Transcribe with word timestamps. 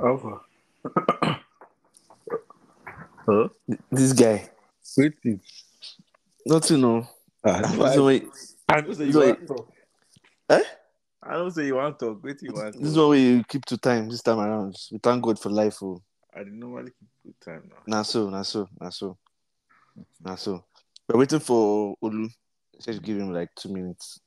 Alpha. 0.00 0.40
huh? 3.26 3.48
This 3.90 4.12
guy. 4.12 4.48
Waiting. 4.96 5.40
Not 6.46 6.62
to 6.64 6.76
know. 6.78 7.06
Ah, 7.44 7.60
This 7.60 7.76
no, 7.76 7.84
I, 7.84 7.92
is 7.92 8.00
why 8.00 8.74
I 8.76 8.80
don't 8.80 8.94
say 8.94 9.04
you 9.06 9.12
so 9.12 9.26
want 9.26 9.40
to 9.40 9.46
talk. 9.46 9.72
Eh? 10.50 10.62
I 11.22 11.32
don't 11.34 11.50
say 11.50 11.66
you 11.66 11.74
want 11.74 11.98
to 11.98 12.06
talk. 12.06 12.24
Wait, 12.24 12.42
you 12.42 12.52
want 12.52 12.72
to 12.74 12.78
this 12.78 12.88
is 12.88 12.94
talk. 12.94 13.08
why 13.08 13.10
we 13.10 13.44
keep 13.48 13.64
to 13.66 13.76
time 13.76 14.08
this 14.08 14.22
time 14.22 14.38
around. 14.38 14.76
We 14.90 14.98
thank 14.98 15.22
God 15.22 15.38
for 15.38 15.50
life. 15.50 15.82
Oh. 15.82 16.02
I 16.34 16.38
didn't 16.40 16.58
normally 16.60 16.92
keep 16.98 17.08
good 17.24 17.40
time 17.44 17.62
now. 17.68 17.76
Nah 17.86 18.02
so, 18.02 18.30
nah 18.30 18.42
so, 18.42 18.68
nah 18.80 18.90
so. 18.90 19.16
Nah 20.24 20.36
so. 20.36 20.64
We're 21.08 21.18
waiting 21.18 21.40
for 21.40 21.96
Olu. 22.02 22.28
Just 22.80 23.02
give 23.02 23.18
him 23.18 23.32
like 23.32 23.50
two 23.56 23.70
minutes. 23.70 24.20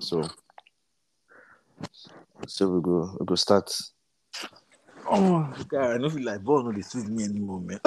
So 0.00 0.22
so 2.46 2.68
we 2.68 2.80
go 2.80 3.16
we 3.18 3.26
go 3.26 3.34
start. 3.34 3.70
Oh, 5.10 5.52
God, 5.68 5.90
I 5.94 5.98
don't 5.98 6.10
feel 6.10 6.24
like 6.24 6.42
ball 6.42 6.62
no 6.62 6.72
dey 6.72 6.82
sweet 6.82 7.08
me 7.08 7.24
anymore, 7.24 7.60
man. 7.60 7.80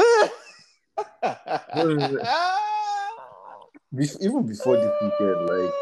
Even 4.21 4.45
before 4.45 4.77
the 4.77 4.93
weekend, 5.01 5.49
like 5.49 5.73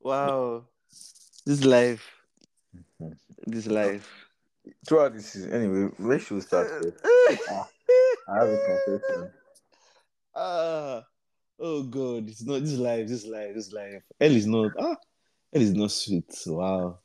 wow. 0.00 0.64
This 1.44 1.64
life. 1.64 2.10
This 3.46 3.66
life. 3.66 4.26
throughout 4.86 5.14
this 5.14 5.32
season. 5.32 5.52
Anyway, 5.52 5.90
where 5.98 6.18
should 6.18 6.34
we 6.36 6.40
start? 6.40 6.68
First? 6.68 6.98
I 8.28 8.34
have 8.38 8.48
a 8.48 8.56
confession. 8.56 9.30
Ah, 10.34 11.04
oh 11.60 11.82
God, 11.84 12.28
it's 12.28 12.42
not 12.44 12.60
this 12.60 12.76
life, 12.76 13.08
this 13.08 13.26
life, 13.26 13.54
this 13.54 13.72
life. 13.72 14.02
Hell 14.20 14.36
is 14.36 14.46
not 14.46 14.72
ah, 14.78 14.96
hell 15.52 15.62
is 15.62 15.72
not 15.72 15.90
sweet. 15.90 16.30
Wow, 16.46 16.98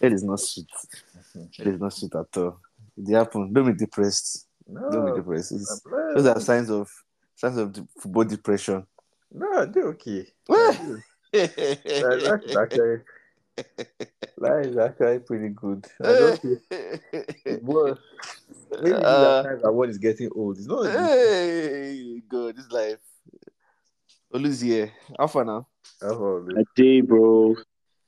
hell 0.00 0.12
is 0.12 0.22
not 0.24 0.40
sweet. 0.40 0.66
Hell 1.58 1.68
is 1.74 1.80
not 1.80 1.92
sweet 1.92 2.14
at 2.14 2.36
all. 2.36 2.60
It 2.96 3.12
happen. 3.14 3.52
Don't 3.52 3.66
be 3.72 3.78
depressed. 3.78 4.46
Don't 4.72 5.06
be 5.06 5.12
depressed. 5.20 5.52
It's, 5.52 5.80
those 6.14 6.26
are 6.26 6.40
signs 6.40 6.70
of 6.70 6.90
signs 7.34 7.56
of 7.56 7.72
de- 7.72 7.86
football 7.98 8.24
depression. 8.24 8.86
No, 9.32 9.64
they're 9.66 9.88
okay. 9.88 10.26
That- 10.48 11.00
That's 11.32 12.56
actually 12.56 13.00
that 14.38 14.66
is 14.66 14.76
actually 14.76 15.18
pretty 15.20 15.48
good. 15.50 15.86
I 16.02 16.14
don't 16.14 16.38
think 16.40 17.62
well, 17.62 17.98
maybe 18.82 18.96
these 18.96 19.04
Uh, 19.04 19.42
are 19.46 19.58
that 19.62 19.72
one 19.72 19.90
is 19.90 19.98
getting 19.98 20.30
old. 20.34 20.58
It's 20.58 20.66
not. 20.66 20.86
hey, 20.90 22.20
God, 22.28 22.56
this 22.56 22.70
life. 22.70 22.98
Olu's 24.34 24.60
here. 24.60 24.92
How 25.18 25.26
far 25.26 25.44
now? 25.44 25.66
alcohol. 26.02 26.46
A 26.56 26.64
day, 26.74 27.00
bro. 27.00 27.56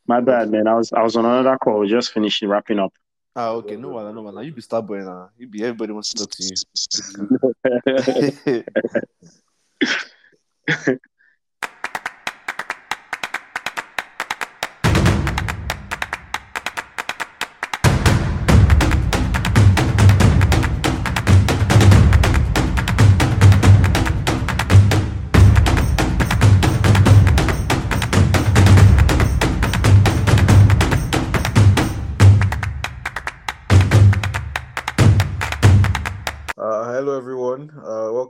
My 0.06 0.20
bad, 0.20 0.50
man. 0.50 0.67
I 0.67 0.75
was 0.75 0.92
I 0.92 1.03
was 1.03 1.17
on 1.17 1.25
another 1.25 1.56
call, 1.58 1.86
just 1.86 2.12
finishing 2.12 2.48
wrapping 2.48 2.78
up. 2.78 2.92
Ah, 3.34 3.48
okay. 3.50 3.77
No 3.77 3.89
one, 3.91 4.14
no 4.14 4.22
one. 4.22 4.45
You 4.45 4.53
be 4.53 4.61
star 4.61 4.83
boy 4.83 4.98
now. 4.98 5.31
You 5.39 5.47
be 5.47 5.62
everybody 5.62 5.92
wants 5.92 6.12
to 6.12 6.19
talk 6.19 6.31
to 6.31 6.42
you. 8.48 8.64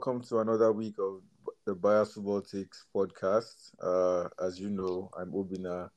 welcome 0.05 0.21
to 0.21 0.39
another 0.39 0.73
week 0.73 0.95
of 0.99 1.21
the 1.65 1.73
Bias 1.73 2.15
Football 2.15 2.41
Takes 2.41 2.87
podcast. 2.93 3.71
Uh, 3.81 4.27
as 4.43 4.59
you 4.59 4.69
know, 4.69 5.09
I'm 5.17 5.31
Obina, 5.31 5.89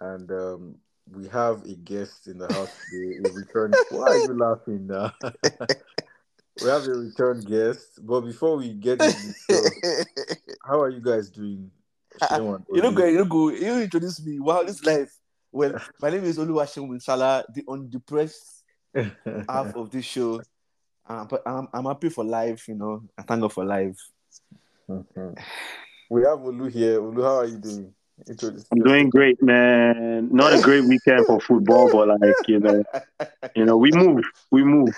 and 0.00 0.30
um, 0.30 0.76
we 1.10 1.26
have 1.26 1.64
a 1.64 1.74
guest 1.74 2.28
in 2.28 2.38
the 2.38 2.46
house 2.52 2.70
today. 2.92 3.16
A 3.18 3.32
return. 3.32 3.72
Why 3.90 4.06
are 4.06 4.18
you 4.18 4.38
laughing 4.38 4.86
now? 4.86 5.12
we 6.62 6.68
have 6.68 6.86
a 6.86 6.94
return 6.94 7.40
guest. 7.40 8.06
But 8.06 8.20
before 8.20 8.56
we 8.56 8.72
get 8.72 9.00
into 9.00 9.34
show, 9.50 9.64
how 10.64 10.80
are 10.80 10.90
you 10.90 11.00
guys 11.00 11.28
doing? 11.28 11.72
Shewan, 12.22 12.64
you 12.72 12.82
don't 12.82 12.94
Olu? 12.94 12.98
go, 12.98 13.04
you 13.04 13.24
go, 13.24 13.48
you 13.48 13.82
introduce 13.82 14.24
me. 14.24 14.38
Wow, 14.38 14.62
this 14.62 14.84
life. 14.84 15.12
Well, 15.50 15.74
my 16.00 16.10
name 16.10 16.22
is 16.22 16.38
Oluwaseun 16.38 16.88
Winsala, 16.88 17.42
the 17.52 17.64
undepressed 17.68 18.62
half 18.94 19.74
of 19.74 19.90
this 19.90 20.04
show. 20.04 20.40
Um, 21.06 21.26
but 21.28 21.42
I'm, 21.46 21.68
I'm 21.72 21.84
happy 21.84 22.08
for 22.08 22.24
life, 22.24 22.68
you 22.68 22.74
know. 22.74 23.02
I 23.18 23.22
thank 23.22 23.42
God 23.42 23.52
for 23.52 23.64
life. 23.64 23.98
Mhm. 24.88 25.38
We 26.10 26.22
have 26.22 26.38
Olu 26.38 26.70
here. 26.70 27.00
Olu, 27.00 27.22
how 27.22 27.38
are 27.38 27.46
you 27.46 27.58
doing? 27.58 27.94
Introduce 28.28 28.66
I'm 28.70 28.78
doing 28.78 29.10
great, 29.10 29.42
man. 29.42 30.28
Not 30.32 30.54
a 30.54 30.62
great 30.62 30.84
weekend 30.84 31.26
for 31.26 31.40
football, 31.40 31.90
but 31.90 32.08
like 32.08 32.48
you 32.48 32.60
know, 32.60 32.84
you 33.56 33.64
know, 33.64 33.76
we 33.76 33.90
move, 33.90 34.24
we 34.50 34.62
move, 34.62 34.94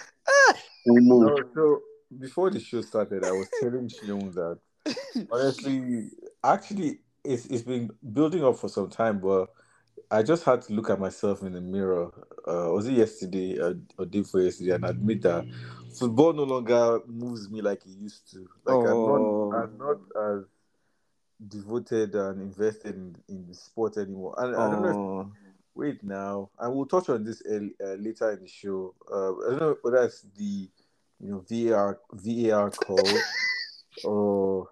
we 0.85 1.01
move. 1.01 1.23
No, 1.23 1.51
so 1.55 1.83
before 2.19 2.51
the 2.51 2.61
show 2.61 2.83
started, 2.83 3.25
I 3.25 3.33
was 3.33 3.49
telling 3.61 3.89
Shion 3.89 4.35
that 4.35 4.59
honestly, 5.31 6.11
actually, 6.45 6.99
it's 7.25 7.47
it's 7.47 7.63
been 7.63 7.91
building 8.13 8.45
up 8.45 8.59
for 8.59 8.69
some 8.69 8.91
time, 8.91 9.19
but 9.19 9.49
I 10.11 10.23
just 10.23 10.45
had 10.45 10.63
to 10.63 10.73
look 10.73 10.91
at 10.91 11.01
myself 11.01 11.43
in 11.43 11.53
the 11.53 11.61
mirror. 11.61 12.11
Uh, 12.47 12.71
was 12.73 12.87
it 12.87 12.93
yesterday 12.93 13.59
or, 13.59 13.77
or 13.99 14.07
day 14.07 14.21
before 14.21 14.41
yesterday, 14.41 14.73
and 14.73 14.85
admit 14.85 15.23
that 15.23 15.47
football 15.99 16.33
no 16.33 16.45
longer 16.45 17.01
moves 17.07 17.51
me 17.51 17.61
like 17.61 17.85
it 17.85 17.91
used 18.01 18.31
to. 18.33 18.49
Like 18.65 18.77
Oh. 18.77 19.53
I'm 19.53 19.79
not, 19.79 19.89
I'm 19.89 20.13
not 20.15 20.37
as 20.39 20.45
devoted 21.49 22.15
and 22.15 22.41
invested 22.41 22.95
in, 22.95 23.17
in 23.29 23.47
the 23.49 23.55
sport 23.55 23.97
anymore. 23.97 24.35
And 24.39 24.57
I 24.57 24.71
don't 24.71 24.83
know. 24.83 24.89
If, 24.89 24.97
Oh, 24.97 25.33
wait 25.75 26.03
now, 26.03 26.49
and 26.59 26.75
we'll 26.75 26.87
touch 26.87 27.09
on 27.11 27.23
this 27.25 27.43
early, 27.47 27.75
uh, 27.85 27.95
later 27.95 28.33
in 28.33 28.41
the 28.43 28.49
show. 28.49 28.95
Uh, 29.13 29.33
I 29.33 29.51
don't 29.51 29.61
know 29.61 29.77
whether 29.83 30.05
it's 30.05 30.23
the 30.37 30.69
you 31.21 31.31
know 31.31 31.45
VAR 31.49 31.99
VAR 32.13 32.71
call 32.71 33.09
or 34.05 34.69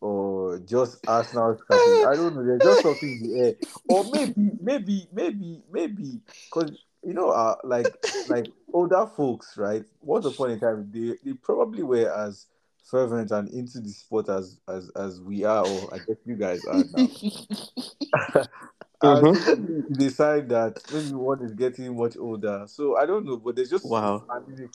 or 0.00 0.58
just 0.60 1.06
Arsenal 1.06 1.56
strategy. 1.56 2.04
I 2.04 2.14
don't 2.14 2.34
know. 2.34 2.44
There's 2.44 2.62
just 2.62 2.82
something 2.82 3.10
in 3.10 3.30
the 3.30 3.38
air, 3.40 3.54
or 3.88 4.04
maybe 4.12 4.50
maybe 4.60 5.08
maybe 5.12 5.62
maybe 5.72 6.20
because 6.50 6.72
you 7.04 7.14
know 7.14 7.30
uh 7.30 7.56
like 7.64 7.86
like 8.28 8.46
older 8.72 9.06
folks, 9.16 9.56
right? 9.56 9.84
Once 10.02 10.26
upon 10.26 10.50
a 10.50 10.58
time, 10.58 10.90
they 10.92 11.14
they 11.24 11.32
probably 11.34 11.82
were 11.82 12.12
as 12.12 12.46
fervent 12.90 13.30
and 13.30 13.48
into 13.50 13.80
the 13.80 13.90
sport 13.90 14.28
as 14.28 14.58
as 14.68 14.90
as 14.90 15.20
we 15.20 15.44
are, 15.44 15.66
or 15.66 15.94
I 15.94 15.98
guess 15.98 16.16
you 16.24 16.36
guys 16.36 16.64
are 16.64 16.84
now. 16.96 18.46
And 19.00 19.22
Mhm. 19.26 19.88
you 19.90 19.96
decide 19.96 20.48
that 20.48 20.80
maybe 20.92 21.14
one 21.14 21.42
is 21.42 21.54
getting 21.54 21.96
much 21.96 22.16
older. 22.16 22.64
So 22.66 22.96
I 22.96 23.06
don't 23.06 23.24
know, 23.24 23.36
but 23.36 23.54
there's 23.56 23.70
just 23.70 23.84
Wow. 23.84 24.24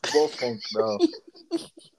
Football 0.02 0.28
funk 0.30 0.62
now, 0.74 1.00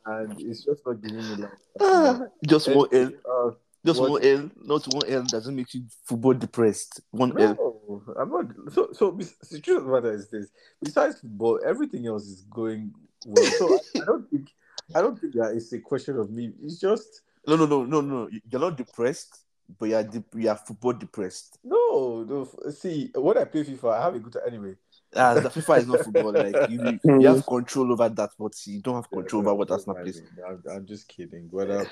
and 0.07 0.41
it's 0.41 0.65
just 0.65 0.87
not 0.87 1.01
giving 1.03 1.29
me 1.29 1.37
like. 1.37 2.31
Just 2.47 2.69
more 2.69 2.89
L, 2.93 3.11
Uh, 3.29 3.51
just 3.84 4.01
What? 4.01 4.11
one 4.13 4.25
L, 4.25 4.51
not 4.57 4.87
one 4.89 5.09
L 5.09 5.23
doesn't 5.23 5.55
make 5.57 5.75
you 5.75 5.84
football 6.05 6.34
depressed. 6.34 7.01
One 7.11 7.39
L. 7.39 7.55
no, 7.55 8.03
I'm 8.17 8.31
not. 8.31 8.73
So, 8.73 8.91
so 8.93 9.11
the 9.51 9.61
truth 9.61 9.79
of 9.79 9.84
the 9.84 9.91
matter 9.91 10.13
is 10.13 10.29
this: 10.29 10.49
besides 10.83 11.21
football, 11.21 11.61
everything 11.67 12.07
else 12.07 12.25
is 12.27 12.43
going 12.43 12.93
well. 13.25 13.51
So 13.51 13.75
I, 13.75 14.01
I 14.03 14.05
don't 14.07 14.31
think, 14.31 14.49
I 14.95 15.01
don't 15.03 15.19
think 15.21 15.34
that 15.34 15.55
it's 15.57 15.73
a 15.73 15.81
question 15.81 16.19
of 16.19 16.31
me. 16.31 16.53
It's 16.63 16.79
just 16.79 17.23
No, 17.47 17.57
no, 17.57 17.67
no, 17.67 17.84
no, 17.84 18.01
no. 18.01 18.29
You're 18.51 18.61
not 18.61 18.77
depressed, 18.77 19.44
but 19.79 19.89
you're 19.89 20.05
de- 20.05 20.25
you're 20.37 20.55
football 20.57 20.93
depressed. 20.93 21.59
no, 21.65 22.25
no. 22.25 22.71
See, 22.71 23.11
when 23.15 23.39
I 23.39 23.45
play 23.45 23.65
FIFA, 23.65 23.93
I 23.99 24.03
have 24.03 24.15
a 24.15 24.19
good 24.19 24.33
time 24.33 24.43
anyway. 24.47 24.75
Ah, 25.16 25.34
the 25.34 25.49
FIFA 25.49 25.78
is 25.78 25.87
not 25.87 26.01
football. 26.01 26.33
Like 26.33 26.71
you, 26.71 26.99
you 27.05 27.27
have 27.28 27.47
control 27.47 27.93
over 27.93 28.09
that, 28.09 28.31
but 28.39 28.53
you 28.66 28.81
don't 28.81 28.97
have 28.97 29.11
control 29.11 29.43
over 29.43 29.55
what 29.55 29.71
Arsenal 29.71 29.97
plays. 29.97 30.22
I'm, 30.47 30.63
I'm 30.71 30.87
just 30.87 31.09
kidding. 31.09 31.49
But 31.53 31.71
uh, 31.71 31.84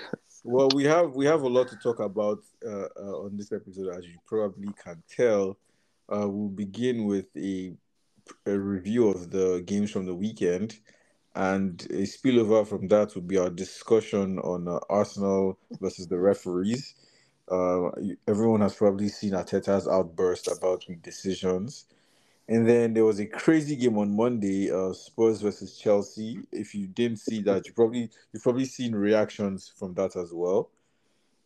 well, 0.45 0.69
we 0.75 0.85
have 0.85 1.15
we 1.15 1.27
have 1.27 1.43
a 1.43 1.49
lot 1.49 1.69
to 1.69 1.77
talk 1.77 2.01
about 2.01 2.41
uh, 2.67 2.89
uh, 2.97 3.25
on 3.25 3.37
this 3.37 3.53
episode, 3.53 3.97
as 3.97 4.07
you 4.07 4.19
probably 4.27 4.69
can 4.83 5.03
tell. 5.09 5.57
Uh, 6.13 6.29
we'll 6.29 6.49
begin 6.49 7.05
with 7.05 7.27
a, 7.37 7.73
a 8.47 8.59
review 8.59 9.09
of 9.09 9.31
the 9.31 9.63
games 9.65 9.91
from 9.91 10.05
the 10.05 10.15
weekend, 10.15 10.79
and 11.37 11.87
a 11.91 12.03
spillover 12.03 12.67
from 12.67 12.89
that 12.89 13.15
will 13.15 13.23
be 13.23 13.39
our 13.39 13.51
discussion 13.51 14.39
on 14.41 14.67
uh, 14.67 14.79
Arsenal 14.91 15.59
versus 15.81 16.09
the 16.09 16.19
referees. 16.19 16.95
Uh, 17.51 17.91
everyone 18.27 18.61
has 18.61 18.75
probably 18.75 19.09
seen 19.09 19.33
Arteta's 19.33 19.89
outburst 19.89 20.49
about 20.49 20.85
decisions. 21.03 21.87
And 22.49 22.69
then 22.69 22.93
there 22.93 23.05
was 23.05 23.21
a 23.21 23.27
crazy 23.27 23.77
game 23.77 23.99
on 23.99 24.15
Monday, 24.15 24.71
uh, 24.71 24.93
Spurs 24.93 25.41
versus 25.41 25.79
Chelsea. 25.79 26.41
If 26.51 26.75
you 26.75 26.87
didn't 26.87 27.19
see 27.19 27.41
that, 27.43 27.67
you 27.67 27.73
probably 27.73 28.11
you've 28.33 28.43
probably 28.43 28.65
seen 28.65 28.95
reactions 28.95 29.73
from 29.77 29.95
that 29.95 30.17
as 30.17 30.33
well. 30.33 30.71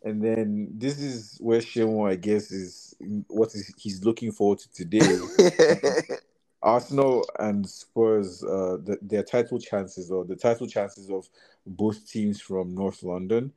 And 0.02 0.22
then 0.22 0.69
this 0.72 1.00
is 1.00 1.38
where 1.40 1.60
Shemo, 1.60 2.10
I 2.10 2.16
guess, 2.16 2.50
is 2.50 2.94
what 3.28 3.54
is 3.54 3.75
he's 3.76 4.04
looking 4.04 4.32
forward 4.32 4.60
to 4.60 4.72
today. 4.72 5.19
Arsenal 6.62 7.25
and 7.38 7.69
Spurs, 7.69 8.43
uh, 8.43 8.78
the, 8.82 8.98
their 9.02 9.22
title 9.22 9.58
chances 9.58 10.10
or 10.10 10.25
the 10.25 10.34
title 10.34 10.66
chances 10.66 11.10
of 11.10 11.28
both 11.66 12.10
teams 12.10 12.40
from 12.40 12.75
North 12.75 13.02
London. 13.02 13.52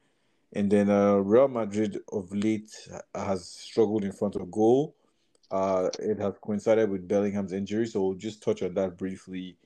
And 0.54 0.72
then 0.72 0.90
uh, 0.90 1.16
Real 1.16 1.48
Madrid 1.48 2.00
of 2.12 2.34
late 2.34 2.72
has 3.14 3.48
struggled 3.48 4.04
in 4.04 4.12
front 4.12 4.36
of 4.36 4.50
goal. 4.50 4.96
Uh, 5.52 5.90
it 6.00 6.20
has 6.20 6.34
coincided 6.42 6.90
with 6.90 7.08
Bellingham's 7.08 7.54
injury, 7.54 7.88
so 7.88 8.04
we'll 8.04 8.14
just 8.16 8.42
touch 8.42 8.62
on 8.62 8.74
that 8.76 8.98
briefly, 8.98 9.58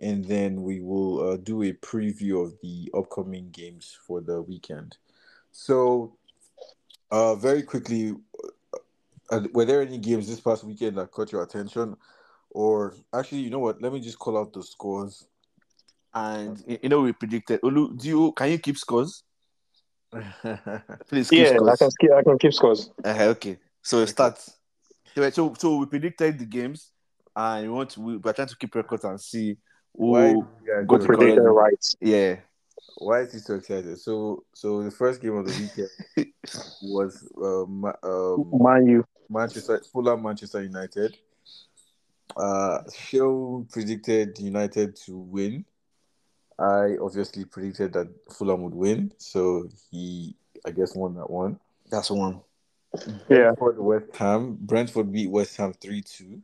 and 0.00 0.24
then 0.24 0.62
we 0.62 0.80
will 0.80 1.30
uh, 1.30 1.36
do 1.38 1.62
a 1.62 1.72
preview 1.72 2.44
of 2.44 2.54
the 2.62 2.90
upcoming 2.94 3.48
games 3.50 3.96
for 4.06 4.20
the 4.20 4.42
weekend. 4.42 4.96
So, 5.50 6.16
uh, 7.10 7.34
very 7.34 7.62
quickly, 7.62 8.14
uh, 9.30 9.40
were 9.54 9.64
there 9.64 9.80
any 9.80 9.98
games 9.98 10.28
this 10.28 10.40
past 10.40 10.64
weekend 10.64 10.98
that 10.98 11.10
caught 11.10 11.32
your 11.32 11.42
attention? 11.42 11.96
Or 12.50 12.94
actually, 13.14 13.40
you 13.40 13.50
know 13.50 13.58
what? 13.58 13.80
Let 13.80 13.92
me 13.92 14.00
just 14.00 14.18
call 14.18 14.36
out 14.36 14.52
the 14.52 14.62
scores. 14.62 15.26
And 16.14 16.62
you 16.66 16.90
know 16.90 17.00
we 17.00 17.12
predicted. 17.12 17.62
Olu, 17.62 17.98
do 17.98 18.06
you 18.06 18.32
can 18.32 18.50
you 18.50 18.58
keep 18.58 18.76
scores? 18.76 19.24
Please 21.08 21.30
keep 21.30 21.38
Yeah, 21.38 21.52
I 21.52 21.56
scores. 21.56 21.78
can 21.78 21.90
keep, 22.00 22.10
I 22.12 22.22
can 22.22 22.38
keep 22.38 22.52
scores. 22.54 22.90
Uh-huh, 23.02 23.24
okay. 23.24 23.58
So 23.82 24.04
start. 24.06 24.38
So, 25.14 25.30
so 25.30 25.54
so 25.58 25.76
we 25.76 25.86
predicted 25.86 26.38
the 26.38 26.44
games, 26.46 26.90
and 27.34 27.66
we 27.66 27.72
want 27.72 27.90
to, 27.90 28.00
we, 28.00 28.16
we're 28.18 28.32
trying 28.32 28.48
to 28.48 28.56
keep 28.56 28.74
records 28.74 29.04
and 29.04 29.20
see 29.20 29.56
who. 29.96 30.12
Why, 30.12 30.28
yeah, 30.66 30.82
go 30.86 30.98
go. 30.98 31.06
Predicted 31.06 31.44
right. 31.44 31.86
Yeah. 32.00 32.36
Why 32.98 33.20
is 33.20 33.32
he 33.32 33.38
so 33.38 33.54
excited? 33.54 33.98
So, 33.98 34.44
so 34.54 34.82
the 34.82 34.90
first 34.90 35.20
game 35.20 35.34
of 35.36 35.46
the 35.46 35.52
weekend 35.58 36.32
was 36.82 37.26
uh, 37.36 37.64
Ma- 37.66 37.94
um, 38.02 38.50
Man 38.52 38.86
U. 38.86 39.04
Manchester 39.28 39.80
Fulham 39.90 40.22
Manchester 40.22 40.62
United. 40.62 41.16
Uh, 42.36 42.78
Show 42.94 43.66
predicted 43.70 44.38
United 44.38 44.96
to 45.06 45.16
win. 45.16 45.64
I 46.62 46.96
obviously 47.02 47.44
predicted 47.44 47.92
that 47.94 48.08
Fulham 48.30 48.62
would 48.62 48.74
win, 48.74 49.12
so 49.18 49.68
he, 49.90 50.34
I 50.64 50.70
guess, 50.70 50.94
won 50.94 51.14
that 51.16 51.28
one. 51.28 51.58
That's 51.90 52.10
one. 52.10 52.40
Yeah. 53.28 53.52
For 53.58 53.72
the 53.72 53.82
West 53.82 54.14
Ham, 54.16 54.58
Brentford 54.60 55.10
beat 55.12 55.30
West 55.30 55.56
Ham 55.56 55.72
three 55.72 56.02
two. 56.02 56.40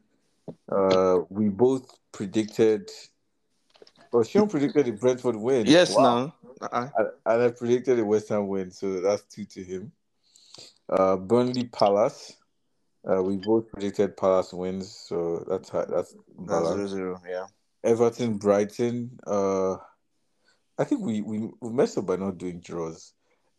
Uh, 0.70 1.20
we 1.28 1.48
both 1.48 1.98
predicted. 2.10 2.90
Well, 4.12 4.24
Sean 4.24 4.48
predicted 4.48 4.86
the 4.86 4.92
Brentford 4.92 5.36
win. 5.36 5.66
Yes, 5.66 5.94
Wow. 5.94 6.02
now. 6.02 6.34
Uh-uh. 6.62 6.88
And 6.96 7.08
and 7.26 7.42
I 7.42 7.50
predicted 7.50 7.98
the 7.98 8.04
West 8.04 8.30
Ham 8.30 8.48
win, 8.48 8.70
so 8.70 9.00
that's 9.00 9.22
two 9.22 9.44
to 9.44 9.62
him. 9.62 9.92
Uh, 10.88 11.16
Burnley 11.16 11.64
Palace. 11.66 12.34
Uh, 13.08 13.22
we 13.22 13.36
both 13.36 13.70
predicted 13.70 14.16
Palace 14.16 14.52
wins, 14.52 14.90
so 14.90 15.44
that's 15.48 15.70
that's 15.70 16.16
That's 16.46 16.68
zero 16.72 16.86
zero. 16.86 17.22
Yeah. 17.28 17.46
Everton 17.84 18.38
Brighton. 18.38 19.18
Uh, 19.26 19.76
I 20.78 20.84
think 20.84 21.00
we, 21.02 21.20
we 21.22 21.48
we 21.60 21.70
messed 21.70 21.98
up 21.98 22.06
by 22.06 22.16
not 22.16 22.38
doing 22.38 22.60
draws. 22.60 23.12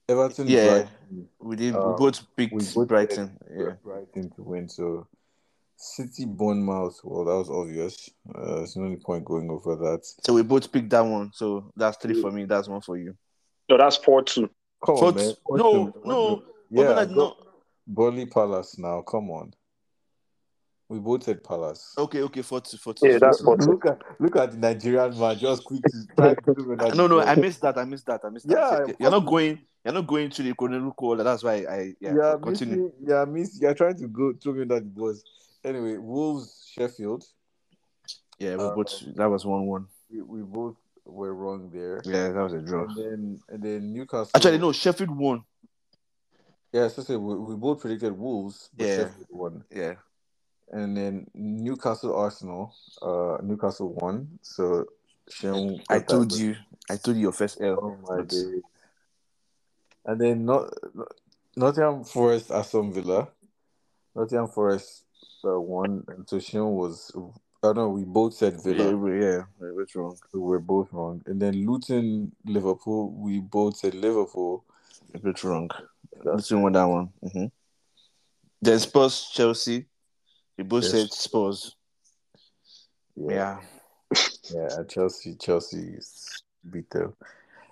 Everton 0.08 0.48
Yeah. 0.48 0.68
Brighton. 0.70 1.30
We 1.40 1.56
did. 1.56 1.76
Um, 1.76 1.92
we 1.92 1.98
both 1.98 2.36
picked 2.36 2.54
we 2.54 2.64
both 2.74 2.88
Brighton. 2.88 3.38
Yeah. 3.56 3.74
Brighton 3.84 4.30
to 4.32 4.44
win. 4.44 4.70
So 4.70 5.08
City 5.76 6.26
Bournemouth. 6.26 7.00
Well, 7.04 7.26
that 7.26 7.36
was 7.36 7.50
obvious. 7.50 8.10
Uh, 8.34 8.56
there's 8.56 8.76
no 8.76 8.96
point 9.06 9.26
going 9.26 9.50
over 9.50 9.76
that. 9.76 10.06
So 10.24 10.34
we 10.34 10.44
both 10.44 10.72
picked 10.72 10.90
that 10.92 11.02
one. 11.06 11.32
So 11.34 11.72
that's 11.76 11.98
three 11.98 12.20
for 12.22 12.32
me. 12.32 12.46
That's 12.46 12.68
one 12.68 12.82
for 12.82 12.98
you. 12.98 13.16
No, 13.70 13.78
that's 13.78 13.98
4 13.98 14.24
2. 14.24 14.50
Come 14.84 14.98
Four 14.98 15.08
on, 15.10 15.16
man. 15.16 15.30
t- 15.30 15.36
What's 15.46 15.64
no, 15.64 15.72
the- 15.74 15.92
what's 15.92 16.06
no. 16.08 16.36
the- 16.38 16.44
Yeah, 16.72 16.90
Yeah. 17.00 17.06
go- 17.06 17.14
no. 17.14 17.36
Burnley 17.88 18.26
Palace 18.26 18.78
now. 18.80 19.02
Come 19.04 19.30
on. 19.30 19.54
We 20.90 20.98
both 20.98 21.24
said 21.24 21.44
Palace. 21.44 21.94
Okay. 21.98 22.24
Okay. 22.24 22.42
Four 22.42 22.62
two. 22.62 22.78
Four 22.78 22.96
two. 22.96 23.08
Yeah, 23.08 23.20
that's 23.20 23.42
four 23.42 23.56
four 23.56 23.58
two. 23.58 23.66
two. 23.66 23.72
Look 23.74 23.86
at 23.86 24.02
look 24.20 24.36
at 24.36 24.52
the 24.52 24.58
Nigerian 24.58 25.18
man 25.20 25.38
just 25.38 25.64
quick 25.64 25.82
to 25.84 26.06
try 26.18 26.34
to 26.34 26.54
do 26.56 26.72
it. 26.74 26.96
No, 26.96 27.06
no, 27.06 27.22
I 27.22 27.36
missed 27.36 27.62
that. 27.62 27.78
I 27.78 27.86
missed 27.86 28.08
that. 28.08 28.22
I 28.26 28.30
missed 28.30 28.48
that. 28.48 28.86
Yeah, 28.88 28.94
you're 29.00 29.12
not 29.12 29.26
going. 29.28 29.60
You're 29.86 29.94
not 29.94 30.08
going 30.08 30.32
to 30.32 30.44
the 30.44 30.54
chronological 30.56 31.10
order. 31.10 31.24
That's 31.24 31.44
why 31.44 31.64
I. 31.70 31.94
Yeah. 32.02 32.16
yeah, 32.20 32.36
continue. 32.42 32.76
missing, 32.86 32.92
yeah, 33.08 33.26
miss. 33.26 33.62
You're 33.62 33.76
trying 33.76 33.98
to 33.98 34.08
go 34.08 34.34
throw 34.34 34.54
me 34.54 34.66
that 34.66 34.84
was. 34.96 35.24
Anyway, 35.64 35.98
Wolves 35.98 36.72
Sheffield. 36.74 37.24
Yeah. 38.40 38.56
We 38.56 38.64
Uh, 38.64 38.76
both. 38.76 39.04
That 39.16 39.30
was 39.30 39.46
one 39.46 39.68
one. 39.68 39.86
We, 40.10 40.24
we 40.24 40.42
both 40.42 40.76
were 41.06 41.36
wrong 41.36 41.70
there. 41.72 42.02
Yeah. 42.04 42.30
That 42.30 42.42
was 42.42 42.54
a 42.54 42.62
draw. 42.62 42.86
And 42.86 42.98
then 42.98 43.40
and 43.50 43.62
then 43.64 43.94
Newcastle. 43.94 44.32
Actually, 44.34 44.58
no. 44.58 44.72
Sheffield 44.72 45.12
won. 45.16 45.44
Yeah, 46.74 46.88
so 46.88 47.04
say 47.04 47.16
we, 47.16 47.36
we 47.36 47.56
both 47.56 47.80
predicted 47.82 48.18
Wolves, 48.18 48.70
but 48.76 48.88
Yeah. 48.88 48.96
Sheffield 48.98 49.28
won. 49.30 49.64
Yeah. 49.70 49.94
And 50.72 50.96
then 50.96 51.28
Newcastle 51.34 52.16
Arsenal. 52.16 52.76
Uh, 53.02 53.38
Newcastle 53.42 53.94
won. 53.94 54.40
So 54.42 54.86
Shem 55.30 55.80
I 55.90 56.00
told 56.00 56.32
you. 56.34 56.56
I 56.90 56.98
told 56.98 57.18
you 57.18 57.24
your 57.24 57.32
first 57.32 57.60
L. 57.62 57.80
Oh 57.82 57.98
my 58.08 58.18
But- 58.18 58.30
days. 58.30 58.62
And 60.06 60.20
then 60.20 60.46
not 60.46 60.74
Nottingham 61.56 62.04
Forest 62.04 62.52
Aston 62.52 62.94
Villa. 62.94 63.28
Nottingham 64.16 64.48
Forest 64.48 65.04
uh, 65.46 65.60
won, 65.60 66.04
and 66.08 66.28
so 66.28 66.40
Sean 66.40 66.74
was. 66.76 67.12
I 67.62 67.68
don't 67.68 67.76
know. 67.76 67.90
We 67.90 68.06
both 68.06 68.34
said 68.34 68.54
Yeah. 68.54 68.62
Villa. 68.62 68.96
we- 68.98 69.22
Yeah. 69.22 69.44
What's 69.60 69.94
wrong? 69.96 70.16
So 70.32 70.40
we're 70.40 70.60
both 70.60 70.92
wrong. 70.94 71.22
And 71.26 71.42
then 71.42 71.66
Luton 71.66 72.32
Liverpool. 72.46 73.12
We 73.12 73.40
both 73.40 73.76
said 73.78 73.94
Liverpool. 73.96 74.64
What's 75.22 75.44
wrong? 75.44 75.70
Let's 76.24 76.50
win 76.52 76.74
that 76.74 76.86
one. 76.86 77.10
hmm 77.22 77.46
Then 78.62 78.80
Spurs 78.80 79.30
Chelsea. 79.34 79.86
We 80.60 80.64
both 80.64 80.84
Yes. 80.84 80.92
said 80.92 81.14
Spurs. 81.14 81.76
Yeah, 83.16 83.62
Yeah. 84.14 84.18
yeah. 84.54 84.84
Chelsea. 84.90 85.36
Chelsea 85.36 85.94
is 85.98 86.44
beat 86.70 86.90
them. 86.90 87.14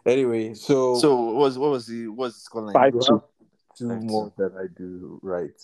Anyway, 0.06 0.54
so 0.54 0.96
So 0.96 1.16
what 1.18 1.36
was 1.36 1.58
what 1.58 1.72
was 1.72 1.88
the 1.88 2.08
what 2.08 2.28
was 2.28 2.42
the 2.42 2.50
scoreline? 2.50 2.72
5 2.72 2.94
you 2.94 3.02
2. 3.02 3.24
two 3.78 3.90
Five, 3.90 4.04
more 4.04 4.32
that 4.38 4.54
I 4.56 4.68
do 4.74 5.20
right. 5.22 5.62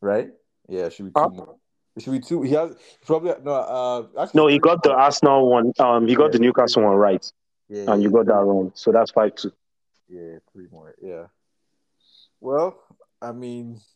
Right? 0.00 0.30
Yeah, 0.68 0.88
should 0.88 1.04
be 1.04 1.12
two 1.12 1.20
Huh? 1.20 1.28
more. 1.28 1.54
It 1.94 2.02
should 2.02 2.10
be 2.14 2.20
two. 2.20 2.42
He 2.42 2.52
has 2.54 2.74
probably 3.06 3.34
no. 3.44 3.52
Uh, 3.52 4.22
actually, 4.22 4.40
No, 4.40 4.48
he 4.48 4.58
got 4.58 4.82
the 4.82 4.90
Arsenal 4.90 5.48
one. 5.48 5.72
Um, 5.78 6.08
He 6.08 6.16
got 6.16 6.32
the 6.32 6.40
Newcastle 6.40 6.82
one 6.82 6.96
right. 6.96 7.24
Yeah, 7.68 7.92
And 7.92 8.02
you 8.02 8.10
got 8.10 8.26
that 8.26 8.42
wrong. 8.42 8.72
So 8.74 8.90
that's 8.90 9.12
5 9.12 9.36
2. 9.36 9.52
yeah, 10.08 10.38
three 10.52 10.66
more. 10.72 10.96
Yeah. 11.00 11.26
Well, 12.40 12.76
I 13.20 13.30
mean, 13.30 13.76
I'm 13.76 13.91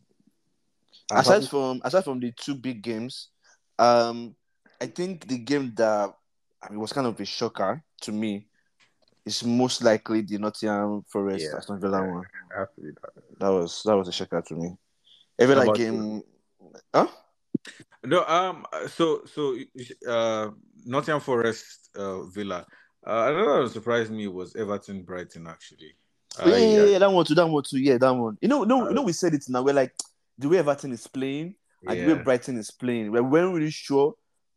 aside 1.10 1.34
happy- 1.34 1.46
from 1.46 1.80
aside 1.84 2.04
from 2.04 2.20
the 2.20 2.32
two 2.32 2.54
big 2.54 2.82
games, 2.82 3.28
um, 3.78 4.34
I 4.80 4.86
think 4.86 5.26
the 5.28 5.38
game 5.38 5.72
that 5.76 6.14
I 6.62 6.70
mean 6.70 6.80
was 6.80 6.92
kind 6.92 7.06
of 7.06 7.18
a 7.20 7.24
shocker 7.24 7.82
to 8.02 8.12
me 8.12 8.48
is 9.24 9.44
most 9.44 9.82
likely 9.82 10.22
the 10.22 10.38
Nottingham 10.38 11.02
Forest 11.08 11.46
Yeah. 11.50 11.56
Aston 11.58 11.80
Villa 11.80 12.02
Yeah. 12.02 12.12
one. 12.12 12.24
Happy 12.56 12.82
that. 13.02 13.38
That 13.40 13.48
was 13.48 13.82
that 13.84 13.96
was 13.96 14.08
a 14.08 14.12
shocker 14.12 14.42
to 14.42 14.54
me. 14.54 14.76
Every 15.38 15.54
How 15.54 15.60
like 15.60 15.68
about 15.68 15.76
game, 15.76 16.22
huh? 16.94 17.08
No, 18.04 18.24
um, 18.24 18.64
so 18.88 19.24
so 19.26 19.56
uh, 20.06 20.50
Nottingham 20.84 21.20
Forest, 21.20 21.90
uh, 21.96 22.22
Villa. 22.24 22.64
Uh, 23.06 23.32
another 23.32 23.64
that 23.64 23.70
surprised 23.72 24.10
me 24.12 24.26
was 24.28 24.54
Everton 24.56 25.02
Brighton. 25.02 25.46
Actually, 25.46 25.96
yeah, 26.38 26.56
yeah, 26.56 26.56
yeah, 26.56 26.84
yeah, 26.84 26.98
that 26.98 27.10
one 27.12 27.24
too, 27.24 27.34
that 27.34 27.46
one 27.46 27.62
too, 27.62 27.78
yeah, 27.78 27.98
that 27.98 28.10
one. 28.14 28.38
You 28.40 28.48
know, 28.48 28.64
no, 28.64 28.84
Uh, 28.84 28.88
you 28.88 28.94
know, 28.94 29.02
we 29.02 29.12
said 29.12 29.34
it 29.34 29.44
now. 29.48 29.62
We're 29.62 29.74
like 29.74 29.92
the 30.38 30.48
way 30.48 30.58
Everton 30.58 30.92
is 30.92 31.06
playing 31.06 31.54
and 31.86 31.98
the 32.08 32.14
way. 32.14 32.22
Brighton 32.22 32.58
is 32.58 32.70
playing. 32.70 33.10
We 33.10 33.20
weren't 33.20 33.54
really 33.54 33.70
sure. 33.70 34.14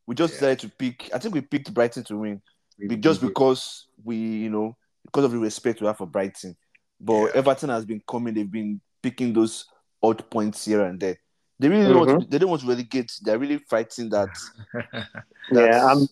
We 0.08 0.16
just 0.16 0.34
Yeah. 0.34 0.40
decided 0.40 0.60
to 0.62 0.70
pick. 0.70 1.10
I 1.14 1.20
think 1.20 1.34
we 1.36 1.42
picked 1.42 1.74
Brighton 1.74 2.04
to 2.06 2.18
win. 2.18 2.42
We- 2.80 2.96
just 2.98 3.22
we 3.22 3.28
did. 3.28 3.34
because 3.34 3.88
we, 4.04 4.16
you 4.18 4.50
know, 4.50 4.76
because 5.06 5.26
of 5.26 5.32
the 5.32 5.38
respect 5.40 5.82
we 5.82 5.88
have 5.88 5.98
for 5.98 6.08
Brighton. 6.08 6.56
But 7.00 7.26
Yeah. 7.26 7.32
Everton 7.36 7.70
has 7.70 7.86
been 7.86 8.02
coming, 8.10 8.34
they've 8.34 8.50
been 8.52 8.82
picking 9.02 9.34
those 9.34 9.66
odd 10.02 10.30
points 10.30 10.66
here 10.66 10.84
and 10.86 11.00
there. 11.00 11.18
They 11.60 11.68
really 11.68 11.84
don't 11.94 12.08
want 12.08 12.22
to, 12.22 12.28
they 12.30 12.38
don't 12.38 12.50
want 12.50 12.62
to 12.62 12.68
relegate. 12.68 13.12
They're 13.22 13.38
really 13.40 13.58
fighting 13.70 14.10
that. 14.10 14.30
Yeah, 15.52 15.86
um, 15.92 16.08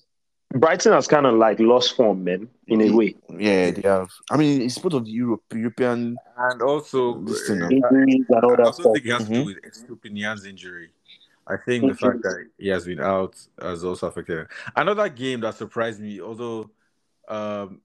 Brighton 0.51 0.93
has 0.93 1.07
kind 1.07 1.25
of 1.25 1.35
like 1.35 1.59
lost 1.59 1.95
form, 1.95 2.23
man, 2.23 2.49
in 2.67 2.81
a 2.81 2.91
way. 2.95 3.15
Yeah, 3.29 3.71
they 3.71 3.81
have. 3.83 4.09
I 4.31 4.37
mean, 4.37 4.61
it's 4.61 4.77
part 4.77 4.93
of 4.93 5.05
the 5.05 5.11
Europe, 5.11 5.43
European. 5.53 6.17
and 6.37 6.61
also, 6.61 7.19
This 7.21 7.47
thing, 7.47 7.61
uh, 7.63 7.69
Injuries 7.69 8.25
and 8.29 8.43
all 8.43 8.53
I 8.53 8.55
that 8.57 8.65
also 8.65 8.83
stuff. 8.83 8.93
think 8.93 9.05
it 9.05 9.11
has 9.11 9.23
to 9.25 9.29
Mhm. 9.31 9.35
do 9.35 9.45
with 9.45 9.61
Estupiñán's 9.63 10.45
injury. 10.45 10.91
I 11.47 11.57
think 11.57 11.83
the 11.83 11.91
Okay. 11.91 12.07
fact 12.07 12.23
that 12.23 12.45
he 12.57 12.67
has 12.69 12.85
been 12.85 12.99
out 12.99 13.35
has 13.61 13.83
also 13.83 14.07
affected 14.07 14.39
him. 14.39 14.47
Another 14.75 15.07
game 15.09 15.41
that 15.41 15.55
surprised 15.55 15.99
me, 16.01 16.19
although 16.21 16.69
um, 17.29 17.81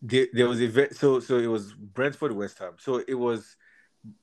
there, 0.00 0.26
there 0.32 0.48
was 0.48 0.60
a 0.60 0.68
ve- 0.68 0.92
so 0.92 1.18
so 1.18 1.36
it 1.38 1.46
was 1.48 1.72
Brentford 1.72 2.30
West 2.30 2.58
Ham. 2.60 2.74
So 2.78 3.02
it 3.08 3.14
was 3.14 3.56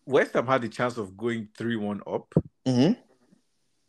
West 0.05 0.33
Ham 0.33 0.47
had 0.47 0.61
the 0.61 0.69
chance 0.69 0.97
of 0.97 1.17
going 1.17 1.49
three 1.57 1.75
one 1.75 2.01
up, 2.07 2.33
Mhm. 2.65 2.95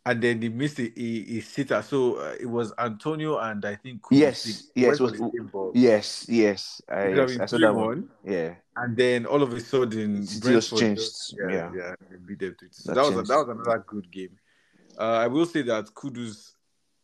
And 0.07 0.21
then 0.21 0.39
they 0.39 0.49
missed 0.49 0.79
a, 0.79 0.87
a, 0.99 1.37
a 1.37 1.39
sitter. 1.41 1.81
So 1.81 2.15
uh, 2.15 2.35
it 2.39 2.45
was 2.45 2.73
Antonio 2.77 3.37
and 3.39 3.63
I 3.65 3.75
think. 3.75 4.01
Yes, 4.09 4.69
yes, 4.73 4.99
was- 4.99 5.11
the 5.13 5.17
same 5.17 5.47
ball. 5.47 5.71
Yes, 5.75 6.25
yes. 6.29 6.81
I, 6.89 7.01
It 7.01 7.17
yes, 7.17 7.39
I 7.39 7.45
saw 7.45 7.57
that 7.57 7.75
one. 7.75 8.09
Yeah. 8.23 8.55
And 8.75 8.95
then 8.95 9.25
all 9.25 9.41
of 9.43 9.51
a 9.53 9.59
sudden, 9.59 10.23
It 10.23 10.29
just 10.41 10.77
changed, 10.77 11.33
yeah, 11.39 11.49
yeah. 11.51 11.71
yeah, 11.75 11.95
they 12.09 12.17
beat 12.17 12.39
them 12.39 12.55
to 12.59 12.65
So 12.71 12.93
That 12.93 12.95
that 12.95 13.01
was 13.05 13.13
changed. 13.15 13.29
that 13.31 13.37
was 13.37 13.49
another 13.49 13.83
good 13.85 14.11
game. 14.11 14.37
Uh, 14.97 15.03
I 15.25 15.27
will 15.27 15.45
say 15.45 15.61
that 15.63 15.85
Kudus. 15.93 16.53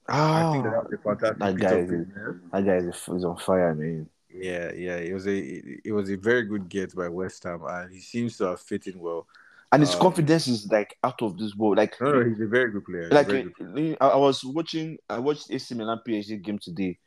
I 0.08 0.52
think 0.52 0.64
that, 0.66 0.74
Ah, 0.74 1.14
that 1.14 1.32
a 1.32 1.38
that 1.38 1.56
guy 1.58 1.76
is- 1.78 2.08
that 2.52 2.66
guy 2.66 2.76
is, 2.78 2.96
is 3.16 3.24
on 3.26 3.38
fire, 3.38 3.74
man. 3.76 4.08
Yeah, 4.30 4.72
yeah, 4.74 4.98
it 4.98 5.14
was 5.14 5.28
a 5.28 5.38
it 5.38 5.92
was 5.92 6.10
a 6.10 6.16
very 6.18 6.44
good 6.44 6.68
get 6.68 6.96
by 6.96 7.08
West 7.08 7.44
Ham, 7.44 7.62
and 7.68 7.94
he 7.94 8.00
seems 8.00 8.38
to 8.38 8.46
have 8.46 8.60
fit 8.60 8.88
in 8.88 9.00
well. 9.00 9.28
And 9.74 9.82
his 9.82 9.96
Um, 9.96 10.02
confidence 10.02 10.48
is 10.48 10.68
like 10.72 10.96
out 11.04 11.22
of 11.24 11.38
this 11.38 11.56
world. 11.56 11.78
Like, 11.78 12.00
No, 12.00 12.12
no, 12.12 12.30
he's 12.30 12.40
a 12.40 12.46
very 12.46 12.72
good 12.72 12.86
player. 12.86 13.06
He's 13.06 13.14
like 13.14 13.28
good 13.28 13.98
I, 14.00 14.08
I 14.08 14.16
was 14.18 14.44
watching, 14.44 14.98
I 15.10 15.18
watched 15.18 15.52
AC 15.52 15.74
Milan 15.74 16.00
PSG 16.08 16.42
game 16.44 16.60
today, 16.60 17.00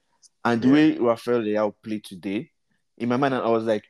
and 0.44 0.60
the 0.60 0.66
Yeah. 0.66 0.72
way 0.74 0.98
Rafael 0.98 1.40
Leao 1.40 1.72
played 1.82 2.04
today, 2.04 2.50
in 2.98 3.08
my 3.08 3.16
mind, 3.16 3.34
I 3.34 3.48
was 3.48 3.64
like, 3.64 3.84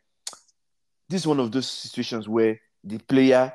this 1.09 1.23
is 1.23 1.27
one 1.27 1.41
of 1.41 1.51
those 1.53 1.69
situations 1.69 2.29
where 2.29 2.61
the 2.85 2.99
player 2.99 3.53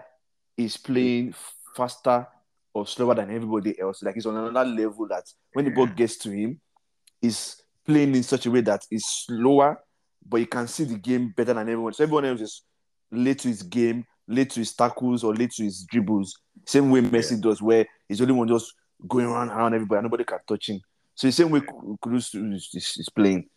is 0.57 0.75
playing 0.75 1.35
faster 1.75 2.27
or 2.73 2.87
slower 2.87 3.13
than 3.13 3.29
everybody 3.29 3.79
else. 3.79 4.01
Like 4.01 4.15
he's 4.15 4.25
on 4.25 4.35
another 4.35 4.69
level 4.69 5.07
that 5.09 5.25
when 5.53 5.65
the 5.65 5.71
ball 5.71 5.85
gets 5.87 6.17
to 6.19 6.31
him, 6.31 6.59
he's 7.21 7.61
playing 7.85 8.15
in 8.15 8.23
such 8.23 8.45
a 8.47 8.51
way 8.51 8.61
that 8.61 8.85
is 8.89 9.05
slower, 9.05 9.77
but 10.27 10.37
you 10.37 10.47
can 10.47 10.67
see 10.67 10.85
the 10.85 10.97
game 10.97 11.33
better 11.35 11.53
than 11.53 11.69
everyone. 11.69 11.93
So 11.93 12.03
everyone 12.03 12.25
else 12.25 12.41
is 12.41 12.61
late 13.11 13.39
to 13.39 13.49
his 13.49 13.63
game, 13.63 14.05
late 14.31 14.49
to 14.51 14.59
his 14.61 14.73
tackles, 14.73 15.23
or 15.23 15.35
late 15.35 15.51
to 15.51 15.63
his 15.63 15.83
dribbles. 15.89 16.39
Same 16.65 16.89
way 16.91 17.01
Messi 17.01 17.39
does, 17.39 17.61
where 17.61 17.85
he's 18.07 18.17
the 18.19 18.23
only 18.23 18.35
one 18.35 18.47
just 18.47 18.73
going 19.07 19.25
around 19.25 19.49
around 19.49 19.73
everybody, 19.73 19.97
and 19.99 20.05
nobody 20.05 20.23
can 20.23 20.39
touch 20.47 20.69
him. 20.69 20.79
So 21.15 21.27
the 21.27 21.31
same 21.33 21.49
way 21.49 21.61
Cruz 22.01 22.33
is, 22.33 22.69
is, 22.73 22.95
is 22.97 23.09
playing. 23.15 23.47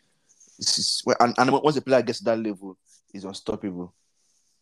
It's, 0.59 1.03
it's- 1.07 1.17
and, 1.21 1.35
and 1.39 1.51
once 1.63 1.75
the 1.77 1.83
player 1.83 2.03
gets 2.03 2.19
to 2.19 2.25
that 2.25 2.39
level, 2.39 2.77
he's 3.13 3.25
unstoppable. 3.25 3.95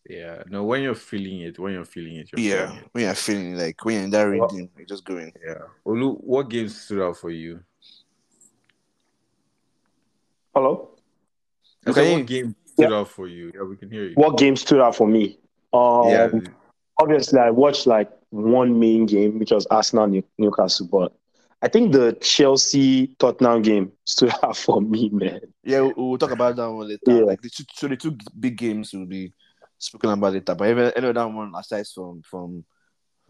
Yeah, 0.09 0.42
no, 0.50 0.64
when 0.64 0.83
you're 0.83 0.97
feeling 0.97 1.42
it, 1.42 1.59
when 1.61 1.75
you're 1.75 1.85
feeling 1.85 2.16
it, 2.16 2.31
you're 2.33 2.40
Yeah, 2.40 2.66
feeling 2.66 2.78
it. 2.83 2.88
when 2.92 3.04
you're 3.04 3.14
feeling 3.14 3.57
like 3.57 3.85
when 3.85 3.95
you're 3.95 4.04
in 4.04 4.11
that 4.11 4.25
Well- 4.28 4.49
rhythm, 4.49 4.69
you're 4.76 4.87
just 4.87 5.04
going. 5.04 5.33
Yeah. 5.47 5.54
Olu, 5.87 6.21
what 6.23 6.50
games 6.50 6.81
stood 6.81 7.00
out 7.00 7.16
for 7.16 7.31
you? 7.31 7.61
Hello. 10.54 10.90
Okay. 11.87 12.04
said, 12.04 12.19
what 12.19 12.26
game 12.26 12.54
stood 12.66 12.92
out 12.92 13.09
for 13.09 13.26
you? 13.28 13.52
Yeah, 13.54 13.62
we 13.62 13.76
can 13.76 13.90
hear 13.90 14.04
you. 14.04 14.14
What 14.14 14.37
game 14.38 14.57
stood 14.57 14.81
out 14.81 14.95
for 14.97 15.07
me? 15.09 15.38
Um, 15.73 16.09
yeah, 16.09 16.29
obviously 16.99 17.41
I 17.41 17.50
watched 17.50 17.87
like 17.87 18.11
one 18.31 18.79
main 18.79 19.07
game, 19.07 19.38
which 19.38 19.50
was 19.50 19.67
Arsenal 19.67 20.07
New- 20.07 20.25
Newcastle, 20.38 20.88
but 20.91 21.12
I 21.62 21.69
think 21.69 21.93
the 21.93 22.12
Chelsea 22.21 23.14
Tottenham 23.19 23.62
game 23.62 23.93
stood 24.05 24.33
out 24.43 24.57
for 24.57 24.81
me, 24.81 25.11
man. 25.11 25.41
Yeah, 25.62 25.91
we'll, 25.97 26.19
talk 26.19 26.33
about 26.33 26.57
that 26.57 26.71
one 26.71 26.88
later. 26.88 27.00
Yeah. 27.07 27.25
Like 27.25 27.41
the 27.41 27.50
two, 27.50 27.64
so 27.75 27.88
the 27.88 27.97
two 27.97 28.17
big 28.38 28.57
games 28.57 28.93
will 28.93 29.07
be 29.07 29.33
spoken 29.79 30.11
about 30.11 30.33
later. 30.33 30.55
But 30.55 30.69
every, 30.69 30.87
every 30.97 31.11
other 31.11 31.29
one 31.29 31.52
aside 31.57 31.87
from 31.87 32.23
from 32.23 32.64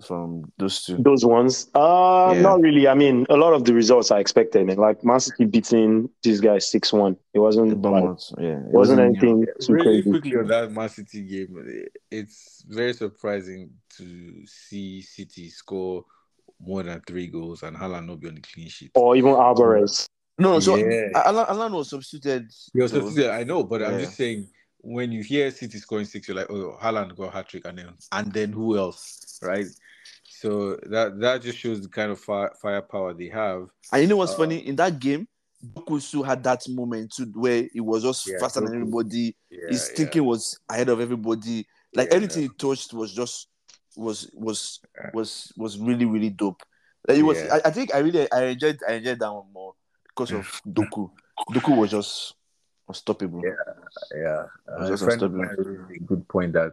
from 0.02 0.50
those 0.58 0.84
two. 0.84 0.96
Those 0.98 1.24
ones, 1.24 1.68
uh, 1.74 2.32
Yeah. 2.34 2.40
not 2.42 2.60
really. 2.60 2.86
I 2.88 2.94
mean, 2.94 3.26
a 3.30 3.36
lot 3.36 3.52
of 3.54 3.64
the 3.64 3.72
results 3.74 4.10
I 4.10 4.18
expected, 4.20 4.66
man. 4.66 4.76
Like 4.76 5.02
Man 5.04 5.20
City 5.20 5.44
beating 5.46 6.08
this 6.22 6.40
guy 6.40 6.58
six 6.58 6.92
one. 6.92 7.16
It 7.34 7.38
wasn't 7.38 7.80
like, 7.82 8.18
yeah, 8.38 8.58
it 8.58 8.72
wasn't 8.72 8.98
you 8.98 9.04
know, 9.04 9.10
anything 9.10 9.46
too 9.60 9.72
really 9.72 9.84
crazy. 10.02 10.10
quickly 10.10 10.36
on 10.36 10.46
that 10.48 10.72
Man 10.72 10.88
City 10.88 11.22
game, 11.22 11.86
it's 12.10 12.64
very 12.68 12.92
surprising 12.92 13.70
to 13.98 14.46
see 14.46 15.02
City 15.02 15.48
score 15.48 16.04
more 16.64 16.82
than 16.82 17.00
three 17.06 17.26
goals 17.26 17.62
and 17.62 17.76
Haaland 17.76 18.06
not 18.06 18.20
be 18.20 18.28
on 18.28 18.34
the 18.36 18.40
clean 18.40 18.68
sheet. 18.68 18.90
Or 18.94 19.16
even 19.16 19.30
Alvarez. 19.30 20.06
No, 20.38 20.60
so 20.60 20.76
Yeah. 20.76 21.08
Haaland, 21.14 21.48
Haaland 21.48 21.72
was 21.72 21.90
substituted. 21.90 22.50
You're 22.72 22.88
so- 22.88 23.00
substituted, 23.00 23.32
I 23.32 23.44
know, 23.44 23.64
but 23.64 23.82
I'm 23.82 23.98
just 23.98 24.16
saying 24.16 24.48
when 24.84 25.12
you 25.12 25.22
hear 25.22 25.50
City 25.50 25.78
scoring 25.78 26.04
six, 26.06 26.26
you're 26.26 26.36
like, 26.36 26.50
oh, 26.50 26.76
Haaland 26.82 27.14
got 27.16 27.28
a 27.28 27.30
hat 27.30 27.48
trick, 27.48 27.64
and 27.66 27.78
then 27.78 27.88
and 28.10 28.32
then 28.32 28.52
who 28.52 28.76
else, 28.76 29.38
right? 29.42 29.66
So 30.42 30.76
that 30.90 31.20
that 31.20 31.40
just 31.42 31.56
shows 31.58 31.80
the 31.80 31.88
kind 31.88 32.10
of 32.10 32.18
fire, 32.18 32.52
firepower 32.60 33.14
they 33.14 33.28
have. 33.28 33.68
And 33.92 34.02
you 34.02 34.08
know 34.08 34.16
what's 34.16 34.32
Uh, 34.32 34.38
funny? 34.38 34.66
In 34.66 34.74
that 34.76 34.98
game, 34.98 35.28
Dokusu 35.64 36.26
had 36.26 36.42
that 36.42 36.68
moment 36.68 37.12
too 37.14 37.26
where 37.34 37.68
he 37.72 37.80
was 37.80 38.02
just 38.02 38.26
Yeah, 38.26 38.38
faster 38.40 38.60
than 38.60 38.74
everybody. 38.74 39.36
Yeah, 39.50 39.68
His 39.68 39.88
yeah. 39.88 39.96
thinking 39.96 40.24
was 40.24 40.58
ahead 40.68 40.88
of 40.88 41.00
everybody. 41.00 41.64
Like 41.94 42.08
everything 42.12 42.42
he 42.42 42.48
touched 42.48 42.92
was 42.92 43.14
just 43.14 43.48
was 43.96 44.28
was 44.34 44.80
was 45.14 45.52
was 45.56 45.78
really 45.78 46.06
really 46.06 46.30
dope. 46.30 46.60
Like, 47.06 47.18
it 47.18 47.22
was. 47.22 47.38
I, 47.38 47.60
I 47.66 47.70
think 47.70 47.94
I 47.94 47.98
really 47.98 48.30
I 48.32 48.44
enjoyed 48.46 48.80
I 48.88 48.94
enjoyed 48.94 49.20
that 49.20 49.32
one 49.32 49.52
more 49.52 49.74
because 50.08 50.32
of 50.32 50.60
Doku. 50.66 51.08
Doku 51.52 51.76
was 51.76 51.90
just 51.92 52.34
unstoppable. 52.88 53.42
Yeah. 53.44 53.52
Yeah, 54.16 54.46
uh, 54.68 54.88
just 54.88 55.02
a 55.02 55.06
friend 55.06 55.22
of 55.22 55.34
unstoppable. 55.34 55.86
a 55.94 55.98
good 56.00 56.26
point 56.28 56.52
that 56.54 56.72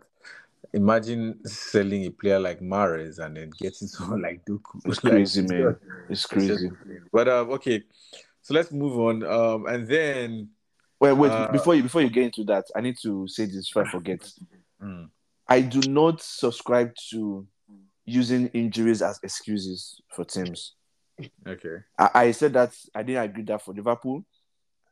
imagine 0.74 1.44
selling 1.46 2.06
a 2.06 2.10
player 2.12 2.40
like 2.40 2.60
Mahrez 2.60 3.20
and 3.20 3.38
then 3.38 3.50
getting 3.58 3.88
someone 3.88 4.22
like 4.22 4.46
Doku. 4.46 4.80
It's 4.86 5.04
Like, 5.04 5.14
crazy, 5.14 5.42
man. 5.42 5.76
It's 6.10 6.26
crazy. 6.26 6.72
But 7.12 7.28
um, 7.28 7.52
okay, 7.52 7.84
so 8.42 8.54
let's 8.54 8.72
move 8.72 8.98
on. 9.00 9.24
Um, 9.24 9.66
and 9.68 9.88
then 9.88 10.50
Wait, 11.00 11.14
wait. 11.14 11.32
Uh, 11.32 11.48
before 11.52 11.76
you 11.76 11.84
before 11.84 12.02
you 12.02 12.10
get 12.10 12.26
into 12.26 12.44
that, 12.46 12.66
I 12.76 12.82
need 12.82 12.98
to 13.04 13.28
say 13.28 13.46
this 13.46 13.70
before 13.70 13.84
I 13.86 13.92
forget. 13.92 14.20
mm, 14.82 15.10
I 15.48 15.62
do 15.62 15.88
not 15.90 16.22
subscribe 16.22 16.94
to 17.12 17.48
using 18.06 18.48
injuries 18.48 19.02
as 19.02 19.20
excuses 19.24 20.02
for 20.10 20.26
teams. 20.26 20.74
okay, 21.48 21.78
I, 21.98 22.10
I 22.16 22.32
said 22.32 22.54
that 22.54 22.76
I 22.94 23.04
didn't 23.04 23.24
agree 23.24 23.44
that 23.44 23.62
for 23.64 23.74
Liverpool, 23.74 24.26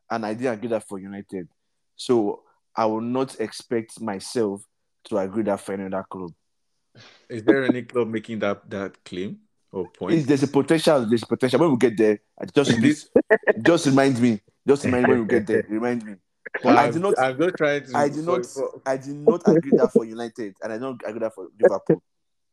and 0.10 0.26
I 0.26 0.34
didn't 0.34 0.54
agree 0.54 0.70
that 0.70 0.88
for 0.88 1.00
United. 1.00 1.50
So 1.96 2.44
I 2.76 2.86
will 2.86 3.02
not 3.02 3.40
expect 3.42 4.00
myself 4.00 4.62
to 5.10 5.18
agree 5.18 5.44
that 5.44 5.60
for 5.60 5.74
any 5.74 5.86
other 5.86 6.06
club. 6.10 6.32
is 7.30 7.44
there 7.44 7.64
any 7.64 7.84
club 7.84 8.08
making 8.08 8.40
that 8.40 8.70
that 8.70 9.04
claim 9.06 9.40
or 9.72 9.88
point? 9.90 10.16
Is 10.16 10.26
there's 10.26 10.44
a 10.44 10.48
potential? 10.48 11.06
There's 11.06 11.24
a 11.24 11.28
potential. 11.28 11.60
When 11.60 11.72
we 11.72 11.78
get 11.78 11.98
there, 11.98 12.20
I 12.40 12.46
just 12.46 12.82
This- 12.82 13.10
just 13.62 13.86
remind 13.88 14.20
me. 14.22 14.42
Just 14.68 14.86
remind 14.86 15.04
me 15.08 15.10
when 15.12 15.22
we 15.22 15.28
get 15.28 15.48
there. 15.48 15.66
Remind 15.70 16.06
me. 16.06 16.16
But 16.64 16.78
I 16.78 16.84
I'm- 16.84 16.94
did 16.94 17.02
not. 17.02 17.20
I'm 17.20 17.38
not 17.38 17.58
trying 17.58 17.86
to. 17.86 17.98
I 17.98 18.10
did 18.10 18.26
not. 18.26 18.46
for- 18.46 18.82
I 18.86 18.98
did 18.98 19.16
not 19.16 19.42
agree 19.48 19.78
that 19.78 19.92
for 19.92 20.06
United, 20.06 20.56
and 20.62 20.74
I 20.74 20.78
don't 20.78 21.02
agree 21.06 21.20
that 21.20 21.34
for 21.36 21.48
Liverpool. 21.60 22.02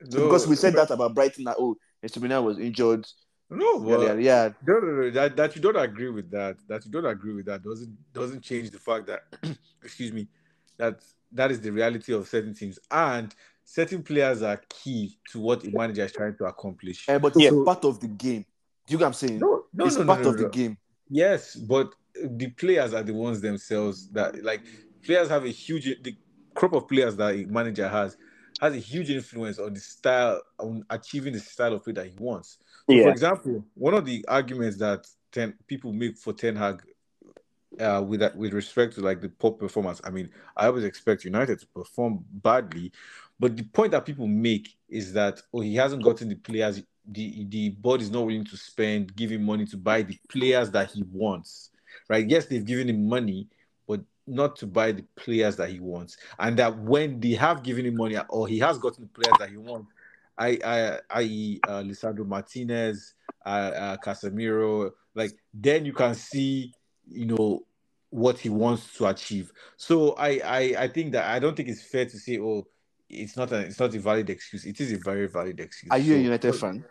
no, 0.00 0.24
because 0.24 0.46
we 0.46 0.56
said 0.56 0.74
that 0.74 0.90
about 0.90 1.14
Brighton 1.14 1.44
that 1.44 1.56
oh, 1.58 1.76
Estomina 2.04 2.42
was 2.42 2.58
injured. 2.58 3.06
No, 3.50 3.84
Yeah, 3.86 4.14
yeah, 4.14 4.48
No, 4.66 4.80
no, 4.80 4.86
no. 5.02 5.10
That, 5.10 5.36
that 5.36 5.54
you 5.54 5.62
don't 5.62 5.76
agree 5.76 6.08
with 6.08 6.30
that. 6.30 6.56
That 6.66 6.84
you 6.84 6.90
don't 6.90 7.04
agree 7.06 7.34
with 7.34 7.46
that 7.46 7.62
doesn't 7.62 7.96
doesn't 8.12 8.42
change 8.42 8.70
the 8.70 8.78
fact 8.78 9.06
that, 9.06 9.20
excuse 9.82 10.12
me, 10.12 10.26
that 10.76 11.00
that 11.32 11.50
is 11.50 11.60
the 11.60 11.70
reality 11.70 12.12
of 12.12 12.28
certain 12.28 12.54
teams 12.54 12.78
and 12.90 13.34
certain 13.64 14.02
players 14.02 14.42
are 14.42 14.60
key 14.68 15.18
to 15.30 15.40
what 15.40 15.64
a 15.64 15.70
manager 15.70 16.04
is 16.04 16.12
trying 16.12 16.36
to 16.36 16.44
accomplish. 16.44 17.08
Eh, 17.08 17.18
but 17.18 17.34
Yeah. 17.36 17.48
it's 17.48 17.64
part 17.64 17.84
of 17.84 18.00
the 18.00 18.08
game. 18.08 18.44
Do 18.86 18.92
you 18.92 18.98
get 18.98 19.04
what 19.04 19.06
I'm 19.08 19.12
saying? 19.14 19.38
no, 19.40 19.64
no, 19.72 19.86
it's 19.86 19.96
no, 19.96 20.02
no, 20.02 20.06
part 20.06 20.24
no, 20.24 20.30
of 20.30 20.36
no. 20.36 20.42
the 20.44 20.48
game. 20.50 20.76
Yes, 21.08 21.56
but 21.56 21.94
the 22.14 22.48
players 22.50 22.94
are 22.94 23.02
the 23.02 23.14
ones 23.14 23.40
themselves 23.40 24.08
that 24.10 24.42
like 24.44 24.62
players 25.04 25.28
have 25.28 25.44
a 25.44 25.48
huge 25.48 25.84
the 26.02 26.16
crop 26.54 26.74
of 26.74 26.86
players 26.88 27.16
that 27.16 27.34
a 27.34 27.44
manager 27.46 27.88
has 27.88 28.16
has 28.60 28.74
a 28.74 28.78
huge 28.78 29.10
influence 29.10 29.58
on 29.58 29.74
the 29.74 29.80
style 29.80 30.40
on 30.58 30.84
achieving 30.90 31.32
the 31.32 31.40
style 31.40 31.74
of 31.74 31.82
play 31.84 31.92
that 31.92 32.06
he 32.06 32.14
wants. 32.18 32.58
So 32.88 33.02
For 33.02 33.10
example, 33.10 33.64
one 33.74 33.94
of 33.94 34.04
the 34.04 34.24
arguments 34.28 34.78
that 34.78 35.06
ten 35.32 35.54
people 35.66 35.92
make 35.92 36.16
for 36.16 36.32
Ten 36.32 36.54
Hag 36.56 36.82
uh, 37.80 38.02
with 38.06 38.20
that 38.20 38.36
with 38.36 38.52
respect 38.52 38.94
to 38.94 39.00
like 39.00 39.20
the 39.20 39.28
poor 39.28 39.52
performance, 39.52 40.00
I 40.04 40.10
mean, 40.10 40.30
I 40.56 40.66
always 40.66 40.84
expect 40.84 41.24
United 41.24 41.60
to 41.60 41.66
perform 41.68 42.24
badly, 42.30 42.92
but 43.38 43.56
the 43.56 43.64
point 43.64 43.92
that 43.92 44.06
people 44.06 44.26
make 44.26 44.76
is 44.88 45.12
that 45.14 45.40
oh, 45.52 45.60
he 45.60 45.76
hasn't 45.76 46.02
gotten 46.02 46.28
the 46.28 46.36
players, 46.36 46.82
the 47.06 47.44
the 47.48 47.70
board 47.70 48.00
is 48.00 48.10
not 48.10 48.26
willing 48.26 48.44
to 48.44 48.56
spend, 48.56 49.14
give 49.16 49.30
him 49.30 49.44
money 49.44 49.66
to 49.66 49.76
buy 49.76 50.02
the 50.02 50.18
players 50.28 50.70
that 50.70 50.90
he 50.90 51.02
wants, 51.12 51.70
right? 52.08 52.28
Yes, 52.28 52.46
they've 52.46 52.64
given 52.64 52.88
him 52.88 53.08
money, 53.08 53.48
but 53.86 54.00
not 54.26 54.56
to 54.56 54.66
buy 54.66 54.92
the 54.92 55.04
players 55.16 55.56
that 55.56 55.70
he 55.70 55.80
wants, 55.80 56.16
and 56.38 56.58
that 56.58 56.78
when 56.78 57.20
they 57.20 57.32
have 57.32 57.62
given 57.62 57.86
him 57.86 57.96
money 57.96 58.16
or 58.28 58.46
he 58.48 58.58
has 58.58 58.78
gotten 58.78 59.02
the 59.04 59.08
players 59.08 59.38
that 59.38 59.50
he 59.50 59.56
wants, 59.56 59.90
I 60.38 60.58
I 60.64 60.98
I 61.10 61.60
uh, 61.66 61.82
Lisandro 61.82 62.26
Martinez, 62.26 63.14
uh, 63.44 63.48
uh, 63.48 63.96
Casemiro, 63.98 64.92
like 65.14 65.32
then 65.52 65.84
you 65.84 65.92
can 65.92 66.14
see, 66.14 66.72
you 67.08 67.26
know, 67.26 67.64
what 68.10 68.38
he 68.38 68.48
wants 68.48 68.94
to 68.96 69.06
achieve. 69.06 69.52
So 69.76 70.12
I 70.12 70.40
I 70.44 70.60
I 70.84 70.88
think 70.88 71.12
that 71.12 71.24
I 71.28 71.38
don't 71.38 71.56
think 71.56 71.68
it's 71.68 71.82
fair 71.82 72.04
to 72.06 72.18
say, 72.18 72.38
oh, 72.38 72.66
it's 73.08 73.36
not 73.36 73.52
a 73.52 73.58
it's 73.60 73.80
not 73.80 73.94
a 73.94 73.98
valid 74.00 74.30
excuse. 74.30 74.64
It 74.64 74.80
is 74.80 74.92
a 74.92 74.98
very 74.98 75.26
valid 75.26 75.60
excuse. 75.60 75.90
Are 75.90 75.98
you 75.98 76.14
a 76.14 76.16
So- 76.16 76.22
United 76.22 76.52
fan? 76.54 76.84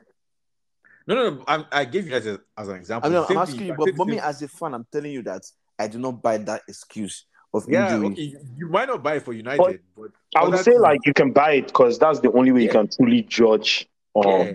No, 1.05 1.15
no, 1.15 1.29
no. 1.31 1.43
I'm, 1.47 1.65
I 1.69 1.83
gave 1.83 2.05
United 2.05 2.39
as 2.57 2.69
an 2.69 2.77
example. 2.77 3.09
I 3.09 3.13
mean, 3.13 3.21
I'm 3.21 3.27
thing, 3.27 3.37
asking 3.37 3.65
you, 3.67 3.73
but, 3.77 3.85
said 3.87 3.95
but 3.97 4.07
me 4.07 4.19
as 4.19 4.41
a 4.41 4.47
fan, 4.47 4.73
I'm 4.73 4.85
telling 4.89 5.11
you 5.11 5.21
that 5.23 5.41
I 5.77 5.87
do 5.87 5.99
not 5.99 6.21
buy 6.21 6.37
that 6.37 6.61
excuse 6.69 7.25
of 7.53 7.65
yeah, 7.67 7.93
injury. 7.93 8.07
okay. 8.13 8.21
You, 8.21 8.39
you 8.57 8.67
might 8.69 8.87
not 8.87 9.03
buy 9.03 9.15
it 9.15 9.23
for 9.23 9.33
United, 9.33 9.81
but 9.97 10.11
I 10.35 10.47
would 10.47 10.59
say 10.59 10.77
like 10.77 11.01
you 11.05 11.13
can 11.13 11.33
buy 11.33 11.53
it 11.53 11.67
because 11.67 11.99
that's 11.99 12.21
the 12.21 12.31
only 12.31 12.51
way 12.53 12.63
you 12.63 12.69
can 12.69 12.87
truly 12.87 13.21
judge 13.23 13.87
um 14.15 14.23
Yeah. 14.25 14.51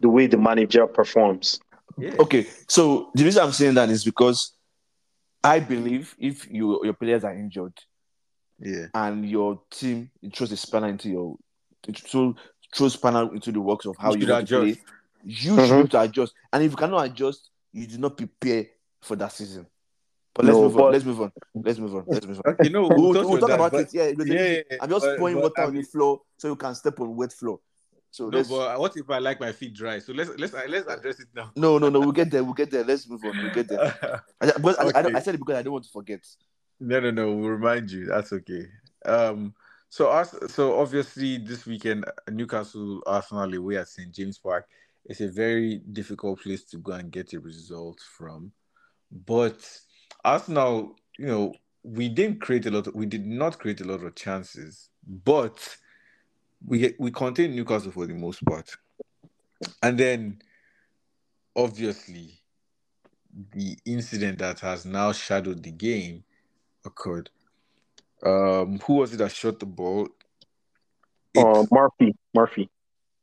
the 0.00 0.08
way 0.08 0.26
the 0.28 0.38
manager 0.38 0.86
performs. 0.86 1.58
Yeah. 1.98 2.14
Okay, 2.20 2.46
so 2.68 3.10
the 3.14 3.24
reason 3.24 3.42
I'm 3.42 3.52
saying 3.52 3.74
that 3.74 3.90
is 3.90 4.04
because 4.04 4.52
I 5.44 5.60
believe 5.60 6.14
if 6.18 6.50
you 6.50 6.84
your 6.84 6.94
players 6.94 7.24
are 7.24 7.34
injured 7.34 7.72
Yeah. 8.58 8.86
and 8.94 9.28
your 9.28 9.60
team 9.70 10.10
it 10.22 10.34
throws 10.36 10.52
a 10.52 10.56
spanner 10.56 10.88
into 10.88 11.08
your 11.08 11.36
it 11.86 11.98
throw 11.98 12.34
throws 12.74 12.94
spanner 12.94 13.32
into 13.32 13.52
the 13.52 13.60
works 13.60 13.86
of 13.86 13.96
how 13.98 14.10
You 14.12 14.16
you, 14.20 14.20
should 14.26 14.30
want 14.32 14.48
to 14.48 14.58
play, 14.60 14.76
you 15.24 15.34
should 15.34 15.52
Mhm. 15.52 15.68
be 15.68 15.74
able 15.78 15.88
to 15.88 16.00
adjust. 16.00 16.34
And 16.52 16.62
if 16.64 16.70
you 16.72 16.76
cannot 16.76 17.06
adjust, 17.06 17.50
you 17.72 17.86
do 17.86 17.98
not 17.98 18.16
prepare 18.16 18.66
for 19.02 19.16
that 19.16 19.32
season. 19.32 19.66
But 20.34 20.44
let's 20.46 20.56
No, 20.56 20.62
move 20.64 20.76
on. 20.78 20.92
Let's 20.92 21.04
move 21.04 21.20
on. 21.22 21.32
Let's 21.54 21.78
move 21.78 21.94
on. 21.94 22.04
Let's 22.06 22.26
move 22.26 22.40
on. 22.44 22.52
Okay, 22.60 22.68
no, 22.68 22.82
We'll, 22.88 22.90
we'll, 23.12 23.12
we'll, 23.30 23.38
talk 23.38 23.48
that, 23.48 23.54
about 23.54 23.72
but- 23.72 23.80
it. 23.82 23.94
Yeah, 23.94 24.08
yeah, 24.08 24.24
yeah, 24.26 24.62
yeah. 24.70 24.76
I'm 24.82 24.90
just 24.90 25.06
But- 25.06 25.18
pouring 25.18 25.36
but 25.36 25.42
water 25.44 25.62
I 25.62 25.64
on 25.66 25.74
the 25.74 25.82
floor 25.82 26.20
so 26.36 26.48
you 26.48 26.56
can 26.56 26.74
step 26.74 27.00
on 27.00 27.16
wet 27.16 27.32
floor. 27.32 27.60
So 28.16 28.30
No, 28.30 28.42
but 28.44 28.80
what 28.80 28.96
if 28.96 29.10
I 29.10 29.18
like 29.18 29.40
my 29.40 29.52
feet 29.52 29.74
dry? 29.74 29.98
So 29.98 30.14
let's 30.14 30.30
let's 30.38 30.54
let's 30.54 30.88
address 30.88 31.20
it 31.20 31.28
now. 31.34 31.52
no, 31.54 31.76
no, 31.76 31.90
no. 31.90 32.00
We'll 32.00 32.12
get 32.12 32.30
there. 32.30 32.42
We'll 32.42 32.54
get 32.54 32.70
there. 32.70 32.82
Let's 32.82 33.06
move 33.06 33.22
on. 33.22 33.36
We'll 33.36 33.52
get 33.52 33.68
there. 33.68 34.22
I, 34.40 34.52
because 34.52 34.78
I, 34.78 35.00
I, 35.00 35.16
I 35.16 35.20
said 35.20 35.34
it 35.34 35.38
because 35.38 35.56
I 35.56 35.62
don't 35.62 35.74
want 35.74 35.84
to 35.84 35.90
forget. 35.90 36.26
No, 36.80 36.98
no, 36.98 37.10
no. 37.10 37.34
We'll 37.34 37.50
remind 37.50 37.90
you. 37.90 38.06
That's 38.06 38.32
okay. 38.32 38.68
Um. 39.04 39.52
So 39.90 40.08
us. 40.08 40.34
So 40.48 40.80
obviously, 40.80 41.36
this 41.36 41.66
weekend, 41.66 42.06
Newcastle 42.30 43.02
Arsenal 43.06 43.52
away 43.52 43.76
at 43.76 43.88
St 43.88 44.10
James 44.10 44.38
Park. 44.38 44.66
It's 45.04 45.20
a 45.20 45.28
very 45.28 45.82
difficult 45.92 46.40
place 46.40 46.64
to 46.70 46.78
go 46.78 46.92
and 46.92 47.12
get 47.12 47.34
a 47.34 47.40
result 47.40 48.00
from. 48.16 48.50
But 49.26 49.60
Arsenal, 50.24 50.96
you 51.18 51.26
know, 51.26 51.52
we 51.82 52.08
didn't 52.08 52.40
create 52.40 52.64
a 52.64 52.70
lot. 52.70 52.86
Of, 52.86 52.94
we 52.94 53.04
did 53.04 53.26
not 53.26 53.58
create 53.58 53.82
a 53.82 53.86
lot 53.86 54.02
of 54.02 54.14
chances, 54.14 54.88
but 55.06 55.76
we 56.64 56.94
we 56.98 57.10
contained 57.10 57.54
Newcastle 57.54 57.92
for 57.92 58.06
the 58.06 58.14
most 58.14 58.44
part. 58.44 58.76
And 59.82 59.98
then, 59.98 60.42
obviously, 61.54 62.40
the 63.52 63.76
incident 63.84 64.38
that 64.38 64.60
has 64.60 64.84
now 64.84 65.12
shadowed 65.12 65.62
the 65.62 65.72
game 65.72 66.24
occurred. 66.84 67.30
Um, 68.24 68.78
who 68.80 68.94
was 68.94 69.12
it 69.12 69.18
that 69.18 69.32
shot 69.32 69.60
the 69.60 69.66
ball? 69.66 70.08
Uh, 71.36 71.64
Murphy, 71.70 72.14
Murphy. 72.34 72.70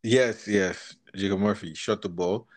yes, 0.03 0.47
yes, 0.47 0.95
Jacob 1.15 1.39
Murphy 1.39 1.73
shot 1.73 2.01
the 2.01 2.09
ball, 2.09 2.47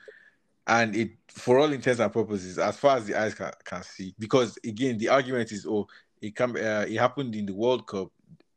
and 0.67 0.95
it, 0.95 1.13
for 1.29 1.59
all 1.59 1.73
intents 1.73 2.01
and 2.01 2.13
purposes, 2.13 2.59
as 2.59 2.77
far 2.77 2.99
as 2.99 3.07
the 3.07 3.19
eyes 3.19 3.35
can, 3.35 3.51
can 3.65 3.83
see, 3.83 4.15
because 4.19 4.59
again, 4.65 4.99
the 4.99 5.09
argument 5.09 5.51
is, 5.53 5.67
oh, 5.67 5.87
it 6.21 6.37
come, 6.37 6.57
uh, 6.57 6.85
it 6.87 6.99
happened 6.99 7.35
in 7.35 7.47
the 7.47 7.55
World 7.55 7.87
Cup, 7.87 8.09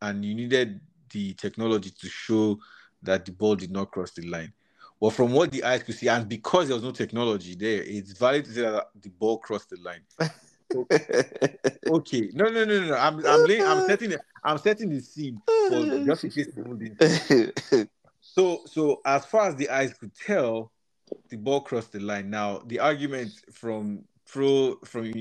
and 0.01 0.25
you 0.25 0.35
needed 0.35 0.81
the 1.09 1.33
technology 1.33 1.91
to 1.91 2.07
show 2.07 2.59
that 3.03 3.25
the 3.25 3.31
ball 3.31 3.55
did 3.55 3.71
not 3.71 3.91
cross 3.91 4.11
the 4.11 4.27
line. 4.27 4.53
Well, 4.99 5.11
from 5.11 5.31
what 5.31 5.51
the 5.51 5.63
eyes 5.63 5.83
could 5.83 5.95
see, 5.95 6.09
and 6.09 6.27
because 6.27 6.67
there 6.67 6.75
was 6.75 6.83
no 6.83 6.91
technology 6.91 7.55
there, 7.55 7.81
it's 7.83 8.11
valid 8.11 8.45
to 8.45 8.51
say 8.51 8.61
that 8.61 8.87
the 9.01 9.09
ball 9.09 9.37
crossed 9.37 9.69
the 9.69 9.77
line. 9.77 10.01
Okay, 11.87 12.29
no, 12.33 12.45
no, 12.45 12.63
no, 12.63 12.79
no. 12.79 12.87
no. 12.89 12.95
I'm, 12.95 13.25
I'm, 13.25 13.43
laying, 13.47 13.63
I'm 13.63 13.87
setting, 13.87 14.11
the, 14.11 14.19
I'm 14.43 14.59
setting 14.59 14.89
the 14.89 14.99
scene 14.99 15.41
for 15.47 16.05
just 16.05 16.25
in 16.25 16.29
case. 16.29 17.87
So, 18.21 18.61
so 18.65 19.01
as 19.05 19.25
far 19.25 19.47
as 19.47 19.55
the 19.55 19.69
eyes 19.69 19.93
could 19.93 20.13
tell, 20.13 20.71
the 21.29 21.37
ball 21.37 21.61
crossed 21.61 21.93
the 21.93 21.99
line. 21.99 22.29
Now, 22.29 22.59
the 22.67 22.79
argument 22.79 23.31
from 23.51 24.03
pro, 24.27 24.75
from 24.85 25.11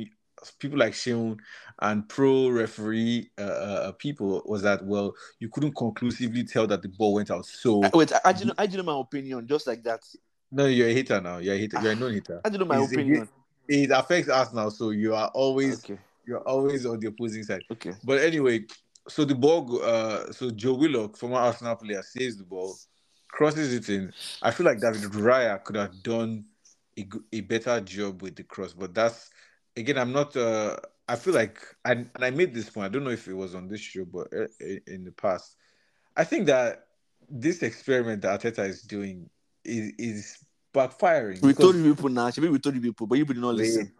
people 0.58 0.78
like 0.78 0.92
Sheun 0.92 1.36
and 1.80 2.08
pro 2.08 2.48
referee 2.48 3.30
uh, 3.38 3.42
uh, 3.42 3.92
people 3.92 4.42
was 4.46 4.62
that 4.62 4.84
well, 4.84 5.14
you 5.38 5.48
couldn't 5.48 5.76
conclusively 5.76 6.44
tell 6.44 6.66
that 6.66 6.82
the 6.82 6.88
ball 6.88 7.14
went 7.14 7.30
out. 7.30 7.46
So, 7.46 7.82
Wait, 7.94 8.12
I, 8.12 8.20
I, 8.26 8.32
do 8.32 8.40
you 8.40 8.46
know, 8.46 8.54
I 8.58 8.66
do 8.66 8.72
you 8.72 8.78
know 8.78 8.94
my 8.94 9.00
opinion, 9.00 9.46
just 9.46 9.66
like 9.66 9.82
that. 9.84 10.00
no, 10.50 10.66
you're 10.66 10.88
a 10.88 10.92
hater 10.94 11.20
now. 11.20 11.38
You're 11.38 11.54
a 11.54 11.58
hater. 11.58 11.80
You're 11.82 11.92
a 11.92 11.96
non-hater. 11.96 12.40
I 12.44 12.48
do 12.48 12.54
you 12.54 12.58
know 12.60 12.64
my 12.66 12.76
It's- 12.76 12.92
opinion. 12.92 13.28
It 13.70 13.90
affects 13.90 14.30
us 14.30 14.54
now, 14.54 14.70
so 14.70 14.90
you 14.90 15.14
are 15.14 15.28
always, 15.34 15.84
Okay, 15.84 15.98
you're 16.26 16.40
always 16.48 16.86
on 16.86 16.98
the 17.00 17.08
opposing 17.08 17.42
side. 17.42 17.62
okay. 17.70 17.92
But 18.02 18.18
anyway, 18.22 18.64
so 19.08 19.26
the 19.26 19.34
ball, 19.34 19.82
uh, 19.82 20.32
so 20.32 20.50
Joe 20.50 20.72
Willock, 20.72 21.18
former 21.18 21.36
Arsenal 21.36 21.76
player, 21.76 22.02
saves 22.02 22.38
the 22.38 22.44
ball, 22.44 22.74
crosses 23.30 23.74
it 23.74 23.88
in. 23.90 24.10
I 24.40 24.52
feel 24.52 24.64
like 24.64 24.80
David 24.80 25.02
Raya 25.12 25.62
could 25.62 25.76
have 25.76 26.02
done 26.02 26.46
a 27.30 27.40
better 27.42 27.78
job 27.82 28.22
with 28.22 28.36
the 28.36 28.42
cross, 28.42 28.72
but 28.72 28.94
that's 28.94 29.28
again, 29.78 29.98
I'm 29.98 30.12
not. 30.12 30.36
Uh, 30.36 30.76
I 31.08 31.16
feel 31.16 31.34
like, 31.34 31.60
and, 31.84 32.10
and 32.14 32.24
I 32.24 32.30
made 32.30 32.52
this 32.52 32.68
point. 32.68 32.86
I 32.86 32.88
don't 32.88 33.04
know 33.04 33.10
if 33.10 33.26
it 33.28 33.34
was 33.34 33.54
on 33.54 33.68
this 33.68 33.80
show, 33.80 34.04
but 34.04 34.28
uh, 34.32 34.46
in 34.86 35.04
the 35.04 35.12
past, 35.12 35.56
I 36.16 36.24
think 36.24 36.46
that 36.46 36.86
this 37.30 37.62
experiment 37.62 38.22
that 38.22 38.40
Arteta 38.40 38.68
is 38.68 38.82
doing 38.82 39.30
is 39.64 39.92
is 39.98 40.38
backfiring. 40.74 41.40
We 41.40 41.54
told 41.54 41.76
you 41.76 41.94
people 41.94 42.10
now. 42.10 42.30
Maybe 42.36 42.48
we 42.48 42.58
told 42.58 42.74
you 42.74 42.80
people, 42.80 43.06
but 43.06 43.18
you 43.18 43.24
did 43.24 43.38
not 43.38 43.54
listen. 43.54 43.92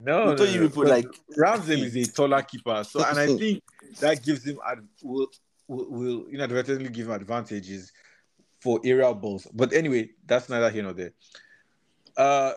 no, 0.00 0.20
we 0.20 0.30
no, 0.30 0.36
told 0.36 0.50
you 0.50 0.60
people, 0.68 0.84
because 0.84 1.04
like- 1.04 1.36
Ramsdale 1.36 1.84
is 1.84 2.08
a 2.08 2.12
taller 2.12 2.42
keeper, 2.42 2.84
so 2.84 3.04
and 3.04 3.18
I 3.18 3.26
think 3.38 3.62
that 4.00 4.22
gives 4.22 4.46
him 4.46 4.58
ad- 4.66 4.88
will 5.02 5.28
will, 5.68 5.90
will 5.90 6.26
inadvertently 6.28 6.88
give 6.88 7.06
him 7.06 7.12
advantages 7.12 7.92
for 8.60 8.80
aerial 8.84 9.14
balls. 9.14 9.46
But 9.52 9.72
anyway, 9.74 10.10
that's 10.24 10.48
neither 10.48 10.70
here 10.70 10.82
nor 10.82 10.94
there. 10.94 11.12
Uh, 12.16 12.52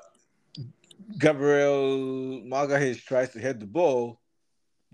Gabriel 1.18 2.42
Magalhaes 2.46 3.04
tries 3.04 3.30
to 3.32 3.40
head 3.40 3.60
the 3.60 3.66
ball. 3.66 4.20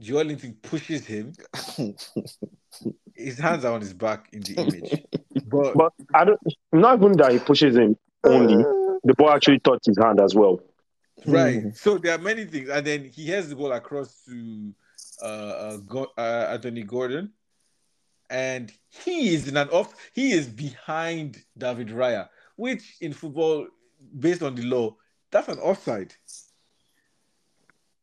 Joelinton 0.01 0.61
pushes 0.61 1.05
him. 1.05 1.33
His 3.15 3.37
hands 3.37 3.63
are 3.63 3.73
on 3.73 3.81
his 3.81 3.93
back 3.93 4.27
in 4.33 4.41
the 4.41 4.55
image, 4.55 5.03
but 5.45 5.75
But 5.75 5.93
I 6.13 6.25
don't. 6.25 6.39
Not 6.71 6.97
even 6.97 7.15
that 7.17 7.31
he 7.31 7.39
pushes 7.39 7.77
him 7.77 7.95
only. 8.23 8.63
The 9.03 9.13
ball 9.13 9.29
actually 9.29 9.59
touched 9.59 9.85
his 9.85 9.97
hand 9.97 10.19
as 10.19 10.33
well. 10.33 10.59
Right. 11.25 11.75
So 11.75 11.97
there 11.97 12.15
are 12.15 12.21
many 12.21 12.45
things, 12.45 12.69
and 12.69 12.85
then 12.85 13.05
he 13.05 13.27
has 13.29 13.49
the 13.49 13.55
ball 13.55 13.71
across 13.71 14.23
to 14.25 14.73
uh, 15.21 15.25
uh, 15.25 15.77
Go- 15.77 16.11
uh 16.17 16.47
Anthony 16.51 16.83
Gordon, 16.83 17.31
and 18.29 18.71
he 18.89 19.33
is 19.35 19.47
in 19.47 19.57
an 19.57 19.69
off. 19.69 19.93
He 20.13 20.31
is 20.31 20.47
behind 20.47 21.43
David 21.57 21.89
Raya, 21.89 22.29
which 22.55 22.95
in 22.99 23.13
football, 23.13 23.67
based 24.19 24.41
on 24.41 24.55
the 24.55 24.63
law, 24.63 24.95
that's 25.33 25.49
an 25.49 25.59
offside. 25.59 26.13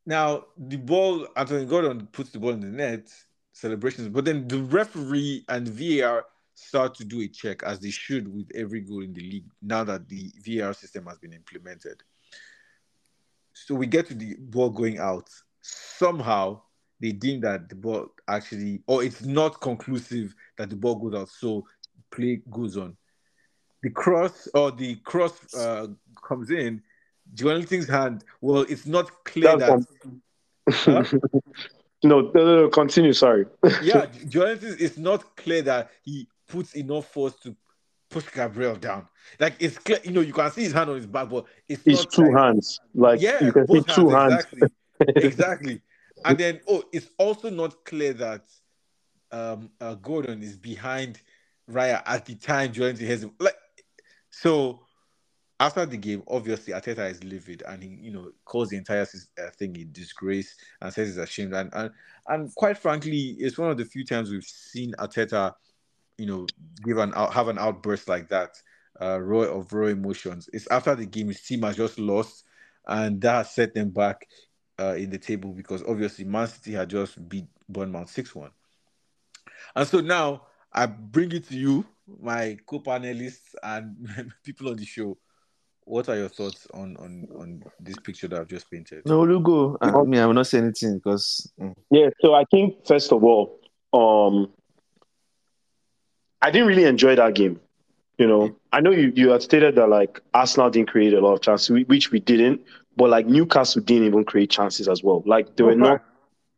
Now 0.04 0.44
the 0.58 0.76
ball, 0.76 1.26
Anthony 1.36 1.64
Gordon 1.64 2.08
puts 2.12 2.30
the 2.30 2.38
ball 2.38 2.50
in 2.50 2.60
the 2.60 2.66
net, 2.66 3.08
celebrations, 3.52 4.08
but 4.08 4.24
then 4.24 4.46
the 4.48 4.58
referee 4.58 5.44
and 5.48 5.66
VAR 5.68 6.24
start 6.54 6.94
to 6.96 7.04
do 7.04 7.22
a 7.22 7.28
check 7.28 7.62
as 7.62 7.78
they 7.80 7.90
should 7.90 8.32
with 8.34 8.50
every 8.54 8.80
goal 8.80 9.02
in 9.02 9.14
the 9.14 9.22
league 9.22 9.46
now 9.62 9.84
that 9.84 10.08
the 10.08 10.30
VAR 10.44 10.74
system 10.74 11.06
has 11.06 11.18
been 11.18 11.32
implemented. 11.32 12.02
So 13.54 13.74
we 13.74 13.86
get 13.86 14.06
to 14.08 14.14
the 14.14 14.34
ball 14.38 14.70
going 14.70 14.98
out. 14.98 15.30
Somehow 15.62 16.62
they 17.00 17.12
deem 17.12 17.40
that 17.42 17.68
the 17.68 17.74
ball 17.76 18.08
actually, 18.28 18.82
or 18.86 19.02
it's 19.02 19.22
not 19.22 19.60
conclusive 19.60 20.34
that 20.58 20.70
the 20.70 20.76
ball 20.76 20.96
goes 20.96 21.14
out. 21.14 21.28
So 21.28 21.66
play 22.10 22.42
goes 22.50 22.76
on. 22.76 22.96
The 23.82 23.90
cross 23.90 24.48
or 24.54 24.70
the 24.72 24.96
cross 24.96 25.54
uh, 25.54 25.88
comes 26.26 26.50
in. 26.50 26.82
Joelinton's 27.34 27.88
hand. 27.88 28.24
Well, 28.40 28.62
it's 28.68 28.86
not 28.86 29.24
clear 29.24 29.56
That's 29.56 29.86
that. 29.86 31.22
no, 32.02 32.20
no, 32.24 32.30
no, 32.34 32.56
no, 32.62 32.68
continue. 32.68 33.12
Sorry. 33.12 33.46
yeah, 33.82 34.06
Joelinton. 34.26 34.80
It's 34.80 34.96
not 34.98 35.36
clear 35.36 35.62
that 35.62 35.90
he 36.02 36.28
puts 36.48 36.74
enough 36.74 37.06
force 37.06 37.34
to 37.40 37.54
push 38.10 38.24
Gabriel 38.34 38.74
down. 38.76 39.06
Like 39.38 39.54
it's 39.60 39.78
clear, 39.78 39.98
you 40.02 40.10
know, 40.10 40.20
you 40.20 40.32
can 40.32 40.50
see 40.50 40.62
his 40.64 40.72
hand 40.72 40.90
on 40.90 40.96
his 40.96 41.06
back, 41.06 41.28
but 41.28 41.46
it's 41.68 41.82
It's 41.86 42.06
two 42.06 42.24
like- 42.24 42.36
hands. 42.36 42.80
Like 42.94 43.20
yeah, 43.20 43.42
you 43.44 43.52
can 43.52 43.66
see 43.68 43.82
two 43.82 44.08
hands. 44.10 44.44
Exactly. 44.52 44.68
exactly. 45.16 45.82
And 46.24 46.36
then, 46.36 46.60
oh, 46.68 46.82
it's 46.92 47.08
also 47.18 47.48
not 47.48 47.84
clear 47.86 48.12
that 48.14 48.42
um, 49.32 49.70
uh, 49.80 49.94
Gordon 49.94 50.42
is 50.42 50.56
behind 50.58 51.22
Raya 51.70 52.02
at 52.04 52.26
the 52.26 52.34
time 52.34 52.72
Joelinton 52.72 53.06
has 53.06 53.22
him. 53.24 53.32
Like, 53.38 53.54
so 54.28 54.80
after 55.60 55.84
the 55.84 55.98
game, 55.98 56.22
obviously 56.26 56.72
Arteta 56.72 57.08
is 57.10 57.22
livid 57.22 57.62
and 57.68 57.82
he, 57.82 57.90
you 57.90 58.10
know, 58.10 58.32
calls 58.46 58.70
the 58.70 58.78
entire 58.78 59.02
uh, 59.38 59.50
thing 59.58 59.76
a 59.76 59.84
disgrace 59.84 60.56
and 60.80 60.90
says 60.92 61.08
he's 61.08 61.18
ashamed. 61.18 61.52
And, 61.52 61.70
and 61.74 61.90
and 62.28 62.54
quite 62.54 62.78
frankly, 62.78 63.36
it's 63.38 63.58
one 63.58 63.70
of 63.70 63.76
the 63.76 63.84
few 63.84 64.04
times 64.04 64.30
we've 64.30 64.42
seen 64.42 64.94
Arteta, 64.98 65.52
you 66.16 66.26
know, 66.26 66.46
give 66.82 66.96
an 66.96 67.12
out, 67.14 67.34
have 67.34 67.48
an 67.48 67.58
outburst 67.58 68.08
like 68.08 68.30
that, 68.30 68.56
uh, 69.02 69.20
raw 69.20 69.42
of 69.42 69.70
raw 69.70 69.88
emotions. 69.88 70.48
It's 70.54 70.66
after 70.70 70.94
the 70.94 71.04
game 71.04 71.28
his 71.28 71.42
team 71.42 71.62
has 71.62 71.76
just 71.76 71.98
lost, 71.98 72.44
and 72.86 73.20
that 73.20 73.46
set 73.46 73.74
them 73.74 73.90
back 73.90 74.26
uh, 74.80 74.94
in 74.94 75.10
the 75.10 75.18
table 75.18 75.52
because 75.52 75.82
obviously 75.86 76.24
Man 76.24 76.48
City 76.48 76.72
had 76.72 76.88
just 76.88 77.28
beat 77.28 77.46
Bournemouth 77.68 78.08
six 78.08 78.34
one, 78.34 78.50
and 79.76 79.86
so 79.86 80.00
now 80.00 80.46
I 80.72 80.86
bring 80.86 81.32
it 81.32 81.48
to 81.48 81.54
you, 81.54 81.84
my 82.18 82.56
co-panelists 82.64 83.54
and 83.62 84.32
people 84.42 84.70
on 84.70 84.76
the 84.76 84.86
show. 84.86 85.18
What 85.84 86.08
are 86.08 86.16
your 86.16 86.28
thoughts 86.28 86.66
on 86.72 86.96
on 86.98 87.26
on 87.36 87.62
this 87.80 87.96
picture 87.98 88.28
that 88.28 88.40
I've 88.40 88.48
just 88.48 88.70
painted? 88.70 89.02
No, 89.06 89.24
you 89.24 89.40
go. 89.40 89.76
I 89.80 90.02
mean, 90.02 90.20
I 90.20 90.26
will 90.26 90.34
not 90.34 90.46
say 90.46 90.58
anything 90.58 90.98
because 90.98 91.52
mm. 91.60 91.74
Yeah, 91.90 92.10
so 92.20 92.34
I 92.34 92.44
think 92.50 92.86
first 92.86 93.12
of 93.12 93.24
all, 93.24 93.58
um, 93.92 94.50
I 96.42 96.50
didn't 96.50 96.68
really 96.68 96.84
enjoy 96.84 97.16
that 97.16 97.34
game. 97.34 97.60
You 98.18 98.26
know, 98.26 98.54
I 98.72 98.80
know 98.80 98.90
you, 98.90 99.12
you 99.16 99.30
had 99.30 99.42
stated 99.42 99.76
that 99.76 99.88
like 99.88 100.20
Arsenal 100.34 100.70
didn't 100.70 100.90
create 100.90 101.14
a 101.14 101.20
lot 101.20 101.34
of 101.34 101.40
chances, 101.40 101.70
which 101.86 102.10
we 102.10 102.20
didn't, 102.20 102.60
but 102.96 103.08
like 103.08 103.26
Newcastle 103.26 103.82
didn't 103.82 104.06
even 104.06 104.24
create 104.24 104.50
chances 104.50 104.88
as 104.88 105.02
well. 105.02 105.22
Like 105.24 105.56
they 105.56 105.64
were 105.64 105.74
not, 105.74 106.04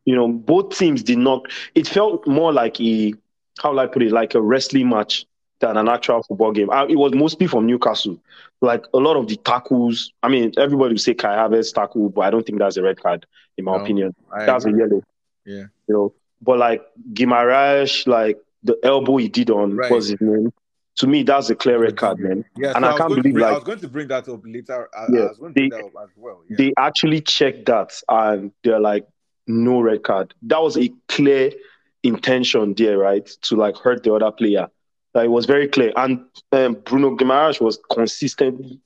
you 0.04 0.16
know, 0.16 0.28
both 0.28 0.76
teams 0.76 1.02
did 1.04 1.18
not. 1.18 1.46
It 1.74 1.87
felt 1.87 2.26
more 2.26 2.52
like 2.52 2.80
a 2.80 3.14
how 3.62 3.70
will 3.70 3.80
I 3.80 3.87
put 3.87 4.02
it, 4.02 4.11
like 4.11 4.35
a 4.35 4.40
wrestling 4.40 4.88
match 4.88 5.26
than 5.62 5.77
an 5.79 5.88
actual 5.88 6.22
football 6.22 6.53
game. 6.53 6.68
Uh, 6.70 6.85
it 6.87 6.96
was 6.96 7.14
mostly 7.14 7.46
from 7.46 7.66
Newcastle. 7.66 8.18
Like 8.61 8.85
a 8.92 8.98
lot 8.98 9.16
of 9.16 9.27
the 9.29 9.37
tackles. 9.37 10.12
I 10.22 10.29
mean, 10.29 10.53
everybody 10.59 10.92
would 10.94 11.01
say 11.01 11.14
Kai 11.14 11.35
Havertz 11.37 11.72
tackle, 11.72 12.11
but 12.11 12.20
I 12.22 12.31
don't 12.31 12.44
think 12.44 12.59
that's 12.59 12.77
a 12.77 12.83
red 12.83 13.01
card 13.01 13.25
in 13.57 13.64
my 13.64 13.77
No, 13.77 13.83
opinion. 13.83 14.14
I 14.33 14.44
That's 14.44 14.66
a 14.66 14.70
yellow. 14.70 15.03
Yeah. 15.46 15.64
You 15.88 15.94
know, 15.94 16.14
but 16.42 16.59
like 16.59 16.83
Guimaraes, 17.14 18.07
like 18.07 18.38
the 18.62 18.77
elbow 18.83 19.16
he 19.16 19.29
did 19.29 19.51
on 19.51 19.75
Right. 19.77 19.90
what's 19.90 20.09
his 20.09 20.20
name. 20.20 20.53
To 20.96 21.07
me, 21.07 21.22
that's 21.22 21.48
a 21.48 21.55
clear 21.55 21.81
red 21.81 21.96
card, 21.96 22.18
man. 22.20 22.44
Yeah, 22.57 22.72
And 22.77 22.85
so 22.85 22.88
I 22.88 22.90
was 22.92 22.98
can't 23.01 23.09
believe, 23.16 23.33
bring, 23.35 23.44
I 23.46 23.53
was 23.53 23.64
going 23.64 23.81
to 23.81 23.88
bring 23.88 24.09
that 24.09 24.29
up 24.29 24.40
later. 24.44 24.88
I, 24.94 25.07
Yeah, 25.11 25.20
I 25.20 25.29
was 25.29 25.38
going 25.38 25.55
to 25.55 25.61
bring 25.61 25.70
they- 25.70 25.77
that 25.79 25.85
up 25.87 25.92
as 26.05 26.11
well. 26.16 26.42
Yeah. 26.51 26.57
They 26.59 26.72
actually 26.77 27.20
checked 27.22 27.64
that 27.66 27.92
and 28.09 28.53
they're 28.62 28.79
like, 28.81 29.07
no 29.46 29.81
red 29.81 30.03
card. 30.03 30.35
That 30.42 30.61
was 30.62 30.77
a 30.77 30.92
clear 31.09 31.51
intention 32.03 32.75
there, 32.75 32.98
right? 32.98 33.27
To 33.42 33.57
like 33.57 33.77
hurt 33.77 34.03
the 34.03 34.12
other 34.14 34.31
player. 34.33 34.68
It 35.14 35.31
was 35.31 35.46
very 35.46 35.68
clear. 35.68 35.92
And 35.96 36.25
um, 36.53 36.75
Bruno 36.85 37.16
Guimaraes 37.16 37.61
was 37.61 37.79
consistently 37.90 38.81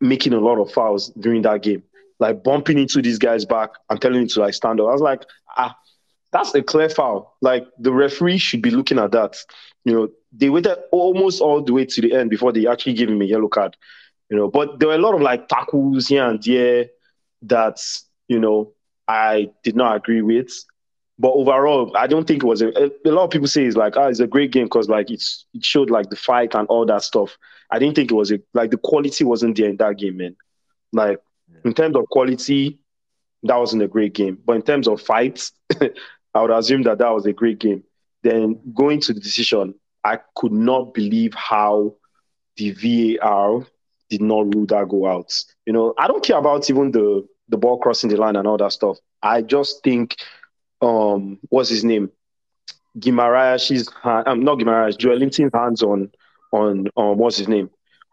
making 0.00 0.32
a 0.32 0.40
lot 0.40 0.60
of 0.60 0.72
fouls 0.72 1.10
during 1.18 1.42
that 1.42 1.62
game, 1.62 1.82
like 2.20 2.42
bumping 2.44 2.78
into 2.78 3.02
these 3.02 3.18
guys 3.18 3.44
back 3.44 3.70
and 3.90 4.00
telling 4.00 4.22
him 4.22 4.28
to 4.28 4.40
like 4.40 4.54
stand 4.54 4.80
up. 4.80 4.88
I 4.88 4.92
was 4.92 5.00
like, 5.00 5.22
ah, 5.56 5.76
that's 6.32 6.54
a 6.54 6.62
clear 6.62 6.88
foul. 6.88 7.36
Like 7.40 7.66
the 7.78 7.92
referee 7.92 8.38
should 8.38 8.62
be 8.62 8.70
looking 8.70 8.98
at 8.98 9.12
that. 9.12 9.36
You 9.84 9.92
know, 9.92 10.08
they 10.32 10.50
waited 10.50 10.78
almost 10.92 11.40
all 11.40 11.62
the 11.62 11.72
way 11.72 11.84
to 11.86 12.00
the 12.00 12.14
end 12.14 12.30
before 12.30 12.52
they 12.52 12.66
actually 12.66 12.94
gave 12.94 13.08
him 13.08 13.22
a 13.22 13.24
yellow 13.24 13.48
card. 13.48 13.76
You 14.30 14.36
know, 14.36 14.48
but 14.48 14.78
there 14.78 14.88
were 14.88 14.94
a 14.94 14.98
lot 14.98 15.14
of 15.14 15.22
like 15.22 15.48
tackles 15.48 16.08
here 16.08 16.28
and 16.28 16.42
there 16.42 16.86
that 17.42 17.78
you 18.28 18.38
know 18.38 18.72
I 19.06 19.50
did 19.64 19.74
not 19.74 19.96
agree 19.96 20.22
with. 20.22 20.52
But 21.18 21.32
overall, 21.32 21.96
I 21.96 22.06
don't 22.06 22.26
think 22.26 22.44
it 22.44 22.46
was 22.46 22.62
a, 22.62 22.68
a 23.04 23.10
lot 23.10 23.24
of 23.24 23.30
people 23.30 23.48
say 23.48 23.64
it's 23.64 23.76
like, 23.76 23.96
ah, 23.96 24.06
it's 24.06 24.20
a 24.20 24.26
great 24.26 24.52
game 24.52 24.66
because 24.66 24.88
like 24.88 25.10
it's 25.10 25.46
it 25.52 25.64
showed 25.64 25.90
like 25.90 26.10
the 26.10 26.16
fight 26.16 26.54
and 26.54 26.68
all 26.68 26.86
that 26.86 27.02
stuff. 27.02 27.36
I 27.70 27.78
didn't 27.78 27.96
think 27.96 28.10
it 28.10 28.14
was 28.14 28.30
a 28.30 28.40
like 28.54 28.70
the 28.70 28.78
quality 28.78 29.24
wasn't 29.24 29.56
there 29.56 29.68
in 29.68 29.76
that 29.78 29.98
game, 29.98 30.18
man. 30.18 30.36
Like 30.92 31.18
in 31.64 31.74
terms 31.74 31.96
of 31.96 32.08
quality, 32.08 32.78
that 33.42 33.56
wasn't 33.56 33.82
a 33.82 33.88
great 33.88 34.14
game. 34.14 34.38
But 34.44 34.56
in 34.56 34.62
terms 34.62 34.86
of 34.86 35.00
fights, 35.00 35.52
I 36.34 36.40
would 36.42 36.50
assume 36.50 36.82
that 36.82 36.98
that 36.98 37.10
was 37.10 37.26
a 37.26 37.32
great 37.32 37.58
game. 37.58 37.82
Then 38.22 38.60
going 38.74 39.00
to 39.02 39.12
the 39.12 39.20
decision, 39.20 39.74
I 40.04 40.18
could 40.36 40.52
not 40.52 40.94
believe 40.94 41.34
how 41.34 41.96
the 42.56 43.16
VAR 43.18 43.66
did 44.08 44.22
not 44.22 44.54
rule 44.54 44.66
that 44.66 44.88
go 44.88 45.06
out. 45.06 45.32
You 45.66 45.72
know, 45.72 45.94
I 45.98 46.06
don't 46.08 46.24
care 46.24 46.38
about 46.38 46.68
even 46.70 46.92
the 46.92 47.26
the 47.48 47.56
ball 47.56 47.78
crossing 47.78 48.10
the 48.10 48.16
line 48.16 48.36
and 48.36 48.46
all 48.46 48.58
that 48.58 48.72
stuff. 48.72 48.98
I 49.22 49.42
just 49.42 49.82
think, 49.82 50.16
um, 50.80 51.38
what's 51.48 51.68
his 51.68 51.84
name, 51.84 52.10
Guimaraes' 52.98 53.92
hand, 54.02 54.28
um, 54.28 54.40
not 54.40 54.58
Guimaraes, 54.58 54.96
Joelinton's 54.96 55.52
hands 55.54 55.82
on 55.82 56.10
on 56.52 56.88
um, 56.96 57.18
what's 57.18 57.36
his 57.36 57.48
name, 57.48 57.70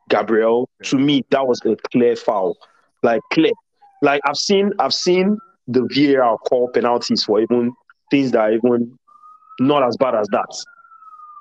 Gabriel. 0.10 0.70
To 0.84 0.98
me, 0.98 1.24
that 1.30 1.48
was 1.48 1.62
a 1.66 1.76
clear 1.92 2.16
foul, 2.16 2.58
like 3.04 3.22
clear. 3.32 3.54
Like 4.02 4.22
I've 4.26 4.38
seen, 4.38 4.74
I've 4.80 4.94
seen 4.94 5.38
the 5.68 5.88
VAR 5.92 6.38
call 6.38 6.70
penalties 6.70 7.24
for 7.24 7.40
even 7.40 7.74
things 8.12 8.32
that 8.32 8.40
are 8.40 8.54
even 8.54 8.98
not 9.60 9.84
as 9.84 9.98
bad 9.98 10.16
as 10.16 10.28
that. 10.28 10.66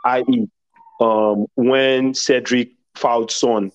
I.e., 0.04 0.48
um, 1.00 1.46
when 1.56 2.14
Cedric 2.14 2.70
fouled 2.94 3.30
Son, 3.30 3.72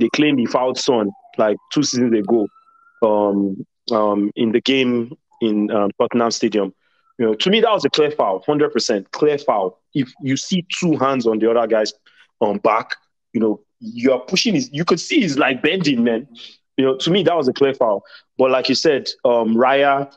they 0.00 0.08
claim 0.10 0.36
he 0.36 0.46
fouled 0.46 0.78
Son 0.78 1.10
like 1.38 1.56
two 1.72 1.82
seasons 1.82 2.12
ago, 2.18 2.48
um, 3.02 3.64
um, 3.90 4.30
in 4.36 4.52
the 4.52 4.60
game 4.60 5.12
in 5.42 5.70
um, 5.70 5.90
Tottenham 6.00 6.30
Stadium. 6.30 6.72
You 7.18 7.26
know, 7.26 7.34
to 7.34 7.50
me 7.50 7.60
that 7.60 7.70
was 7.70 7.84
a 7.84 7.90
clear 7.90 8.10
foul, 8.10 8.42
hundred 8.46 8.72
percent 8.72 9.10
clear 9.10 9.36
foul. 9.36 9.78
If 9.92 10.12
you 10.22 10.36
see 10.36 10.64
two 10.72 10.96
hands 10.96 11.26
on 11.26 11.38
the 11.38 11.50
other 11.50 11.66
guy's 11.66 11.92
um, 12.40 12.58
back, 12.58 12.92
you 13.32 13.40
know, 13.40 13.60
you 13.80 14.12
are 14.12 14.20
pushing 14.20 14.54
his. 14.54 14.70
You 14.72 14.84
could 14.84 15.00
see 15.00 15.20
he's 15.20 15.36
like 15.36 15.62
bending, 15.62 16.04
man. 16.04 16.26
You 16.76 16.86
know, 16.86 16.96
to 16.96 17.10
me 17.10 17.22
that 17.24 17.36
was 17.36 17.48
a 17.48 17.52
clear 17.52 17.74
foul. 17.74 18.02
But 18.38 18.50
like 18.50 18.68
you 18.68 18.74
said, 18.74 19.08
um, 19.24 19.54
Raya, 19.54 20.12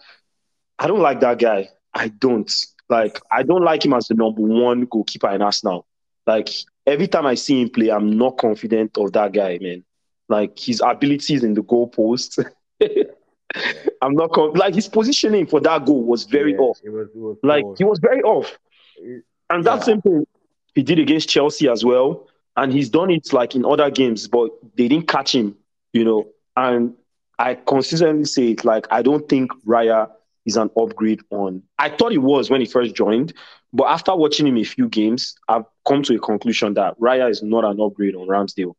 I 0.79 0.87
don't 0.87 1.01
like 1.01 1.19
that 1.19 1.39
guy. 1.39 1.69
I 1.93 2.07
don't 2.09 2.51
like. 2.89 3.19
I 3.31 3.43
don't 3.43 3.63
like 3.63 3.83
him 3.83 3.93
as 3.93 4.07
the 4.07 4.13
number 4.13 4.41
one 4.41 4.85
goalkeeper 4.85 5.29
in 5.31 5.41
Arsenal. 5.41 5.85
Like 6.25 6.49
every 6.87 7.07
time 7.07 7.25
I 7.25 7.35
see 7.35 7.61
him 7.61 7.69
play, 7.69 7.89
I'm 7.89 8.17
not 8.17 8.37
confident 8.37 8.97
of 8.97 9.11
that 9.13 9.33
guy, 9.33 9.57
man. 9.61 9.83
Like 10.29 10.57
his 10.57 10.81
abilities 10.85 11.43
in 11.43 11.53
the 11.55 11.63
goal 11.63 11.87
post. 11.87 12.39
I'm 14.01 14.13
not 14.13 14.31
con- 14.31 14.53
like 14.53 14.75
his 14.75 14.87
positioning 14.87 15.45
for 15.45 15.59
that 15.61 15.85
goal 15.85 16.03
was 16.03 16.23
very 16.25 16.51
Yeah, 16.53 16.57
off. 16.59 16.79
It 16.83 16.89
was, 16.89 17.07
it 17.13 17.17
was 17.17 17.37
Like 17.43 17.63
poor. 17.63 17.75
he 17.77 17.83
was 17.83 17.99
very 17.99 18.21
off. 18.21 18.57
It- 18.97 19.23
And 19.49 19.63
that 19.65 19.83
same 19.83 20.01
thing 20.01 20.25
he 20.73 20.83
did 20.83 20.99
against 20.99 21.29
Chelsea 21.29 21.69
as 21.69 21.83
well. 21.85 22.27
And 22.57 22.71
he's 22.71 22.89
done 22.89 23.11
it 23.11 23.31
like 23.33 23.55
in 23.55 23.65
other 23.65 23.89
games, 23.91 24.27
but 24.27 24.49
they 24.77 24.87
didn't 24.87 25.07
catch 25.07 25.35
him, 25.35 25.55
you 25.93 26.03
know. 26.05 26.25
And 26.55 26.93
I 27.37 27.55
consistently 27.55 28.25
say 28.25 28.51
it 28.51 28.63
like 28.63 28.87
I 28.91 29.01
don't 29.01 29.27
think 29.27 29.51
Raya 29.65 30.09
is 30.45 30.55
an 30.57 30.69
upgrade 30.77 31.21
on. 31.31 31.63
I 31.79 31.89
thought 31.89 32.11
he 32.11 32.17
was 32.17 32.49
when 32.49 32.61
he 32.61 32.67
first 32.67 32.95
joined, 32.95 33.33
but 33.73 33.85
after 33.85 34.15
watching 34.15 34.47
him 34.47 34.57
a 34.57 34.63
few 34.63 34.87
games, 34.87 35.35
I've 35.49 35.65
come 35.87 36.01
to 36.03 36.15
a 36.15 36.19
conclusion 36.19 36.75
that 36.75 36.97
Raya 36.99 37.29
is 37.29 37.43
not 37.43 37.65
an 37.65 37.79
upgrade 37.81 38.15
on 38.15 38.27
Ramsdale. 38.27 38.73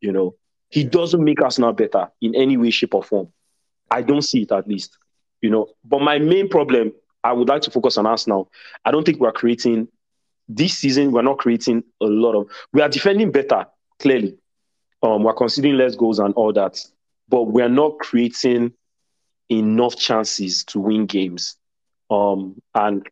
You 0.00 0.12
know, 0.12 0.34
he 0.68 0.84
doesn't 0.84 1.22
make 1.24 1.40
Arsenal 1.40 1.72
better 1.72 2.10
in 2.20 2.34
any 2.34 2.56
way, 2.58 2.70
shape, 2.70 2.94
or 2.94 3.02
form. 3.02 3.28
I 3.92 4.02
don't 4.02 4.22
see 4.22 4.42
it 4.42 4.52
at 4.52 4.66
least. 4.66 4.96
You 5.40 5.50
know, 5.50 5.68
but 5.84 6.00
my 6.00 6.18
main 6.18 6.48
problem, 6.48 6.92
I 7.22 7.32
would 7.32 7.48
like 7.48 7.62
to 7.62 7.70
focus 7.70 7.98
on 7.98 8.06
us 8.06 8.26
now. 8.26 8.48
I 8.84 8.90
don't 8.90 9.04
think 9.04 9.20
we're 9.20 9.32
creating 9.32 9.88
this 10.48 10.74
season. 10.78 11.12
We're 11.12 11.22
not 11.22 11.38
creating 11.38 11.84
a 12.00 12.06
lot 12.06 12.34
of. 12.34 12.50
We 12.72 12.80
are 12.80 12.88
defending 12.88 13.30
better, 13.30 13.66
clearly. 13.98 14.38
Um, 15.02 15.24
we're 15.24 15.34
conceding 15.34 15.76
less 15.76 15.96
goals 15.96 16.20
and 16.20 16.32
all 16.34 16.52
that, 16.52 16.78
but 17.28 17.44
we're 17.44 17.68
not 17.68 17.98
creating 17.98 18.72
enough 19.50 19.96
chances 19.96 20.64
to 20.64 20.78
win 20.78 21.06
games. 21.06 21.56
Um, 22.08 22.60
and 22.74 23.08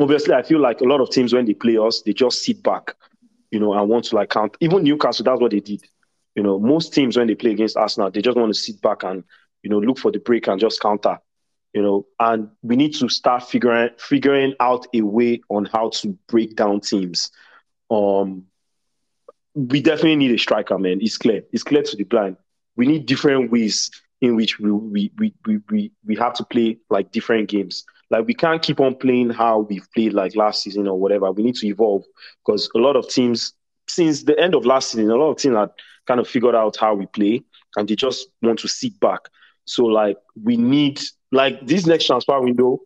obviously, 0.00 0.34
I 0.34 0.42
feel 0.42 0.60
like 0.60 0.80
a 0.80 0.84
lot 0.84 1.00
of 1.00 1.10
teams 1.10 1.32
when 1.34 1.44
they 1.44 1.54
play 1.54 1.76
us, 1.76 2.02
they 2.02 2.14
just 2.14 2.42
sit 2.42 2.62
back, 2.62 2.94
you 3.50 3.60
know, 3.60 3.74
and 3.74 3.88
want 3.88 4.06
to 4.06 4.16
like 4.16 4.30
count. 4.30 4.56
Even 4.60 4.82
Newcastle, 4.82 5.24
that's 5.24 5.40
what 5.40 5.50
they 5.50 5.60
did. 5.60 5.82
You 6.34 6.42
know, 6.42 6.58
most 6.58 6.94
teams 6.94 7.16
when 7.16 7.26
they 7.26 7.34
play 7.34 7.52
against 7.52 7.76
Arsenal, 7.76 8.10
they 8.10 8.22
just 8.22 8.36
want 8.36 8.54
to 8.54 8.58
sit 8.58 8.80
back 8.80 9.02
and 9.04 9.24
you 9.66 9.70
know 9.70 9.80
look 9.80 9.98
for 9.98 10.12
the 10.12 10.20
break 10.20 10.46
and 10.46 10.60
just 10.60 10.80
counter. 10.80 11.18
You 11.72 11.82
know, 11.82 12.06
and 12.20 12.48
we 12.62 12.76
need 12.76 12.94
to 12.94 13.08
start 13.08 13.42
figuring 13.42 13.90
figuring 13.98 14.54
out 14.60 14.86
a 14.94 15.00
way 15.00 15.40
on 15.50 15.64
how 15.64 15.90
to 15.90 16.16
break 16.28 16.54
down 16.54 16.80
teams. 16.80 17.32
Um, 17.90 18.44
we 19.54 19.82
definitely 19.82 20.16
need 20.16 20.30
a 20.30 20.38
striker, 20.38 20.78
man. 20.78 21.00
It's 21.00 21.18
clear. 21.18 21.42
It's 21.52 21.64
clear 21.64 21.82
to 21.82 21.96
the 21.96 22.04
blind. 22.04 22.36
We 22.76 22.86
need 22.86 23.06
different 23.06 23.50
ways 23.50 23.90
in 24.20 24.36
which 24.36 24.60
we 24.60 24.70
we, 24.70 25.12
we, 25.18 25.34
we, 25.44 25.58
we 25.68 25.92
we 26.06 26.14
have 26.14 26.34
to 26.34 26.44
play 26.44 26.78
like 26.88 27.10
different 27.10 27.48
games. 27.48 27.84
Like 28.08 28.24
we 28.24 28.34
can't 28.34 28.62
keep 28.62 28.78
on 28.78 28.94
playing 28.94 29.30
how 29.30 29.60
we've 29.60 29.88
played 29.92 30.12
like 30.12 30.36
last 30.36 30.62
season 30.62 30.86
or 30.86 30.96
whatever. 30.96 31.32
We 31.32 31.42
need 31.42 31.56
to 31.56 31.66
evolve 31.66 32.04
because 32.46 32.70
a 32.76 32.78
lot 32.78 32.94
of 32.94 33.08
teams 33.08 33.52
since 33.88 34.22
the 34.22 34.38
end 34.38 34.54
of 34.54 34.64
last 34.64 34.92
season, 34.92 35.10
a 35.10 35.16
lot 35.16 35.32
of 35.32 35.38
teams 35.38 35.56
had 35.56 35.70
kind 36.06 36.20
of 36.20 36.28
figured 36.28 36.54
out 36.54 36.76
how 36.76 36.94
we 36.94 37.06
play 37.06 37.42
and 37.76 37.88
they 37.88 37.94
just 37.94 38.28
want 38.42 38.58
to 38.60 38.68
sit 38.68 38.98
back. 39.00 39.20
So 39.66 39.84
like 39.84 40.16
we 40.42 40.56
need 40.56 41.00
like 41.32 41.66
this 41.66 41.86
next 41.86 42.06
transfer 42.06 42.40
window, 42.40 42.80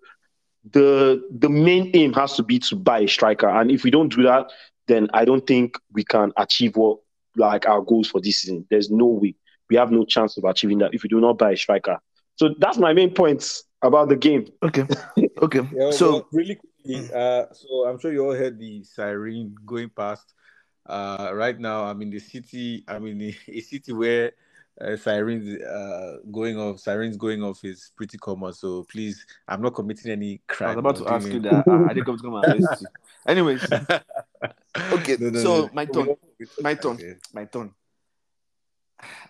the 0.73 1.23
the 1.31 1.49
main 1.49 1.91
aim 1.95 2.13
has 2.15 2.37
to 2.37 2.43
be 2.43 2.59
to 2.61 2.77
buy 2.77 3.01
a 3.01 3.09
striker. 3.09 3.49
And 3.49 3.71
if 3.71 3.85
we 3.85 3.91
don't 3.91 4.15
do 4.15 4.23
that, 4.25 4.51
then 4.89 5.09
I 5.15 5.25
don't 5.25 5.47
think 5.47 5.79
we 5.93 6.05
can 6.05 6.33
achieve 6.37 6.77
what 6.77 6.99
like 7.37 7.69
our 7.69 7.81
goals 7.81 8.09
for 8.09 8.21
this 8.21 8.39
season. 8.41 8.67
There's 8.71 8.91
no 8.91 9.07
way. 9.07 9.35
We 9.69 9.77
have 9.77 9.93
no 9.93 10.05
chance 10.05 10.37
of 10.37 10.45
achieving 10.45 10.79
that 10.79 10.95
if 10.95 11.03
we 11.03 11.09
do 11.09 11.21
not 11.21 11.39
buy 11.39 11.53
a 11.53 11.57
striker. 11.57 11.99
So 12.37 12.55
that's 12.59 12.79
my 12.79 12.93
main 12.93 13.15
points 13.15 13.65
about 13.83 14.09
the 14.09 14.17
game. 14.17 14.49
Okay. 14.63 14.87
Okay. 15.43 15.61
Yeah, 15.73 15.91
so 15.91 16.11
well, 16.11 16.29
really 16.33 16.55
quickly, 16.55 17.09
uh, 17.15 17.47
so 17.53 17.89
I'm 17.89 17.99
sure 17.99 18.13
you 18.13 18.25
all 18.27 18.35
heard 18.35 18.59
the 18.59 18.85
siren 18.85 19.55
going 19.65 19.89
past. 19.89 20.35
Uh, 20.85 21.31
right 21.33 21.59
now, 21.59 21.85
I'm 21.85 22.03
in 22.03 22.11
the 22.11 22.19
city. 22.19 22.85
I'm 22.87 23.07
in 23.07 23.23
a, 23.23 23.37
a 23.49 23.61
city 23.61 23.93
where 23.93 24.33
uh, 24.81 24.97
sirens 24.97 25.61
uh, 25.63 26.17
going 26.31 26.59
off. 26.59 26.81
Sirens 26.81 27.17
going 27.17 27.43
off 27.43 27.65
is 27.65 27.93
pretty 27.97 28.19
common. 28.19 28.53
So 28.53 28.85
please, 28.85 29.25
I'm 29.47 29.63
not 29.63 29.75
committing 29.75 30.11
any 30.13 30.41
crime. 30.47 30.79
I 30.79 30.81
was 30.81 31.01
about 31.01 31.09
to 31.09 31.15
ask 31.15 31.29
you 31.29 31.41
that. 31.41 31.65
I, 31.69 31.85
I 31.85 31.93
didn't 31.95 32.07
come 32.07 32.17
to 32.17 32.23
come 32.23 32.35
and 32.35 32.65
arrest 32.65 32.83
you. 32.83 32.87
Anyways, 33.27 33.63
Okay, 34.93 35.17
No, 35.21 35.31
no, 35.31 35.39
so 35.43 35.61
no. 35.63 35.71
my 35.73 35.85
turn. 35.85 36.09
My 36.61 36.75
turn. 36.75 36.93
Okay. 36.93 37.15
my 37.33 37.45
turn. 37.45 37.73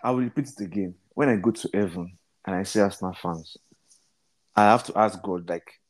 I 0.02 0.10
will 0.10 0.20
repeat 0.20 0.48
it 0.48 0.60
again. 0.60 0.94
When 1.14 1.28
I 1.28 1.36
go 1.36 1.50
to 1.50 1.70
heaven 1.72 2.16
and 2.46 2.56
I 2.56 2.62
see 2.62 2.80
Arsenal 2.80 3.14
fans, 3.14 3.56
I 4.54 4.64
have 4.64 4.84
to 4.84 4.98
ask 4.98 5.20
God, 5.22 5.48
like, 5.48 5.80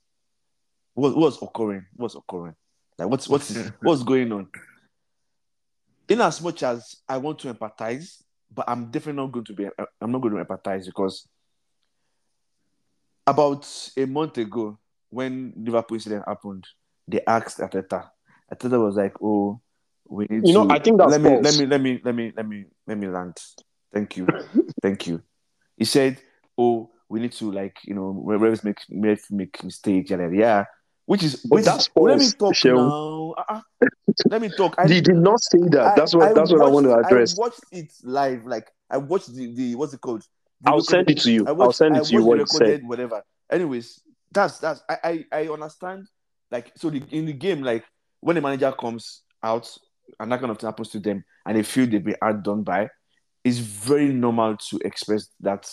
what, 0.94 1.16
what's 1.16 1.40
occurring? 1.40 1.86
What's 1.96 2.14
occurring? 2.14 2.54
Like, 2.98 3.08
what's 3.08 3.28
what's 3.28 3.56
what's 3.82 4.02
going 4.02 4.32
on? 4.32 4.48
in 6.08 6.20
as 6.20 6.42
much 6.42 6.64
as 6.64 6.96
I 7.08 7.18
want 7.18 7.38
to 7.38 7.54
empathize, 7.54 8.20
but 8.54 8.68
I'm 8.68 8.90
definitely 8.90 9.22
not 9.22 9.32
going 9.32 9.44
to 9.46 9.52
be. 9.52 9.68
I'm 10.00 10.12
not 10.12 10.20
going 10.20 10.34
to 10.34 10.44
empathize 10.44 10.86
because 10.86 11.26
about 13.26 13.68
a 13.96 14.06
month 14.06 14.38
ago, 14.38 14.78
when 15.10 15.52
the 15.56 15.70
Liverpool 15.70 15.96
incident 15.96 16.24
happened, 16.26 16.66
they 17.06 17.20
asked 17.26 17.58
Arteta. 17.58 18.10
Arteta 18.52 18.84
was 18.84 18.96
like, 18.96 19.14
"Oh, 19.22 19.60
we 20.08 20.26
need 20.28 20.46
You 20.46 20.54
know, 20.54 20.66
to." 20.66 20.72
I 20.72 20.78
think 20.78 20.98
that's 20.98 21.10
let 21.10 21.20
me, 21.20 21.40
let 21.40 21.54
me 21.54 21.66
let 21.66 21.80
me 21.80 22.00
let 22.04 22.14
me 22.14 22.32
let 22.36 22.46
me 22.46 22.64
let 22.86 22.98
me 22.98 23.06
land. 23.08 23.36
Thank 23.92 24.16
you, 24.16 24.26
thank 24.82 25.06
you. 25.06 25.22
He 25.76 25.84
said, 25.84 26.20
"Oh, 26.58 26.90
we 27.08 27.20
need 27.20 27.32
to 27.32 27.50
like 27.50 27.78
you 27.84 27.94
know 27.94 28.12
make 28.64 28.78
make 28.88 29.30
make 29.30 29.64
mistakes, 29.64 30.10
yada." 30.10 30.30
Yeah, 30.32 30.64
which 31.06 31.22
is 31.22 31.36
But 31.44 31.56
which 31.56 31.64
that's 31.64 31.84
is, 31.84 31.90
let 31.96 32.18
me 32.18 32.24
false, 32.24 32.34
talk 32.34 32.64
now. 32.64 32.72
Uh-uh. 33.36 33.60
Let 34.28 34.42
me 34.42 34.50
talk. 34.50 34.74
I, 34.78 34.86
He 34.86 35.00
did 35.00 35.16
not 35.16 35.42
say 35.42 35.58
that. 35.70 35.96
that's 35.96 36.14
what 36.14 36.34
that's 36.34 36.52
what 36.52 36.62
I 36.62 36.68
want 36.68 36.86
to 36.86 36.94
address. 36.94 37.38
I 37.38 37.40
watched 37.40 37.64
it 37.72 37.92
live. 38.02 38.46
Like 38.46 38.70
I 38.90 38.98
watched 38.98 39.34
the, 39.34 39.54
the 39.54 39.74
what's 39.74 39.94
it 39.94 40.00
called? 40.00 40.22
The 40.62 40.70
I'll 40.70 40.80
send 40.80 41.10
it 41.10 41.18
to 41.18 41.32
you. 41.32 41.46
I 41.46 41.52
I'll 41.52 41.72
send 41.72 41.96
it 41.96 42.04
to 42.04 42.12
you 42.12 42.24
what 42.24 42.48
said. 42.48 42.86
whatever. 42.86 43.22
Anyways, 43.50 44.00
that's 44.32 44.58
that's 44.58 44.82
I 44.88 44.98
I, 45.04 45.24
I 45.32 45.48
understand. 45.48 46.06
Like 46.50 46.72
so, 46.76 46.90
the, 46.90 47.02
in 47.10 47.26
the 47.26 47.32
game, 47.32 47.62
like 47.62 47.84
when 48.20 48.34
the 48.36 48.42
manager 48.42 48.72
comes 48.72 49.22
out 49.42 49.68
and 50.18 50.30
that 50.32 50.40
kind 50.40 50.50
of 50.50 50.58
thing 50.58 50.66
happens 50.68 50.90
to 50.90 50.98
them, 50.98 51.24
and 51.46 51.56
they 51.56 51.62
feel 51.62 51.86
they've 51.86 52.04
been 52.04 52.16
outdone 52.22 52.64
by, 52.64 52.88
it's 53.44 53.58
very 53.58 54.12
normal 54.12 54.56
to 54.56 54.80
express 54.84 55.28
that 55.40 55.70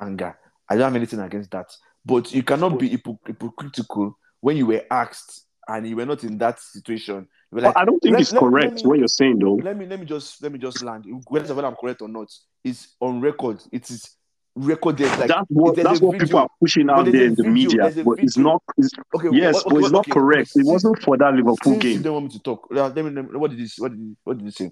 anger. 0.00 0.38
I 0.68 0.74
don't 0.74 0.84
have 0.84 0.96
anything 0.96 1.18
against 1.18 1.50
that, 1.50 1.66
but 2.04 2.32
you 2.32 2.42
cannot 2.44 2.78
be 2.78 2.88
hypocritical 2.88 4.16
when 4.40 4.56
you 4.56 4.66
were 4.66 4.84
asked 4.90 5.46
and 5.70 5.86
you 5.86 5.96
were 5.96 6.06
not 6.06 6.24
in 6.24 6.36
that 6.38 6.58
situation. 6.60 7.28
You 7.52 7.56
were 7.56 7.60
like, 7.62 7.76
I 7.76 7.84
don't 7.84 8.00
think 8.00 8.18
it's 8.18 8.32
correct 8.32 8.76
me- 8.76 8.82
what 8.82 8.98
you're 8.98 9.08
saying 9.08 9.38
though. 9.38 9.54
let 9.54 9.76
me 9.76 9.86
let 9.86 10.00
me 10.00 10.06
just 10.06 10.42
let 10.42 10.52
me 10.52 10.58
just 10.58 10.82
land. 10.82 11.04
Whether 11.28 11.64
I'm 11.64 11.76
correct 11.76 12.02
or 12.02 12.08
not, 12.08 12.28
it's 12.64 12.94
on 13.00 13.20
record. 13.20 13.62
It 13.72 13.88
is 13.90 14.16
recorded. 14.56 15.06
Like 15.18 15.28
that's 15.28 15.46
what 15.48 15.76
that's 15.76 16.00
what 16.00 16.18
people 16.18 16.40
are 16.40 16.48
pushing 16.60 16.90
out 16.90 17.04
there 17.06 17.24
in 17.26 17.34
the 17.36 17.42
video, 17.44 17.52
media. 17.52 18.04
But 18.04 18.18
it's 18.18 18.36
not 18.36 18.62
it's, 18.76 18.90
Okay, 19.14 19.28
yes, 19.32 19.56
okay, 19.64 19.64
but 19.70 19.76
it's 19.78 19.86
okay, 19.86 19.92
not 19.92 20.10
correct. 20.10 20.50
It 20.56 20.66
wasn't 20.66 21.00
for 21.02 21.16
that 21.16 21.32
Liverpool 21.34 21.76
game. 21.78 21.98
you 21.98 22.02
don't 22.02 22.14
want 22.14 22.26
me 22.26 22.32
to 22.32 22.40
talk, 22.40 22.66
uh, 22.74 22.88
let 22.88 22.96
me, 22.96 23.02
let 23.10 23.30
me- 23.30 23.38
what 23.38 23.50
did 23.50 23.60
this? 23.60 23.78
What 23.78 23.92
did 23.92 24.16
what 24.24 24.38
did 24.38 24.44
he 24.44 24.50
say? 24.50 24.70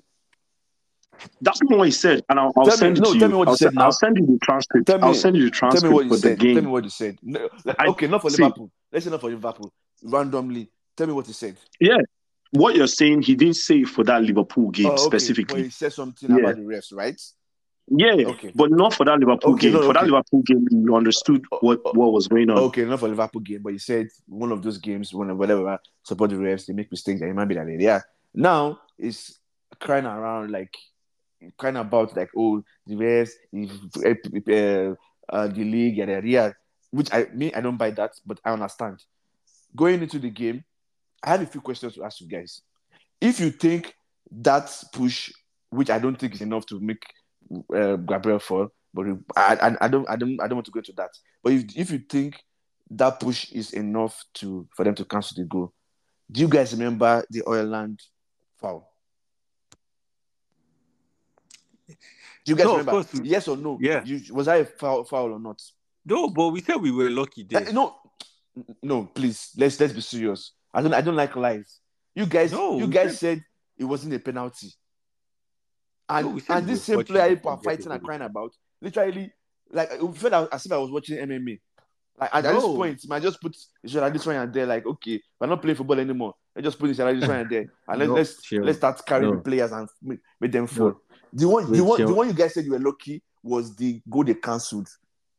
That's 1.41 1.61
not 1.65 1.79
what 1.79 1.85
he 1.87 1.91
said, 1.91 2.23
and 2.29 2.39
I'll, 2.39 2.53
I'll 2.57 2.65
Tell 2.67 2.75
me- 2.75 2.79
send 2.79 2.99
it 2.99 3.01
no, 3.01 3.13
to 3.13 3.19
tell 3.19 3.29
you. 3.29 3.35
me 3.35 3.39
what 3.39 3.49
he 3.49 3.51
I'll, 3.51 3.57
said. 3.57 3.73
I'll 3.79 3.93
send 3.93 4.17
you 4.19 4.27
the 4.27 4.39
transcript. 4.43 4.89
Me- 4.89 4.95
I'll 5.03 5.15
send 5.15 5.37
you 5.37 5.45
the 5.47 5.51
Tell 5.51 5.69
me 5.69 5.73
transcript 5.81 5.95
what 5.95 6.03
for 6.03 6.05
he 6.05 6.09
the 6.11 6.19
said. 6.19 6.41
Tell 6.41 6.55
me 6.63 6.71
what 6.71 6.85
he 6.85 6.91
said. 6.91 7.19
No, 7.23 7.49
like, 7.65 7.81
okay, 7.89 8.07
not 8.07 8.23
for. 8.23 8.31
Liverpool. 8.31 8.71
Let's 8.93 9.05
say 9.05 9.11
not 9.11 9.21
for 9.21 9.31
Liverpool. 9.31 9.73
Randomly, 10.05 10.71
tell 10.99 11.07
me 11.07 11.13
what 11.15 11.27
he 11.27 11.33
said. 11.33 11.57
Yeah, 11.81 11.99
what 12.51 12.75
you're 12.77 12.87
saying, 12.89 13.23
he 13.23 13.35
didn't 13.35 13.57
say 13.57 13.85
for 13.85 14.05
that 14.05 14.23
Liverpool 14.23 14.71
game 14.71 14.87
Oh, 14.91 14.93
okay. 15.07 15.19
Specifically. 15.19 15.63
he 15.65 15.71
said 15.71 15.93
something 15.93 16.29
Yeah. 16.31 16.39
about 16.39 16.57
the 16.57 16.63
refs, 16.63 16.93
right? 16.93 17.21
Yeah, 17.91 18.27
Okay. 18.27 18.53
but 18.55 18.71
not 18.71 18.93
for 18.95 19.05
that 19.07 19.19
Liverpool 19.19 19.55
Okay, 19.55 19.69
game. 19.69 19.75
no, 19.81 19.87
for 19.87 19.95
that. 19.95 20.05
Liverpool 20.05 20.43
game, 20.43 20.67
you 20.71 20.95
understood 20.95 21.43
Oh, 21.53 21.59
what 21.61 21.81
oh, 21.87 21.93
what 21.93 22.13
was 22.13 22.29
going 22.29 22.51
on. 22.51 22.59
Okay, 22.65 22.85
not 22.85 23.01
for 23.01 23.09
Liverpool 23.09 23.41
game, 23.41 23.63
but 23.63 23.73
he 23.73 23.79
said 23.79 24.09
one 24.27 24.53
of 24.53 24.63
those 24.63 24.77
games 24.79 25.15
when 25.15 25.37
whatever 25.39 25.79
support 26.03 26.31
the 26.31 26.37
refs, 26.37 26.67
they 26.67 26.75
make 26.75 26.91
mistakes, 26.91 27.21
and 27.23 27.31
it 27.31 27.35
might 27.35 27.47
be 27.47 27.55
that 27.55 27.65
way. 27.65 27.77
Yeah. 27.79 28.03
Now 28.35 28.81
it's 28.99 29.39
crying 29.81 30.05
around 30.05 30.51
like 30.51 30.75
crying 31.57 31.77
about 31.77 32.15
like 32.17 32.31
oh 32.37 32.63
the 32.87 32.95
refs, 32.95 33.31
the, 33.53 34.97
uh, 35.31 35.35
uh, 35.35 35.47
the 35.47 35.65
league, 35.65 35.97
yeah, 35.97 36.07
yeah, 36.11 36.21
yeah. 36.25 36.53
Which 36.91 37.09
I 37.13 37.27
me 37.33 37.55
I 37.55 37.61
don't 37.63 37.77
buy 37.79 37.91
that, 37.93 38.13
but 38.27 38.39
I 38.45 38.53
understand. 38.53 39.03
Going 39.77 40.03
into 40.03 40.19
the 40.19 40.31
game, 40.31 40.65
I 41.23 41.31
have 41.31 41.43
a 41.43 41.47
few 41.47 41.61
questions 41.61 41.95
to 41.95 42.05
ask 42.05 42.21
you 42.21 42.27
guys. 42.29 42.63
If 43.21 43.41
you 43.41 43.51
think 43.51 43.95
that 44.31 44.71
push, 44.93 45.33
which 45.71 45.91
I 45.91 45.99
don't 45.99 46.17
think 46.17 46.35
is 46.35 46.41
enough 46.41 46.67
to 46.67 46.81
make 46.81 47.03
uh, 47.75 47.97
Gabriel 47.97 48.39
fall, 48.39 48.69
but 48.95 49.07
I, 49.37 49.55
I, 49.55 49.77
I 49.83 49.89
don't 49.89 50.09
I 50.09 50.17
don't 50.17 50.41
I 50.41 50.47
don't 50.47 50.57
want 50.57 50.67
to 50.67 50.71
go 50.71 50.79
into 50.79 50.93
that. 50.93 51.11
But 51.43 51.53
if 51.53 51.77
if 51.77 51.91
you 51.91 51.99
think 51.99 52.43
that 52.91 53.21
push 53.21 53.53
is 53.53 53.73
enough 53.73 54.25
to 54.35 54.67
for 54.75 54.85
them 54.85 54.95
to 54.95 55.05
cancel 55.05 55.43
the 55.43 55.49
goal, 55.49 55.73
do 56.31 56.41
you 56.41 56.49
guys 56.49 56.73
remember 56.73 57.25
the 57.31 57.43
Haaland 57.43 58.01
foul? 58.61 58.91
Do 61.89 61.95
you 62.53 62.57
guys 62.57 62.67
No, 62.67 62.79
remember? 62.79 63.09
Yes 63.23 63.49
or 63.49 63.57
no? 63.57 63.79
Yeah. 63.81 64.03
You, 64.05 64.35
was 64.35 64.47
that 64.47 64.61
a 64.61 64.65
foul, 64.65 65.05
foul 65.05 65.33
or 65.33 65.39
not? 65.39 65.63
No, 66.05 66.31
but 66.31 66.49
we 66.49 66.63
said 66.63 66.77
we 66.77 66.91
were 66.91 67.11
lucky 67.11 67.47
Uh, 67.55 67.61
no, 67.73 67.97
no, 68.83 69.05
please 69.05 69.51
let's 69.57 69.79
let's 69.79 69.93
be 69.93 70.01
serious. 70.01 70.53
I 70.79 70.83
don't 70.83 70.95
I 70.95 71.01
don't 71.01 71.17
like 71.17 71.35
lies. 71.37 71.81
You 72.15 72.27
guys, 72.27 72.53
No, 72.53 72.79
you 72.79 72.87
guys 72.87 73.19
said- 73.19 73.43
it 73.77 73.85
wasn't 73.85 74.15
a 74.15 74.19
penalty, 74.19 74.73
and 76.09 76.27
No, 76.27 76.41
and 76.49 76.67
this 76.67 76.85
same 76.85 77.05
player 77.05 77.29
people 77.37 77.51
are 77.51 77.59
fighting 77.63 77.93
and 77.93 78.03
crying 78.03 78.23
about. 78.23 78.53
Literally, 78.81 79.33
like 79.71 79.89
it 79.93 80.17
felt 80.17 80.53
as 80.53 80.67
if 80.67 80.73
I 80.73 80.79
was 80.79 80.91
watching 80.91 81.19
MMA. 81.19 81.61
Like 82.21 82.31
at, 82.35 82.45
at 82.47 82.55
this 82.55 82.65
point, 82.65 83.01
I 83.11 83.21
just 83.21 83.41
put 83.41 83.57
Ishara 83.87 84.13
this 84.13 84.27
one 84.27 84.37
and 84.37 84.53
there. 84.53 84.67
Like 84.67 84.87
okay, 84.87 85.21
we're 85.41 85.47
not 85.47 85.63
playing 85.63 85.77
football 85.77 86.01
anymore. 86.01 86.35
I 86.57 86.61
just 86.61 86.79
put 86.79 86.91
Ishara 86.91 87.19
this 87.19 87.29
one 87.29 87.39
and 87.39 87.51
there, 87.51 87.67
and 87.89 87.99
let, 87.99 88.09
No, 88.09 88.15
let's 88.15 88.53
let's 88.53 88.79
start 88.79 89.05
carrying 89.07 89.35
No. 89.35 89.41
players 89.41 89.71
and 89.73 89.89
make, 90.03 90.19
make 90.41 90.53
them 90.53 90.67
fall. 90.67 90.89
No. 90.89 91.01
The 91.33 91.47
one, 91.49 91.71
the 91.73 91.85
one, 91.85 92.05
the 92.05 92.15
one 92.15 92.27
you 92.29 92.35
guys 92.35 92.55
said 92.55 92.65
you 92.65 92.73
were 92.73 92.79
lucky 92.81 93.23
was 93.43 93.77
the 93.77 94.01
goal 94.09 94.25
they 94.25 94.35
cancelled, 94.35 94.89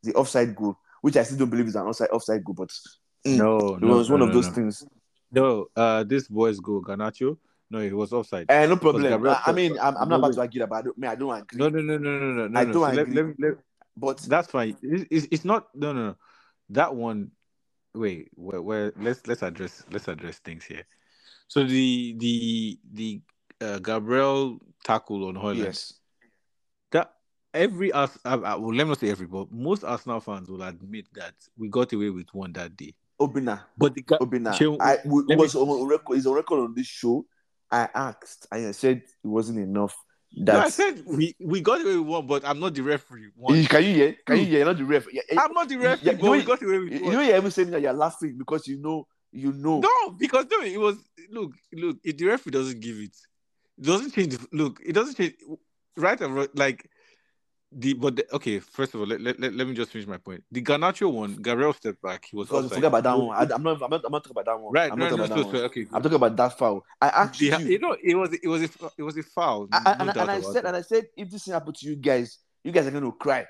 the 0.03 0.13
offside 0.13 0.55
goal, 0.55 0.77
which 1.01 1.17
I 1.17 1.23
still 1.23 1.39
don't 1.39 1.49
believe 1.49 1.67
is 1.67 1.75
an 1.75 1.87
offside 1.87 2.09
offside 2.11 2.43
goal, 2.43 2.53
but 2.53 2.69
mm, 3.27 3.37
No, 3.37 3.57
it 3.75 3.81
no, 3.81 3.97
was 3.97 4.07
no, 4.09 4.13
one 4.15 4.19
no, 4.21 4.27
of 4.27 4.33
those 4.33 4.47
no. 4.47 4.53
things. 4.53 4.85
No, 5.31 5.67
uh, 5.75 6.03
this 6.03 6.27
boy's 6.27 6.59
goal, 6.59 6.81
Garnacho. 6.81 7.37
No, 7.69 7.79
it 7.79 7.93
was 7.93 8.13
offside. 8.13 8.49
Uh, 8.49 8.65
no 8.65 8.77
problem. 8.77 9.27
I, 9.27 9.41
I 9.45 9.51
mean, 9.51 9.77
I'm, 9.79 9.95
I'm 9.95 10.09
not 10.09 10.09
No, 10.09 10.15
about 10.17 10.33
to 10.33 10.39
argue 10.41 10.63
about 10.63 10.87
it. 10.87 10.97
Me, 10.97 11.07
I 11.07 11.15
don't 11.15 11.37
agree. 11.37 11.59
No, 11.59 11.69
no, 11.69 11.81
no, 11.81 11.97
no, 11.97 12.19
no, 12.19 12.31
no, 12.31 12.47
no. 12.47 12.59
I 12.59 12.65
no. 12.65 12.73
don't 12.73 12.83
So 12.83 13.01
agree. 13.01 13.13
let 13.13 13.27
me, 13.27 13.33
let, 13.37 13.53
But 13.95 14.17
that's 14.23 14.49
fine. 14.49 14.75
It's, 14.81 15.05
it's, 15.11 15.27
it's 15.31 15.45
not. 15.45 15.67
No, 15.75 15.93
no, 15.93 16.07
no. 16.07 16.15
That 16.69 16.95
one. 16.95 17.31
Wait, 17.93 18.29
where, 18.35 18.61
where? 18.61 18.93
Let's 18.99 19.25
let's 19.27 19.43
address 19.43 19.83
let's 19.91 20.07
address 20.07 20.39
things 20.39 20.63
here. 20.63 20.83
So 21.47 21.63
the 21.63 22.15
the 22.17 22.79
the 22.93 23.21
uh, 23.61 23.79
Gabriel 23.79 24.59
tackle 24.83 25.27
on 25.27 25.35
Haaland. 25.35 25.57
yes, 25.57 25.93
That 26.91 27.11
every 27.53 27.91
us, 27.91 28.17
uh, 28.25 28.29
uh, 28.29 28.57
well, 28.59 28.73
let 28.73 28.85
me 28.85 28.89
not 28.89 28.99
say 28.99 29.09
every, 29.09 29.27
but 29.27 29.51
most 29.51 29.83
Arsenal 29.83 30.19
fans 30.19 30.49
will 30.49 30.61
admit 30.63 31.07
that 31.13 31.33
we 31.57 31.67
got 31.67 31.93
away 31.93 32.09
with 32.09 32.33
one 32.33 32.53
that 32.53 32.75
day. 32.77 32.93
Obina, 33.19 33.65
But 33.77 33.95
the 33.95 34.01
Ga- 34.01 34.17
Obina. 34.19 34.53
Chill- 34.53 34.77
I 34.79 34.97
we, 35.05 35.23
let 35.27 35.37
me- 35.37 35.43
was 35.43 35.55
on 35.55 35.87
record. 35.87 36.17
Is 36.17 36.25
on 36.25 36.35
record 36.35 36.59
on 36.59 36.73
this 36.73 36.87
show. 36.87 37.25
I 37.71 37.87
asked 37.93 38.47
and 38.51 38.67
I 38.67 38.71
said 38.71 38.97
it 38.97 39.27
wasn't 39.27 39.59
enough. 39.59 39.95
No, 40.31 40.59
I 40.59 40.69
said 40.69 41.03
we, 41.05 41.35
we 41.39 41.59
got 41.61 41.81
away 41.81 41.97
with 41.97 42.07
one, 42.07 42.27
but 42.27 42.45
I'm 42.45 42.59
not 42.59 42.73
the 42.75 42.81
referee. 42.81 43.29
One. 43.35 43.63
can 43.65 43.83
you 43.83 43.93
hear? 43.93 44.15
Can 44.25 44.37
you 44.37 44.43
hmm. 44.43 44.49
hear? 44.49 44.57
You're 44.59 44.65
not 44.65 44.77
the 44.77 44.85
ref. 44.85 45.07
Yeah, 45.11 45.21
eh, 45.29 45.35
I'm 45.37 45.53
not 45.53 45.67
the 45.69 45.77
referee, 45.77 46.11
Yeah, 46.11 46.19
you- 46.19 46.31
we 46.31 46.43
got 46.43 46.61
away 46.61 46.79
with 46.79 46.93
you 46.93 47.03
one. 47.05 47.13
know 47.13 47.21
you're 47.21 47.37
even 47.37 47.51
saying 47.51 47.71
that 47.71 47.81
you're 47.81 47.93
laughing 47.93 48.37
because 48.37 48.67
you 48.67 48.79
know 48.79 49.07
you 49.31 49.51
know. 49.53 49.79
No, 49.79 50.11
because 50.11 50.45
no, 50.51 50.61
it 50.61 50.79
was 50.79 50.97
look, 51.29 51.51
look. 51.73 51.97
If 52.03 52.17
the 52.17 52.25
referee 52.25 52.51
doesn't 52.51 52.79
give 52.79 52.97
it, 52.97 53.15
it 53.77 53.85
doesn't 53.85 54.13
change. 54.13 54.37
The, 54.37 54.47
look, 54.51 54.79
it 54.85 54.93
doesn't 54.93 55.15
change. 55.15 55.33
Right 55.97 56.19
wrong, 56.19 56.47
like 56.55 56.89
the 57.71 57.93
but 57.93 58.15
the, 58.15 58.33
okay. 58.33 58.59
First 58.59 58.95
of 58.95 59.01
all, 59.01 59.07
let, 59.07 59.21
let, 59.21 59.39
let, 59.39 59.53
let 59.53 59.67
me 59.67 59.73
just 59.75 59.91
finish 59.91 60.07
my 60.07 60.17
point. 60.17 60.43
The 60.51 60.61
Garnacho 60.61 61.11
one, 61.11 61.35
Gabriel 61.35 61.73
stepped 61.73 62.01
back. 62.01 62.25
He 62.29 62.35
was 62.35 62.47
oh, 62.51 62.67
forget 62.67 62.85
about 62.85 63.03
that 63.03 63.17
one. 63.17 63.35
I, 63.35 63.53
am 63.53 63.63
not. 63.63 63.81
I'm 63.81 63.89
not. 63.89 64.01
I'm 64.05 64.11
not 64.11 64.23
talking 64.23 64.31
about 64.31 64.45
that 64.45 64.59
one. 64.59 64.73
Right, 64.73 64.91
I'm 64.91 64.97
not 64.97 65.11
no, 65.11 65.17
talking 65.17 65.27
so, 65.27 65.41
about 65.41 65.51
that 65.51 65.57
so, 65.59 65.65
okay. 65.65 65.87
I'm 65.93 66.01
talking 66.01 66.15
about 66.15 66.35
that 66.35 66.57
foul. 66.57 66.83
I 66.99 67.09
asked 67.09 67.39
The- 67.39 67.45
you. 67.45 67.57
you 67.59 67.79
know, 67.79 67.95
it 68.01 68.15
was 68.15 68.33
it 68.33 68.47
was 68.47 68.63
a 68.63 68.69
it 68.97 69.03
was 69.03 69.17
a 69.17 69.23
foul. 69.23 69.67
and, 69.71 69.83
no 69.83 69.91
and, 69.91 70.17
and 70.17 70.31
I 70.31 70.41
said, 70.41 70.55
it. 70.55 70.65
and 70.65 70.75
I 70.75 70.81
said, 70.81 71.07
if 71.15 71.29
this 71.29 71.45
thing 71.45 71.53
happened 71.53 71.75
to 71.77 71.85
you 71.87 71.95
guys, 71.95 72.39
you 72.63 72.71
guys 72.71 72.87
are 72.87 72.91
going 72.91 73.03
to 73.03 73.11
cry. 73.11 73.45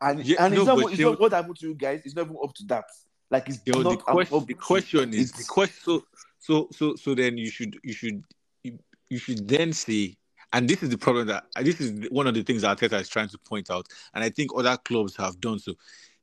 And 0.00 0.24
Yeah, 0.24 0.44
and 0.44 0.54
it's 0.54 0.66
no, 0.66 0.76
not, 0.76 0.92
it's 0.92 1.00
not 1.00 1.18
what 1.18 1.32
happened 1.32 1.56
to 1.60 1.68
you 1.68 1.74
guys. 1.74 2.02
It's 2.04 2.14
not 2.14 2.26
even 2.26 2.36
up 2.42 2.54
to 2.54 2.64
that. 2.66 2.84
Like 3.30 3.48
it's 3.48 3.60
Yo, 3.64 3.80
not 3.80 3.90
the 3.90 3.96
question, 3.96 4.36
up 4.36 4.46
the 4.46 4.54
question 4.54 5.14
is 5.14 5.32
the 5.32 5.44
question. 5.44 5.80
So, 5.82 6.04
so, 6.38 6.68
so, 6.72 6.94
so 6.96 7.14
then 7.14 7.38
you 7.38 7.50
should, 7.50 7.76
you 7.82 7.92
should, 7.92 8.22
you, 8.62 8.78
you 9.08 9.18
should 9.18 9.48
then 9.48 9.72
say, 9.72 10.16
and 10.52 10.68
this 10.68 10.82
is 10.82 10.90
the 10.90 10.98
problem 10.98 11.26
that 11.28 11.44
this 11.62 11.80
is 11.80 12.08
one 12.10 12.26
of 12.26 12.34
the 12.34 12.42
things 12.42 12.62
that 12.62 12.78
Arteta 12.78 13.00
is 13.00 13.08
trying 13.08 13.28
to 13.28 13.38
point 13.38 13.70
out, 13.70 13.86
and 14.14 14.22
I 14.24 14.30
think 14.30 14.50
other 14.56 14.76
clubs 14.76 15.16
have 15.16 15.40
done 15.40 15.58
so. 15.58 15.74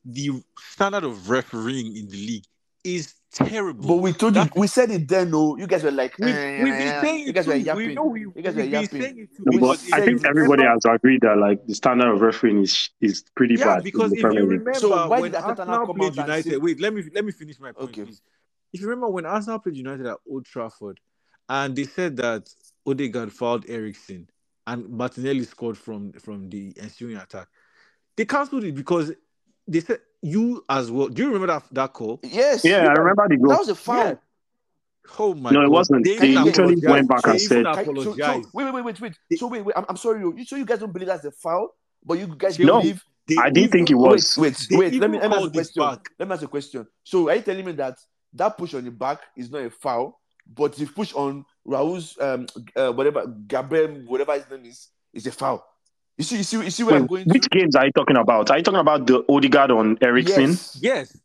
The 0.04 0.30
standard 0.58 1.04
of 1.04 1.30
refereeing 1.30 1.96
in 1.96 2.08
the 2.08 2.16
league 2.16 2.44
is 2.82 3.14
terrible. 3.32 3.86
But 3.88 3.96
we 4.02 4.12
told 4.12 4.36
you, 4.36 4.44
we 4.54 4.66
said 4.66 4.90
it 4.90 5.08
then. 5.08 5.30
No, 5.30 5.56
you 5.56 5.66
guys 5.66 5.82
were 5.82 5.90
like, 5.90 6.18
we've, 6.18 6.34
eh, 6.34 6.58
eh, 6.60 6.64
been 6.64 6.72
eh. 6.74 7.00
saying 7.00 7.26
you 7.26 7.32
guys 7.32 7.44
too. 7.46 7.50
were 7.52 7.56
We 7.56 7.62
yapping. 7.64 7.94
know 7.94 8.04
we, 8.04 8.20
You 8.20 8.32
guys 8.42 8.54
were 8.54 8.62
yapping. 8.64 9.00
saying 9.02 9.18
it 9.18 9.36
too. 9.36 9.44
No, 9.46 9.58
but 9.60 9.80
I 9.94 10.00
think 10.04 10.24
everybody 10.26 10.62
remember- 10.62 10.68
has 10.86 10.94
agreed 10.94 11.22
that 11.22 11.38
like 11.38 11.66
the 11.66 11.74
standard 11.74 12.12
of 12.12 12.20
refereeing 12.20 12.62
is 12.62 12.90
is 13.00 13.24
pretty 13.34 13.54
Yeah, 13.54 13.76
bad. 13.76 13.84
because 13.84 14.12
if 14.12 14.18
you 14.22 14.28
remember 14.28 14.74
So 14.74 15.08
why 15.08 15.20
when 15.20 15.32
did 15.32 15.40
Arsenal 15.40 15.86
come 15.86 15.96
played 15.96 16.18
out 16.18 16.26
United, 16.26 16.50
say- 16.50 16.56
wait, 16.58 16.80
let 16.80 16.92
me 16.92 17.04
let 17.14 17.24
me 17.24 17.32
finish 17.32 17.58
my 17.58 17.72
point, 17.72 17.90
Okay. 17.90 18.04
please. 18.04 18.20
If 18.74 18.80
you 18.82 18.88
remember 18.88 19.08
when 19.08 19.24
Arsenal 19.24 19.58
played 19.60 19.76
United 19.76 20.04
at 20.06 20.18
Old 20.28 20.44
Trafford, 20.44 21.00
and 21.48 21.74
they 21.74 21.84
said 21.84 22.16
that 22.18 22.50
Odegaard 22.86 23.32
fouled 23.32 23.64
Eriksen 23.68 24.28
and 24.66 24.88
Martinelli 24.88 25.44
scored 25.44 25.76
from 25.78 26.12
from 26.12 26.48
the 26.50 26.72
ensuing 26.80 27.16
attack, 27.16 27.48
they 28.16 28.24
cancelled 28.24 28.64
it 28.64 28.74
because 28.74 29.12
they 29.66 29.80
said 29.80 30.00
you 30.22 30.64
as 30.68 30.90
well. 30.90 31.08
Do 31.08 31.22
you 31.22 31.28
remember 31.28 31.48
that 31.48 31.64
that 31.72 31.92
call? 31.92 32.20
Yes. 32.22 32.64
Yeah, 32.64 32.86
I 32.88 32.92
remember 32.92 33.28
the 33.28 33.36
goal. 33.36 33.48
That 33.48 33.58
was 33.60 33.68
a 33.68 33.74
foul. 33.74 33.96
Yeah. 33.98 34.14
Oh 35.18 35.34
my 35.34 35.50
No, 35.50 35.60
it 35.60 35.64
God. 35.64 35.70
wasn't. 35.72 36.04
They 36.04 36.18
They 36.18 36.28
literally 36.34 36.74
apologized. 36.74 36.86
went 36.86 37.08
back 37.08 37.26
and 37.26 37.40
said- 37.40 37.64
so, 37.64 38.14
so 38.14 38.42
wait, 38.54 38.64
wait, 38.64 38.74
wait, 38.74 38.84
wait, 38.84 39.00
wait. 39.00 39.18
So 39.36 39.46
wait, 39.48 39.62
wait. 39.64 39.76
I'm, 39.76 39.84
I'm 39.88 39.96
sorry. 39.96 40.20
You, 40.20 40.44
so 40.46 40.56
you 40.56 40.64
guys 40.64 40.78
don't 40.78 40.92
believe 40.92 41.08
that's 41.08 41.24
a 41.26 41.30
foul, 41.30 41.74
but 42.04 42.18
you 42.18 42.26
guys 42.26 42.58
No. 42.58 42.80
believe. 42.80 43.02
They 43.26 43.36
I 43.38 43.48
didn't 43.50 43.72
think 43.72 43.90
it 43.90 43.94
was. 43.94 44.36
Wait, 44.36 44.54
wait, 44.70 44.78
wait. 44.78 45.00
Let 45.00 45.10
me, 45.10 45.18
let 45.18 45.30
me 45.30 45.36
ask 45.36 45.46
a 45.46 45.50
question. 45.50 45.82
back. 45.82 46.10
Let 46.18 46.28
me 46.28 46.34
ask 46.34 46.42
a 46.42 46.46
question. 46.48 46.86
So 47.04 47.30
are 47.30 47.36
you 47.36 47.42
telling 47.42 47.64
me 47.64 47.72
that 47.72 47.96
that 48.34 48.58
push 48.58 48.74
on 48.74 48.84
the 48.84 48.90
back 48.90 49.20
is 49.36 49.50
not 49.50 49.62
a 49.62 49.70
foul, 49.70 50.20
but 50.46 50.74
the 50.76 50.84
push 50.86 51.14
on 51.14 51.44
Raul's 51.64 52.18
um 52.20 52.46
uh, 52.76 52.92
whatever 52.92 53.26
Gabriel 53.46 54.02
whatever 54.06 54.34
his 54.34 54.48
name 54.50 54.64
is 54.66 54.88
is 55.12 55.26
a 55.26 55.32
foul? 55.32 55.64
You 56.16 56.24
see, 56.24 56.36
you 56.36 56.42
see, 56.44 56.56
you 56.62 56.70
see 56.70 56.82
where 56.84 56.96
I'm 56.96 57.06
going 57.06 57.26
Which 57.26 57.42
to? 57.44 57.48
games 57.48 57.74
are 57.74 57.86
you 57.86 57.92
talking 57.92 58.16
about? 58.16 58.50
Are 58.50 58.58
you 58.58 58.62
talking 58.62 58.78
about 58.80 59.06
the 59.06 59.24
Odegaard 59.28 59.70
on 59.72 59.98
Eriksen? 60.00 60.50
Yes. 60.50 60.78
Yes. 60.80 61.18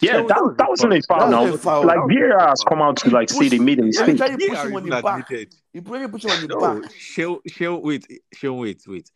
Yeah, 0.00 0.22
So 0.22 0.26
that, 0.26 0.54
that 0.58 0.68
wasn't 0.68 0.92
a 0.94 1.02
foul 1.06 1.20
That 1.20 1.30
now. 1.30 1.54
a 1.54 1.56
foul. 1.56 1.86
Like 1.86 1.98
That 2.08 2.36
VAR 2.36 2.48
has 2.48 2.64
come 2.68 2.82
out 2.82 2.96
to 2.96 3.10
like 3.10 3.30
say 3.30 3.48
they 3.48 3.58
pushed- 3.58 3.62
made 3.62 3.78
a 3.78 3.82
Every 3.82 3.86
mistake. 4.14 4.18
time 4.18 4.40
you 4.40 4.48
push 4.48 4.58
him 4.58 4.64
on 4.74 4.82
even 4.82 4.90
the 4.90 5.02
back, 5.02 5.30
admitted. 5.30 5.54
you 5.72 5.82
put 5.82 6.00
you 6.00 6.08
push 6.08 6.24
him 6.24 6.30
on 6.32 6.40
the 6.40 6.46
No, 6.48 6.80
back. 6.80 6.90
Shell, 6.98 7.40
Shell, 7.46 7.80
wait, 7.80 8.06
Shell, 8.32 8.56
wait, 8.56 8.82
wait. 8.88 9.08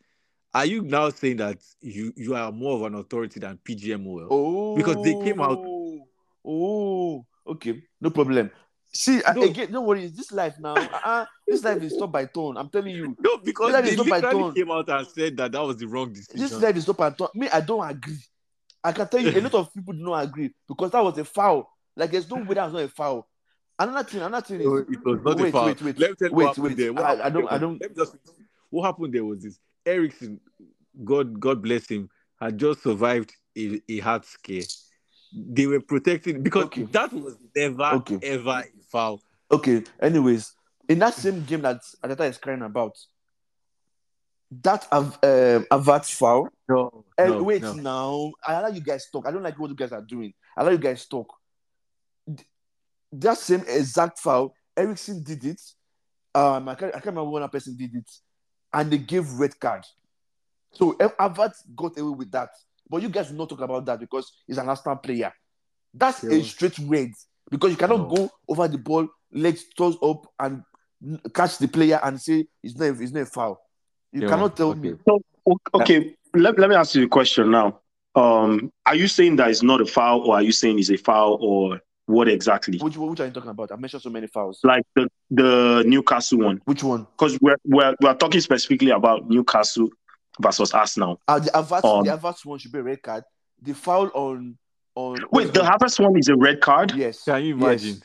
Are 0.54 0.64
you 0.66 0.82
now 0.82 1.10
saying 1.10 1.38
that 1.38 1.58
you 1.80 2.12
you 2.16 2.36
are 2.36 2.52
more 2.52 2.76
of 2.76 2.82
an 2.92 2.94
authority 2.94 3.40
than 3.40 3.58
PGMOL? 3.64 4.28
Oh, 4.30 4.76
Because 4.76 5.02
they 5.02 5.14
came 5.14 5.40
out- 5.40 5.64
Oh, 6.44 7.26
okay, 7.46 7.82
no 8.00 8.10
problem. 8.10 8.50
See 8.92 9.20
No. 9.34 9.42
again, 9.42 9.70
don't 9.70 9.84
worry. 9.86 10.06
This 10.08 10.32
life 10.32 10.54
now, 10.58 10.74
uh, 10.74 11.26
this 11.46 11.62
life 11.62 11.82
is 11.82 11.94
stop 11.94 12.10
by 12.10 12.24
tone. 12.24 12.56
I'm 12.56 12.68
telling 12.70 12.94
you, 12.94 13.14
No, 13.20 13.36
because 13.38 13.72
That 13.72 13.84
they 13.84 13.90
is 13.90 13.96
not 13.98 14.06
my 14.06 14.16
literally 14.16 14.40
tone. 14.40 14.54
came 14.54 14.70
out 14.70 14.88
and 14.88 15.06
said 15.06 15.36
that 15.36 15.52
that 15.52 15.60
was 15.62 15.76
the 15.76 15.86
wrong 15.86 16.12
decision. 16.12 16.40
this 16.40 16.52
life 16.60 16.76
is 16.76 16.84
stop 16.84 16.96
by 16.96 17.10
tone. 17.10 17.28
Me, 17.34 17.48
I 17.50 17.60
don't 17.60 17.88
agree. 17.88 18.18
I 18.82 18.92
can 18.92 19.06
tell 19.08 19.20
you, 19.20 19.30
a 19.30 19.40
lot 19.42 19.54
of 19.54 19.74
people 19.74 19.92
do 19.92 20.00
not 20.02 20.24
agree 20.24 20.54
because 20.66 20.90
that 20.92 21.04
was 21.04 21.18
a 21.18 21.24
foul. 21.24 21.70
Like 21.96 22.10
there's 22.12 22.30
no 22.30 22.36
way 22.36 22.54
that 22.54 22.64
was 22.64 22.72
not 22.72 22.82
a 22.82 22.88
foul. 22.88 23.28
Another 23.78 24.08
thing, 24.08 24.22
another 24.22 24.44
thing 24.46 24.58
No, 24.64 24.76
is 24.76 24.86
it 24.88 25.04
was 25.04 25.20
not 25.22 25.40
a 25.40 25.52
foul. 25.52 25.66
wait, 25.66 25.82
wait, 25.82 25.84
wait. 25.84 25.98
Let 25.98 26.10
me 26.10 26.16
tell 26.16 26.28
you 26.30 26.34
wait, 26.34 26.44
what 26.46 26.58
wait. 26.58 26.76
there. 26.76 26.92
What 26.92 27.04
I- 27.04 27.08
happened 27.08 27.22
I 27.22 27.28
don't- 27.30 27.42
there 27.44 27.52
I 27.52 27.58
don't- 27.58 27.80
Let 27.80 27.90
me 27.90 27.96
just. 27.96 28.16
What 28.70 28.84
happened 28.86 29.14
there 29.14 29.24
was 29.24 29.42
this. 29.42 29.58
Eriksen, 29.86 30.40
God, 31.04 31.38
God 31.38 31.62
bless 31.62 31.88
him, 31.88 32.08
had 32.40 32.58
just 32.58 32.82
survived 32.82 33.32
a, 33.56 33.80
a 33.88 33.98
heart 33.98 34.24
scare. 34.24 34.62
They 35.32 35.66
were 35.66 35.80
protecting 35.80 36.42
because 36.42 36.64
Okay. 36.64 36.82
that 36.84 37.12
was 37.12 37.36
never 37.54 37.84
Okay. 37.96 38.18
ever 38.22 38.64
foul. 38.90 39.20
okay. 39.50 39.84
Anyways, 40.00 40.52
in 40.88 40.98
that 41.00 41.14
same 41.14 41.44
game 41.44 41.62
that 41.62 41.80
Arteta 42.02 42.28
is 42.28 42.38
crying 42.38 42.62
about, 42.62 42.96
that 44.62 44.86
av- 44.92 45.18
um, 45.22 45.66
Havertz 45.70 46.12
foul. 46.14 46.48
No, 46.68 47.04
Eh, 47.18 47.26
no, 47.28 47.42
wait 47.42 47.62
no. 47.62 47.72
now. 47.74 48.32
I 48.46 48.54
allow 48.54 48.68
you 48.68 48.80
guys 48.80 49.08
talk. 49.10 49.26
I 49.26 49.30
don't 49.30 49.42
like 49.42 49.58
what 49.58 49.70
you 49.70 49.76
guys 49.76 49.92
are 49.92 50.00
doing. 50.02 50.32
I 50.56 50.62
allow 50.62 50.70
you 50.70 50.78
guys 50.78 51.04
talk. 51.06 51.34
That 53.12 53.38
same 53.38 53.64
exact 53.66 54.18
foul, 54.18 54.54
Eriksen 54.76 55.22
did 55.22 55.44
it. 55.44 55.60
Um, 56.34 56.68
I 56.68 56.74
can't, 56.74 56.90
I 56.94 57.00
can't 57.00 57.06
remember 57.06 57.30
when 57.30 57.42
a 57.42 57.48
person 57.48 57.76
did 57.76 57.94
it, 57.94 58.10
and 58.72 58.90
they 58.90 58.98
gave 58.98 59.30
red 59.32 59.58
card. 59.58 59.84
So 60.72 60.94
Av- 61.00 61.16
Havertz 61.16 61.62
got 61.74 61.98
away 61.98 62.16
with 62.16 62.30
that, 62.32 62.50
but 62.88 63.00
you 63.02 63.08
guys 63.08 63.30
will 63.30 63.38
not 63.38 63.48
talk 63.48 63.60
about 63.62 63.84
that 63.86 63.98
because 64.00 64.30
he's 64.46 64.58
an 64.58 64.68
Arsenal 64.68 64.96
player. 64.96 65.32
That's 65.94 66.22
a 66.22 66.42
straight 66.44 66.78
red 66.80 67.12
because 67.50 67.70
you 67.70 67.76
cannot 67.76 68.08
No. 68.08 68.14
go 68.14 68.30
over 68.48 68.68
the 68.68 68.78
ball, 68.78 69.08
legs 69.32 69.64
toes 69.76 69.96
up, 70.02 70.26
and 70.40 70.62
catch 71.34 71.58
the 71.58 71.68
player 71.68 72.00
and 72.02 72.20
say 72.20 72.44
it's 72.62 72.76
not 72.76 72.86
it's 73.00 73.12
not 73.12 73.20
a 73.22 73.26
foul. 73.26 73.60
You 74.12 74.22
Yeah, 74.22 74.28
cannot 74.28 74.56
tell 74.56 74.70
okay. 74.70 74.80
me. 74.80 74.94
So, 75.06 75.20
o- 75.46 75.58
okay, 75.80 76.14
let, 76.34 76.58
let 76.58 76.68
me 76.70 76.76
ask 76.76 76.94
you 76.94 77.04
a 77.04 77.08
question 77.08 77.50
now. 77.50 77.80
Um, 78.14 78.72
are 78.86 78.94
you 78.96 79.06
saying 79.06 79.36
that 79.36 79.50
it's 79.50 79.62
not 79.62 79.80
a 79.80 79.86
foul, 79.86 80.22
or 80.22 80.34
are 80.36 80.42
you 80.42 80.50
saying 80.52 80.78
it's 80.78 80.90
a 80.90 80.96
foul, 80.96 81.38
or 81.40 81.80
what 82.06 82.26
exactly? 82.28 82.78
Which 82.78 82.96
which 82.96 83.20
are 83.20 83.26
you 83.26 83.32
talking 83.32 83.50
about? 83.50 83.70
I 83.70 83.76
mentioned 83.76 84.02
so 84.02 84.10
many 84.10 84.26
fouls. 84.26 84.60
Like 84.64 84.82
the 84.96 85.08
the 85.30 85.84
Newcastle 85.86 86.38
one, 86.40 86.60
Which 86.64 86.82
one? 86.82 87.06
because 87.16 87.38
we're, 87.40 87.56
we're 87.64 87.94
we're 88.02 88.14
talking 88.14 88.40
specifically 88.40 88.90
about 88.90 89.28
Newcastle 89.28 89.88
versus 90.40 90.72
Arsenal. 90.72 91.20
Uh, 91.28 91.38
the 91.38 91.50
Havertz, 91.50 91.84
Um, 91.84 92.04
the 92.04 92.10
Havertz 92.16 92.44
one 92.44 92.58
should 92.58 92.72
be 92.72 92.78
a 92.78 92.82
red 92.82 93.02
card. 93.02 93.24
The 93.62 93.74
foul 93.74 94.10
on 94.14 94.56
on 94.98 95.16
Wait, 95.30 95.52
the 95.54 95.60
Havertz 95.60 95.96
one 96.02 96.16
is 96.18 96.28
a 96.28 96.36
red 96.36 96.60
card. 96.60 96.92
yes. 96.94 97.24
Can 97.24 97.42
you 97.44 97.54
yes. 97.56 97.64
imagine? 97.64 97.96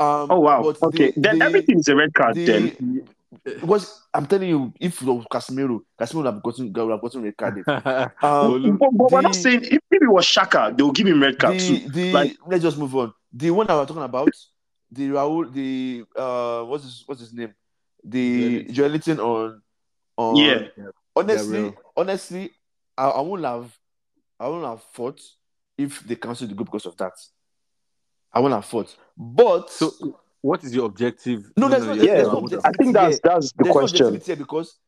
Um, 0.00 0.26
Oh 0.32 0.40
wow. 0.40 0.60
Okay, 0.88 1.10
the- 1.10 1.20
then 1.20 1.38
the- 1.38 1.44
everything 1.44 1.78
is 1.78 1.88
a 1.88 1.96
red 1.96 2.12
card. 2.14 2.34
the- 2.36 2.46
then 2.46 3.06
Because 3.44 3.84
I'm 4.14 4.26
telling 4.26 4.48
you, 4.48 4.72
if 4.80 5.02
it 5.02 5.06
was 5.06 5.24
Casemiro, 5.30 5.80
Casemiro 6.00 6.14
would 6.22 6.26
have 6.32 6.42
gotten 6.42 6.72
would 6.72 6.90
have 6.94 7.02
gotten 7.02 7.22
red 7.22 7.36
carded. 7.36 7.64
Olu- 7.66 8.12
Um, 8.22 8.78
but, 8.78 8.90
but 8.98 9.12
we're 9.12 9.20
not 9.20 9.34
saying 9.34 9.60
if, 9.64 9.80
if 9.96 10.02
it 10.06 10.10
was 10.18 10.24
Xhaka, 10.26 10.74
they'll 10.76 10.92
give 10.92 11.06
him 11.06 11.20
red 11.22 11.38
card 11.38 11.58
the 11.60 11.66
too. 11.80 11.88
the 11.90 12.12
Like- 12.12 12.36
let's 12.46 12.62
just 12.62 12.78
move 12.78 12.94
on. 12.96 13.12
The 13.32 13.50
one 13.50 13.68
I 13.68 13.74
was 13.74 13.86
talking 13.88 14.02
about, 14.02 14.30
the 14.90 15.08
Raul, 15.10 15.52
the 15.52 16.04
uh, 16.16 16.62
what's 16.64 16.84
his 16.84 17.02
what's 17.06 17.20
his 17.20 17.32
name? 17.34 17.52
The 18.04 18.64
Joelinton 18.76 19.18
on 19.18 19.60
on 20.16 20.36
Yeah. 20.36 20.68
Honestly, 21.14 21.52
Gabriel. 21.62 21.74
honestly, 21.96 22.50
I, 22.96 23.04
I 23.08 23.20
won't 23.20 23.44
have 23.44 23.76
I 24.40 24.46
won't 24.48 24.64
have 24.64 24.82
fought 24.94 25.20
if 25.78 26.00
they 26.00 26.16
cancel 26.16 26.46
the 26.48 26.54
group 26.54 26.66
because 26.68 26.86
of 26.86 26.96
that. 26.98 27.12
I 28.32 28.40
won't 28.40 28.52
have 28.52 28.64
fought. 28.66 28.94
But 29.16 29.70
so, 29.70 29.92
what 30.42 30.62
is 30.64 30.74
your 30.74 30.86
objective? 30.86 31.50
No, 31.56 31.68
there's 31.68 31.86
no- 31.86 31.94
Yeah, 31.94 32.22
no 32.22 32.46
I 32.64 32.72
think 32.72 32.92
that's 32.92 33.14
here. 33.16 33.20
that's 33.24 33.52
the 33.52 33.64
there's 33.64 33.72
question. 33.72 34.06
objectivity 34.06 34.26
here 34.26 34.36
because 34.36 34.78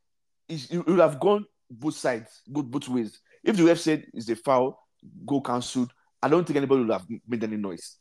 it's, 0.48 0.66
it 0.70 0.78
would 0.86 0.98
have 0.98 1.18
gone 1.18 1.46
both 1.70 1.94
sides, 1.96 2.42
go 2.52 2.62
both 2.62 2.88
ways. 2.88 3.20
If 3.44 3.56
the 3.56 3.64
ref 3.64 3.78
said 3.78 4.04
it's 4.12 4.28
a 4.28 4.36
foul, 4.36 4.78
go 5.24 5.40
cancelled, 5.40 5.92
I 6.22 6.28
don't 6.28 6.44
think 6.46 6.56
anybody 6.58 6.82
would 6.82 6.90
have 6.90 7.06
made 7.26 7.42
any 7.44 7.56
noise. 7.56 7.96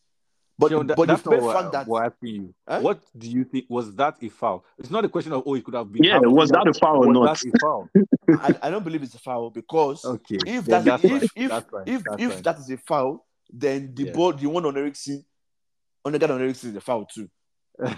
But, 0.60 0.69
Sheldon, 0.72 0.88
but 0.88 0.95
the 0.98 1.06
that's 1.08 1.26
not 1.26 1.32
mere 1.32 1.41
what, 1.41 1.58
fact 1.62 1.72
that 1.72 1.88
what 1.88 2.04
asking 2.06 2.36
you. 2.36 2.54
Huh? 2.67 2.82
What 2.82 3.02
do 3.17 3.30
you 3.30 3.45
think? 3.45 3.65
Was 3.69 3.95
that 3.95 4.15
a 4.22 4.30
foul? 4.30 4.65
It's 4.78 4.89
not 4.91 5.06
a 5.06 5.10
question 5.10 5.32
of 5.34 5.43
oh, 5.45 5.56
it 5.56 5.63
could 5.63 5.74
have 5.74 5.91
been. 5.91 6.04
Yeah, 6.04 6.19
was 6.19 6.52
field. 6.52 6.65
that 6.65 6.76
a 6.76 6.80
foul 6.80 7.08
or 7.08 7.13
not? 7.13 7.39
that 7.39 7.54
a 7.56 7.60
foul? 7.60 7.89
I, 8.41 8.67
I 8.67 8.69
don't 8.69 8.84
believe 8.84 9.02
it's 9.02 9.15
a 9.15 9.19
foul 9.19 9.50
because 9.52 10.04
Okay, 10.06 10.38
if 10.45 10.65
then 10.65 10.84
that 10.84 11.02
that's 11.02 11.04
if 11.06 11.12
fine. 11.12 11.30
if 11.36 11.50
That's 11.50 11.69
fine. 11.69 11.84
if 11.88 12.04
That's 12.04 12.22
if 12.24 12.34
fine. 12.34 12.41
that 12.43 12.60
is 12.60 12.69
a 12.72 12.78
foul, 12.78 13.26
then 13.52 13.93
the 13.95 14.04
Yeah. 14.04 14.12
ball 14.12 14.34
the 14.34 14.48
one 14.48 14.65
on 14.65 14.76
Eriksen 14.78 15.24
on 16.06 16.12
the 16.12 16.19
guy 16.19 16.28
on 16.30 16.41
Eriksen 16.41 16.72
is 16.72 16.76
a 16.76 16.82
foul 16.82 17.06
too. 17.06 17.30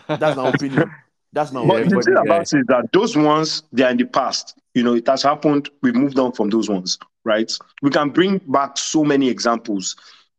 That's 0.08 0.38
my 0.38 0.50
opinion. 0.50 0.92
That's 1.34 1.52
my 1.52 1.62
But 1.68 1.82
opinion. 1.82 1.98
the 1.98 2.02
thing 2.04 2.14
yeah. 2.16 2.22
about 2.22 2.42
it 2.42 2.54
is 2.60 2.66
that 2.68 2.90
those 2.94 3.18
ones 3.18 3.64
they 3.74 3.84
are 3.84 3.90
in 3.90 3.98
the 3.98 4.06
past. 4.06 4.60
You 4.76 4.84
know, 4.84 4.94
it 4.94 5.08
has 5.08 5.24
happened. 5.24 5.70
We've 5.82 5.96
moved 5.96 6.20
on 6.20 6.32
from 6.34 6.50
those 6.52 6.70
ones, 6.70 7.00
right? 7.26 7.52
We 7.82 7.90
can 7.90 8.10
bring 8.12 8.38
back 8.48 8.78
so 8.78 9.04
many 9.04 9.30
examples. 9.30 9.96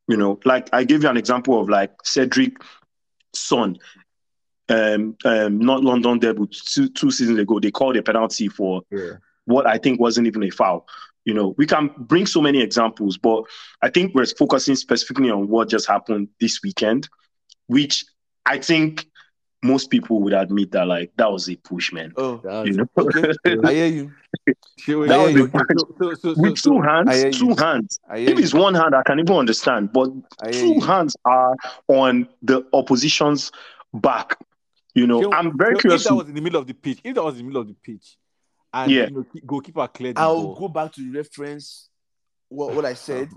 You 0.09 0.17
know, 0.17 0.41
like 0.45 0.69
I 0.73 0.85
gave 0.85 1.03
you 1.03 1.09
an 1.09 1.17
example 1.17 1.61
of 1.61 1.69
like 1.69 1.93
Cedric 2.05 2.57
Son, 3.35 3.79
um, 4.69 5.17
um, 5.25 5.59
not 5.59 5.83
London 5.83 6.19
debut 6.19 6.47
two, 6.47 6.89
two 6.89 7.11
seasons 7.11 7.39
ago. 7.39 7.61
They 7.61 7.71
called 7.71 7.97
a 7.97 8.03
penalty 8.03 8.49
for 8.49 8.83
Yeah. 8.91 9.17
what 9.45 9.67
I 9.67 9.79
think 9.79 10.01
wasn't 10.01 10.27
even 10.27 10.43
a 10.43 10.51
foul. 10.51 10.87
You 11.25 11.35
know, 11.35 11.55
we 11.57 11.67
can 11.67 11.91
bring 11.99 12.27
so 12.27 12.41
many 12.43 12.61
examples, 12.61 13.17
but 13.17 13.45
I 13.81 13.91
think 13.91 14.15
we're 14.15 14.27
focusing 14.27 14.75
specifically 14.75 15.31
on 15.31 15.49
what 15.49 15.69
just 15.69 15.87
happened 15.87 16.29
this 16.41 16.61
weekend, 16.65 17.09
which 17.69 18.05
I 18.45 18.59
think 18.59 19.07
most 19.63 19.91
people 19.91 20.21
would 20.21 20.33
admit 20.33 20.73
that 20.73 20.87
like 20.89 21.13
that 21.17 21.31
was 21.31 21.49
a 21.49 21.57
push, 21.57 21.93
man. 21.93 22.13
Oh, 22.17 22.41
You 22.65 22.73
know, 22.73 22.87
okay. 22.99 23.33
I 23.65 23.73
hear 23.73 23.87
you. 23.87 24.13
She- 24.79 24.93
That 24.95 24.99
was 24.99 25.11
okay, 25.11 25.33
the- 25.35 25.43
okay, 25.43 25.75
so- 25.79 26.15
so- 26.15 26.35
so- 26.35 26.41
with 26.43 26.57
two 26.61 26.81
hands, 26.81 27.09
I 27.09 27.15
hear 27.17 27.27
you. 27.27 27.33
two 27.33 27.55
hands. 27.55 28.01
I 28.09 28.17
If 28.19 28.39
it's 28.39 28.53
one 28.55 28.75
hand, 28.75 28.95
I 28.95 29.03
can 29.05 29.21
even 29.21 29.37
understand, 29.37 29.93
but 29.93 30.11
two 30.51 30.75
you. 30.75 30.81
hands 30.81 31.15
are 31.25 31.55
on 31.89 32.29
the 32.43 32.67
opposition's 32.73 33.53
back. 33.95 34.37
You 34.95 35.07
know, 35.07 35.21
Sheldon, 35.23 35.39
I'm 35.39 35.57
very 35.57 35.75
Sheldon, 35.75 35.81
curious. 35.81 36.03
If 36.03 36.09
that 36.09 36.15
was 36.17 36.29
in 36.29 36.35
the 36.35 36.41
middle 36.41 36.61
of 36.61 36.67
the 36.67 36.75
pitch, 36.75 37.01
if 37.05 37.15
that 37.15 37.23
was 37.23 37.35
in 37.35 37.39
the 37.41 37.45
middle 37.45 37.63
of 37.63 37.69
the 37.69 37.75
pitch, 37.75 38.17
and 38.75 38.91
Yeah. 38.91 39.05
you 39.09 39.11
know, 39.11 39.27
goalkeeper 39.47 39.87
cleared 39.89 40.19
I'll 40.19 40.43
ball. 40.43 40.55
go 40.57 40.69
back 40.69 40.93
to 40.95 41.13
reference 41.13 41.89
what, 42.49 42.75
what 42.75 42.85
I 42.85 42.95
said. 42.95 43.29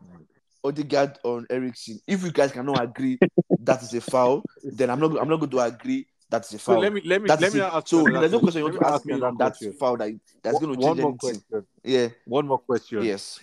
Odegaard 0.64 1.20
on 1.24 1.46
Eriksen. 1.50 2.00
If 2.08 2.24
you 2.24 2.32
guys 2.32 2.52
cannot 2.52 2.82
agree 2.82 3.20
that 3.60 3.84
is 3.84 3.94
a 3.94 4.02
foul, 4.02 4.42
then 4.64 4.90
I'm 4.90 5.00
not 5.00 5.12
I'm 5.22 5.30
not 5.30 5.38
going 5.40 5.52
to 5.52 5.60
agree 5.60 6.08
that's 6.36 6.54
a 6.54 6.60
So 6.60 6.80
let 6.80 6.91
me 6.93 7.02
let 7.06 7.21
me 7.21 7.28
That's 7.28 7.41
let 7.41 7.54
me 7.54 7.60
it. 7.62 7.63
ask 7.63 7.88
so 7.88 8.08
you 8.08 8.13
there's 8.19 8.32
no 8.32 8.39
question 8.39 8.60
you 8.60 8.65
want 8.65 8.76
to 8.76 8.82
me 8.82 8.93
ask 8.95 9.06
me 9.06 9.13
on 9.13 9.38
that 9.38 9.58
question. 9.58 9.74
foul 9.74 9.98
that 9.98 10.12
that's 10.43 10.60
going 10.60 10.74
to 10.74 10.80
One 10.80 10.95
change 10.95 11.02
more 11.02 11.15
anything. 11.21 11.41
question. 11.50 11.67
Yeah. 11.84 12.08
One 12.26 12.48
more 12.48 12.60
question. 12.60 13.04
Yes. 13.04 13.39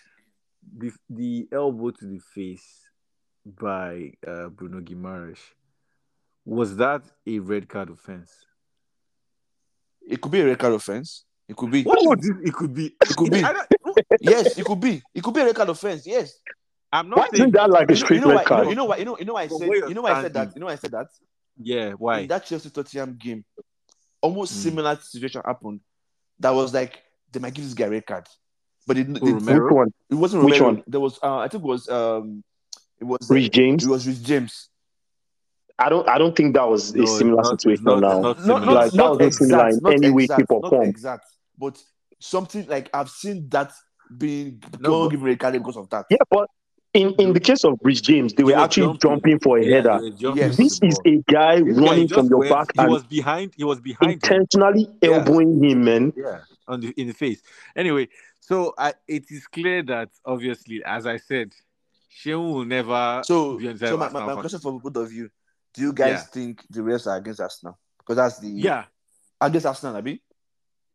The 0.78 0.92
the 1.10 1.48
elbow 1.52 1.90
to 1.90 2.04
the 2.06 2.18
face 2.34 2.88
by 3.44 4.12
uh, 4.26 4.48
Bruno 4.48 4.80
Guimaraes 4.80 5.40
was 6.44 6.76
that 6.76 7.02
a 7.26 7.38
red 7.38 7.68
card 7.68 7.90
offense? 7.90 8.30
It 10.08 10.20
could 10.20 10.32
be 10.32 10.40
a 10.40 10.46
red 10.46 10.58
card 10.58 10.74
offense. 10.74 11.24
It 11.48 11.56
could 11.56 11.70
be. 11.70 11.82
What 11.84 11.98
would 12.02 12.20
this? 12.20 12.30
It 12.44 12.52
could 12.54 12.74
be. 12.74 12.86
It 12.86 13.16
could 13.16 13.30
be. 13.30 13.42
Yes, 14.20 14.58
it 14.58 14.64
could 14.64 14.80
be. 14.80 15.02
It 15.14 15.22
could 15.22 15.34
be 15.34 15.40
a 15.40 15.44
red 15.46 15.54
card 15.54 15.68
offense. 15.68 16.06
Yes. 16.06 16.38
I'm 16.92 17.08
Why 17.10 17.16
not 17.16 17.30
saying 17.30 17.42
isn't 17.42 17.52
that 17.54 17.70
like 17.70 17.90
a 17.90 17.92
You 17.92 17.96
straight 17.96 18.16
you 18.20 18.26
know 18.26 18.28
red 18.28 18.36
why? 18.36 18.42
You 18.42 18.46
card? 18.48 18.64
know, 18.64 18.70
you 18.70 18.76
know 18.76 18.84
why? 18.84 18.96
You 18.98 19.04
know, 19.04 19.16
you 19.18 19.24
know 19.24 19.32
why 19.34 19.42
I 19.42 19.48
said. 19.48 19.68
you're 19.68 19.94
know 19.94 20.02
why 20.02 20.12
I 20.12 20.22
said 20.22 20.34
that. 20.34 20.54
You 20.54 20.60
know 20.60 20.66
why 20.66 20.72
I 20.72 20.76
said 20.76 20.90
that. 20.92 21.06
Yeah, 21.58 21.92
why? 21.92 22.20
In 22.20 22.28
that 22.28 22.44
Chelsea 22.46 22.70
Tottenham 22.70 23.16
game, 23.20 23.44
almost 24.20 24.54
Mm. 24.54 24.62
similar 24.62 24.96
situation 25.00 25.42
happened. 25.44 25.80
That 26.40 26.50
was 26.50 26.72
like 26.74 26.98
they 27.30 27.40
might 27.40 27.54
give 27.54 27.64
this 27.64 27.74
guy 27.74 27.86
a 27.86 27.90
red 27.90 28.06
card, 28.06 28.26
but 28.86 28.96
it, 28.98 29.06
Who, 29.06 29.38
it, 29.38 29.42
Which 29.42 29.72
one? 29.72 29.92
it 30.10 30.14
wasn't 30.14 30.44
Which 30.44 30.54
Romero. 30.60 30.74
one? 30.74 30.84
There 30.86 31.00
was 31.00 31.18
uh, 31.22 31.38
I 31.38 31.48
think 31.48 31.62
it 31.62 31.66
was 31.66 31.88
um, 31.88 32.42
it 33.00 33.04
was 33.04 33.28
Reece 33.30 33.48
James? 33.50 33.84
It 33.84 33.88
was 33.90 34.06
Reece 34.06 34.20
James. 34.20 34.68
I 35.78 35.88
don't 35.88 36.08
I 36.08 36.18
don't 36.18 36.36
think 36.36 36.54
that 36.54 36.68
was 36.68 36.94
No, 36.94 37.04
a 37.04 37.06
similar 37.06 37.42
not- 37.42 37.54
it's 37.54 37.62
situation 37.62 37.84
not- 37.84 38.00
now. 38.00 38.20
not 38.20 38.22
not, 38.22 38.38
similar. 38.40 38.60
not, 38.66 38.74
Like, 38.74 38.90
that 38.90 38.96
not 38.96 39.18
was 39.20 39.36
similar 39.38 39.66
exact, 39.68 39.74
in 39.74 39.82
not 39.82 39.92
any 40.04 40.10
way, 40.10 40.22
exact, 40.24 40.40
shape, 40.40 40.50
or 40.50 40.60
not 40.60 40.70
form. 40.70 40.88
exact, 40.88 41.26
but 41.58 41.82
something 42.20 42.66
like 42.66 42.90
I've 42.94 43.10
seen 43.10 43.48
that 43.50 43.72
being 44.18 44.62
No, 44.80 44.90
don't 44.90 45.04
but- 45.04 45.08
give 45.10 45.22
red 45.22 45.38
card 45.38 45.54
because 45.54 45.76
of 45.76 45.88
that. 45.90 46.06
Yeah, 46.10 46.18
but 46.30 46.48
in, 46.94 47.14
in 47.14 47.32
the 47.32 47.40
case 47.40 47.64
of 47.64 47.78
Reece 47.82 48.00
James, 48.02 48.34
they 48.34 48.42
He 48.42 48.52
were 48.52 48.58
actually 48.58 48.86
jumping. 48.98 49.00
jumping 49.10 49.38
for 49.40 49.58
a 49.58 49.64
Yeah, 49.64 49.76
header. 49.76 49.98
they 49.98 50.10
were 50.10 50.16
jumping 50.16 50.42
Yes. 50.42 50.56
This 50.56 50.80
is 50.82 51.00
a 51.06 51.16
guy 51.30 51.60
This 51.62 51.76
running 51.78 52.06
just 52.08 52.14
from 52.20 52.28
your 52.28 52.38
went- 52.40 52.50
back 52.50 52.68
He 52.74 52.80
and 52.80 52.90
was 52.90 53.04
behind. 53.04 53.52
He 53.56 53.64
was 53.64 53.80
behind. 53.80 54.10
him. 54.12 54.18
intentionally 54.22 54.88
Yeah. 55.02 55.10
elbowing 55.10 55.62
him, 55.62 55.84
man. 55.84 56.12
Yeah, 56.16 56.40
on 56.68 56.80
the 56.80 56.88
in 56.96 57.08
the 57.08 57.14
face. 57.14 57.42
Anyway, 57.74 58.08
so 58.40 58.74
I, 58.76 58.92
it 59.08 59.24
is 59.30 59.46
clear 59.46 59.82
that 59.84 60.10
obviously, 60.24 60.82
as 60.84 61.06
I 61.06 61.16
said, 61.16 61.52
Shehu 62.10 62.54
will 62.54 62.64
never. 62.66 63.22
So, 63.24 63.56
be 63.56 63.68
on 63.68 63.78
so 63.78 63.96
my, 63.96 64.10
my, 64.10 64.26
my 64.26 64.34
question 64.34 64.60
for 64.60 64.78
both 64.78 64.96
of 64.96 65.12
you: 65.12 65.30
Do 65.74 65.80
you 65.82 65.92
guys 65.94 66.10
Yeah. 66.10 66.18
think 66.32 66.64
the 66.68 66.80
refs 66.80 67.06
are 67.06 67.16
against 67.16 67.40
Arsenal? 67.40 67.78
Because 67.98 68.16
that's 68.16 68.38
the 68.40 68.48
Yeah, 68.48 68.84
against 69.40 69.64
Arsenal, 69.66 69.96
Abi. 69.96 70.20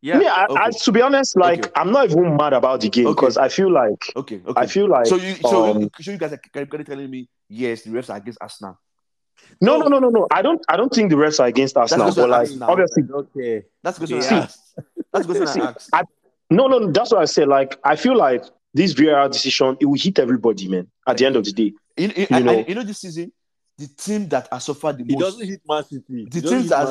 Yeah. 0.00 0.18
Me, 0.18 0.26
I, 0.26 0.46
I, 0.50 0.70
to 0.70 0.92
be 0.92 1.02
honest, 1.02 1.36
like 1.36 1.66
Okay. 1.66 1.70
I'm 1.76 1.90
not 1.92 2.10
even 2.10 2.36
mad 2.36 2.52
about 2.52 2.80
the 2.80 2.88
game 2.88 3.06
Okay. 3.08 3.14
because 3.14 3.36
I 3.36 3.48
feel 3.48 3.70
like 3.72 4.12
Okay, 4.16 4.40
okay. 4.46 4.52
I 4.60 4.66
feel 4.66 4.88
like 4.88 5.06
so 5.06 5.16
you, 5.16 5.34
so, 5.36 5.70
um, 5.70 5.80
you, 5.82 5.90
so 6.00 6.10
you 6.12 6.18
guys 6.18 6.32
are 6.32 6.38
categorically 6.38 6.84
telling 6.84 7.10
me 7.10 7.28
yes, 7.48 7.82
the 7.82 7.90
refs 7.90 8.10
are 8.10 8.16
against 8.16 8.38
Arsenal. 8.40 8.78
no, 9.60 9.78
no, 9.78 9.86
no, 9.88 9.98
no, 9.98 10.08
no. 10.08 10.26
I 10.30 10.42
don't, 10.42 10.60
I 10.68 10.76
don't 10.76 10.92
think 10.92 11.10
the 11.10 11.16
refs 11.16 11.40
are 11.40 11.46
against 11.46 11.76
Arsenal. 11.76 12.06
because 12.06 12.16
But 12.16 12.20
you're 12.22 12.28
like, 12.30 12.40
Arsenal. 12.48 12.70
obviously, 12.70 13.02
okay. 13.12 13.64
That's 13.82 13.98
the 13.98 14.06
question 14.06 14.22
See, 14.22 14.84
That's 15.12 15.26
the 15.26 15.34
question 15.34 15.46
See, 15.46 15.88
I 15.92 16.02
no, 16.50 16.66
no, 16.66 16.78
no, 16.78 16.92
that's 16.92 17.12
what 17.12 17.20
I 17.20 17.26
said. 17.26 17.48
Like, 17.48 17.78
I 17.84 17.94
feel 17.96 18.16
like 18.16 18.42
this 18.74 18.92
VAR 18.92 19.28
decision 19.28 19.76
it 19.80 19.84
will 19.86 19.98
hit 19.98 20.18
everybody, 20.18 20.66
man. 20.68 20.88
At 21.06 21.18
the 21.18 21.26
end 21.26 21.36
of 21.36 21.44
the 21.44 21.52
day, 21.52 21.72
You, 21.96 22.08
you, 22.08 22.12
you 22.16 22.26
I- 22.30 22.36
I- 22.36 22.40
know- 22.40 22.64
you 22.68 22.74
know 22.74 22.82
this 22.84 23.00
season, 23.00 23.32
the 23.78 23.86
team 23.86 24.28
that 24.28 24.48
has 24.52 24.64
suffered 24.64 24.98
the 24.98 25.04
He 25.04 25.12
most. 25.14 25.20
doesn't 25.22 25.46
hit 25.48 25.60
Man 25.68 25.84
City. 25.84 26.04
the 26.08 26.34
He 26.34 26.40
doesn't 26.40 26.60
hit 26.62 26.68
that 26.70 26.86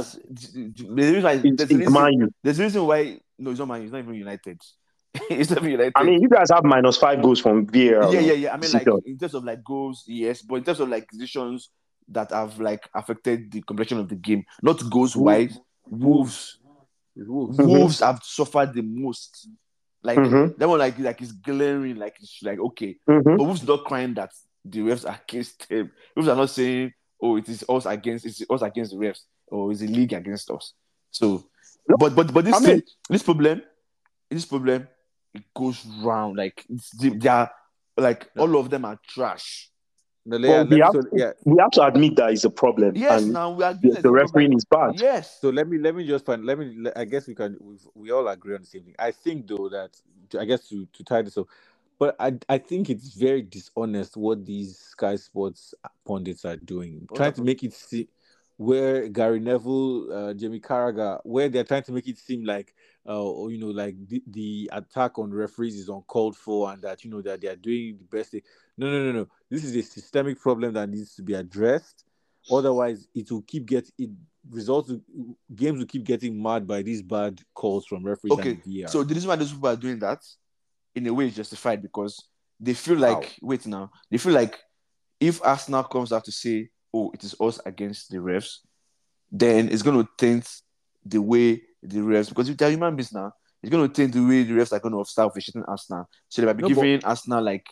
Man- 0.88 0.96
the 0.96 1.04
reason 1.04 1.24
why 1.24 1.32
it's, 1.34 1.44
there's, 1.44 1.60
a 1.60 1.64
it's 1.64 1.74
reason, 1.74 1.94
Man 1.94 2.14
U. 2.14 2.34
there's 2.44 2.60
reason 2.60 2.86
why 2.86 3.20
no, 3.40 3.52
it's 3.52 3.60
not 3.60 3.68
Man. 3.68 3.80
U, 3.82 3.84
It's 3.86 3.92
not 3.94 4.00
even 4.00 4.14
United. 4.16 4.62
it's 5.30 5.50
not 5.50 5.60
even 5.60 5.72
United. 5.72 5.94
I 5.96 6.04
mean, 6.04 6.22
you 6.22 6.30
guys 6.30 6.50
have 6.52 6.64
minus 6.64 6.98
five 6.98 7.22
goals 7.22 7.40
from 7.40 7.66
VAR. 7.68 8.14
yeah, 8.14 8.20
yeah, 8.20 8.34
yeah. 8.34 8.54
I 8.54 8.58
mean, 8.58 8.72
like 8.72 8.88
in 9.06 9.18
terms 9.18 9.34
of 9.34 9.44
like 9.44 9.64
goals, 9.64 10.04
yes, 10.08 10.42
but 10.42 10.56
in 10.56 10.64
terms 10.64 10.80
of 10.80 10.90
like 10.90 11.08
decisions 11.12 11.70
that 12.10 12.32
have 12.32 12.60
like 12.60 12.88
affected 12.96 13.52
the 13.52 13.62
completion 13.62 14.00
of 14.00 14.08
the 14.08 14.16
game, 14.16 14.44
not 14.64 14.90
goals 14.90 15.16
wise. 15.16 15.60
Wolves, 15.90 16.60
Wolves. 17.16 17.58
Mhm. 17.58 17.66
Wolves 17.68 18.00
have 18.02 18.22
suffered 18.24 18.74
the 18.74 18.82
most. 18.82 19.50
Like 20.04 20.20
Mhm. 20.20 20.58
that 20.58 20.68
one, 20.70 20.80
like 20.80 20.98
like 21.00 21.22
it's 21.22 21.32
glaring, 21.32 21.96
like 21.98 22.16
it's 22.22 22.40
like 22.44 22.60
okay, 22.60 22.98
Mhm. 23.10 23.24
but 23.38 23.40
Wolves 23.40 23.68
not 23.68 23.84
crying 23.86 24.14
that 24.14 24.32
the 24.72 24.80
refs 24.80 25.08
are 25.10 25.20
against 25.28 25.68
them. 25.70 25.92
Wolves 26.16 26.30
are 26.30 26.36
not 26.36 26.50
saying, 26.50 26.94
oh, 27.22 27.38
it 27.38 27.48
is 27.50 27.64
us 27.70 27.86
against 27.86 28.26
it's 28.26 28.42
us 28.50 28.62
against 28.62 28.92
the 28.92 28.98
refs, 28.98 29.22
or 29.48 29.72
it's 29.72 29.82
the 29.82 29.88
league 29.88 30.14
against 30.14 30.50
us. 30.52 30.74
So, 31.12 31.46
No. 31.88 31.98
but 31.98 32.16
but 32.16 32.34
but 32.34 32.46
this 32.46 32.56
I 32.56 32.60
mean- 32.60 32.68
thing, 32.68 32.82
this 33.10 33.24
problem, 33.24 33.62
this 34.30 34.46
problem, 34.46 34.88
it 35.34 35.44
goes 35.56 35.86
round. 36.04 36.38
Like 36.38 36.66
it's 36.70 36.92
they 36.92 37.30
are 37.30 37.52
like 37.98 38.30
all 38.38 38.58
of 38.58 38.70
them 38.70 38.86
are 38.86 39.00
trash. 39.08 39.70
No, 40.30 40.38
Well, 40.40 40.64
yeah, 40.68 40.70
we 40.70 40.80
have- 40.82 40.92
so, 40.94 41.02
yeah. 41.14 41.32
We 41.46 41.58
have 41.62 41.72
to 41.72 41.84
admit 41.84 42.18
that 42.18 42.32
it's 42.32 42.44
a 42.44 42.50
problem. 42.50 42.96
Yes, 42.98 43.24
and 43.24 43.32
now 43.34 43.52
we 43.52 43.64
are 43.64 43.74
the, 43.74 44.02
the 44.02 44.12
refereeing 44.12 44.52
is 44.54 44.66
bad. 44.66 45.00
Yes, 45.00 45.40
So 45.40 45.50
let 45.50 45.70
me 45.70 45.78
let 45.78 45.96
me 45.96 46.06
just 46.06 46.26
find. 46.26 46.46
Let 46.46 46.60
me. 46.60 46.76
let- 46.78 46.98
I 46.98 47.06
guess 47.06 47.28
we 47.28 47.36
can. 47.36 47.58
we 47.62 47.78
we 47.96 48.12
all 48.12 48.28
agree 48.28 48.54
on 48.56 48.62
the 48.62 48.68
same 48.68 48.84
thing. 48.84 48.96
I 49.00 49.12
think 49.12 49.48
though 49.48 49.70
that 49.70 49.92
I 50.38 50.44
guess 50.44 50.68
to 50.68 50.86
to 50.92 51.04
tie 51.06 51.22
this 51.22 51.38
up, 51.38 51.48
but 52.00 52.16
I 52.20 52.34
I 52.48 52.58
think 52.58 52.90
it's 52.90 53.14
very 53.14 53.42
dishonest 53.42 54.18
what 54.18 54.46
these 54.46 54.78
Sky 54.78 55.16
Sports 55.16 55.74
pundits 56.06 56.46
are 56.46 56.58
doing, 56.58 57.08
trying 57.16 57.34
to 57.34 57.42
make 57.42 57.64
it 57.64 57.74
seem 57.74 58.08
where 58.58 59.08
Gary 59.08 59.40
Neville, 59.40 60.12
uh, 60.12 60.34
Jamie 60.34 60.60
Carragher, 60.60 61.20
where 61.24 61.48
they're 61.48 61.64
trying 61.64 61.84
to 61.84 61.92
make 61.92 62.08
it 62.08 62.18
seem 62.18 62.44
like, 62.44 62.74
uh, 63.08 63.24
or, 63.24 63.52
you 63.52 63.60
know, 63.60 63.68
like 63.68 63.96
the, 64.08 64.22
the 64.26 64.70
attack 64.74 65.20
on 65.20 65.32
referees 65.32 65.76
is 65.76 65.90
uncalled 65.90 66.36
for, 66.36 66.72
and 66.72 66.82
that 66.82 67.04
you 67.06 67.12
know 67.12 67.22
that 67.22 67.40
they 67.40 67.48
are 67.48 67.56
doing 67.56 67.98
the 67.98 68.18
best. 68.18 68.32
They, 68.32 68.42
no, 68.78 68.90
no, 68.90 69.04
no, 69.04 69.12
no. 69.12 69.28
This 69.50 69.64
is 69.64 69.76
a 69.76 69.84
systemic 69.84 70.40
problem 70.40 70.74
that 70.74 70.90
needs 70.90 71.16
to 71.16 71.22
be 71.22 71.36
addressed. 71.36 72.04
Otherwise, 72.52 73.08
it 73.14 73.30
will 73.32 73.44
keep 73.44 73.66
get 73.66 73.90
it 73.98 74.10
results. 74.50 74.92
Games 75.54 75.80
will 75.80 75.86
keep 75.86 76.04
getting 76.04 76.42
mad 76.42 76.66
by 76.66 76.82
these 76.82 77.04
bad 77.04 77.40
calls 77.54 77.86
from 77.86 78.04
referees 78.04 78.34
Okay, 78.34 78.50
and. 78.52 78.64
So 78.88 79.04
the 79.04 79.14
reason 79.14 79.28
why 79.28 79.36
those 79.36 79.54
people 79.54 79.70
are 79.70 79.76
doing 79.76 80.00
that, 80.00 80.26
in 80.96 81.08
a 81.08 81.14
way, 81.14 81.28
is 81.28 81.36
justified 81.36 81.82
because 81.82 82.20
they 82.60 82.74
feel 82.74 82.98
like 82.98 83.24
How? 83.26 83.32
wait 83.42 83.66
now, 83.68 83.92
they 84.10 84.18
feel 84.18 84.34
like 84.34 84.58
if 85.20 85.44
Arsenal 85.44 85.84
comes 85.84 86.12
out 86.12 86.26
to 86.26 86.32
say, 86.32 86.70
"Oh, 86.94 87.12
it 87.14 87.24
is 87.24 87.36
us 87.40 87.60
against 87.66 88.10
the 88.12 88.18
refs," 88.18 88.60
then 89.32 89.70
it's 89.70 89.82
going 89.84 90.04
to 90.04 90.10
taint 90.18 90.50
the 91.06 91.22
way 91.22 91.62
the 91.84 92.00
refs 92.00 92.30
because 92.30 92.50
if 92.50 92.58
they're 92.58 92.72
human 92.72 92.96
beings 92.96 93.14
now, 93.14 93.32
it's 93.62 93.72
going 93.72 93.88
to 93.88 93.94
taint 93.94 94.14
the 94.14 94.26
way 94.26 94.44
the 94.44 94.54
refs 94.54 94.74
are 94.74 94.80
going 94.80 94.94
to 94.98 95.10
start 95.10 95.30
officiating 95.32 95.64
Arsenal. 95.68 96.08
So 96.30 96.42
they 96.42 96.46
might 96.48 96.58
be 96.58 96.64
No, 96.64 96.70
but- 96.70 96.76
giving 96.76 97.04
Arsenal 97.04 97.44
like 97.44 97.66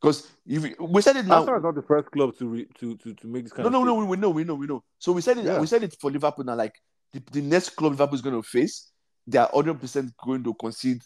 because 0.00 0.28
if 0.46 0.78
we 0.78 1.02
said 1.02 1.16
it 1.16 1.26
now. 1.26 1.38
Arsenal 1.38 1.56
is 1.58 1.62
not 1.64 1.74
the 1.74 1.82
first 1.82 2.10
club 2.12 2.36
to 2.38 2.46
re, 2.48 2.66
to, 2.78 2.96
to 2.98 3.14
to 3.14 3.26
make 3.26 3.42
this 3.44 3.52
kind 3.52 3.64
No, 3.64 3.68
of 3.68 3.72
no, 3.72 3.78
no, 3.80 3.84
statement. 3.92 4.10
we, 4.10 4.16
we 4.16 4.20
know, 4.20 4.30
we 4.30 4.44
know, 4.44 4.54
we 4.54 4.66
know. 4.68 4.84
So 4.98 5.10
we 5.12 5.20
said 5.22 5.38
it. 5.38 5.44
Yeah. 5.44 5.58
We 5.60 5.66
said 5.66 5.82
it 5.82 5.96
for 6.00 6.10
Liverpool 6.10 6.44
now. 6.44 6.54
Like 6.54 6.74
the, 7.12 7.20
the 7.32 7.40
next 7.42 7.70
club 7.70 7.92
Liverpool 7.92 8.14
is 8.14 8.22
going 8.22 8.36
to 8.36 8.42
face, 8.48 8.90
they 9.26 9.38
are 9.38 9.50
hundred 9.52 9.80
percent 9.80 10.12
going 10.24 10.44
to 10.44 10.54
concede 10.54 11.02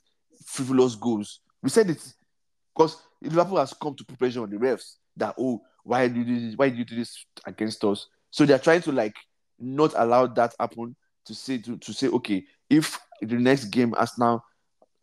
frivolous 0.47 0.95
goals. 0.95 1.41
We 1.63 1.71
said 1.71 1.91
it 1.91 2.03
because 2.75 2.97
Liverpool 3.21 3.59
has 3.59 3.73
come 3.73 3.95
to 3.95 4.05
put 4.05 4.19
pressure 4.19 4.43
on 4.43 4.51
the 4.51 4.57
refs 4.57 4.97
that 5.17 5.35
oh, 5.39 5.63
why 5.85 6.09
do 6.09 6.25
this? 6.25 6.57
Why 6.57 6.69
do 6.69 6.77
you 6.77 6.85
do 6.85 6.97
this 6.97 7.25
against 7.47 7.85
us? 7.85 8.07
So 8.31 8.45
they 8.45 8.55
are 8.55 8.59
trying 8.59 8.83
to 8.83 8.93
like 8.93 9.15
not 9.59 9.93
allow 9.97 10.27
that 10.27 10.55
happen 10.59 10.97
to 11.27 11.35
say 11.35 11.59
to, 11.59 11.77
to 11.79 11.93
say 11.93 12.09
okay, 12.09 12.45
if 12.69 12.99
the 13.21 13.37
next 13.37 13.67
game 13.67 13.95
Arsenal 13.97 14.45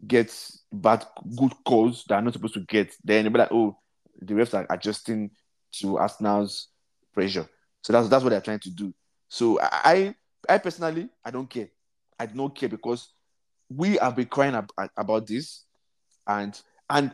gets 0.08 0.64
bad 0.72 1.06
good 1.38 1.54
calls 1.66 2.06
that 2.08 2.16
are 2.16 2.22
not 2.22 2.34
supposed 2.34 2.54
to 2.56 2.62
get, 2.62 2.94
then 3.04 3.24
they'll 3.24 3.34
be 3.34 3.40
like 3.40 3.52
oh, 3.52 3.78
the 4.22 4.34
refs 4.34 4.54
are 4.54 4.68
adjusting 4.70 5.32
to 5.74 5.98
Arsenal's 5.98 6.70
pressure. 7.14 7.48
So 7.82 7.94
that's 7.94 8.10
that's 8.10 8.24
what 8.24 8.32
they're 8.32 8.42
trying 8.42 8.60
to 8.60 8.70
do. 8.70 8.94
So 9.30 9.60
I 9.62 10.16
I 10.48 10.58
personally 10.58 11.10
I 11.24 11.32
don't 11.32 11.50
care. 11.50 11.70
I 12.20 12.26
don't 12.26 12.56
care 12.56 12.70
because 12.70 13.14
we 13.70 13.96
have 13.98 14.16
been 14.16 14.26
crying 14.26 14.56
ab- 14.56 14.72
about 14.98 15.28
this, 15.28 15.64
and 16.30 16.62
and 16.90 17.12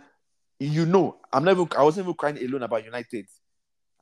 you 0.60 0.86
know 0.86 1.18
I'm 1.34 1.44
never 1.44 1.66
I 1.76 1.84
wasn't 1.84 2.06
even 2.06 2.16
crying 2.16 2.38
alone 2.38 2.64
about 2.64 2.86
United. 2.86 3.26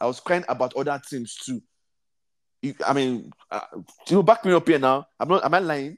I 0.01 0.07
was 0.07 0.20
crying 0.20 0.43
about 0.49 0.76
other 0.76 0.99
teams 1.07 1.36
too. 1.36 1.61
I 2.86 2.93
mean, 2.93 3.32
uh, 3.51 3.59
you 4.09 4.24
back 4.24 4.43
me 4.43 4.53
up 4.53 4.68
here 4.68 4.80
now. 4.80 5.05
I'm 5.20 5.30
not. 5.30 5.45
Am 5.45 5.53
I 5.53 5.59
lying? 5.59 5.97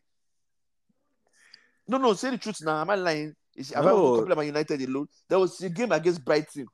No, 1.88 1.98
no. 1.98 2.14
Say 2.14 2.32
the 2.32 2.38
truth 2.38 2.58
now. 2.62 2.82
Am 2.82 2.90
I 2.90 2.96
lying? 2.96 3.34
Is 3.56 3.74
I 3.74 3.82
No. 3.82 4.14
complain 4.16 4.32
about 4.32 4.46
United 4.46 4.82
alone? 4.82 5.08
There 5.30 5.40
was 5.40 5.62
a 5.62 5.70
game 5.70 5.92
against 5.92 6.26
Brighton. 6.26 6.68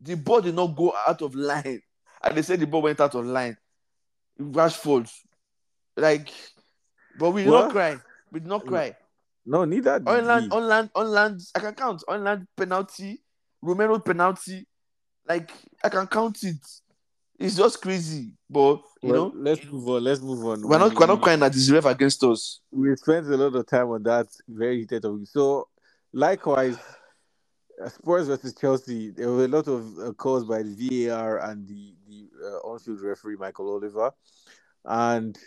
The 0.00 0.14
ball 0.14 0.40
did 0.40 0.54
not 0.54 0.76
go 0.76 0.94
out 1.06 1.22
of 1.22 1.34
line, 1.34 1.80
and 2.22 2.36
they 2.36 2.42
said 2.42 2.60
the 2.60 2.66
ball 2.66 2.82
went 2.82 3.00
out 3.00 3.14
of 3.14 3.24
line. 3.26 3.56
Rashford, 4.40 5.10
like, 5.96 6.32
but 7.16 7.30
we 7.30 7.42
did 7.42 7.50
What? 7.50 7.64
not 7.64 7.70
cry. 7.72 7.98
We 8.30 8.40
did 8.40 8.48
not 8.48 8.66
cry. 8.66 8.94
No, 9.48 9.64
neither. 9.64 9.98
did 9.98 10.08
Online, 10.08 10.42
we. 10.42 10.48
online, 10.50 10.90
online. 10.94 11.38
I 11.54 11.58
can 11.60 11.74
count 11.74 12.04
online 12.06 12.46
penalty, 12.54 13.22
Romero 13.62 13.98
penalty. 13.98 14.66
Like 15.26 15.50
I 15.82 15.88
can 15.88 16.06
count 16.06 16.42
it. 16.42 16.58
It's 17.38 17.56
just 17.56 17.80
crazy, 17.80 18.32
but 18.50 18.82
you 19.00 19.10
Well, 19.12 19.30
know, 19.30 19.32
let's 19.36 19.64
move 19.64 19.88
on. 19.88 20.04
Let's 20.04 20.20
move 20.20 20.44
on. 20.44 20.68
we're 20.68 20.76
not 20.78 20.90
We- 20.90 20.96
we're 20.96 21.06
not 21.06 21.22
crying 21.22 21.40
that 21.40 21.52
this 21.54 21.70
ref 21.70 21.86
against 21.86 22.22
us. 22.24 22.60
we 22.70 22.94
spent 22.96 23.26
a 23.28 23.36
lot 23.36 23.54
of 23.54 23.66
time 23.66 23.88
on 23.90 24.02
that 24.02 24.26
very 24.48 24.80
heated 24.80 25.02
topic. 25.02 25.28
So, 25.28 25.68
likewise, 26.12 26.76
uh, 27.82 27.88
Spurs 27.88 28.26
versus 28.26 28.54
Chelsea, 28.54 29.10
there 29.10 29.30
were 29.30 29.44
a 29.44 29.48
lot 29.48 29.66
of 29.68 29.98
uh, 29.98 30.12
calls 30.12 30.44
by 30.44 30.62
the 30.62 30.74
VAR 30.74 31.38
and 31.38 31.66
the 31.66 31.94
the 32.08 32.28
uh, 32.44 32.68
on-field 32.68 33.00
referee 33.00 33.36
Michael 33.36 33.70
Oliver, 33.72 34.10
and 34.84 35.38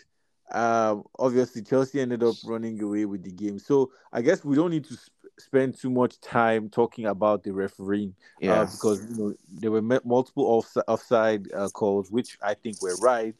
um, 0.50 1.04
obviously 1.18 1.62
Chelsea 1.62 2.00
ended 2.00 2.22
up 2.22 2.34
running 2.44 2.82
away 2.82 3.04
with 3.04 3.22
the 3.22 3.30
game. 3.30 3.58
So, 3.58 3.90
I 4.12 4.22
guess 4.22 4.44
we 4.44 4.56
don't 4.56 4.70
need 4.70 4.84
to 4.84 4.94
sp- 4.98 5.12
spend 5.38 5.78
too 5.78 5.90
much 5.90 6.20
time 6.20 6.68
talking 6.68 7.06
about 7.06 7.42
the 7.42 7.52
refereeing 7.52 8.14
uh, 8.46 8.64
because 8.66 9.04
you 9.10 9.16
know 9.16 9.34
there 9.50 9.70
were 9.70 9.82
me- 9.82 9.98
multiple 10.04 10.44
off- 10.44 10.76
offside 10.86 11.52
uh, 11.52 11.68
calls, 11.68 12.10
which 12.10 12.38
I 12.42 12.54
think 12.54 12.82
were 12.82 12.96
right. 12.96 13.34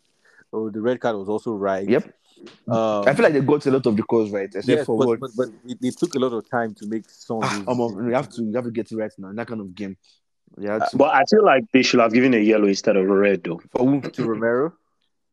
Oh, 0.53 0.71
the 0.71 0.81
red 0.81 1.01
card 1.01 1.17
was 1.17 1.29
also 1.29 1.53
right. 1.53 1.89
Yep. 1.89 2.13
Um, 2.67 3.05
I 3.07 3.15
feel 3.15 3.25
like 3.25 3.33
they 3.35 3.41
got 3.41 3.67
a 3.67 3.71
lot 3.71 3.87
of 3.87 3.97
the 3.97 4.03
calls 4.03 4.31
right, 4.31 4.47
except 4.47 4.67
yes, 4.67 4.87
for 4.87 4.99
but, 4.99 5.21
but, 5.21 5.31
but 5.37 5.49
it, 5.67 5.79
it 5.81 5.99
took 5.99 6.15
a 6.15 6.19
lot 6.19 6.33
of 6.33 6.49
time 6.49 6.75
to 6.75 6.87
make 6.87 7.09
some. 7.09 7.39
of 7.39 7.45
Ah, 7.45 7.55
these 7.59 7.69
um, 7.69 7.77
decisions. 7.79 8.07
you 8.09 8.15
have 8.15 8.29
to 8.31 8.43
you 8.43 8.55
have 8.55 8.65
to 8.65 8.71
get 8.71 8.91
it 8.91 8.97
right 8.97 9.13
now 9.19 9.29
in 9.29 9.37
that 9.37 9.47
kind 9.47 9.61
of 9.61 9.75
game. 9.75 9.97
Yeah, 10.59 10.79
to, 10.79 10.97
But 10.97 11.15
I 11.15 11.25
feel 11.31 11.45
like 11.45 11.65
they 11.73 11.83
should 11.83 12.01
have 12.01 12.13
given 12.13 12.35
a 12.35 12.39
yellow 12.39 12.67
instead 12.67 12.97
of 12.97 13.05
a 13.09 13.15
red, 13.15 13.45
though. 13.45 13.61
for 13.71 13.87
who? 13.87 14.01
to 14.03 14.25
Romero. 14.25 14.75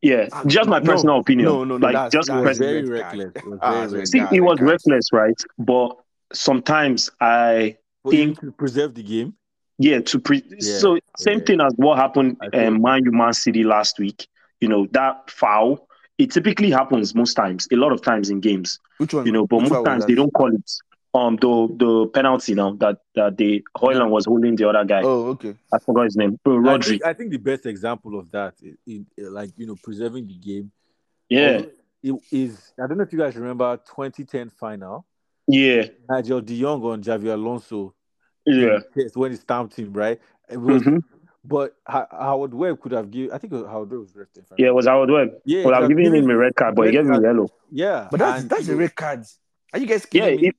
Yeah, 0.02 0.28
Ah, 0.32 0.44
just 0.46 0.68
my 0.68 0.78
no, 0.78 0.92
personal 0.92 1.18
opinion. 1.18 1.44
no, 1.46 1.64
no, 1.64 1.76
no, 1.76 1.86
like 1.86 1.92
that's- 1.94 2.12
just 2.12 2.28
that's 2.28 2.40
It 2.40 2.44
was 2.48 2.58
very 2.58 2.84
reckless. 2.84 3.32
It 3.36 3.46
was 3.46 3.58
Ah, 3.60 3.70
very 3.70 3.82
it's 3.84 3.92
red 3.92 3.92
reckless. 3.92 4.10
See, 4.10 4.18
card, 4.20 4.32
it 4.32 4.40
was 4.40 4.58
card. 4.58 4.70
reckless, 4.70 5.12
right? 5.12 5.40
But 5.58 5.96
sometimes 6.32 7.10
I 7.20 7.76
But 8.04 8.10
think- 8.10 8.40
to 8.40 8.52
preserve 8.52 8.94
the 8.94 9.02
game. 9.02 9.34
yeah 9.78 10.00
to 10.00 10.18
pre. 10.18 10.42
Yeah, 10.48 10.78
so 10.78 10.98
same 11.18 11.38
yeah. 11.40 11.44
thing 11.44 11.60
as 11.60 11.72
what 11.76 11.98
happened 11.98 12.36
I 12.40 12.48
feel- 12.50 12.68
um, 12.68 12.80
Man 12.82 13.04
U 13.04 13.12
Man 13.12 13.32
City 13.32 13.62
last 13.64 13.98
week. 13.98 14.26
you 14.62 14.68
know, 14.68 14.86
that 14.92 15.30
foul, 15.30 15.88
it 16.18 16.30
typically 16.30 16.70
happens 16.70 17.14
most 17.14 17.32
times, 17.32 17.66
a 17.72 17.76
lot 17.76 17.92
of 17.92 18.02
times 18.02 18.28
in 18.28 18.40
games, 18.40 18.78
Which 18.98 19.14
one? 19.14 19.24
you 19.24 19.32
know, 19.32 19.46
but 19.46 19.62
Which 19.62 19.70
most 19.70 19.86
times 19.86 20.04
they 20.04 20.14
don't 20.14 20.32
call 20.34 20.48
it 20.54 20.70
um 21.12 21.36
the 21.36 21.68
the 21.76 22.06
penalty 22.14 22.54
now 22.54 22.72
that 22.74 22.98
that 23.14 23.36
the 23.36 23.64
Hojlund 23.76 24.10
was 24.10 24.26
holding 24.26 24.54
the 24.56 24.68
other 24.68 24.84
guy. 24.84 25.02
Oh, 25.02 25.28
okay. 25.30 25.54
I 25.72 25.78
forgot 25.78 26.04
his 26.04 26.16
name. 26.16 26.38
Uh, 26.46 26.60
I 26.68 26.78
think, 26.78 27.04
I 27.04 27.12
think 27.12 27.30
the 27.30 27.38
best 27.38 27.66
example 27.66 28.18
of 28.18 28.30
that, 28.30 28.54
in, 28.62 29.06
in, 29.16 29.34
like 29.34 29.50
you 29.56 29.66
know, 29.66 29.76
preserving 29.82 30.26
the 30.28 30.34
game. 30.36 30.70
Yeah, 31.28 31.56
although 31.56 31.70
it 32.02 32.14
is. 32.32 32.72
I 32.82 32.86
don't 32.86 32.96
know 32.98 33.04
if 33.04 33.12
you 33.12 33.18
guys 33.18 33.36
remember 33.36 33.76
2010 33.76 34.50
final. 34.50 35.04
yeah, 35.48 35.84
Nigel 36.08 36.40
De 36.40 36.60
Jong 36.60 36.82
on 36.84 37.02
Javier 37.02 37.34
Alonso. 37.34 37.94
yeah. 38.46 38.78
Yes, 38.96 39.16
when 39.16 39.32
he 39.32 39.36
stamped 39.36 39.74
him, 39.76 39.92
right? 39.92 40.18
It 40.48 40.56
was, 40.58 40.82
Mhm. 40.82 41.02
But 41.42 41.74
Ho- 41.88 42.06
Howard 42.10 42.52
Webb 42.52 42.80
could 42.80 42.92
have 42.92 43.10
given. 43.10 43.32
I 43.32 43.38
think 43.38 43.52
Howard 43.54 43.90
Webb 43.90 44.00
was 44.00 44.14
red. 44.14 44.26
in 44.36 44.44
Yeah, 44.58 44.68
it 44.68 44.74
was 44.74 44.86
Howard 44.86 45.10
Webb. 45.10 45.30
Yeah, 45.44 45.64
Well, 45.64 45.74
I'm 45.74 45.82
could 45.82 45.88
giving 45.96 46.14
have 46.14 46.24
him 46.24 46.30
a 46.30 46.36
red 46.36 46.54
card, 46.54 46.74
but 46.74 46.82
he 46.82 46.88
red 46.88 46.92
gave 46.92 47.04
me 47.06 47.10
card. 47.12 47.22
yellow. 47.24 47.48
Yeah, 47.70 48.08
But 48.10 48.20
that's 48.20 48.40
and, 48.42 48.50
that's 48.50 48.68
you 48.68 48.74
a 48.74 48.76
red 48.76 48.94
card. 48.94 49.24
Are 49.72 49.78
you 49.78 49.86
guys 49.86 50.06
Yeah, 50.12 50.24
kidding 50.26 50.40
me? 50.42 50.48
it, 50.48 50.56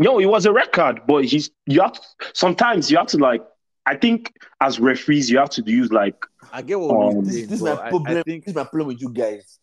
no, 0.00 0.18
it 0.18 0.26
was 0.26 0.46
a 0.46 0.52
record, 0.52 0.72
card, 0.72 1.00
but 1.06 1.24
he's 1.24 1.50
you 1.66 1.80
have 1.80 1.92
to, 1.92 2.00
sometimes 2.34 2.90
you 2.90 2.96
have 2.98 3.06
to 3.08 3.18
like. 3.18 3.42
I 3.86 3.96
think 3.96 4.32
as 4.60 4.78
referees, 4.78 5.30
you 5.30 5.38
have 5.38 5.50
to 5.50 5.62
use 5.64 5.90
like 5.90 6.16
I 6.52 6.62
get 6.62 6.78
what 6.78 6.90
Um, 6.90 7.12
you're 7.12 7.22
This, 7.22 7.34
saying. 7.34 7.46
this 7.46 7.58
is 7.60 7.62
my 7.62 7.76
problem. 7.88 8.06
I, 8.18 8.22
think 8.22 8.44
This 8.44 8.52
is 8.52 8.56
my 8.56 8.64
problem 8.64 8.88
with 8.88 9.00
you 9.00 9.10
guys. 9.10 9.58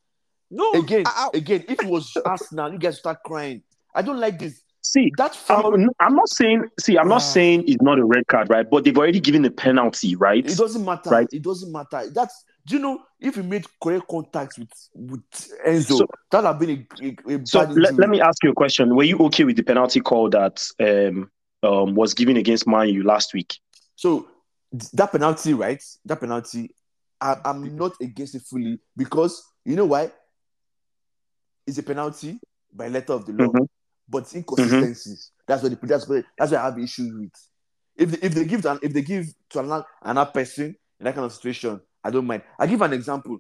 no 0.50 0.72
Again, 0.74 1.04
I- 1.06 1.30
I- 1.34 1.38
again, 1.38 1.64
if 1.68 1.82
it 1.84 1.88
was 1.88 2.16
Arsenal, 2.26 2.72
you 2.74 2.80
guys 2.80 2.98
start 2.98 3.20
crying. 3.26 3.62
I 3.94 4.02
don't 4.02 4.20
like 4.20 4.38
this. 4.40 4.62
see. 4.82 5.12
That 5.18 5.36
foul, 5.36 5.74
I'm, 5.74 5.90
I'm 6.00 6.16
not 6.16 6.30
saying. 6.30 6.64
See, 6.80 6.98
I'm 6.98 7.08
Ah. 7.08 7.16
not 7.16 7.24
saying 7.36 7.66
it's 7.68 7.82
not 7.82 8.00
a 8.00 8.06
red 8.06 8.26
card, 8.28 8.50
right? 8.50 8.68
But 8.70 8.84
they've 8.84 8.98
already 8.98 9.20
given 9.20 9.44
a 9.46 9.52
penalty, 9.52 10.16
right? 10.16 10.46
it 10.46 10.58
doesn't 10.58 10.84
matter. 10.86 11.10
Right. 11.10 11.28
It 11.34 11.42
doesn't 11.44 11.72
matter. 11.72 12.10
That's 12.14 12.44
do 12.68 12.76
you 12.76 12.82
know 12.82 12.99
if 13.20 13.38
you 13.38 13.43
made 13.43 13.65
correct 13.82 14.07
contact 14.09 14.57
with 14.59 14.70
with 14.93 15.22
Enzo, 15.65 15.99
So- 15.99 16.07
that 16.32 16.43
have 16.43 16.59
been 16.59 16.70
a, 17.01 17.05
a, 17.32 17.36
a 17.36 17.45
So 17.45 17.61
let, 17.61 17.95
let 17.95 18.09
me 18.09 18.20
ask 18.20 18.43
you 18.43 18.51
a 18.51 18.53
question. 18.53 18.93
Were 18.95 19.03
you 19.05 19.18
okay 19.28 19.45
with 19.45 19.55
the 19.55 19.63
penalty 19.63 20.01
call 20.01 20.30
that 20.32 20.68
um, 20.80 21.32
um, 21.63 21.95
was 21.95 22.13
given 22.13 22.36
against 22.38 22.68
Man 22.68 22.89
U 22.89 23.03
last 23.03 23.34
week? 23.34 23.57
So 23.95 24.28
that 24.93 25.11
penalty, 25.13 25.53
right? 25.53 25.82
That 26.05 26.20
penalty, 26.20 26.76
I, 27.22 27.38
I'm 27.45 27.76
not 27.78 27.93
against 28.01 28.36
it 28.36 28.41
fully 28.41 28.80
because 28.97 29.41
you 29.63 29.76
know 29.78 29.86
why? 29.86 30.11
It's 31.65 31.78
a 31.78 31.84
penalty 31.84 32.39
by 32.74 32.89
letter 32.89 33.13
of 33.13 33.26
the 33.26 33.32
law, 33.34 33.47
Mhm. 33.47 33.68
but 34.09 34.34
inconsistencies. 34.36 35.32
That's 35.47 35.63
what 35.63 35.72
the, 35.80 35.88
that's 35.88 36.07
what 36.07 36.26
that's 36.38 36.51
what 36.51 36.59
I 36.59 36.65
have 36.65 36.78
issues 36.80 37.13
with. 37.13 37.32
If 37.95 38.11
they, 38.11 38.28
if 38.28 38.34
they 38.34 38.45
give 38.45 38.61
to 38.63 38.72
an, 38.74 38.80
if 38.82 38.91
they 38.93 39.01
give 39.01 39.26
to 39.51 39.59
another, 39.59 39.86
another 40.03 40.32
person 40.32 40.76
in 40.99 41.03
that 41.05 41.15
kind 41.15 41.26
of 41.26 41.32
situation, 41.34 41.80
I 42.08 42.10
don't 42.10 42.26
mind. 42.26 42.41
I 42.58 42.66
give 42.68 42.82
an 42.82 42.93
example. 42.93 43.38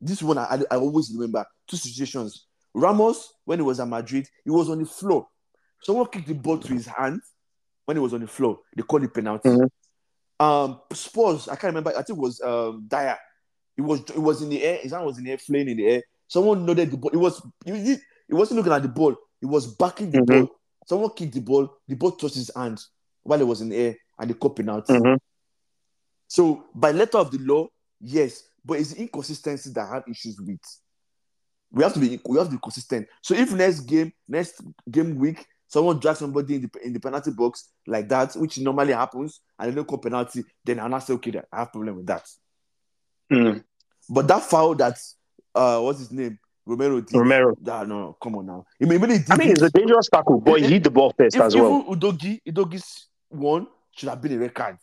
This 0.00 0.22
one 0.22 0.38
I, 0.38 0.62
I, 0.70 0.76
always 0.76 1.12
remember 1.12 1.44
two 1.66 1.76
situations. 1.76 2.46
Ramos 2.72 3.34
when 3.44 3.58
he 3.58 3.62
was 3.62 3.80
at 3.80 3.88
Madrid, 3.88 4.26
he 4.44 4.50
was 4.50 4.70
on 4.70 4.78
the 4.78 4.86
floor. 4.86 5.26
Someone 5.82 6.06
kicked 6.06 6.28
the 6.28 6.34
ball 6.34 6.56
to 6.58 6.72
his 6.72 6.86
hand 6.86 7.20
when 7.84 7.98
he 7.98 8.00
was 8.00 8.14
on 8.14 8.20
the 8.20 8.26
floor. 8.26 8.60
They 8.74 8.82
called 8.82 9.04
it 9.04 9.12
penalty. 9.12 9.50
Mhm. 9.50 9.68
Um, 10.40 10.80
Spurs, 10.92 11.48
I 11.48 11.56
can't 11.56 11.74
remember. 11.74 11.90
I 11.90 12.02
think 12.02 12.18
it 12.18 12.22
was 12.22 12.40
um 12.40 12.86
Dier. 12.88 13.18
It 13.76 13.82
was 13.82 14.00
it 14.00 14.18
was 14.18 14.40
in 14.40 14.48
the 14.48 14.62
air. 14.62 14.78
His 14.78 14.92
hand 14.92 15.04
was 15.04 15.18
in 15.18 15.24
the 15.24 15.32
air, 15.32 15.38
flying 15.38 15.68
in 15.68 15.76
the 15.76 15.86
air. 15.86 16.02
Someone 16.28 16.64
nodded 16.64 16.90
the 16.90 16.96
ball. 16.96 17.10
It 17.12 17.18
was 17.18 17.42
he 17.66 17.98
wasn't 18.30 18.56
looking 18.56 18.72
at 18.72 18.82
the 18.82 18.88
ball. 18.88 19.16
He 19.40 19.46
was 19.46 19.66
backing 19.66 20.10
the 20.10 20.18
Mhm. 20.20 20.26
ball. 20.26 20.48
Someone 20.86 21.10
kicked 21.14 21.34
the 21.34 21.40
ball. 21.40 21.68
The 21.86 21.94
ball 21.96 22.12
touched 22.12 22.36
his 22.36 22.50
hand 22.56 22.80
while 23.22 23.40
it 23.40 23.46
was 23.46 23.60
in 23.60 23.68
the 23.68 23.76
air, 23.76 23.96
and 24.18 24.30
they 24.30 24.34
called 24.34 24.56
penalty. 24.56 24.94
Mhm. 24.94 25.18
So 26.28 26.64
by 26.74 26.92
letter 26.92 27.18
of 27.18 27.30
the 27.30 27.38
law, 27.38 27.68
yes, 28.00 28.44
but 28.64 28.78
it's 28.78 28.94
inconsistency 28.94 29.70
that 29.70 29.88
I 29.88 29.94
have 29.94 30.04
issues 30.08 30.40
with. 30.40 30.60
We 31.70 31.82
have 31.82 31.94
to 31.94 32.00
be 32.00 32.20
we 32.26 32.38
have 32.38 32.48
to 32.48 32.54
be 32.54 32.60
consistent. 32.62 33.06
So 33.22 33.34
if 33.34 33.52
next 33.52 33.80
game, 33.80 34.12
next 34.26 34.62
game 34.90 35.16
week, 35.16 35.46
someone 35.66 35.98
drags 35.98 36.18
somebody 36.18 36.56
in 36.56 36.62
the 36.62 36.86
in 36.86 36.92
the 36.92 37.00
penalty 37.00 37.30
box 37.30 37.68
like 37.86 38.08
that, 38.08 38.34
which 38.34 38.58
normally 38.58 38.94
happens, 38.94 39.40
and 39.58 39.70
they 39.70 39.74
don't 39.74 39.86
call 39.86 39.98
penalty, 39.98 40.44
then 40.64 40.80
I'll 40.80 40.88
not 40.88 41.00
say 41.00 41.12
okay, 41.14 41.30
that 41.32 41.46
I 41.52 41.60
have 41.60 41.72
problem 41.72 41.96
with 41.96 42.06
that. 42.06 42.26
Mm. 43.30 43.62
But 44.08 44.26
that 44.28 44.42
foul 44.42 44.74
that 44.76 44.98
uh 45.54 45.80
what's 45.80 45.98
his 45.98 46.10
name? 46.10 46.38
Romero 46.64 47.00
did. 47.00 47.16
Romero. 47.16 47.56
Ah, 47.66 47.84
no, 47.84 48.00
no, 48.00 48.16
come 48.22 48.36
on 48.36 48.46
now. 48.46 48.66
He 48.78 48.86
maybe 48.86 49.18
he 49.18 49.24
I 49.30 49.36
mean, 49.36 49.50
it's 49.50 49.62
a 49.62 49.70
dangerous 49.70 50.08
tackle, 50.08 50.40
but 50.40 50.60
he 50.60 50.66
hit 50.66 50.84
the 50.84 50.90
ball 50.90 51.14
first 51.16 51.36
if 51.36 51.42
as 51.42 51.56
well. 51.56 51.84
Udogie, 51.84 52.40
Udogie's 52.46 53.08
one 53.28 53.66
should 53.92 54.08
have 54.08 54.20
been 54.20 54.32
a 54.32 54.38
red 54.38 54.54
card. 54.54 54.76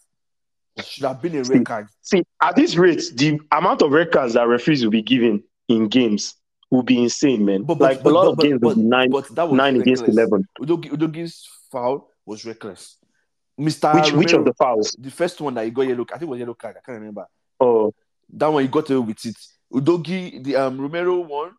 Should 0.83 1.05
have 1.05 1.21
been 1.21 1.35
a 1.37 1.43
red 1.43 1.65
card. 1.65 1.87
See, 2.01 2.23
at 2.41 2.55
this 2.55 2.75
rate, 2.75 3.01
the 3.15 3.39
amount 3.51 3.81
of 3.81 3.91
red 3.91 4.11
cards 4.11 4.33
that 4.33 4.47
referees 4.47 4.83
will 4.83 4.91
be 4.91 5.01
given 5.01 5.43
in 5.69 5.87
games 5.87 6.35
will 6.69 6.83
be 6.83 7.01
insane, 7.01 7.45
man. 7.45 7.63
But, 7.63 7.79
like 7.79 8.03
but, 8.03 8.09
a 8.09 8.13
lot 8.13 8.23
but, 8.23 8.29
of 8.31 8.37
but, 8.37 8.43
games 8.43 8.61
will 8.61 8.69
but, 8.71 8.75
be 8.75 8.81
nine, 8.83 9.09
but 9.09 9.35
that 9.35 9.47
was 9.49 9.57
nine 9.57 9.79
against 9.79 10.05
eleven. 10.07 10.45
Udogie, 10.59 10.89
Udogie's 10.91 11.47
foul 11.71 12.09
was 12.25 12.45
reckless. 12.45 12.97
Mr. 13.59 13.93
Which 13.95 14.11
which 14.11 14.33
of 14.33 14.43
the 14.43 14.53
fouls? 14.53 14.93
the 14.99 15.11
first 15.11 15.39
one 15.39 15.53
that 15.53 15.63
he 15.63 15.71
got 15.71 15.83
yellow, 15.83 16.05
I 16.09 16.17
think 16.17 16.23
it 16.23 16.27
was 16.27 16.39
yellow 16.39 16.55
card. 16.55 16.75
I 16.77 16.81
can't 16.85 16.99
remember. 16.99 17.25
Oh, 17.61 17.93
That 18.33 18.47
one 18.47 18.63
he 18.63 18.67
got 18.67 18.89
away 18.89 18.99
with 19.07 19.25
it. 19.25 19.35
Udogie, 19.73 20.43
the 20.43 20.57
um 20.57 20.79
Romero 20.81 21.19
one, 21.19 21.51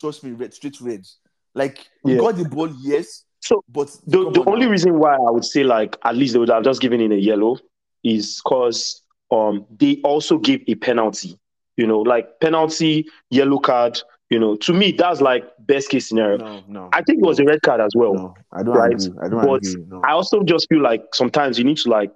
trust 0.00 0.22
me, 0.22 0.30
red, 0.30 0.54
straight 0.54 0.80
red. 0.80 1.04
Like 1.52 1.78
he 2.04 2.12
Yeah. 2.12 2.18
got 2.18 2.36
the 2.36 2.44
ball, 2.48 2.68
yes, 2.80 3.24
so 3.40 3.64
but 3.68 3.88
the, 4.06 4.30
the 4.30 4.40
on 4.42 4.48
only 4.50 4.66
now. 4.66 4.70
reason 4.70 4.98
why 5.00 5.14
I 5.16 5.30
would 5.32 5.44
say 5.44 5.64
like 5.64 5.96
at 6.04 6.14
least 6.14 6.34
they 6.34 6.38
would 6.38 6.48
have 6.50 6.62
just 6.62 6.80
given 6.80 7.00
in 7.00 7.10
a 7.10 7.16
yellow 7.16 7.58
is 8.06 8.40
because 8.44 9.02
um 9.30 9.66
they 9.78 10.00
also 10.04 10.38
give 10.38 10.60
a 10.68 10.74
penalty. 10.76 11.38
You 11.76 11.86
know, 11.86 12.00
like 12.00 12.40
penalty, 12.40 13.06
yellow 13.30 13.58
card. 13.58 14.00
You 14.30 14.38
know, 14.40 14.56
to 14.56 14.72
me 14.72 14.92
that's 14.92 15.20
like 15.20 15.44
best 15.60 15.88
case 15.90 16.08
scenario. 16.08 16.38
no, 16.38 16.62
no. 16.68 16.88
I 16.92 17.02
think 17.02 17.18
it 17.22 17.26
was 17.26 17.38
a 17.38 17.44
red 17.44 17.62
card 17.62 17.80
as 17.80 17.92
well. 17.94 18.14
no, 18.14 18.34
I 18.52 18.62
don't 18.62 18.74
right? 18.74 18.92
agree. 18.94 19.18
I 19.22 19.28
don't 19.28 19.44
But 19.46 19.64
agree. 19.66 19.84
No. 19.88 20.00
I 20.04 20.12
also 20.12 20.42
just 20.42 20.68
feel 20.68 20.80
like 20.82 21.02
sometimes 21.14 21.58
you 21.58 21.64
need 21.64 21.76
to 21.78 21.90
like 21.90 22.10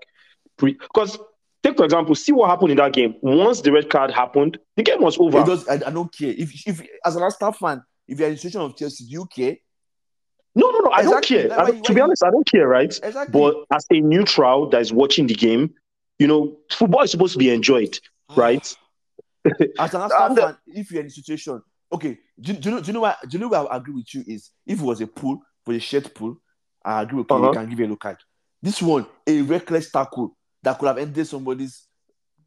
because 0.59 1.19
take 1.63 1.77
for 1.77 1.85
example, 1.85 2.15
see 2.15 2.33
what 2.33 2.49
happened 2.51 2.71
in 2.73 2.79
that 2.79 2.93
game. 2.93 3.15
Once 3.23 3.61
the 3.61 3.71
red 3.71 3.91
card 3.91 4.11
happened, 4.11 4.59
the 4.77 4.83
game 4.83 5.01
was 5.03 5.19
over. 5.19 5.39
I, 5.39 5.75
I 5.87 5.91
don't 5.91 6.13
care. 6.13 6.35
If 6.37 6.67
if 6.67 6.83
as 7.05 7.17
an 7.17 7.23
Arsenal 7.23 7.53
fan, 7.53 7.83
if 8.09 8.19
you're 8.19 8.29
in 8.29 8.35
the 8.35 8.41
situation 8.41 8.63
of 8.63 8.77
Chelsea, 8.77 9.05
do 9.05 9.11
you 9.11 9.27
care? 9.27 9.57
no, 10.57 10.71
no, 10.71 10.79
no, 10.81 10.91
I 10.91 11.03
Exactly. 11.03 11.37
don't 11.37 11.49
care. 11.49 11.49
Like, 11.51 11.59
I 11.59 11.65
don't- 11.67 11.77
you- 11.77 11.83
to 11.85 11.93
why 11.93 11.95
be 11.95 12.01
honest, 12.01 12.25
I 12.25 12.31
don't 12.31 12.47
care, 12.51 12.67
right? 12.67 12.99
Exactly. 13.03 13.41
But 13.41 13.55
as 13.73 13.87
a 13.93 14.01
neutral 14.01 14.69
that 14.71 14.81
is 14.81 14.93
watching 14.93 15.27
the 15.29 15.35
game, 15.35 15.75
you 16.21 16.27
know, 16.27 16.57
football 16.71 17.03
is 17.03 17.11
supposed 17.11 17.33
to 17.33 17.39
be 17.39 17.51
enjoyed, 17.51 17.99
right? 18.37 18.77
As 19.79 19.95
an 19.95 20.03
Arsenal 20.03 20.37
fan, 20.37 20.57
if 20.67 20.93
you're 20.93 21.01
in 21.01 21.07
a 21.07 21.11
situation, 21.11 21.63
okay, 21.91 22.19
do, 22.39 22.53
do 22.53 22.69
you 22.69 22.75
know? 22.77 22.81
Do 22.83 22.87
you 22.89 22.93
know? 22.93 23.01
What, 23.01 23.17
do 23.23 23.29
you 23.33 23.39
know 23.39 23.49
where 23.49 23.73
I 23.73 23.77
agree 23.79 23.95
with 23.95 24.15
you 24.15 24.23
is 24.27 24.51
if 24.67 24.79
it 24.81 24.85
was 24.85 25.01
a 25.01 25.07
pool 25.07 25.41
for 25.65 25.73
a 25.73 25.79
shirt 25.79 26.15
pool, 26.15 26.37
I 26.85 27.03
agree. 27.03 27.21
Okay, 27.21 27.35
Uh-huh. 27.35 27.47
you 27.47 27.53
can 27.53 27.69
give 27.71 27.81
a 27.81 27.87
look 27.87 28.05
at 28.05 28.19
this 28.63 28.83
one, 28.83 29.07
a 29.27 29.41
reckless 29.41 29.91
tackle 29.91 30.37
that 30.63 30.79
could 30.79 30.87
have 30.89 30.99
ended 30.99 31.27
somebody's 31.27 31.87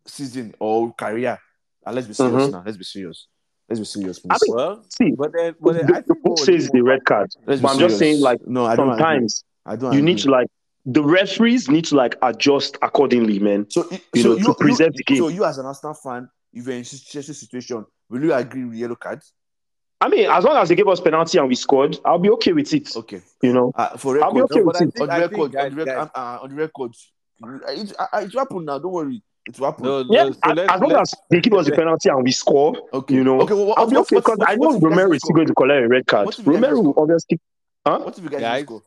season 0.05 0.53
or 0.59 0.93
career. 0.93 1.39
And 1.85 1.95
let's 1.95 2.07
be 2.07 2.13
serious 2.13 2.45
Mhm. 2.45 2.51
now. 2.51 2.63
Let's 2.63 2.77
be 2.77 2.83
serious. 2.83 3.27
Let's 3.67 3.79
be 3.79 3.85
serious, 3.85 4.19
please. 4.19 4.31
I 4.31 4.45
mean, 4.45 4.55
well, 4.55 4.85
See, 4.89 5.11
but 5.17 5.31
then, 5.33 5.55
but 5.59 5.73
then 5.73 5.87
the, 5.87 5.95
I 5.95 6.01
the 6.01 6.15
book 6.15 6.37
says 6.37 6.69
the 6.69 6.81
red 6.81 7.03
card, 7.05 7.31
but 7.45 7.65
I'm 7.65 7.79
just 7.79 7.97
saying, 7.97 8.21
like, 8.21 8.39
no, 8.45 8.65
I 8.65 8.75
don't 8.75 8.89
agree. 8.89 8.99
sometimes 8.99 9.43
I 9.65 9.75
don't. 9.75 9.93
you 9.93 9.99
agree. 9.99 10.13
need 10.13 10.21
to 10.21 10.29
like 10.29 10.47
the 10.85 11.03
referees 11.03 11.69
need 11.69 11.85
to 11.85 11.95
like 11.95 12.15
adjust 12.21 12.77
accordingly, 12.81 13.39
man. 13.39 13.69
So, 13.69 13.87
you 14.13 14.21
so 14.21 14.33
know, 14.35 14.37
to 14.39 14.53
preserve 14.55 14.93
the 14.93 15.03
game. 15.03 15.17
So 15.17 15.27
you, 15.29 15.45
as 15.45 15.57
an 15.57 15.65
Arsenal 15.65 15.93
fan, 15.93 16.29
if 16.51 16.65
you're 16.67 16.75
in 16.75 16.83
such 16.83 17.15
a 17.29 17.33
situation, 17.33 17.85
will 18.09 18.21
you 18.23 18.33
agree 18.33 18.65
with 18.65 18.77
yellow 18.77 18.95
cards? 18.95 19.31
I 20.01 20.09
mean, 20.09 20.29
as 20.29 20.43
long 20.43 20.57
as 20.57 20.67
they 20.67 20.75
gave 20.75 20.87
us 20.89 20.99
penalty 20.99 21.37
and 21.37 21.47
we 21.47 21.55
scored, 21.55 21.97
I'll 22.03 22.19
be 22.19 22.29
okay 22.31 22.51
with 22.51 22.73
it. 22.73 22.93
Okay. 22.95 23.21
You 23.41 23.53
know, 23.53 23.71
Uh, 23.73 23.95
for 23.97 24.21
I'll 24.21 24.33
be 24.33 24.41
record, 24.41 24.51
okay 24.51 24.59
No, 24.59 24.65
with 24.65 24.75
it. 24.81 24.93
think, 24.93 24.99
on 25.01 25.07
the 25.07 25.15
record, 25.15 25.51
think, 25.53 25.63
on, 25.63 25.69
the 25.69 25.75
rec- 25.77 25.85
guys, 25.85 26.09
uh, 26.13 26.19
uh, 26.19 26.39
on 26.43 26.49
the 26.49 26.55
record, 26.55 26.91
it, 27.69 27.93
uh, 27.97 28.07
it 28.21 28.33
will 28.33 28.39
happen 28.39 28.65
now. 28.65 28.79
Don't 28.79 28.91
worry, 28.91 29.23
it 29.47 29.57
will 29.57 29.65
happen. 29.67 29.85
no, 29.85 30.05
Yeah, 30.09 30.25
so 30.25 30.37
as, 30.43 30.55
let's, 30.57 30.73
as 30.73 30.81
long 30.81 30.89
let's, 30.91 31.13
as 31.13 31.19
they 31.31 31.39
give 31.39 31.53
us 31.53 31.65
the 31.67 31.71
penalty 31.71 32.09
and 32.09 32.21
we 32.21 32.31
score, 32.33 32.75
Okay, 32.93 33.15
you 33.15 33.23
know, 33.23 33.39
okay. 33.41 33.53
Well, 33.53 33.67
what, 33.67 33.79
I'll 33.79 33.89
be 33.89 33.95
okay 33.97 34.17
because 34.17 34.37
I 34.45 34.55
know 34.55 34.75
if 34.75 34.81
you 34.81 34.89
guys 34.89 34.97
Romero 34.97 35.13
is 35.13 35.21
still 35.23 35.35
going 35.35 35.47
to 35.47 35.53
collect 35.53 35.85
a 35.85 35.87
red 35.87 36.05
card. 36.05 36.25
What 36.25 36.37
if 36.37 36.45
you 36.45 36.51
guys 36.51 36.61
Romero 36.61 36.75
don't 36.75 36.85
will 36.85 36.91
score? 36.93 37.03
obviously, 37.03 37.39
huh? 37.87 37.99
What 37.99 38.17
if 38.17 38.23
you 38.25 38.29
guys 38.29 38.41
Guys? 38.41 38.57
didn't 38.57 38.67
score? 38.67 38.81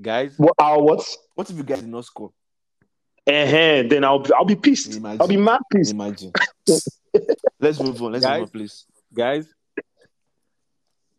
Guys, 0.00 0.34
What? 0.38 0.54
Our 0.58 0.82
what? 0.82 1.04
What 1.34 1.50
if 1.50 1.56
you 1.56 1.62
guys 1.62 1.80
did 1.80 1.88
not 1.88 2.04
score? 2.04 2.32
Uh-huh, 3.28 3.82
then 3.88 4.04
I'll 4.04 4.20
be, 4.20 4.32
I'll 4.32 4.44
be 4.44 4.54
pissed. 4.56 4.94
Imagine. 4.94 5.20
I'll 5.20 5.26
be 5.28 5.36
mad 5.36 5.60
pissed. 5.72 5.90
Imagine. 5.92 6.32
Let's 7.60 7.80
move 7.80 8.00
on. 8.02 8.12
Let's 8.12 8.24
Guys? 8.24 8.38
move 8.40 8.48
on, 8.48 8.52
please. 8.52 8.86
guys. 9.12 9.48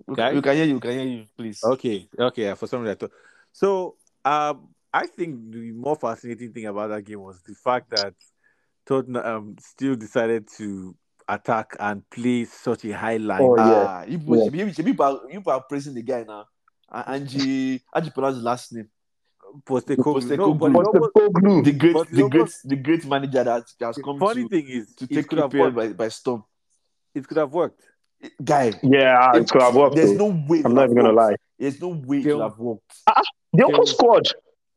We, 0.06 0.16
Guys? 0.16 0.36
we 0.36 0.42
can 0.42 0.56
hear 0.56 0.66
you. 0.66 0.76
We 0.76 0.80
can 0.80 0.92
hear 0.92 1.04
you, 1.04 1.26
please. 1.38 1.62
Okay, 1.64 2.08
okay. 2.18 2.44
yeah, 2.44 2.54
For 2.54 2.66
some 2.68 2.82
reason, 2.82 2.92
I 2.96 2.96
thought. 2.96 3.12
So, 3.52 3.96
um, 4.24 4.70
I 4.94 5.08
think 5.08 5.52
the 5.52 5.72
more 5.74 5.98
fascinating 5.98 6.54
thing 6.54 6.66
about 6.68 6.88
that 6.90 7.02
game 7.04 7.20
was 7.22 7.42
the 7.42 7.56
fact 7.56 7.90
that 7.90 8.14
Tottenham 8.86 9.26
um, 9.26 9.56
still 9.60 9.96
decided 9.96 10.48
to 10.58 10.96
attack 11.28 11.76
and 11.78 12.10
play 12.10 12.46
such 12.46 12.86
a 12.86 12.96
high 12.96 13.18
line. 13.18 13.42
Oh, 13.42 13.58
yeah. 13.58 13.64
Ah, 13.86 14.04
you, 14.08 14.18
Yeah. 14.26 14.44
you, 14.46 14.66
you, 14.68 14.74
you, 14.86 14.96
are, 15.00 15.20
you 15.30 15.44
are 15.46 15.62
praising 15.68 15.94
the 15.96 16.04
guy 16.04 16.24
now. 16.26 16.42
Uh, 16.42 16.44
Angie, 16.92 17.82
how 17.94 18.00
do 18.00 18.06
you 18.06 18.12
pronounce 18.12 18.36
his 18.36 18.44
last 18.44 18.74
name? 18.74 18.90
Postecoglou. 19.66 20.38
No, 20.38 20.54
Postecoglou. 20.56 20.82
it 20.88 21.14
Postecoglou. 21.14 21.64
the 21.64 21.72
great, 21.74 21.94
But 21.94 22.08
it 22.10 22.16
the 22.16 22.30
great, 22.30 22.52
the 22.66 22.76
great 22.76 23.06
manager 23.06 23.44
that 23.44 23.64
has 23.80 23.98
come 24.04 24.20
funny 24.20 24.44
to, 24.44 24.50
thing 24.50 24.68
is, 24.68 24.94
to 24.96 25.06
it 25.06 25.10
take 25.16 25.28
could 25.28 25.40
have 25.40 25.52
EPL 25.52 25.74
by, 25.76 25.88
by 25.90 26.10
storm. 26.10 26.44
It 27.16 27.28
could 27.28 27.38
have 27.38 27.52
worked. 27.54 27.82
Guy, 28.44 28.74
Yeah, 28.84 29.36
it 29.36 29.50
could 29.50 29.62
have 29.62 29.76
worked. 29.76 29.96
There's 29.96 30.18
though. 30.18 30.30
no 30.32 30.46
way. 30.48 30.62
I'm 30.66 30.74
not 30.74 30.86
even 30.86 30.96
gonna 30.98 31.14
worked. 31.14 31.18
lie. 31.32 31.36
There's 31.60 31.80
no 31.82 31.90
way 31.90 32.18
it 32.18 32.22
Still- 32.22 32.38
would 32.38 32.44
have 32.44 32.58
worked. 32.60 32.94
Ah, 33.08 33.14
ah, 33.18 33.22
the 33.54 33.64
whole 33.66 33.86
squad. 33.86 34.24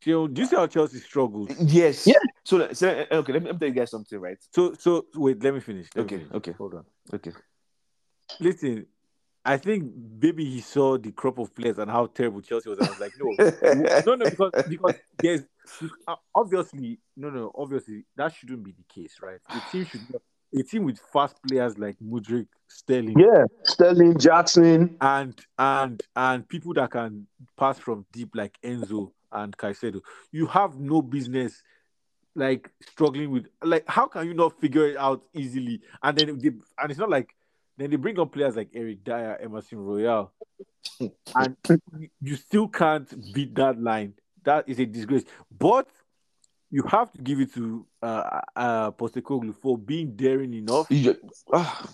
Theo, 0.02 0.26
do 0.28 0.40
you 0.40 0.46
see 0.48 0.56
how 0.56 0.66
Chelsea 0.66 0.98
struggled? 0.98 1.50
Yes. 1.60 2.06
Yeah. 2.06 2.14
So, 2.44 2.72
so 2.72 2.88
uh, 2.88 3.16
okay, 3.16 3.32
let 3.34 3.42
me, 3.42 3.46
let 3.48 3.54
me 3.54 3.58
tell 3.58 3.68
you 3.68 3.74
guys 3.74 3.90
something, 3.90 4.18
right? 4.18 4.38
So, 4.54 4.72
so 4.78 5.06
wait, 5.14 5.42
let 5.42 5.52
me 5.52 5.60
finish. 5.60 5.88
Let 5.94 6.02
me 6.10 6.16
Okay, 6.16 6.16
finish. 6.24 6.34
okay. 6.36 6.52
hold 6.52 6.74
on. 6.74 6.84
Okay. 7.12 7.32
Listen, 8.40 8.86
I 9.44 9.56
think 9.56 9.90
maybe 10.20 10.44
he 10.44 10.60
saw 10.60 10.98
the 10.98 11.12
crop 11.12 11.38
of 11.38 11.54
players 11.54 11.78
and 11.78 11.90
how 11.90 12.06
terrible 12.06 12.42
Chelsea 12.42 12.68
was. 12.68 12.78
I 12.78 12.90
was 12.90 13.00
like, 13.00 13.12
no, 13.18 14.02
no, 14.06 14.14
no, 14.14 14.30
because 14.30 14.52
because 14.68 14.94
there's 15.18 15.42
uh, 16.06 16.16
obviously 16.34 16.98
no, 17.16 17.30
no, 17.30 17.50
obviously 17.54 18.04
that 18.16 18.34
shouldn't 18.34 18.62
be 18.62 18.72
the 18.72 18.84
case, 18.92 19.16
right? 19.22 19.38
A 19.48 19.70
team 19.72 19.84
should 19.84 20.06
a 20.54 20.62
team 20.62 20.84
with 20.84 20.98
fast 21.12 21.36
players 21.46 21.78
like 21.78 21.96
Mudryk, 22.00 22.48
Sterling, 22.68 23.18
Yeah, 23.18 23.44
Sterling, 23.64 24.18
Jackson. 24.18 24.96
and 25.00 25.40
and 25.58 26.02
and 26.16 26.48
people 26.48 26.74
that 26.74 26.90
can 26.90 27.26
pass 27.56 27.78
from 27.78 28.04
deep 28.12 28.30
like 28.34 28.58
Enzo 28.62 29.12
and 29.32 29.56
Caicedo. 29.56 30.00
You 30.32 30.46
have 30.46 30.78
no 30.78 31.00
business 31.02 31.62
like 32.34 32.70
struggling 32.80 33.30
with 33.30 33.46
like 33.62 33.84
how 33.88 34.06
can 34.06 34.26
you 34.26 34.34
not 34.34 34.60
figure 34.60 34.86
it 34.88 34.96
out 34.96 35.22
easily? 35.34 35.80
And 36.02 36.18
then 36.18 36.38
they, 36.38 36.48
and 36.48 36.90
it's 36.90 36.98
not 36.98 37.10
like 37.10 37.30
then 37.80 37.90
they 37.90 37.96
bring 37.96 38.18
up 38.20 38.32
players 38.32 38.56
like 38.56 38.68
Eric 38.74 39.04
Dier, 39.04 39.38
Emerson 39.42 39.78
Royal, 39.78 40.32
and 41.34 41.56
you 42.20 42.36
still 42.36 42.68
can't 42.68 43.32
beat 43.32 43.54
that 43.54 43.80
line. 43.80 44.14
That 44.44 44.68
is 44.68 44.78
a 44.78 44.86
disgrace. 44.86 45.24
But 45.56 45.88
you 46.70 46.82
have 46.84 47.10
to 47.12 47.22
give 47.22 47.40
it 47.40 47.52
to 47.54 47.86
uh, 48.02 48.40
uh, 48.54 48.90
Postecoglou 48.92 49.54
for 49.54 49.76
being 49.76 50.14
daring 50.14 50.54
enough 50.54 50.88
just, 50.90 51.18
ah, 51.52 51.88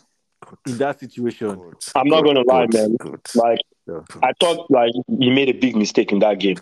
in 0.67 0.77
that 0.79 1.01
situation. 1.01 1.57
God, 1.57 1.75
I'm 1.95 2.09
not 2.09 2.23
God, 2.23 2.27
gonna 2.27 2.45
lie, 2.47 2.67
God, 2.67 2.75
man. 2.75 2.97
God, 2.97 3.21
Like 3.35 3.61
Yeah. 3.89 4.01
I 4.23 4.33
thought, 4.41 4.71
like 4.71 4.93
he 5.19 5.31
made 5.31 5.49
a 5.49 5.59
big 5.59 5.77
mistake 5.77 6.11
in 6.13 6.19
that 6.19 6.39
game. 6.41 6.57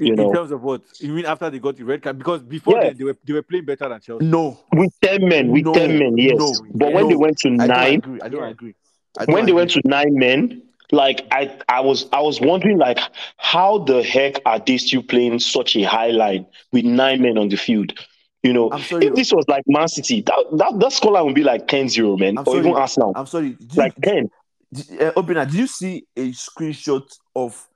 God. 0.00 0.06
In, 0.06 0.06
You 0.06 0.22
in 0.24 0.28
know. 0.28 0.34
terms 0.34 0.50
of 0.50 0.62
what 0.62 0.82
you 1.00 1.12
mean 1.12 1.26
after 1.26 1.50
they 1.50 1.58
got 1.58 1.76
the 1.76 1.84
red 1.84 2.02
card, 2.02 2.18
because 2.18 2.42
before 2.42 2.74
Yeah. 2.76 2.88
then 2.88 2.96
they 2.98 3.04
were 3.04 3.16
they 3.24 3.32
were 3.32 3.42
playing 3.42 3.64
better 3.64 3.88
than 3.88 4.00
Chelsea. 4.00 4.24
No, 4.24 4.58
With 4.72 4.92
ten 5.02 5.28
men, 5.28 5.50
with 5.50 5.64
No, 5.64 5.74
ten 5.74 5.98
men, 5.98 6.16
yes. 6.18 6.36
no, 6.38 6.52
but 6.74 6.92
when 6.92 7.04
no. 7.04 7.08
they 7.10 7.16
went 7.16 7.38
to 7.38 7.48
I 7.48 7.56
don't 7.56 7.68
nine, 7.68 7.94
agree. 7.98 8.20
I 8.22 8.28
don't 8.28 8.44
agree. 8.44 8.74
I 9.18 9.24
don't 9.24 9.34
when 9.34 9.46
they 9.46 9.52
went 9.52 9.70
to 9.72 9.82
nine 9.84 10.14
men, 10.14 10.62
like 10.92 11.26
I, 11.30 11.56
I 11.68 11.80
was, 11.80 12.06
I 12.12 12.20
was 12.20 12.40
wondering, 12.40 12.78
like, 12.78 12.98
how 13.36 13.78
the 13.78 14.02
heck 14.02 14.40
are 14.44 14.58
they 14.58 14.76
still 14.78 15.02
playing 15.02 15.38
such 15.40 15.76
a 15.76 15.82
high 15.82 16.10
line 16.10 16.46
with 16.72 16.84
nine 16.84 17.22
men 17.22 17.38
on 17.38 17.48
the 17.48 17.56
field? 17.56 17.92
You 18.42 18.52
know, 18.52 18.70
I'm 18.72 18.80
sorry. 18.82 19.06
if 19.06 19.14
this 19.14 19.32
was 19.32 19.44
like 19.48 19.62
Man 19.66 19.86
City, 19.88 20.22
that 20.22 20.44
that, 20.52 20.78
that 20.80 20.92
scoreline 20.92 21.26
would 21.26 21.34
be 21.34 21.44
like 21.44 21.66
10-0, 21.68 22.18
man, 22.18 22.38
I'm 22.38 22.44
or 22.46 22.56
even 22.56 22.72
sorry. 22.72 22.80
Arsenal, 22.80 23.12
I'm 23.14 23.26
sorry. 23.26 23.50
Did 23.50 23.76
like 23.76 23.94
you, 23.96 24.02
ten. 24.02 24.30
did, 24.72 25.02
uh, 25.02 25.12
Obina, 25.12 25.44
did 25.44 25.54
you 25.54 25.66
see 25.66 26.04
a 26.16 26.30
screenshot 26.30 27.06
of 27.36 27.68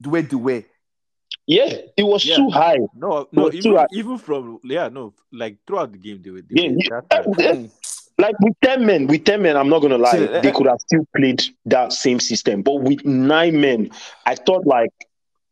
the 0.00 0.08
way 0.08 0.22
they 0.22 0.36
were? 0.36 0.64
Yeah, 1.46 1.72
it 1.96 2.02
was 2.04 2.24
Yeah. 2.24 2.36
too 2.36 2.48
high. 2.50 2.78
No, 2.96 3.28
no, 3.32 3.42
But 3.44 3.54
even, 3.54 3.62
throughout- 3.62 3.88
even 3.92 4.18
from 4.18 4.60
yeah, 4.64 4.88
no, 4.88 5.12
like 5.32 5.58
throughout 5.66 5.92
the 5.92 5.98
game 5.98 6.22
they 6.22 6.30
were. 6.30 6.40
They 6.42 6.62
Yeah, 6.62 6.70
were 6.70 6.76
yeah, 6.78 7.00
that 7.10 7.36
bad. 7.36 7.60
yeah. 7.60 7.66
Like 8.16 8.36
hmm. 8.38 8.44
with 8.46 8.54
ten 8.62 8.86
men, 8.86 9.06
with 9.08 9.24
ten 9.24 9.42
men, 9.42 9.56
I'm 9.56 9.68
not 9.68 9.80
gonna 9.82 9.98
lie, 9.98 10.16
they 10.40 10.52
could 10.52 10.68
have 10.68 10.80
still 10.80 11.04
played 11.16 11.42
that 11.66 11.92
same 11.92 12.20
system. 12.20 12.62
But 12.62 12.74
with 12.80 13.04
nine 13.04 13.60
men, 13.60 13.90
I 14.24 14.36
thought 14.36 14.64
like 14.66 14.90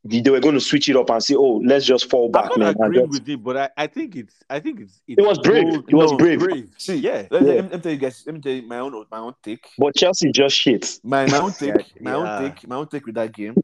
they 0.04 0.20
they 0.20 0.30
were 0.30 0.38
going 0.38 0.54
to 0.54 0.60
switch 0.60 0.88
it 0.88 0.94
up 0.96 1.10
and 1.10 1.22
say, 1.22 1.34
"Oh, 1.34 1.60
let's 1.64 1.84
just 1.84 2.08
fall 2.08 2.28
back." 2.28 2.44
I'm 2.44 2.48
back, 2.50 2.58
not 2.58 2.58
man." 2.58 2.74
and 2.78 2.86
agreeing 2.86 3.06
just- 3.10 3.20
with 3.22 3.28
it, 3.30 3.42
but 3.42 3.56
I, 3.56 3.70
I 3.76 3.86
think 3.88 4.14
it's 4.14 4.34
I 4.48 4.60
think 4.60 4.78
it's, 4.80 5.00
it's 5.08 5.18
It 5.18 5.26
was 5.26 5.38
brave. 5.40 5.64
bold- 5.64 5.84
It 5.88 5.94
was 5.96 6.12
no, 6.12 6.18
brave. 6.18 6.40
See, 6.78 6.98
hmm, 6.98 7.04
Yeah. 7.04 7.26
Let, 7.30 7.42
Yeah. 7.42 7.48
let, 7.48 7.48
me- 7.48 7.54
let 7.62 7.72
me 7.72 7.78
tell 7.80 7.92
you 7.92 7.98
guys. 7.98 8.22
Let 8.26 8.34
me 8.36 8.40
tell 8.40 8.52
you 8.52 8.62
my 8.62 8.78
own 8.78 9.04
my 9.10 9.18
own 9.18 9.34
take. 9.42 9.66
But 9.76 9.96
Chelsea 9.96 10.30
just 10.30 10.54
shit. 10.56 11.00
My 11.02 11.26
my 11.26 11.38
own 11.38 11.52
take. 11.58 11.74
Yeah, 11.74 11.82
my 12.00 12.12
own 12.12 12.42
take. 12.42 12.68
My 12.68 12.76
own 12.76 12.86
take 12.86 13.06
with 13.06 13.16
that 13.16 13.32
game. 13.32 13.56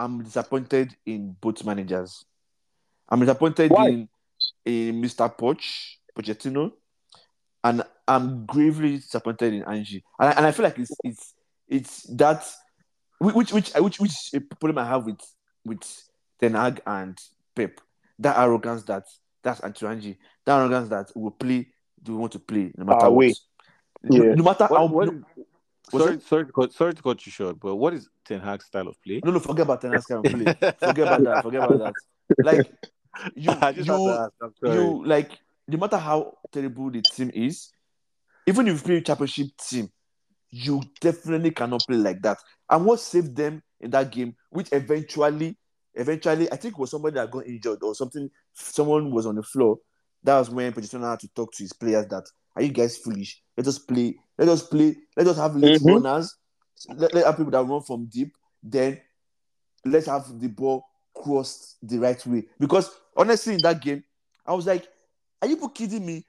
I'm 0.00 0.22
disappointed 0.22 0.96
in 1.04 1.36
both 1.38 1.62
managers. 1.64 2.24
I'm 3.08 3.20
disappointed 3.20 3.70
Why? 3.70 3.88
in 3.88 4.08
in 4.64 5.02
Mr. 5.02 5.28
Poch 5.36 5.60
Pochettino, 6.16 6.72
and 7.62 7.82
I'm 8.08 8.46
gravely 8.46 8.96
disappointed 8.96 9.52
in 9.52 9.62
Angie. 9.64 10.02
And 10.18 10.30
I, 10.30 10.32
and 10.32 10.46
I 10.46 10.52
feel 10.52 10.64
like 10.64 10.78
it's 10.78 10.96
it's 11.04 11.34
it's 11.68 12.02
that 12.16 12.46
which 13.18 13.52
which 13.52 13.72
which 13.74 14.00
which 14.00 14.30
a 14.34 14.40
problem 14.40 14.78
I 14.78 14.86
have 14.86 15.04
with 15.04 15.20
with 15.66 15.82
Ten 16.40 16.54
Hag 16.54 16.80
and 16.86 17.18
Pep. 17.54 17.80
That 18.18 18.38
arrogance 18.38 18.84
that 18.84 19.04
that's 19.42 19.60
anti 19.60 19.86
Angie. 19.86 20.18
That 20.46 20.60
arrogance 20.60 20.88
that 20.88 21.10
will 21.14 21.30
play 21.32 21.68
do 22.02 22.12
we 22.12 22.18
want 22.18 22.32
to 22.32 22.38
play 22.38 22.72
no 22.76 22.84
matter 22.86 23.06
Ah, 23.06 23.10
what. 23.10 23.34
No, 24.02 24.24
Yeah. 24.24 24.34
no 24.34 24.44
matter 24.44 24.66
how 24.66 24.86
What, 24.86 25.08
what, 25.08 25.14
no, 25.14 25.24
sorry, 25.90 26.20
sorry, 26.20 26.46
to 26.46 26.52
cut, 26.52 26.72
sorry 26.72 26.94
to 26.94 27.02
cut 27.02 27.24
you 27.26 27.32
short, 27.32 27.58
but 27.60 27.76
what 27.76 27.94
is 27.94 28.08
Ten 28.24 28.40
Hag's 28.40 28.66
style 28.66 28.88
of 28.88 28.96
play? 29.02 29.20
no, 29.24 29.32
no, 29.32 29.38
forget 29.38 29.64
about 29.64 29.80
Ten 29.80 29.92
Hag's 29.92 30.06
kind 30.06 30.24
of 30.24 30.32
play. 30.32 30.72
Forget 30.78 31.06
about 31.06 31.22
that. 31.24 31.42
Forget 31.42 31.64
about 31.64 31.78
that. 31.78 32.44
Like 32.44 32.72
you, 33.34 33.50
I 33.50 33.72
just 33.72 33.88
had 33.88 33.96
to 33.96 34.02
you, 34.02 34.10
ask, 34.42 34.54
you 34.62 35.06
like 35.06 35.38
no 35.68 35.78
matter 35.78 35.98
how 35.98 36.38
terrible 36.52 36.90
the 36.90 37.02
team 37.02 37.30
is, 37.34 37.70
even 38.46 38.68
if 38.68 38.78
you 38.78 38.82
play 38.82 38.96
a 38.96 39.00
championship 39.00 39.48
team, 39.56 39.88
you 40.50 40.82
definitely 41.00 41.52
cannot 41.52 41.86
play 41.86 41.96
like 41.96 42.20
that. 42.22 42.38
And 42.68 42.84
what 42.84 43.00
saved 43.00 43.36
them 43.36 43.62
in 43.80 43.90
that 43.90 44.10
game, 44.10 44.34
which 44.50 44.68
eventually, 44.72 45.56
eventually, 45.94 46.50
I 46.52 46.56
think 46.56 46.78
was 46.78 46.90
somebody 46.90 47.14
that 47.14 47.30
got 47.30 47.46
injured 47.46 47.82
or 47.82 47.94
something. 47.94 48.30
Someone 48.52 49.10
was 49.10 49.26
on 49.26 49.36
the 49.36 49.42
floor. 49.42 49.78
That 50.22 50.38
was 50.38 50.50
when 50.50 50.72
Pochettino 50.72 51.10
had 51.10 51.20
to 51.20 51.28
talk 51.28 51.52
to 51.52 51.62
his 51.62 51.72
players 51.72 52.06
that 52.08 52.24
are 52.56 52.62
you 52.62 52.72
guys 52.72 52.96
foolish? 52.98 53.42
Let 53.56 53.66
us 53.66 53.78
play. 53.78 54.16
Let 54.38 54.48
us 54.48 54.62
play. 54.66 54.96
Let 55.16 55.26
us 55.26 55.36
have 55.36 55.56
late 55.56 55.80
Mhm. 55.80 55.94
runners. 56.02 56.36
Let, 56.88 57.14
let 57.14 57.26
have 57.26 57.36
people 57.36 57.52
that 57.52 57.64
run 57.64 57.82
from 57.82 58.06
deep. 58.06 58.32
Then 58.62 59.00
let's 59.84 60.06
have 60.06 60.38
the 60.40 60.48
ball 60.48 60.84
crossed 61.14 61.76
the 61.82 61.98
right 61.98 62.24
way. 62.26 62.44
Because 62.58 62.90
honestly, 63.16 63.54
in 63.54 63.62
that 63.62 63.80
game, 63.82 64.02
I 64.46 64.54
was 64.54 64.66
like, 64.66 64.86
are 65.42 65.48
you 65.48 65.56
kidding 65.74 66.04
me? 66.04 66.24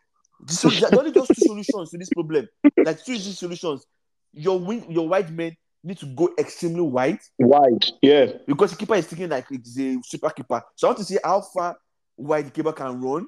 The 0.45 0.53
sol- 0.53 0.71
there 0.71 0.89
are 0.91 0.99
only 0.99 1.11
just 1.11 1.33
two 1.35 1.41
solutions 1.41 1.91
to 1.91 1.97
this 1.97 2.09
problem. 2.09 2.47
Like 2.83 3.03
two 3.03 3.13
easy 3.13 3.31
solutions. 3.31 3.85
Your 4.33 4.59
wing, 4.59 4.89
your 4.91 5.07
wide 5.07 5.35
men 5.35 5.55
need 5.83 5.97
to 5.97 6.05
go 6.05 6.29
extremely 6.37 6.81
wide 6.81 7.19
Wide, 7.39 7.85
yeah. 8.01 8.27
because 8.47 8.71
the 8.71 8.77
keeper 8.77 8.95
is 8.95 9.07
thinking 9.07 9.29
like 9.29 9.45
it's 9.51 9.77
a 9.79 9.97
super 10.03 10.29
keeper. 10.29 10.61
So 10.75 10.87
I 10.87 10.89
want 10.91 10.99
to 10.99 11.05
see 11.05 11.17
how 11.23 11.41
far 11.41 11.75
wide 12.17 12.45
the 12.47 12.51
keeper 12.51 12.71
can 12.71 13.01
run. 13.01 13.25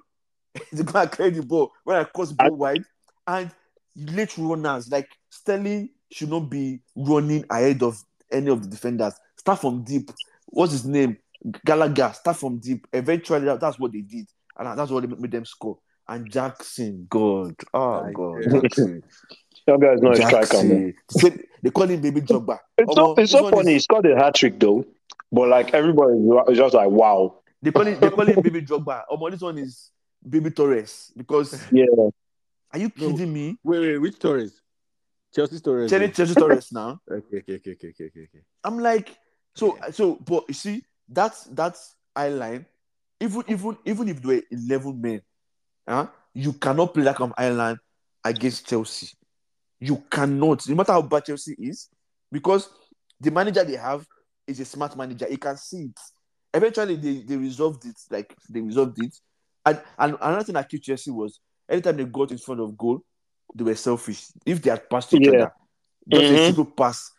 He's 0.70 0.82
gonna 0.84 1.08
clear 1.10 1.32
the 1.32 1.42
ball 1.44 1.72
when 1.84 1.98
I 1.98 2.04
cross 2.04 2.32
ball 2.32 2.56
wide. 2.56 2.84
And 3.28 3.50
late 3.96 4.38
runners 4.38 4.90
like 4.92 5.10
Sterling 5.30 5.90
should 6.12 6.30
not 6.30 6.50
be 6.50 6.82
running 6.96 7.46
ahead 7.50 7.82
of 7.84 8.02
any 8.32 8.50
of 8.50 8.62
the 8.64 8.68
defenders. 8.70 9.14
Start 9.38 9.60
from 9.62 9.84
deep. 9.84 10.12
What's 10.48 10.72
his 10.74 10.86
name? 10.86 11.18
Gallagher. 11.66 12.12
Start 12.14 12.38
from 12.38 12.60
deep. 12.60 12.88
Eventually, 12.94 13.46
that- 13.46 13.60
that's 13.60 13.80
what 13.80 13.92
they 13.92 14.02
did, 14.02 14.28
and 14.58 14.78
that's 14.78 14.92
what 14.92 15.08
made 15.20 15.32
them 15.32 15.46
score. 15.46 15.80
And 16.08 16.30
Jackson, 16.30 17.08
God, 17.10 17.56
oh 17.74 18.04
My 18.04 18.12
God, 18.12 18.44
God. 18.52 18.62
Jackson, 18.64 19.04
That 19.68 19.80
guy's 19.80 20.02
not 20.02 20.20
a 20.20 20.28
striker, 20.28 20.64
man. 20.64 20.94
Jackson. 21.10 21.44
They, 21.64 21.70
call 21.70 21.88
him 21.88 22.02
Baby 22.02 22.22
Drogba. 22.22 22.60
It's 22.78 22.94
so, 22.94 23.16
Omo, 23.16 23.20
it's 23.20 23.32
this 23.32 23.40
so 23.40 23.50
funny. 23.50 23.62
is- 23.62 23.68
He 23.68 23.80
scored 23.80 24.06
a 24.08 24.16
hat 24.18 24.36
trick 24.36 24.60
though, 24.60 24.84
but 25.32 25.48
like 25.48 25.74
everybody 25.74 26.18
is 26.50 26.58
just 26.58 26.74
like, 26.76 26.90
"Wow, 26.90 27.40
They 27.62 27.72
call 27.72 27.86
him, 27.88 28.00
they 28.02 28.10
call 28.10 28.28
him 28.28 28.42
Baby 28.42 28.62
Drogba. 28.64 29.04
Oh, 29.10 29.30
this 29.30 29.40
one 29.40 29.58
is 29.58 29.92
Baby 30.28 30.52
Torres 30.52 31.12
because 31.16 31.54
yeah." 31.72 31.86
are 32.72 32.80
you 32.80 32.90
kidding 32.90 33.32
me? 33.32 33.58
Wait, 33.64 33.80
wait, 33.80 33.98
which 33.98 34.20
Torres? 34.20 34.62
Chelsea 35.34 35.60
Torres. 35.60 35.90
Chelsea, 35.90 36.12
Chelsea 36.12 36.36
Torres 36.36 36.72
now. 36.72 37.00
Okay, 37.12 37.38
okay, 37.40 37.56
okay, 37.56 37.72
okay, 37.72 37.90
okay, 37.90 38.06
okay. 38.08 38.44
I'm 38.64 38.80
like, 38.80 39.18
so 39.56 39.78
so, 39.92 40.16
but 40.16 40.46
you 40.48 40.54
see, 40.54 40.84
that's 41.08 41.46
that's 41.46 41.96
eye 42.16 42.30
line. 42.30 42.66
Even 43.20 43.44
even 43.48 43.78
even 43.86 44.10
if 44.10 44.22
they 44.22 44.36
were 44.36 44.42
eleven 44.52 45.02
men, 45.02 45.22
huh, 45.88 46.08
you 46.34 46.54
cannot 46.54 46.94
play 46.94 47.04
that 47.04 47.16
kind 47.16 47.32
of 47.32 47.36
eye 47.38 47.50
line 47.50 47.78
against 48.24 48.68
Chelsea. 48.68 49.10
You 49.80 50.04
cannot, 50.10 50.68
no 50.70 50.76
matter 50.76 50.94
how 50.94 51.02
bad 51.02 51.26
Chelsea 51.26 51.56
is, 51.60 51.90
because 52.32 52.70
the 53.20 53.32
manager 53.32 53.64
they 53.64 53.76
have 53.76 54.06
is 54.48 54.60
a 54.60 54.66
smart 54.66 54.96
manager. 54.98 55.28
He 55.30 55.38
can 55.38 55.58
see 55.58 55.86
it. 55.86 56.00
Eventually, 56.54 56.96
they, 56.96 57.24
they 57.24 57.36
resolved 57.36 57.86
it. 57.86 58.00
Like 58.10 58.36
they 58.50 58.62
resolved 58.62 58.98
it. 59.04 59.14
And, 59.66 59.82
and 59.98 60.18
another 60.22 60.44
thing 60.44 60.56
I 60.56 60.64
killed 60.64 60.84
Chelsea 60.84 61.12
was 61.12 61.40
anytime 61.70 61.98
they 61.98 62.06
got 62.06 62.32
in 62.32 62.38
front 62.38 62.62
of 62.62 62.78
goal, 62.78 63.02
they 63.56 63.64
were 63.64 63.76
selfish. 63.76 64.28
If 64.46 64.62
they 64.62 64.70
had 64.70 64.90
passed 64.90 65.14
each 65.14 65.22
Yeah. 65.28 65.34
other, 65.34 65.54
just 66.10 66.32
a 66.32 66.34
Mhm. 66.36 66.46
simple 66.48 66.66
pass, 66.66 67.12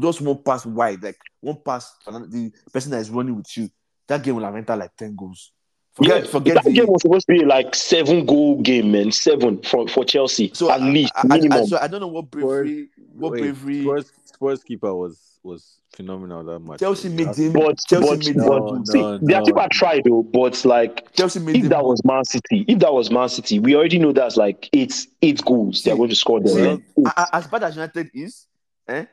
just 0.00 0.20
one 0.20 0.42
pass 0.42 0.66
wide, 0.66 1.02
like 1.02 1.18
one 1.40 1.56
pass, 1.64 1.92
the 2.06 2.52
person 2.72 2.90
that 2.92 2.98
is 3.00 3.10
running 3.10 3.36
with 3.36 3.56
you, 3.56 3.68
that 4.06 4.22
game 4.22 4.34
will 4.36 4.44
have 4.44 4.56
entered 4.56 4.76
like 4.76 4.94
ten 4.96 5.14
goals. 5.16 5.52
Forget, 5.94 6.24
yeah, 6.24 6.30
forget 6.30 6.54
that 6.54 6.64
the. 6.64 6.72
game 6.72 6.86
was 6.86 7.02
supposed 7.02 7.26
to 7.26 7.32
be 7.32 7.44
like 7.44 7.74
seven 7.74 8.24
goal 8.24 8.60
game, 8.62 8.92
man. 8.92 9.10
Seven 9.10 9.60
for 9.62 9.88
for 9.88 10.04
Chelsea 10.04 10.50
so 10.54 10.70
at 10.70 10.80
I- 10.80 10.88
least 10.90 11.12
I, 11.16 11.22
I, 11.22 11.26
minimum. 11.26 11.58
I, 11.58 11.64
so 11.66 11.78
I 11.80 11.88
don't 11.88 12.00
know 12.00 12.06
what 12.08 12.30
bravery, 12.30 12.88
what 13.14 13.32
Wait, 13.32 13.40
bravery. 13.40 13.82
Spurs, 13.82 14.12
Spurs 14.38 14.62
keeper 14.62 14.94
was 14.94 15.38
was 15.42 15.80
phenomenal 15.94 16.44
that 16.44 16.58
much. 16.60 16.78
Chelsea 16.80 17.08
made 17.08 17.34
him. 17.34 17.52
But, 17.52 17.78
Chelsea 17.88 18.08
but, 18.08 18.18
made 18.26 18.36
but 18.46 18.68
him. 18.68 18.86
see, 18.86 19.00
no, 19.00 19.18
their 19.18 19.40
no. 19.40 19.44
keeper 19.46 19.66
tried 19.72 20.02
though. 20.04 20.22
But 20.22 20.64
like, 20.64 21.12
Chelsea 21.14 21.40
made 21.40 21.56
if 21.56 21.62
him. 21.64 21.68
that 21.70 21.84
was 21.84 22.04
Man 22.04 22.24
City, 22.24 22.64
if 22.68 22.78
that 22.80 22.92
was 22.92 23.10
Man 23.10 23.28
City, 23.28 23.58
we 23.58 23.74
already 23.74 23.98
know 23.98 24.12
that's 24.12 24.36
like 24.36 24.68
eight 24.72 24.94
eight 25.22 25.44
goals 25.44 25.82
they're 25.82 25.96
going 25.96 26.10
to 26.10 26.16
score 26.16 26.40
there. 26.40 26.54
See, 26.54 26.62
right? 26.66 26.82
a- 27.16 27.20
a- 27.22 27.36
as 27.36 27.46
bad 27.48 27.62
as 27.64 27.74
United 27.76 28.10
is, 28.14 28.46
eh? 28.88 29.06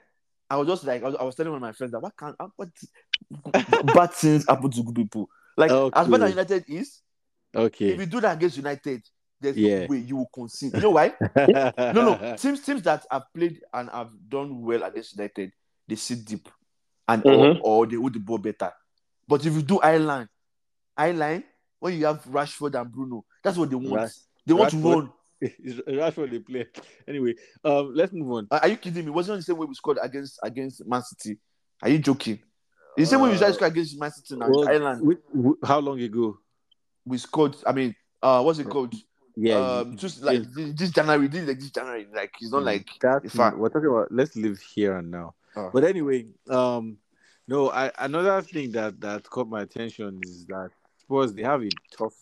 I 0.49 0.57
was 0.57 0.67
just 0.67 0.83
like, 0.83 1.01
I 1.01 1.05
was, 1.07 1.15
I 1.15 1.23
was 1.23 1.33
telling 1.35 1.51
one 1.53 1.57
of 1.57 1.61
my 1.63 1.71
friends 1.71 1.91
that 1.93 1.99
what 2.01 2.15
can 2.15 2.35
what 2.55 2.69
bad 3.95 4.11
things 4.13 4.45
happen 4.47 4.69
to 4.71 4.83
good 4.83 4.95
people. 4.95 5.27
Like 5.57 5.71
as 5.71 6.07
bad 6.07 6.21
as 6.23 6.29
United 6.31 6.65
is, 6.67 7.01
okay. 7.55 7.85
if 7.87 7.93
Okay. 7.93 7.99
you 8.03 8.05
do 8.05 8.21
that 8.21 8.35
against 8.37 8.57
United, 8.57 9.01
there's 9.41 9.57
Yeah. 9.57 9.81
no 9.81 9.87
way 9.87 9.97
you 9.97 10.17
will 10.17 10.29
concede. 10.33 10.73
You 10.75 10.81
know 10.81 10.91
why? 10.91 11.13
No, 11.77 11.91
no. 12.17 12.35
Teams 12.37 12.61
teams 12.61 12.81
that 12.83 13.05
have 13.11 13.23
played 13.33 13.61
and 13.73 13.89
have 13.89 14.11
done 14.27 14.61
well 14.61 14.83
against 14.83 15.15
United, 15.17 15.51
they 15.87 15.95
sit 15.95 16.25
deep 16.25 16.47
and 17.07 17.23
Mhm. 17.23 17.59
or, 17.61 17.81
or 17.81 17.85
they 17.87 17.95
hold 17.95 18.13
the 18.13 18.19
ball 18.19 18.37
better. 18.37 18.71
But 19.27 19.45
if 19.45 19.53
you 19.53 19.61
do 19.61 19.79
eye 19.79 19.97
line, 19.97 20.27
eye 20.97 21.11
line, 21.11 21.43
when 21.79 21.97
you 21.97 22.05
have 22.05 22.23
Rashford 22.25 22.79
and 22.79 22.91
Bruno, 22.91 23.25
that's 23.43 23.57
what 23.57 23.69
they 23.69 23.75
want. 23.75 23.93
Rash- 23.95 24.11
they 24.45 24.53
want 24.53 24.71
to 24.71 24.77
Rashford- 24.77 24.95
run. 24.95 25.11
It's- 25.41 25.81
That's 25.85 26.15
they 26.15 26.39
play. 26.39 26.65
Anyway, 27.07 27.35
um, 27.63 27.93
let's 27.93 28.13
move 28.13 28.31
on. 28.31 28.47
Are 28.51 28.61
are 28.61 28.67
you 28.69 28.77
kidding 28.77 29.05
me? 29.05 29.11
Wasn't 29.11 29.35
it 29.35 29.39
the 29.39 29.43
same 29.43 29.57
way 29.57 29.67
we 29.67 29.75
scored 29.75 29.99
against 30.01 30.39
against 30.41 30.87
Man 30.87 31.01
City? 31.03 31.37
Are 31.83 31.89
you 31.89 31.99
joking? 31.99 32.39
The 32.95 33.05
same 33.05 33.19
way 33.19 33.29
we 33.29 33.35
Uh, 33.35 33.39
tried 33.39 33.47
to 33.49 33.53
score 33.55 33.67
against 33.67 33.99
Man 33.99 34.11
City 34.11 34.37
now, 34.37 34.49
Well, 34.49 34.67
Ireland. 34.69 34.99
wi- 35.01 35.19
wi- 35.33 35.57
how 35.63 35.79
long 35.79 35.99
ago? 35.99 36.39
We 37.05 37.17
scored. 37.17 37.57
I 37.67 37.73
mean, 37.73 37.93
uh, 38.23 38.41
what's 38.41 38.59
it 38.59 38.69
called? 38.69 38.95
Yeah, 39.37 39.55
um, 39.55 39.97
just 39.97 40.21
like 40.23 40.43
yeah. 40.55 40.71
this, 40.75 40.91
January, 40.91 41.27
this 41.27 41.47
like 41.47 41.59
this 41.59 41.69
January. 41.69 42.07
Like 42.13 42.33
it's 42.39 42.51
not 42.51 42.63
like 42.63 42.87
That's 43.01 43.25
if 43.25 43.39
I- 43.39 43.53
we're 43.53 43.69
talking 43.69 43.89
about. 43.89 44.11
Let's 44.11 44.35
live 44.35 44.59
here 44.59 44.97
and 44.97 45.11
now. 45.11 45.35
Oh. 45.55 45.69
But 45.73 45.83
anyway, 45.83 46.27
um, 46.49 46.97
no, 47.47 47.69
I 47.69 47.91
another 47.99 48.41
thing 48.41 48.71
that 48.71 48.99
that 49.01 49.29
caught 49.29 49.49
my 49.49 49.61
attention 49.61 50.19
is 50.23 50.45
that 50.47 50.69
Spurs 50.99 51.33
they 51.33 51.43
have 51.43 51.63
a 51.63 51.69
tough 51.95 52.13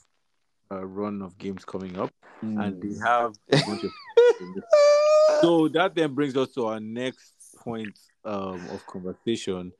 uh, 0.72 0.86
run 0.86 1.22
of 1.22 1.38
games 1.38 1.66
coming 1.66 1.98
up, 2.00 2.12
and 2.42 2.82
they 2.82 2.98
have 3.06 3.36
a 3.52 3.62
bunch 3.66 3.84
of. 3.84 3.92
so 5.42 5.68
that 5.70 5.94
then 5.96 6.14
brings 6.14 6.36
us 6.36 6.52
to 6.54 6.66
our 6.66 6.80
next 6.80 7.56
point 7.58 7.98
um, 8.26 8.62
of 8.72 8.86
conversation. 8.88 9.72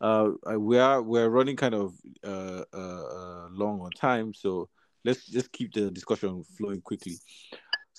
Uh, 0.00 0.30
we 0.56 0.78
are 0.78 1.02
we're 1.02 1.28
running 1.28 1.56
kind 1.56 1.74
of 1.74 1.94
uh, 2.24 2.64
uh, 2.72 2.76
uh, 2.76 3.48
long 3.50 3.80
on 3.80 3.90
time, 3.90 4.34
so 4.34 4.68
let's 5.04 5.26
just 5.26 5.50
keep 5.52 5.72
the 5.72 5.90
discussion 5.90 6.42
flowing 6.56 6.80
quickly. 6.80 7.18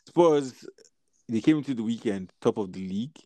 Spurs, 0.07 0.65
they 1.27 1.41
came 1.41 1.57
into 1.57 1.73
the 1.73 1.83
weekend 1.83 2.31
top 2.41 2.57
of 2.57 2.71
the 2.71 2.87
league. 2.87 3.17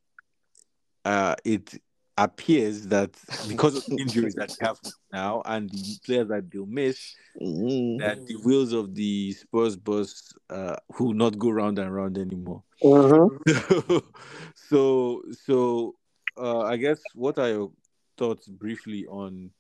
Uh, 1.03 1.36
it 1.43 1.80
appears 2.17 2.88
that 2.88 3.11
because 3.47 3.76
of 3.76 3.84
injuries 3.99 4.34
that 4.36 4.49
they 4.49 4.65
have 4.65 4.80
now 5.11 5.41
and 5.45 5.69
the 5.69 5.97
players 6.05 6.28
that 6.30 6.49
they'll 6.51 6.65
miss, 6.65 7.15
Mm. 7.41 7.99
that 7.99 8.26
the 8.28 8.36
wheels 8.36 8.71
of 8.71 8.95
the 8.95 9.34
Spurs 9.34 9.76
bus 9.76 10.32
uh, 10.49 10.78
will 10.99 11.13
not 11.13 11.38
go 11.38 11.49
round 11.49 11.80
and 11.80 11.93
round 11.93 12.17
anymore. 12.17 12.63
Mhm. 12.82 13.30
so 14.55 15.21
so 15.45 15.95
uh, 16.38 16.61
I 16.61 16.78
guess 16.78 16.99
what 17.13 17.38
are 17.38 17.49
your 17.49 17.71
thoughts 18.17 18.47
briefly 18.47 19.05
on 19.07 19.51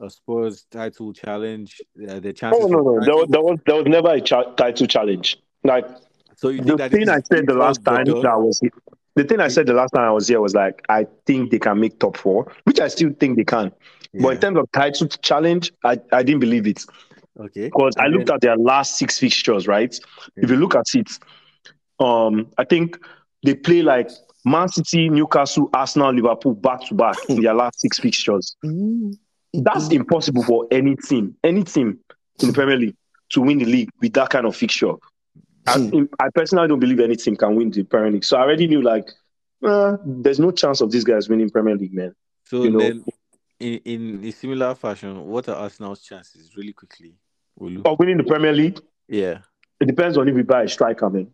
a 0.00 0.10
Spurs 0.10 0.66
title 0.70 1.12
challenge? 1.12 1.80
Uh, 2.08 2.20
the 2.20 2.32
chances. 2.32 2.64
Oh 2.64 2.68
no, 2.68 2.80
no, 2.80 3.00
there 3.04 3.14
was, 3.14 3.28
there 3.28 3.42
was 3.42 3.58
was 3.66 3.86
never 3.86 4.10
a 4.14 4.20
cha- 4.20 4.52
title 4.54 4.86
challenge. 4.86 5.38
Like 5.62 5.86
so 6.36 6.48
you 6.48 6.60
the 6.62 6.76
that 6.76 6.90
thing 6.90 7.08
I 7.08 7.20
said 7.20 7.46
the 7.46 7.54
last 7.54 7.84
time 7.84 8.04
that 8.04 8.26
I 8.26 8.36
was 8.36 8.60
the 9.14 9.24
thing 9.24 9.40
I 9.40 9.48
said 9.48 9.66
the 9.66 9.74
last 9.74 9.92
time 9.92 10.04
I 10.04 10.10
was 10.10 10.28
here 10.28 10.40
was 10.40 10.54
like 10.54 10.84
I 10.88 11.06
think 11.26 11.50
they 11.50 11.58
can 11.58 11.80
make 11.80 11.98
top 11.98 12.16
four, 12.16 12.52
which 12.64 12.80
I 12.80 12.88
still 12.88 13.12
think 13.18 13.36
they 13.36 13.44
can. 13.44 13.72
But 14.16 14.34
in 14.34 14.40
terms 14.40 14.58
of 14.58 14.70
title 14.70 15.08
challenge, 15.08 15.72
I, 15.84 15.98
I 16.12 16.22
didn't 16.22 16.38
believe 16.38 16.68
it 16.68 16.84
okay. 17.40 17.64
because 17.64 17.94
I 17.98 18.06
looked 18.06 18.26
then- 18.26 18.36
at 18.36 18.40
their 18.42 18.56
last 18.56 18.96
six 18.96 19.18
fixtures. 19.18 19.66
Right, 19.66 19.98
if 20.36 20.50
you 20.50 20.56
look 20.56 20.74
at 20.74 20.86
it, 20.94 21.10
um, 21.98 22.48
I 22.58 22.64
think 22.64 22.98
they 23.42 23.54
play 23.54 23.82
like 23.82 24.10
Man 24.44 24.68
City, 24.68 25.08
Newcastle, 25.08 25.68
Arsenal, 25.72 26.12
Liverpool 26.12 26.54
back 26.54 26.86
to 26.86 26.94
back 26.94 27.16
in 27.28 27.40
their 27.42 27.54
last 27.54 27.80
six 27.80 27.98
fixtures. 27.98 28.56
That's 29.62 29.88
impossible 29.88 30.42
for 30.42 30.66
any 30.70 30.96
team, 30.96 31.36
any 31.44 31.62
team 31.62 31.98
in 32.40 32.48
the 32.48 32.52
Premier 32.52 32.76
League 32.76 32.96
to 33.30 33.40
win 33.40 33.58
the 33.58 33.64
league 33.64 33.90
with 34.00 34.12
that 34.14 34.30
kind 34.30 34.46
of 34.46 34.56
fixture. 34.56 34.92
I, 35.66 35.90
I 36.20 36.28
personally 36.34 36.68
don't 36.68 36.80
believe 36.80 37.00
any 37.00 37.16
team 37.16 37.36
can 37.36 37.54
win 37.56 37.70
the 37.70 37.84
Premier 37.84 38.10
League. 38.10 38.24
So 38.24 38.36
I 38.36 38.42
already 38.42 38.66
knew 38.66 38.82
like, 38.82 39.08
uh, 39.62 39.96
there's 40.04 40.38
no 40.40 40.50
chance 40.50 40.80
of 40.80 40.90
these 40.90 41.04
guys 41.04 41.28
winning 41.28 41.50
Premier 41.50 41.76
League, 41.76 41.94
man. 41.94 42.14
So 42.44 42.64
you 42.64 42.70
know- 42.70 42.78
then, 42.80 43.04
in, 43.60 43.74
in 43.84 44.24
a 44.24 44.30
similar 44.32 44.74
fashion, 44.74 45.24
what 45.26 45.48
are 45.48 45.54
Arsenal's 45.56 46.02
chances, 46.02 46.54
really 46.56 46.72
quickly? 46.72 47.14
Olu? 47.60 47.86
Of 47.86 47.98
winning 47.98 48.16
the 48.18 48.24
Premier 48.24 48.52
League, 48.52 48.80
Yeah. 49.08 49.38
it 49.80 49.86
depends 49.86 50.18
on 50.18 50.28
if 50.28 50.34
we 50.34 50.42
buy 50.42 50.64
a 50.64 50.68
striker, 50.68 51.08
man. 51.08 51.28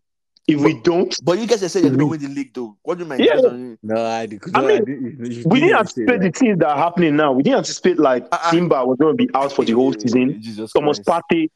If 0.48 0.60
we 0.60 0.80
don't, 0.80 1.14
But 1.22 1.38
you 1.38 1.46
guys 1.46 1.60
have 1.60 1.70
said 1.70 1.82
you're 1.84 1.90
going 1.90 2.00
to 2.00 2.06
win 2.06 2.20
the 2.22 2.28
league, 2.28 2.52
though. 2.52 2.76
What 2.82 2.98
do 2.98 3.04
you 3.04 3.10
mean? 3.10 3.20
Yeah. 3.20 3.74
No, 3.82 4.04
I, 4.04 4.26
did- 4.26 4.42
I 4.52 4.60
no, 4.62 4.66
mean, 4.66 4.84
didn't- 4.84 5.18
we 5.18 5.28
didn't 5.28 5.46
didn't 5.60 5.70
say 5.70 6.02
anticipate 6.02 6.20
the 6.22 6.30
things 6.32 6.58
that 6.58 6.68
are 6.68 6.76
happening 6.78 7.14
now. 7.14 7.32
We 7.32 7.42
didn't 7.44 7.58
anticipate 7.58 7.98
like 8.00 8.26
Uh. 8.32 8.50
Simba 8.50 8.84
was 8.84 8.98
going 8.98 9.16
to 9.16 9.26
be 9.26 9.30
out 9.34 9.52
for 9.52 9.64
the 9.64 9.72
whole 9.72 9.92
season. 9.92 10.42
Jesus 10.42 10.72
Thomas 10.72 10.98
Christ. 10.98 11.22
Partey. 11.30 11.50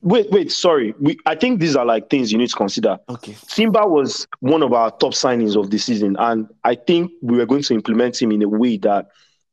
Wait, 0.00 0.28
wait, 0.32 0.50
sorry. 0.50 0.92
We, 0.98 1.16
I 1.26 1.36
think 1.36 1.60
these 1.60 1.76
are 1.76 1.84
like 1.84 2.10
things 2.10 2.32
you 2.32 2.38
need 2.38 2.48
to 2.48 2.56
consider. 2.56 2.98
Okay. 3.08 3.36
Simba 3.46 3.86
was 3.86 4.26
one 4.40 4.62
of 4.64 4.72
our 4.72 4.90
top 4.90 5.12
signings 5.12 5.54
of 5.54 5.70
the 5.70 5.78
season, 5.78 6.16
and 6.18 6.48
I 6.64 6.74
think 6.74 7.12
we 7.22 7.36
were 7.38 7.46
going 7.46 7.62
to 7.62 7.74
implement 7.74 8.20
him 8.20 8.32
in 8.32 8.42
a 8.42 8.48
way 8.48 8.76
that, 8.78 9.06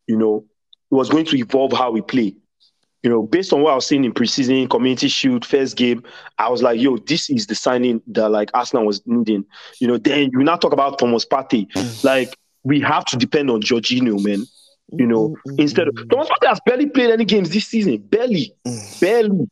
you 0.08 0.18
know, 0.18 0.46
was 0.90 1.10
going 1.10 1.26
to 1.26 1.38
evolve 1.38 1.74
how 1.74 1.92
we 1.92 2.02
play. 2.02 2.34
You 3.04 3.10
know, 3.10 3.24
based 3.24 3.54
on 3.54 3.62
what 3.62 3.72
I 3.72 3.76
was 3.76 3.88
seeing 3.88 4.04
in 4.04 4.14
preseason, 4.14 4.70
community 4.70 5.08
shield, 5.08 5.46
first 5.46 5.78
game, 5.78 6.04
I 6.38 6.50
was 6.50 6.62
like, 6.62 6.82
yo, 6.82 6.98
this 6.98 7.30
is 7.30 7.48
the 7.48 7.56
signing 7.56 8.02
that 8.08 8.30
like 8.30 8.52
Arsenal 8.54 8.86
was 8.86 9.02
needing. 9.06 9.46
You 9.80 9.88
know, 9.88 9.98
then 9.98 10.32
you 10.34 10.40
now 10.40 10.58
talk 10.58 10.74
about 10.74 11.00
Thomas 11.00 11.26
Partey. 11.26 11.70
Mm. 11.72 12.04
like, 12.04 12.38
we 12.64 12.82
have 12.82 13.06
to 13.06 13.18
depend 13.18 13.50
on 13.50 13.62
Jorginho, 13.62 14.22
man. 14.24 14.46
You 14.92 15.06
know, 15.06 15.30
mm, 15.30 15.54
mm, 15.54 15.60
instead 15.60 15.88
of 15.88 15.96
Thomas 16.10 16.28
Partey 16.28 16.48
has 16.48 16.60
barely 16.66 16.88
played 16.88 17.12
any 17.12 17.24
games 17.24 17.52
this 17.52 17.68
season. 17.68 17.98
Barely, 17.98 18.54
barely, 19.00 19.48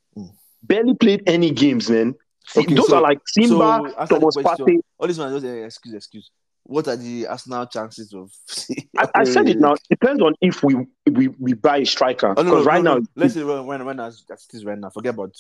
barely 0.64 0.96
played 0.96 1.24
any 1.28 1.52
games, 1.52 1.90
man. 1.90 2.16
Okay, 2.56 2.74
those 2.74 2.88
so- 2.88 2.98
are 2.98 3.02
like 3.02 3.20
Simba, 3.28 3.94
so, 4.08 4.20
Thomas. 4.20 4.36
Partey. 4.36 4.80
All 4.98 5.08
this 5.08 5.18
man 5.18 5.32
just 5.32 5.46
uh, 5.46 5.50
excuse, 5.50 5.94
excuse. 5.94 6.32
What 6.68 6.88
are 6.88 6.96
the 6.98 7.28
Arsenal 7.28 7.66
chances 7.66 8.14
of? 8.14 8.32
I, 8.98 9.08
I 9.16 9.24
said 9.24 9.48
it 9.50 9.58
now. 9.60 9.74
It 9.74 9.82
depends 9.90 10.22
on 10.22 10.36
if 10.42 10.64
we 10.64 10.76
we, 11.10 11.30
we 11.30 11.54
buy 11.54 11.78
a 11.78 11.86
striker. 11.86 12.28
Oh, 12.36 12.36
Because 12.36 12.46
no, 12.46 12.58
no, 12.60 12.64
right 12.66 12.84
no, 12.84 12.94
now, 12.96 13.00
no. 13.00 13.06
let's 13.16 13.34
say 13.34 13.44
when 13.44 13.66
when 13.66 13.86
when 13.86 14.00
as 14.00 14.24
as 14.32 14.46
it 14.52 14.58
is 14.58 14.66
right 14.66 14.78
now. 14.78 14.90
Forget 14.90 15.14
about. 15.14 15.34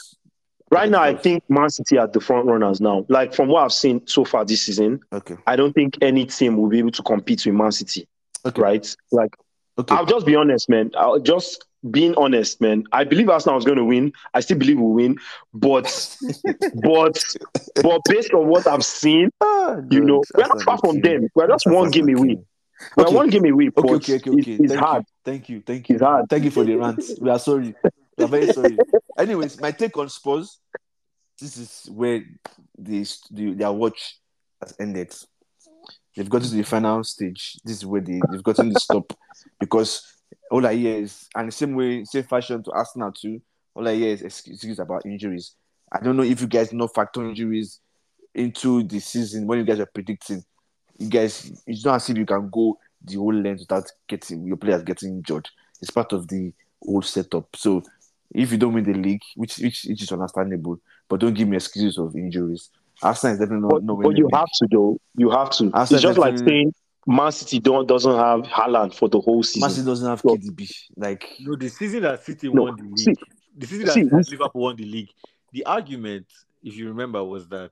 right 0.72 0.90
now, 0.90 1.02
I 1.02 1.16
think 1.16 1.44
Man 1.50 1.70
City 1.70 1.98
are 1.98 2.08
the 2.08 2.20
front 2.22 2.46
runners 2.48 2.80
now. 2.82 3.06
Like 3.10 3.34
from 3.34 3.50
what 3.50 3.64
I've 3.64 3.74
seen 3.74 4.08
so 4.08 4.24
far 4.26 4.46
this 4.46 4.64
season, 4.64 5.00
Okay. 5.12 5.36
I 5.46 5.56
don't 5.56 5.74
think 5.74 5.98
any 6.02 6.26
team 6.26 6.58
will 6.58 6.70
be 6.70 6.80
able 6.80 6.92
to 6.92 7.04
compete 7.04 7.46
with 7.46 7.56
Man 7.56 7.72
City. 7.72 8.08
Okay. 8.46 8.62
Right? 8.62 8.96
Like 9.12 9.36
Okay. 9.80 9.94
I'll 9.94 10.06
just 10.08 10.26
be 10.26 10.36
honest, 10.36 10.70
man. 10.70 10.90
I'll 10.98 11.20
just 11.20 11.64
being 11.92 12.16
honest, 12.16 12.60
man. 12.62 12.84
I 12.92 13.04
believe 13.04 13.30
Arsenal 13.30 13.58
is 13.58 13.66
going 13.66 13.78
to 13.78 13.86
win. 13.86 14.12
I 14.34 14.40
still 14.40 14.58
believe 14.58 14.80
we'll 14.80 14.92
win, 14.94 15.18
but 15.54 15.86
but 16.82 17.24
but 17.82 18.02
based 18.10 18.34
on 18.34 18.48
what 18.48 18.68
I've 18.68 18.84
seen, 18.86 19.30
Ah, 19.42 19.78
you 19.92 20.02
know, 20.02 20.24
we're 20.36 20.48
not 20.48 20.62
far 20.64 20.78
from 20.80 21.00
them. 21.02 21.28
We're 21.36 21.48
just 21.48 21.68
one 21.68 21.92
game 21.92 22.10
away. 22.10 22.38
We're 22.96 23.06
Okay. 23.06 23.16
one 23.16 23.30
game 23.30 23.46
away, 23.46 23.70
Okay, 23.76 23.94
okay, 23.96 24.16
okay, 24.16 24.30
okay. 24.32 24.52
it- 24.54 24.60
it's 24.62 24.72
Thank 24.74 24.80
hard. 24.86 25.04
you. 25.04 25.14
Thank 25.26 25.50
you. 25.50 25.62
Thank 25.66 25.90
you. 25.90 25.96
It's 25.96 26.04
hard. 26.04 26.26
Thank 26.30 26.44
you 26.44 26.52
for 26.52 26.64
the 26.64 26.76
rant. 26.76 27.04
We 27.22 27.30
are 27.30 27.40
sorry. 27.40 27.74
We 28.18 28.24
are 28.24 28.28
very 28.28 28.48
sorry. 28.54 28.78
Anyways, 29.18 29.60
my 29.60 29.72
take 29.72 29.96
on 29.98 30.10
Spurs. 30.10 30.60
This 31.40 31.58
is 31.58 31.90
where 31.92 32.24
the, 32.78 33.06
the 33.32 33.54
their 33.54 33.72
watch 33.72 34.20
has 34.62 34.76
ended. 34.80 35.14
They've 36.16 36.28
gotten 36.30 36.50
to 36.50 36.56
the 36.56 36.64
final 36.64 37.04
stage. 37.04 37.58
This 37.64 37.78
is 37.78 37.86
where 37.86 38.02
they, 38.02 38.20
they've 38.32 38.42
gotten 38.44 38.70
the 38.74 38.80
stop 38.80 39.14
because 39.60 40.02
all 40.52 40.66
I 40.66 40.76
hear 40.76 40.98
is, 40.98 41.28
and 41.36 41.48
the 41.48 41.52
same 41.52 41.76
way, 41.76 42.04
same 42.06 42.24
fashion 42.24 42.64
to 42.64 42.72
Arsenal 42.72 43.12
too. 43.12 43.42
All 43.76 43.88
I 43.88 43.96
hear 43.96 44.10
is 44.14 44.22
excuses 44.22 44.80
about 44.80 45.06
injuries. 45.06 45.54
I 45.92 46.00
don't 46.02 46.18
know 46.18 46.24
if 46.24 46.42
you 46.42 46.48
guys 46.48 46.74
know 46.74 46.88
factor 46.88 47.24
injuries 47.24 47.80
into 48.34 48.84
the 48.84 49.00
season 49.00 49.48
when 49.48 49.60
you 49.60 49.66
guys 49.66 49.80
are 49.80 49.86
predicting. 49.86 50.44
You 50.98 51.10
guys, 51.10 51.62
it's 51.68 51.86
not 51.86 51.96
as 51.96 52.10
if 52.10 52.18
you 52.18 52.26
can 52.26 52.50
go 52.50 52.78
the 53.04 53.16
whole 53.16 53.34
length 53.34 53.60
without 53.62 53.90
getting 54.08 54.46
your 54.46 54.58
players 54.58 54.84
getting 54.84 55.10
injured. 55.18 55.48
It's 55.82 55.92
part 55.92 56.12
of 56.12 56.28
the 56.28 56.52
whole 56.84 57.02
setup. 57.04 57.56
So 57.56 57.84
if 58.34 58.52
you 58.52 58.58
don't 58.58 58.74
win 58.74 58.84
the 58.84 58.94
league, 58.94 59.22
which 59.36 59.58
which, 59.60 59.86
which 59.88 60.02
is 60.04 60.12
understandable, 60.12 60.80
but 61.08 61.20
don't 61.20 61.34
give 61.34 61.48
me 61.48 61.56
excuses 61.58 61.98
of 61.98 62.16
injuries. 62.16 62.70
Arsenal 63.04 63.34
is 63.34 63.40
definitely 63.40 63.62
not, 63.62 63.72
But, 63.72 63.84
not 63.84 64.02
but 64.02 64.18
you 64.18 64.26
league. 64.26 64.36
have 64.36 64.50
to 64.56 64.68
though. 64.72 65.00
You 65.16 65.30
have 65.30 65.52
to. 65.52 65.72
Arsenal 65.74 65.96
it's 65.98 66.02
just 66.02 66.18
like 66.18 66.38
saying 66.38 66.74
Man 67.08 67.32
City 67.32 67.60
don't 67.60 67.88
doesn't 67.88 68.16
have 68.16 68.42
Haaland 68.42 68.94
for 68.94 69.08
the 69.08 69.20
whole 69.22 69.42
season. 69.42 69.62
Man 69.62 69.70
City 69.72 69.86
doesn't 69.86 70.08
have 70.10 70.20
So- 70.20 70.36
KDB. 70.36 70.70
Like 70.98 71.26
No, 71.40 71.56
the 71.56 71.70
season 71.70 72.02
that 72.04 72.24
City 72.24 72.50
No, 72.52 72.64
won 72.64 72.76
the 72.76 72.84
league, 72.84 73.00
see- 73.00 73.14
the 73.58 73.66
season 73.68 73.86
that 73.86 73.94
see, 74.26 74.32
Liverpool 74.32 74.62
won 74.62 74.76
the 74.76 74.86
league, 74.86 75.10
the 75.54 75.66
argument, 75.66 76.26
if 76.64 76.76
you 76.76 76.88
remember, 76.90 77.24
was 77.24 77.48
that 77.48 77.72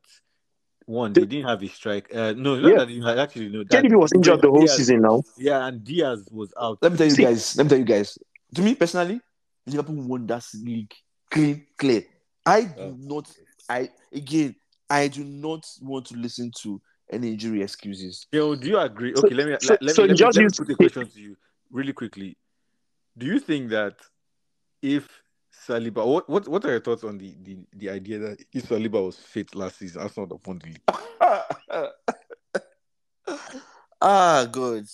one, 0.86 1.14
they 1.14 1.26
didn't 1.26 1.48
have 1.48 1.62
a 1.64 1.68
strike. 1.68 2.08
Uh, 2.14 2.34
no, 2.38 2.56
not 2.60 2.70
Yeah. 2.72 2.78
that 2.78 2.88
they 2.88 3.00
had 3.00 3.20
actually 3.20 3.50
no. 3.50 3.64
That 3.64 3.84
KDB 3.84 3.96
was 4.00 4.12
injured 4.14 4.42
the 4.42 4.50
whole 4.50 4.60
Diaz- 4.62 4.78
season 4.78 5.02
now. 5.02 5.22
Yeah, 5.38 5.66
and 5.66 5.84
Diaz 5.84 6.28
was 6.32 6.54
out. 6.60 6.78
Let 6.82 6.92
me 6.94 6.98
tell 6.98 7.08
you 7.08 7.14
See- 7.14 7.24
guys. 7.24 7.58
Let 7.58 7.64
me 7.66 7.70
tell 7.70 7.80
you 7.80 7.86
guys. 7.86 8.18
To 8.56 8.62
me 8.62 8.76
personally, 8.76 9.20
Liverpool 9.66 9.96
won 10.08 10.28
that 10.28 10.46
league 10.54 10.94
clean, 11.32 11.66
clear. 11.78 12.06
I 12.46 12.62
do 12.66 12.74
Oh. 12.78 12.96
not. 13.00 13.32
I 13.68 13.90
again. 14.14 14.56
I 14.90 15.08
do 15.08 15.24
not 15.24 15.66
want 15.82 16.06
to 16.06 16.16
listen 16.16 16.52
to 16.62 16.80
any 17.12 17.32
injury 17.34 17.62
excuses. 17.62 18.26
Yo, 18.32 18.56
do 18.56 18.68
you 18.68 18.78
agree? 18.80 19.14
So- 19.16 19.24
Okay, 19.26 19.36
let 19.36 19.48
me 19.48 19.56
so- 19.62 19.74
let, 19.74 19.82
let 19.84 19.96
so 19.96 20.02
me, 20.04 20.08
let, 20.10 20.12
me, 20.14 20.18
just 20.18 20.36
let 20.38 20.42
me 20.42 20.44
use- 20.46 20.58
put 20.58 20.70
a 20.70 20.76
question 20.76 21.08
to 21.08 21.20
you 21.22 21.38
really 21.72 21.94
quickly. 21.94 22.38
Do 23.18 23.26
you 23.26 23.40
think 23.40 23.70
that 23.70 23.96
if 24.82 25.08
Saliba, 25.68 26.06
what 26.06 26.30
what, 26.30 26.48
what 26.48 26.66
are 26.66 26.72
your 26.72 26.82
thoughts 26.82 27.04
on 27.04 27.18
the, 27.18 27.34
the, 27.42 27.58
the 27.74 27.90
idea 27.90 28.20
that 28.20 28.44
if 28.54 28.68
Saliba 28.68 29.04
was 29.06 29.16
fit 29.18 29.56
last 29.56 29.80
season, 29.80 30.02
Arsenal 30.02 30.28
would 30.28 30.38
have 30.40 30.48
won 30.48 30.60
the 30.60 30.68
league? 30.68 30.82
ah, 34.02 34.46
good. 34.52 34.86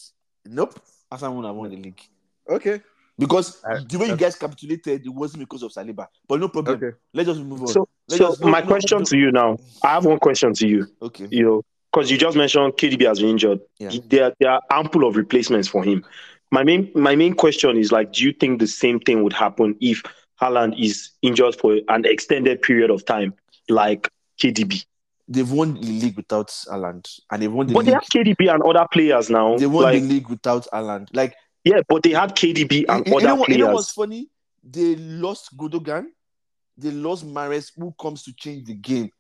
Nope. 0.46 0.80
Arsenal 1.12 1.34
won't 1.36 1.46
have 1.48 1.56
won 1.56 1.70
the 1.70 1.78
league 1.78 2.02
Okay, 2.50 2.82
because 3.18 3.62
Uh, 3.64 3.80
the 3.88 3.98
way 3.98 4.08
you 4.08 4.16
guys 4.18 4.36
capitulated, 4.36 5.06
it 5.06 5.10
wasn't 5.10 5.40
because 5.42 5.64
of 5.64 5.72
Saliba. 5.72 6.08
But 6.28 6.40
no 6.40 6.48
problem. 6.50 6.76
okay. 6.78 6.98
Let's 7.14 7.28
just 7.30 7.42
move 7.42 7.62
on. 7.62 7.68
So, 7.68 7.88
Let's 8.08 8.18
so 8.20 8.30
just- 8.30 8.42
no, 8.42 8.48
my 8.50 8.62
no, 8.62 8.68
question 8.68 9.00
no. 9.00 9.06
to 9.06 9.18
you 9.18 9.32
now, 9.32 9.58
I 9.84 9.90
have 9.94 10.06
one 10.06 10.20
question 10.20 10.54
to 10.54 10.68
you. 10.68 10.88
okay. 11.02 11.28
You 11.30 11.44
know, 11.46 11.62
because 11.92 12.10
you 12.10 12.18
just 12.18 12.38
mentioned 12.38 12.74
KDB 12.74 13.06
has 13.06 13.20
been 13.20 13.30
injured. 13.30 13.60
Yeah. 13.80 13.92
There, 14.08 14.34
there 14.40 14.52
are 14.52 14.62
ample 14.72 15.08
of 15.08 15.16
replacements 15.16 15.68
for 15.68 15.84
him. 15.84 16.06
My 16.52 16.64
main, 16.64 16.92
my 16.96 17.16
main 17.16 17.34
question 17.34 17.78
is 17.78 17.92
like, 17.92 18.14
do 18.14 18.24
you 18.24 18.34
think 18.34 18.60
the 18.60 18.68
same 18.68 19.00
thing 19.00 19.24
would 19.24 19.34
happen 19.34 19.76
if 19.80 20.04
Haaland 20.42 20.82
is 20.82 21.12
injured 21.22 21.56
for 21.56 21.80
an 21.88 22.06
extended 22.06 22.62
period 22.62 22.90
of 22.90 23.06
time, 23.06 23.34
like 23.70 24.10
KDB? 24.42 24.86
They've 25.28 25.50
won 25.50 25.76
the 25.76 25.82
league 25.82 26.18
without 26.18 26.48
Haaland, 26.48 27.10
and 27.32 27.42
they've 27.42 27.52
won 27.52 27.68
the 27.68 27.74
But 27.74 27.86
they 27.86 27.92
league. 27.92 28.02
have 28.02 28.26
KDB 28.26 28.54
and 28.54 28.64
other 28.64 28.86
players 28.92 29.30
now. 29.30 29.58
They 29.58 29.68
won 29.68 29.84
like, 29.84 30.02
the 30.02 30.08
league 30.08 30.28
without 30.30 30.68
Haaland. 30.74 31.08
Like 31.14 31.36
yeah, 31.64 31.82
but 31.88 32.04
they 32.04 32.12
had 32.12 32.36
KDB 32.36 32.86
and 32.90 33.06
you, 33.06 33.12
you 33.12 33.18
other 33.18 33.28
know 33.28 33.36
what, 33.36 33.50
you 33.50 33.58
know 33.60 33.74
what's 33.74 33.92
funny? 33.92 34.30
They 34.64 34.96
lost 34.96 35.56
Gundogan. 35.56 36.08
They 36.78 36.92
lost 36.92 37.26
Mahrez, 37.26 37.72
who 37.78 37.94
comes 38.00 38.24
to 38.24 38.34
change 38.34 38.66
the 38.66 38.74
game. 38.74 39.12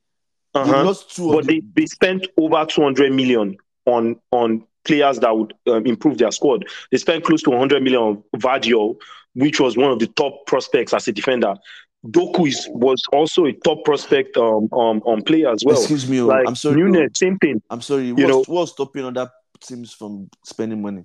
They 0.53 0.59
Uh-huh. 0.59 0.83
lost 0.83 1.15
two 1.15 1.31
But 1.31 1.45
they, 1.47 1.61
they 1.75 1.85
spent 1.85 2.27
over 2.37 2.65
200 2.65 3.11
million 3.13 3.57
on 3.85 4.19
on 4.31 4.63
players 4.83 5.19
that 5.19 5.35
would 5.37 5.53
um, 5.67 5.85
improve 5.85 6.17
their 6.17 6.31
squad. 6.31 6.65
They 6.91 6.97
spent 6.97 7.23
close 7.23 7.41
to 7.43 7.51
100 7.51 7.83
million 7.83 8.01
on 8.01 8.23
Gvardiol, 8.35 8.95
which 9.35 9.59
was 9.59 9.77
one 9.77 9.91
of 9.91 9.99
the 9.99 10.07
top 10.07 10.45
prospects 10.47 10.93
as 10.93 11.07
a 11.07 11.11
defender. 11.11 11.53
Doku 12.07 12.47
is, 12.47 12.67
was 12.71 12.99
also 13.13 13.45
a 13.45 13.53
top 13.53 13.83
prospect 13.85 14.35
um, 14.37 14.67
um, 14.73 15.01
on 15.05 15.21
player 15.21 15.49
as 15.51 15.63
well. 15.63 15.77
Excuse 15.77 16.09
me, 16.09 16.19
oh, 16.19 16.25
like 16.27 16.47
I'm 16.47 16.55
sorry. 16.55 16.77
Nunes, 16.77 16.97
oh, 16.97 17.07
same 17.13 17.37
thing. 17.37 17.61
I'm 17.69 17.81
sorry. 17.81 18.07
You 18.07 18.15
What's, 18.15 18.27
know- 18.27 18.43
what's 18.47 18.71
stopping 18.71 19.05
other 19.05 19.29
teams 19.61 19.93
from 19.93 20.27
spending 20.43 20.81
money? 20.81 21.03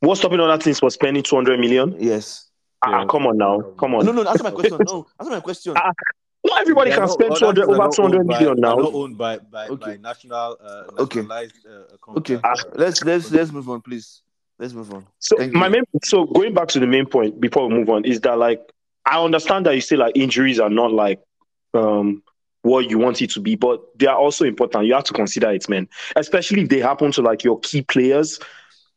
What's 0.00 0.20
stopping 0.20 0.40
other 0.40 0.58
teams 0.62 0.78
from 0.80 0.90
spending 0.90 1.22
200 1.22 1.58
million? 1.58 1.96
Yes. 1.98 2.50
Ah, 2.82 3.00
Yeah. 3.00 3.06
come 3.08 3.26
on 3.26 3.38
now, 3.38 3.62
come 3.78 3.94
on. 3.94 4.04
No, 4.04 4.12
no. 4.12 4.24
Answer 4.28 4.44
my 4.44 4.50
question. 4.50 4.78
No, 4.86 5.06
answer 5.18 5.32
my 5.32 5.40
question. 5.40 5.74
Ah, 6.44 6.48
Not 6.50 6.60
everybody 6.60 6.90
They 6.90 6.96
can 6.96 7.06
not- 7.06 7.12
spend 7.12 7.36
200, 7.36 7.64
over 7.68 7.88
200 7.94 8.26
million 8.26 8.54
by- 8.56 8.60
now. 8.68 8.76
not 8.76 8.94
owned 8.94 9.16
by 9.18 9.38
by, 9.38 9.68
Okay. 9.68 9.92
by 9.92 9.96
national 9.96 10.56
uh, 10.62 11.02
Okay. 11.02 11.20
uh, 11.20 12.16
Okay. 12.18 12.34
uh, 12.42 12.54
Let's 12.74 13.02
let's 13.04 13.30
let's 13.32 13.50
move 13.52 13.68
on, 13.70 13.80
please. 13.80 14.22
Let's 14.58 14.72
move 14.74 14.92
on. 14.92 15.06
So 15.18 15.36
Thank 15.36 15.52
my 15.52 15.66
you. 15.66 15.72
main, 15.72 15.82
so 16.04 16.24
going 16.26 16.54
back 16.54 16.68
to 16.68 16.80
the 16.80 16.86
main 16.86 17.06
point 17.06 17.40
before 17.40 17.68
we 17.68 17.74
move 17.74 17.88
on 17.90 18.04
is 18.04 18.20
that 18.20 18.38
like 18.38 18.60
I 19.06 19.22
understand 19.22 19.66
that 19.66 19.74
you 19.74 19.80
say 19.80 19.96
like 19.96 20.16
injuries 20.16 20.60
are 20.60 20.70
not 20.70 20.92
like 20.92 21.20
um 21.74 22.22
what 22.62 22.88
you 22.88 22.98
want 22.98 23.20
it 23.20 23.30
to 23.30 23.40
be, 23.40 23.56
but 23.56 23.80
they 23.98 24.06
are 24.06 24.16
also 24.16 24.44
important. 24.44 24.86
You 24.86 24.94
have 24.94 25.04
to 25.04 25.12
consider 25.12 25.50
it, 25.50 25.68
man. 25.68 25.86
Especially 26.16 26.62
if 26.62 26.68
they 26.68 26.78
happen 26.80 27.10
to 27.12 27.20
like 27.22 27.44
your 27.44 27.58
key 27.60 27.82
players, 27.82 28.38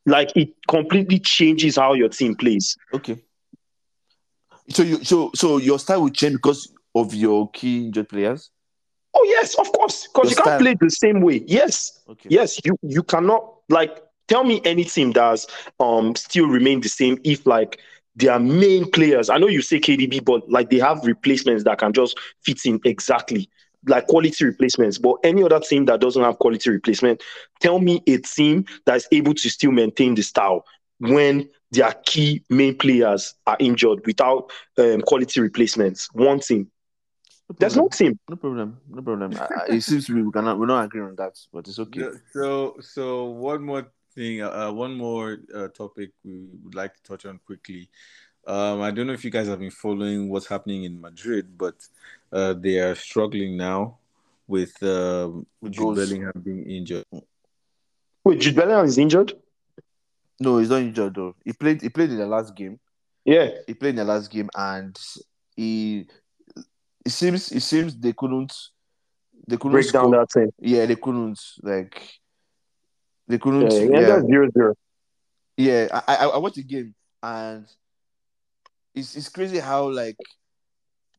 like 0.05 0.31
it 0.37 0.49
completely 0.69 1.19
changes 1.19 1.75
how 1.75 1.93
your 1.93 2.07
team 2.09 2.35
plays. 2.35 2.77
Okay. 2.93 3.17
So 4.69 4.83
you 4.83 5.03
so 5.03 5.31
so 5.35 5.57
your 5.57 5.79
style 5.79 6.01
will 6.03 6.09
change 6.11 6.33
because 6.35 6.71
of 7.01 7.13
your 7.13 7.49
key 7.51 7.85
injured 7.87 8.09
players. 8.09 8.51
Oh 9.13 9.25
yes, 9.29 9.55
of 9.57 9.71
course, 9.71 10.07
because 10.07 10.29
you 10.29 10.35
can't 10.35 10.47
style. 10.47 10.59
play 10.59 10.75
the 10.79 10.89
same 10.89 11.21
way. 11.21 11.43
Yes, 11.47 11.99
Okay. 12.09 12.29
yes, 12.29 12.59
you 12.63 12.77
you 12.83 13.03
cannot 13.03 13.55
like 13.69 14.01
tell 14.27 14.43
me 14.43 14.61
any 14.65 14.83
team 14.83 15.11
that's 15.11 15.47
um 15.79 16.15
still 16.15 16.47
remain 16.47 16.81
the 16.81 16.89
same 16.89 17.17
if 17.23 17.45
like 17.45 17.79
their 18.15 18.39
main 18.39 18.89
players. 18.91 19.29
I 19.29 19.37
know 19.37 19.47
you 19.47 19.61
say 19.61 19.79
KDB, 19.79 20.19
but 20.19 20.49
like 20.49 20.69
they 20.69 20.79
have 20.79 21.05
replacements 21.05 21.63
that 21.63 21.79
can 21.79 21.93
just 21.93 22.17
fit 22.43 22.59
in 22.65 22.79
exactly 22.85 23.49
like 23.87 24.07
quality 24.07 24.45
replacements. 24.45 24.97
But 24.97 25.15
any 25.23 25.43
other 25.43 25.59
team 25.59 25.85
that 25.85 25.99
doesn't 26.01 26.21
have 26.23 26.37
quality 26.39 26.69
replacement, 26.69 27.23
tell 27.61 27.79
me 27.79 28.01
a 28.07 28.17
team 28.17 28.65
that 28.85 28.97
is 28.97 29.07
able 29.11 29.33
to 29.35 29.49
still 29.49 29.71
maintain 29.71 30.15
the 30.15 30.21
style 30.23 30.63
when 30.99 31.47
their 31.71 31.93
key 32.05 32.43
main 32.49 32.75
players 32.75 33.33
are 33.45 33.57
injured 33.59 34.05
without 34.05 34.49
um, 34.77 35.01
quality 35.01 35.39
replacements. 35.41 36.09
One 36.13 36.39
team. 36.39 36.69
There's 37.59 37.77
no 37.77 37.87
team. 37.87 38.19
No 38.29 38.35
problem. 38.35 38.77
No 38.89 39.01
problem. 39.01 39.33
I, 39.39 39.47
I- 39.71 39.75
it 39.75 39.81
seems 39.81 40.05
to 40.07 40.13
me 40.13 40.21
we 40.21 40.31
cannot 40.31 40.59
we're 40.59 40.65
not 40.65 40.85
agreeing 40.85 41.07
on 41.07 41.15
that, 41.15 41.37
but 41.53 41.67
it's 41.67 41.79
okay. 41.79 42.01
Yeah, 42.01 42.09
So, 42.33 42.75
so 42.81 43.25
one 43.25 43.63
more 43.63 43.87
thing, 44.13 44.41
uh, 44.41 44.71
one 44.71 44.95
more 44.95 45.37
uh, 45.55 45.67
topic 45.69 46.11
we 46.25 46.45
would 46.63 46.75
like 46.75 46.95
to 46.95 47.03
touch 47.03 47.25
on 47.25 47.39
quickly. 47.45 47.89
Um, 48.45 48.81
I 48.81 48.91
don't 48.91 49.07
know 49.07 49.13
if 49.13 49.23
you 49.25 49.31
guys 49.31 49.47
have 49.47 49.59
been 49.59 49.71
following 49.71 50.29
what's 50.29 50.47
happening 50.47 50.83
in 50.85 50.99
Madrid, 51.01 51.57
but 51.57 51.75
uh, 52.31 52.53
they 52.53 52.79
are 52.79 52.95
struggling 52.95 53.57
now 53.57 53.97
with 54.47 54.81
um, 54.83 55.45
With 55.61 55.73
Jude 55.73 55.81
goals. 55.81 55.97
Bellingham 55.99 56.41
being 56.43 56.69
injured. 56.69 57.03
Wait, 58.23 58.39
Jude 58.39 58.55
Bellingham 58.55 58.85
is 58.85 58.97
injured? 58.97 59.33
No, 60.39 60.59
he's 60.59 60.69
not 60.69 60.81
injured 60.81 61.15
though. 61.15 61.35
He 61.43 61.51
played 61.53 61.81
he 61.81 61.89
played 61.89 62.09
in 62.11 62.17
the 62.17 62.25
last 62.27 62.55
game. 62.55 62.79
Yeah. 63.25 63.49
He 63.65 63.73
played 63.73 63.91
in 63.91 63.95
the 63.97 64.05
last 64.05 64.29
game 64.31 64.49
and 64.55 64.97
he 65.55 66.07
it 67.07 67.11
seems 67.11 67.51
it 67.53 67.61
seems 67.61 67.95
they 67.95 68.11
couldn't 68.11 68.53
they 69.47 69.55
couldn't 69.55 69.71
Break 69.71 69.91
down 69.93 70.11
that 70.11 70.29
thing. 70.29 70.51
Yeah, 70.59 70.85
they 70.85 70.97
couldn't 70.97 71.39
like 71.63 71.95
they 73.29 73.37
couldn't 73.37 73.61
Yeah, 73.71 73.79
yeah, 73.79 73.99
yeah, 74.01 74.07
yeah. 74.07 74.21
zero 74.27 74.49
zero. 74.51 74.73
I, 75.93 76.01
I 76.07 76.25
I 76.25 76.37
watched 76.37 76.55
the 76.57 76.63
game 76.63 76.93
and 77.23 77.65
it's 78.93 79.15
it's 79.15 79.29
crazy 79.29 79.59
how 79.59 79.89
like 79.89 80.17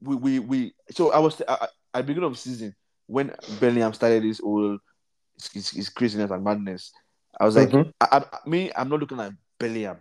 we 0.02 0.16
we, 0.16 0.38
we 0.40 0.74
so 0.90 1.10
I 1.10 1.18
was 1.20 1.40
I, 1.48 1.54
I- 1.54 1.68
at 1.94 2.02
the 2.04 2.08
beginning 2.08 2.30
of 2.30 2.38
season 2.38 2.74
when 3.06 3.34
Bellingham 3.58 3.94
started 3.94 4.22
this 4.22 4.40
whole 4.40 4.76
his 5.54 5.88
craziness 5.88 6.30
and 6.30 6.44
madness. 6.44 6.92
I 7.40 7.46
was 7.46 7.56
like, 7.56 7.70
Mhm. 7.70 7.92
I, 7.98 8.06
I, 8.18 8.48
me, 8.48 8.70
I'm 8.76 8.90
not 8.90 9.00
looking 9.00 9.20
at 9.20 9.32
Bellingham. 9.58 9.96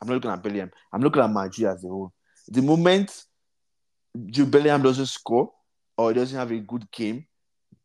I'm 0.00 0.06
not 0.08 0.14
looking 0.14 0.30
at 0.30 0.42
Bellingham. 0.42 0.70
I'm 0.92 1.00
looking 1.00 1.22
at 1.22 1.32
Madrid 1.32 1.66
as 1.66 1.82
a 1.84 1.88
whole. 1.88 2.12
The 2.46 2.62
moment 2.62 3.24
Jude 4.26 4.50
Bellingham 4.50 4.82
doesn't 4.82 5.06
score 5.06 5.52
or 5.96 6.10
he 6.10 6.14
doesn't 6.14 6.38
have 6.38 6.50
a 6.50 6.58
good 6.58 6.90
game, 6.90 7.26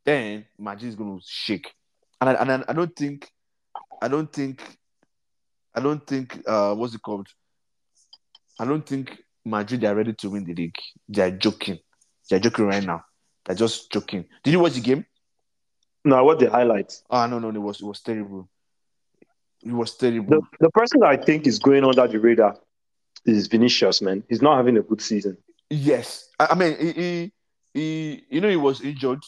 then 0.06 0.46
Madrid 0.58 0.90
is 0.90 0.96
going 0.96 1.20
to 1.20 1.26
shake. 1.28 1.74
And 2.22 2.30
I, 2.30 2.34
and 2.34 2.52
I, 2.52 2.64
I 2.68 2.74
don't 2.74 2.96
think, 2.96 3.30
I 4.02 4.08
don't 4.08 4.32
think, 4.32 4.62
I 5.74 5.80
don't 5.80 6.06
think, 6.06 6.42
uh, 6.48 6.74
what's 6.76 6.94
it 6.96 7.02
called? 7.02 7.28
I 8.60 8.66
don't 8.66 8.86
think 8.86 9.18
Madrid 9.46 9.84
are 9.86 9.96
ready 9.96 10.14
to 10.14 10.30
win 10.30 10.44
the 10.44 10.54
league. 10.54 10.76
They 11.08 11.22
are 11.22 11.32
joking. 11.32 11.80
They 12.30 12.36
are 12.36 12.40
joking 12.40 12.66
right 12.66 12.84
now. 12.84 13.04
They're 13.46 13.56
just 13.56 13.92
joking. 13.92 14.26
Did 14.44 14.52
you 14.52 14.60
watch 14.60 14.74
the 14.74 14.82
game? 14.82 15.06
No, 16.06 16.24
what 16.24 16.40
the 16.40 16.50
highlights? 16.50 17.04
Oh 17.10 17.26
no, 17.28 17.40
no, 17.40 17.50
it 17.50 17.58
was 17.58 17.82
it 17.82 17.86
was 17.86 18.02
terrible. 18.02 18.50
It 19.62 19.72
was 19.72 19.98
The, 19.98 20.10
terrible. 20.12 20.48
the 20.60 20.70
person 20.72 21.02
that 21.02 21.10
I 21.10 21.18
think 21.18 21.46
is 21.48 21.60
going 21.60 21.84
under 21.84 22.08
the 22.08 22.20
radar 22.20 22.58
is 23.26 23.48
Vinicius, 23.48 24.02
man. 24.02 24.24
He's 24.30 24.42
not 24.42 24.58
having 24.58 24.78
a 24.78 24.82
good 24.82 25.02
season. 25.02 25.38
Yes, 25.70 26.30
I, 26.40 26.48
I 26.52 26.56
mean, 26.56 26.76
he, 26.80 26.92
he, 26.94 27.34
he, 27.74 28.24
you 28.30 28.42
know, 28.42 28.50
he 28.50 28.56
was 28.56 28.82
injured, 28.82 29.20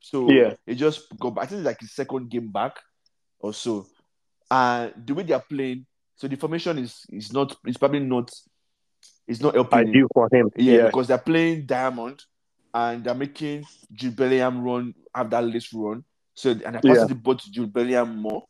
so 0.00 0.30
Yeah. 0.30 0.54
he 0.66 0.74
just 0.74 1.06
got. 1.18 1.34
back. 1.34 1.44
I 1.44 1.46
think 1.48 1.58
it's 1.60 1.66
like 1.66 1.80
his 1.80 1.92
second 1.92 2.30
game 2.30 2.50
back 2.52 2.76
or 3.40 3.52
so. 3.52 3.86
And 4.50 4.92
the 5.04 5.14
way 5.14 5.24
they 5.24 5.34
are 5.34 5.42
playing, 5.48 5.86
so 6.16 6.28
the 6.28 6.36
formation 6.36 6.78
is 6.78 7.04
is 7.10 7.32
not. 7.32 7.56
It's 7.66 7.76
probably 7.78 8.00
not. 8.00 8.30
It's 9.26 9.40
not 9.40 9.54
helping. 9.54 9.80
him. 9.80 9.88
Ideal 9.88 10.06
for 10.14 10.28
him. 10.32 10.50
Yeah, 10.56 10.72
Yeah. 10.74 10.86
because 10.86 11.08
they're 11.08 11.18
playing 11.18 11.66
Diamond 11.66 12.22
and 12.72 13.04
they're 13.04 13.14
making 13.14 13.64
Jude 13.92 14.16
Bellingham 14.16 14.62
run, 14.62 14.94
have 15.14 15.30
that 15.30 15.44
list 15.44 15.72
run. 15.74 16.04
So 16.34 16.50
and 16.52 16.60
they're 16.60 16.72
passing 16.80 16.94
Yeah. 16.94 17.04
the 17.06 17.14
ball 17.14 17.36
to 17.36 17.50
Jude 17.50 17.72
Bellingham 17.72 18.16
more. 18.22 18.44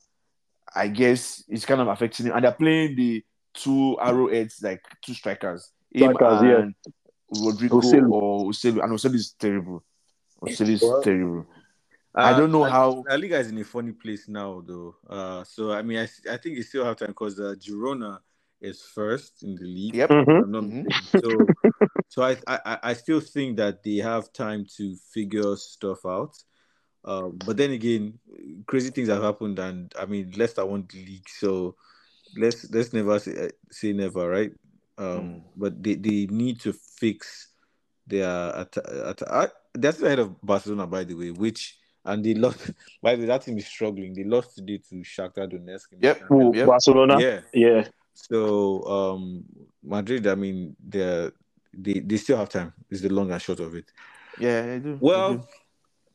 I 0.74 0.88
guess 0.88 1.42
it's 1.48 1.64
kind 1.64 1.80
of 1.80 1.88
affecting 1.88 2.26
him. 2.26 2.32
And 2.34 2.44
they're 2.44 2.52
playing 2.52 2.94
the 2.94 3.24
two 3.54 3.96
arrowheads, 4.00 4.62
like 4.62 4.80
two 5.04 5.14
strikers. 5.14 5.70
Him 5.90 6.12
Strikers, 6.14 6.42
yeah. 6.42 6.58
and 6.58 6.74
Rodrygo 7.32 7.80
Joselu. 7.82 8.10
or 8.12 8.46
Joselu. 8.50 8.82
And 8.82 8.92
Joselu 8.92 9.14
is 9.14 9.32
terrible. 9.38 9.84
Joselu 10.42 10.70
is 10.70 10.82
Well, 10.82 11.02
terrible. 11.02 11.46
I 12.14 12.32
Uh, 12.32 12.38
don't 12.38 12.50
know 12.52 12.60
La- 12.62 12.70
how- 12.70 13.04
La 13.08 13.16
Liga 13.16 13.38
is 13.38 13.48
in 13.48 13.58
a 13.58 13.64
funny 13.64 13.92
place 13.92 14.28
now, 14.28 14.62
though. 14.66 14.96
Uh, 15.08 15.44
so 15.44 15.72
I 15.72 15.82
mean, 15.82 15.98
I, 15.98 16.08
I 16.32 16.36
think 16.38 16.56
they 16.56 16.62
still 16.62 16.84
have 16.84 16.96
time 16.96 17.08
because 17.08 17.38
uh, 17.38 17.54
Girona 17.58 18.18
is 18.60 18.82
first 18.82 19.42
in 19.42 19.54
the 19.54 19.64
league. 19.64 19.94
Yep. 19.94 20.10
Mhm. 20.10 20.42
I'm 20.42 20.50
not 20.50 20.64
Mhm. 20.64 21.20
So, 21.20 21.46
so 22.08 22.22
I, 22.22 22.36
I 22.46 22.78
I 22.82 22.92
still 22.94 23.20
think 23.20 23.56
that 23.58 23.82
they 23.82 23.96
have 23.96 24.32
time 24.32 24.64
to 24.78 24.96
figure 25.12 25.54
stuff 25.56 26.04
out. 26.06 26.34
Um, 27.04 27.38
but 27.46 27.56
then 27.56 27.70
again, 27.70 28.18
crazy 28.66 28.90
things 28.90 29.08
have 29.08 29.22
happened, 29.22 29.58
and 29.60 29.92
I 29.98 30.06
mean, 30.06 30.32
Leicester 30.36 30.66
won 30.66 30.86
the 30.90 30.98
league, 31.04 31.28
so 31.28 31.76
let's 32.36 32.68
let's 32.72 32.92
never 32.92 33.18
say, 33.20 33.50
say 33.70 33.92
never, 33.92 34.28
right? 34.28 34.52
Um, 34.98 35.06
Mm. 35.06 35.42
but 35.56 35.82
they, 35.82 35.94
they 35.94 36.26
need 36.26 36.60
to 36.60 36.72
fix 36.72 37.48
their 38.06 38.28
at, 38.28 38.76
at, 38.76 39.22
at, 39.22 39.52
that's 39.74 40.02
ahead 40.02 40.18
of 40.18 40.40
Barcelona, 40.42 40.86
by 40.86 41.04
the 41.04 41.14
way, 41.14 41.30
which 41.30 41.78
and 42.04 42.24
they 42.24 42.34
lost. 42.34 42.70
By 43.02 43.14
the 43.14 43.22
way, 43.22 43.26
that 43.26 43.42
team 43.42 43.58
is 43.58 43.66
struggling. 43.66 44.14
They 44.14 44.24
lost 44.24 44.56
today 44.56 44.78
to 44.88 44.94
Shakhtar 44.96 45.46
Donetsk. 45.52 45.88
Yep. 46.00 46.18
Champions 46.18 46.56
Yep. 46.56 46.66
Barcelona. 46.66 47.20
yeah. 47.20 47.40
Yeah. 47.52 47.88
So 48.14 48.82
um 48.84 49.44
Madrid, 49.82 50.26
I 50.26 50.34
mean, 50.34 50.74
they 50.84 51.30
they 51.72 52.00
they 52.00 52.16
still 52.16 52.38
have 52.38 52.48
time. 52.48 52.72
Is 52.90 53.02
the 53.02 53.08
long 53.10 53.30
and 53.30 53.40
short 53.42 53.60
of 53.60 53.74
it. 53.74 53.92
Yeah, 54.40 54.74
I 54.74 54.78
do. 54.78 54.94
I 54.94 54.96
Well, 55.00 55.34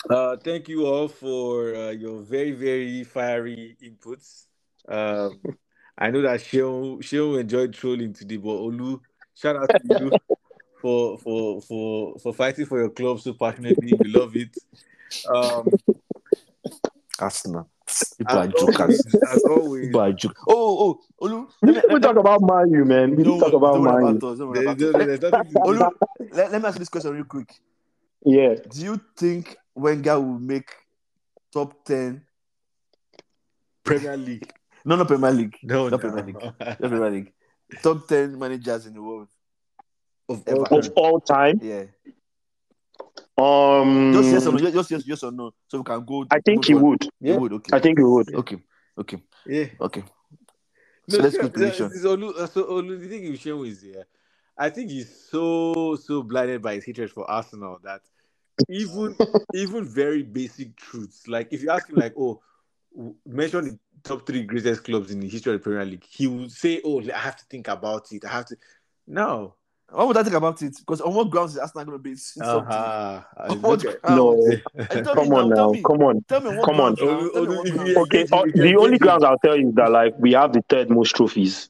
do. 0.09 0.13
uh, 0.15 0.37
thank 0.37 0.67
you 0.67 0.85
all 0.85 1.07
for 1.07 1.75
uh, 1.75 1.91
your 1.91 2.21
very 2.21 2.51
very 2.51 3.03
fiery 3.03 3.77
inputs. 3.81 4.45
Um, 4.87 5.39
I 5.97 6.09
know 6.11 6.21
that 6.23 6.39
Sheon 6.41 6.99
Sheon 7.03 7.39
enjoyed 7.39 7.73
trolling 7.73 8.13
today, 8.13 8.37
but 8.37 8.49
Olu, 8.49 8.99
shout 9.35 9.55
out 9.57 9.69
to 9.69 9.99
you 9.99 10.11
for 10.81 11.17
for 11.19 11.61
for 11.61 12.17
for 12.19 12.33
fighting 12.33 12.65
for 12.65 12.79
your 12.79 12.89
club 12.89 13.19
so 13.19 13.33
passionately. 13.33 13.93
We 13.99 14.09
love 14.11 14.35
it. 14.35 14.55
Um, 15.29 15.69
Arsenal. 17.19 17.69
People 18.17 18.37
are 18.37 18.47
jokers. 18.47 18.79
always, 18.79 19.15
as 19.31 19.43
always, 19.43 19.85
People 19.87 20.01
are 20.01 20.13
jokers. 20.13 20.43
Oh, 20.47 20.99
oh, 21.21 21.27
Olu. 21.27 21.47
We, 21.61 21.71
Let 21.73 21.87
me, 21.89 21.93
we 21.93 21.99
talk 21.99 22.15
about 22.17 22.41
Man 22.41 22.71
U, 22.71 22.85
man. 22.85 23.15
We 23.15 23.23
don't, 23.23 23.39
talk 23.39 23.53
about 23.53 23.73
don't 23.73 23.83
Man 23.83 23.93
about 24.15 24.21
U. 24.23 24.29
us. 24.29 24.37
Don't 24.39 24.47
worry 24.49 24.59
there- 24.59 24.63
about 24.63 24.77
there- 24.79 25.13
us. 25.13 25.19
there's 25.19 25.31
nothing 25.31 25.47
to 25.47 25.53
do. 25.53 25.59
Olu, 25.59 25.91
let, 26.31 26.51
let 26.51 26.61
me 26.61 26.67
ask 26.67 26.75
you 26.75 26.79
this 26.79 26.89
question 26.89 27.11
real 27.13 27.25
quick. 27.25 27.53
Yeah. 28.25 28.55
Do 28.55 28.81
you 28.81 28.99
think 29.15 29.55
Wenger 29.75 30.19
will 30.19 30.39
make 30.39 30.71
top 31.51 31.85
10? 31.85 32.23
Premier 33.83 34.17
League. 34.17 34.49
No, 34.85 34.95
not 34.95 35.07
Premier 35.07 35.31
League. 35.31 35.57
No, 35.63 35.89
Not 35.89 35.91
no. 35.91 35.97
Premier 36.09 36.23
League. 36.25 36.35
Not 36.59 36.79
Premier 36.79 37.09
League. 37.09 37.33
Top 37.81 38.07
10 38.07 38.37
managers 38.37 38.85
in 38.85 38.93
the 38.93 39.01
world. 39.01 39.29
of 40.29 40.43
Ever. 40.45 40.65
Of 40.65 40.91
all 40.95 41.19
time. 41.21 41.59
Yeah. 41.61 41.83
Um 43.37 44.11
Just 44.13 44.31
yes 44.31 44.47
or 44.47 44.51
no. 44.53 44.59
Just, 44.59 44.73
just 44.73 44.91
yes, 44.91 45.03
yes 45.07 45.23
or 45.23 45.31
no. 45.31 45.53
So 45.67 45.79
we 45.79 45.83
can 45.83 46.05
go. 46.05 46.25
I 46.29 46.39
think 46.39 46.65
he 46.65 46.75
on. 46.75 46.81
would. 46.81 47.01
He 47.19 47.29
Yeah. 47.29 47.37
would. 47.37 47.53
Okay. 47.53 47.75
I 47.75 47.79
think 47.79 47.97
he 47.97 48.03
would. 48.03 48.33
Okay. 48.35 48.57
Okay. 48.97 49.23
Yeah. 49.45 49.65
Okay. 49.81 50.03
No, 51.07 51.17
So 51.17 51.23
let's 51.23 51.37
go 51.37 51.49
prediction. 51.49 51.89
this 51.89 51.97
is 51.99 52.05
Olu, 52.05 52.37
uh, 52.37 52.47
so 52.47 52.63
Olu, 52.65 52.99
the 52.99 53.07
thing 53.07 53.29
with 53.31 53.39
Shehu 53.41 53.67
is 53.67 53.81
here. 53.81 54.05
I 54.57 54.69
think 54.69 54.91
he's 54.91 55.09
so 55.31 55.95
so 55.95 56.21
blinded 56.21 56.61
by 56.61 56.75
his 56.75 56.85
hatred 56.85 57.09
for 57.11 57.29
Arsenal 57.29 57.79
that 57.83 58.01
even 58.69 59.15
even 59.55 59.83
very 59.83 60.21
basic 60.23 60.75
truths, 60.75 61.27
like 61.27 61.47
if 61.51 61.63
you 61.63 61.71
ask 61.71 61.89
him, 61.89 61.95
like, 61.95 62.13
oh, 62.17 62.39
mention 63.25 63.65
the 63.65 63.79
top 64.03 64.25
three 64.27 64.43
greatest 64.43 64.83
clubs 64.83 65.11
in 65.11 65.19
the 65.19 65.27
history 65.29 65.53
of 65.53 65.59
the 65.59 65.63
Premier 65.63 65.85
League, 65.85 66.05
he 66.09 66.27
would 66.27 66.51
say, 66.51 66.81
oh, 66.83 67.01
I 67.01 67.17
have 67.17 67.35
to 67.37 67.45
think 67.49 67.67
about 67.67 68.11
it. 68.11 68.25
I 68.25 68.29
have 68.29 68.45
to. 68.47 68.57
No. 69.07 69.55
What 69.89 70.07
would 70.07 70.17
I 70.17 70.23
think 70.23 70.35
about 70.35 70.59
it? 70.61 70.75
Because 70.79 71.01
on 71.01 71.13
what 71.13 71.29
grounds 71.29 71.51
is 71.53 71.59
Arsenal 71.59 71.85
going 71.85 71.97
to 71.99 72.01
be 72.03 72.15
something? 72.15 72.67
Uh-huh. 72.67 73.21
On 73.49 73.61
what 73.61 73.85
Okay. 73.85 73.95
No. 74.09 74.41
And 74.75 74.89
tell 74.89 75.15
me 75.15 75.23
Come 75.23 75.33
on 75.33 75.49
now, 75.49 75.55
now. 75.55 75.55
Tell 75.55 75.71
me, 75.73 75.83
Come 75.83 76.01
on. 76.01 76.21
tell 76.27 76.41
me 76.41 76.57
what 76.57 76.65
Come 76.65 76.79
on. 76.81 76.95
grounds 76.95 77.01
now. 77.01 77.29
Olu- 77.29 77.33
Tell 77.33 77.43
me 77.43 77.47
Olu, 77.51 77.57
what 77.57 77.67
if 77.67 77.73
grounds. 77.75 77.89
you- 77.89 78.01
Okay. 78.01 78.19
Engage 78.21 78.31
with- 78.45 78.53
the 78.55 78.75
only 78.77 78.97
grounds 78.97 79.23
I'll 79.23 79.37
tell 79.39 79.57
you 79.57 79.69
is 79.69 79.75
that 79.75 79.91
like 79.91 80.15
we 80.17 80.31
have 80.33 80.51
the 80.53 80.63
third 80.67 80.89
most 80.89 81.15
trophies. 81.15 81.69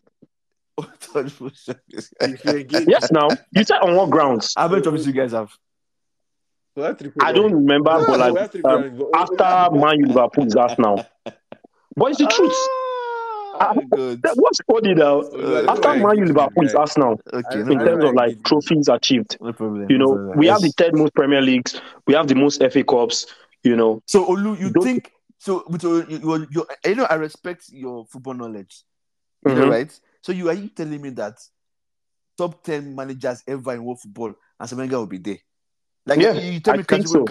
If 0.77 1.15
you 2.45 2.51
engage, 2.51 2.87
Yes, 2.87 3.11
now 3.11 3.27
you 3.51 3.63
said 3.63 3.79
on 3.79 3.95
what 3.95 4.09
grounds? 4.09 4.53
How 4.57 4.67
many 4.67 4.81
trophies 4.81 5.05
you 5.05 5.13
guys 5.13 5.31
have? 5.33 5.51
we 6.75 6.81
have 6.83 6.97
three 6.97 7.11
I 7.21 7.31
don't 7.31 7.53
remember, 7.53 7.91
but 8.07 8.07
We 8.07 8.19
have 8.23 8.33
like 8.33 8.55
um, 8.55 8.61
Premier 8.61 8.89
League, 8.89 8.97
but- 9.11 9.19
after 9.19 9.75
Man 9.75 9.99
U 9.99 10.05
Liverpool 10.07 10.47
is 10.47 10.55
Arsenal. 10.55 11.05
But 11.95 12.11
it's 12.11 12.19
the 12.19 12.27
truth. 12.27 12.55
Ah, 13.59 13.73
good. 13.91 14.21
That- 14.23 14.35
What's 14.35 14.59
funny 14.69 14.93
now? 14.95 15.21
I 15.21 15.71
After 15.71 15.81
don't 15.83 16.01
Man 16.01 16.17
U 16.17 16.25
Liverpool 16.25 16.65
is. 16.65 16.73
Arsenal 16.73 17.19
Okay, 17.31 17.59
no 17.63 17.71
in 17.71 17.79
terms 17.79 18.03
of 18.03 18.13
like 18.15 18.43
trophies 18.43 18.87
achieved. 18.87 19.37
No 19.39 19.53
problem. 19.53 19.85
You 19.89 19.97
know, 19.99 20.13
problem. 20.15 20.37
we 20.39 20.47
have 20.47 20.61
the 20.61 20.73
third 20.77 20.95
most 20.95 21.13
Premier 21.13 21.41
Leagues. 21.41 21.79
We 22.07 22.15
have 22.15 22.27
the 22.27 22.35
most 22.35 22.61
FA 22.63 22.83
Cups. 22.83 23.27
You 23.63 23.75
know, 23.77 24.01
So 24.07 24.25
Olu, 24.25 24.59
you 24.59 24.71
Don't- 24.71 24.83
think 24.83 25.11
so? 25.37 25.63
With 25.69 25.83
your, 25.83 26.03
your, 26.09 26.47
your, 26.51 26.65
you 26.85 26.95
know, 26.95 27.05
I 27.09 27.13
respect 27.15 27.65
your 27.69 28.05
football 28.07 28.33
knowledge. 28.33 28.83
You 29.45 29.53
know, 29.55 29.65
Mhm. 29.67 29.69
right? 29.71 29.99
So 30.21 30.31
you 30.31 30.49
are 30.49 30.53
you 30.53 30.69
telling 30.69 31.01
me 31.01 31.09
that 31.11 31.37
top 32.37 32.63
ten 32.63 32.95
managers 32.95 33.43
ever 33.47 33.73
in 33.73 33.83
world 33.85 33.99
football, 34.01 34.33
and 34.59 34.69
Semenga 34.69 34.93
will 34.93 35.05
be 35.05 35.19
there? 35.19 35.37
Like 36.05 36.19
Yeah, 36.19 36.33
you, 36.33 36.51
you 36.53 36.59
tell 36.59 36.73
I 36.73 36.77
me 36.77 36.83
think 36.83 37.07
so. 37.07 37.23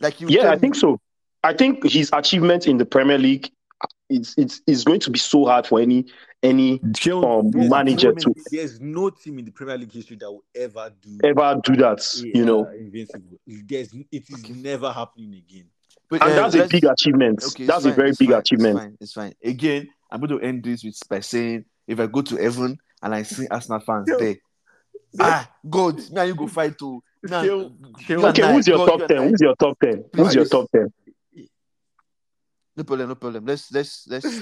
Like 0.00 0.20
you 0.20 0.28
yeah, 0.30 0.50
I 0.52 0.56
think 0.56 0.74
so. 0.74 0.98
I 1.42 1.52
think 1.52 1.84
his 1.84 2.10
achievement 2.12 2.66
in 2.66 2.76
the 2.78 2.84
Premier 2.86 3.18
League, 3.18 3.50
it's 4.08 4.34
it's 4.38 4.62
it's 4.66 4.84
going 4.84 5.00
to 5.00 5.10
be 5.10 5.18
so 5.18 5.46
hard 5.46 5.66
for 5.66 5.80
any 5.80 6.06
any 6.42 6.78
Shehu, 6.78 7.24
um, 7.24 7.50
manager 7.68 8.12
no- 8.12 8.20
to 8.20 8.34
There's 8.50 8.80
no 8.80 9.10
team 9.10 9.38
in 9.38 9.44
the 9.44 9.50
Premier 9.50 9.76
League 9.78 9.92
history 9.92 10.16
that 10.16 10.30
will 10.30 10.44
ever 10.54 10.92
do 11.00 11.18
ever 11.24 11.60
do 11.62 11.76
that. 11.76 12.06
You 12.14 12.44
know, 12.44 12.68
invincible. 12.70 13.38
There's, 13.46 13.92
it 14.12 14.30
is 14.30 14.48
never 14.48 14.92
happening 14.92 15.34
again. 15.34 15.66
But, 16.08 16.22
and 16.22 16.32
uh, 16.32 16.48
that's 16.48 16.54
a 16.54 16.68
big 16.68 16.84
achievement. 16.84 17.42
Okay, 17.42 17.64
it's 17.64 17.72
that's 17.72 17.84
a 17.84 17.92
very 17.92 18.10
it's 18.10 18.18
big 18.18 18.30
fine, 18.30 18.38
achievement. 18.38 18.96
It's 19.00 19.12
fine, 19.12 19.32
it's 19.32 19.40
fine. 19.42 19.52
Again, 19.52 19.88
I'm 20.10 20.20
going 20.20 20.38
to 20.38 20.46
end 20.46 20.62
this 20.62 20.84
with 20.84 20.96
by 21.08 21.20
saying, 21.20 21.64
if 21.88 21.98
I 21.98 22.06
go 22.06 22.22
to 22.22 22.36
heaven 22.36 22.78
and 23.02 23.14
I 23.14 23.22
see 23.24 23.48
Arsenal 23.48 23.80
fans 23.80 24.08
Yo. 24.08 24.18
there, 24.18 24.36
ah, 25.20 25.50
God, 25.68 26.00
now 26.12 26.22
you 26.22 26.34
go 26.36 26.46
fight 26.46 26.78
to. 26.78 27.02
Nah, 27.24 27.42
Yo, 27.42 27.58
you 27.58 27.72
yo, 28.08 28.24
and 28.24 28.38
Okay, 28.38 28.52
who's 28.52 28.68
your 28.68 28.78
God, 28.78 28.86
top 28.86 28.98
you 28.98 29.04
and 29.04 29.10
ten? 29.10 29.28
Who's 29.30 29.40
your 29.40 29.56
top 29.56 29.80
ten? 29.80 30.04
Who's 30.14 30.34
your 30.34 30.44
top 30.44 30.70
ten? 30.70 30.92
No 32.76 32.84
problem, 32.84 33.08
no 33.08 33.14
problem. 33.14 33.46
Let's 33.46 33.72
let's 33.72 34.06
let's 34.06 34.24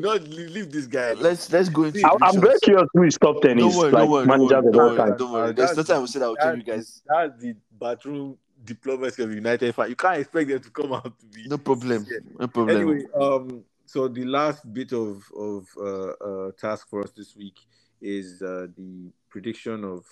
not 0.00 0.22
leave, 0.28 0.70
this 0.70 0.86
guy. 0.86 1.14
let's 1.14 1.50
let's 1.52 1.68
go 1.68 1.84
into. 1.84 2.00
I, 2.06 2.28
I'm 2.28 2.40
very 2.40 2.58
curious 2.62 2.88
who 2.94 3.02
his 3.02 3.18
top 3.18 3.42
ten 3.42 3.56
Don't 3.56 3.74
worry, 3.74 3.90
like 3.90 4.02
don't 4.02 4.10
worry, 4.10 4.26
don't 4.26 4.40
worry, 4.40 4.62
don't 4.62 4.74
worry, 4.74 4.96
time. 4.96 5.16
don't 5.16 5.32
worry. 5.32 5.52
There's 5.52 5.70
that's- 5.70 5.76
nothing 5.76 5.96
I 5.96 5.98
will 5.98 6.06
say 6.06 6.18
that 6.20 6.28
will 6.28 6.36
tell 6.36 6.56
you 6.56 6.62
guys. 6.62 7.02
That's 7.04 7.42
the 7.42 7.56
bathroom 7.80 8.38
diplomacy 8.64 9.24
of 9.24 9.34
United. 9.34 9.74
You 9.88 9.96
can't 9.96 10.20
expect 10.20 10.48
them 10.50 10.60
to 10.60 10.70
come 10.70 10.92
out 10.92 11.18
to 11.18 11.26
be. 11.26 11.48
No 11.48 11.58
problem, 11.58 12.06
no 12.38 12.46
problem. 12.46 12.76
Anyway, 12.76 13.06
um, 13.20 13.64
so 13.86 14.06
the 14.06 14.24
last 14.24 14.72
bit 14.72 14.92
of 14.92 15.24
of 15.36 15.66
uh, 15.76 16.12
uh 16.12 16.52
task 16.52 16.88
for 16.88 17.02
us 17.02 17.10
this 17.10 17.34
week 17.34 17.58
is 18.00 18.40
uh 18.40 18.68
the 18.76 19.10
prediction 19.30 19.82
of. 19.82 20.06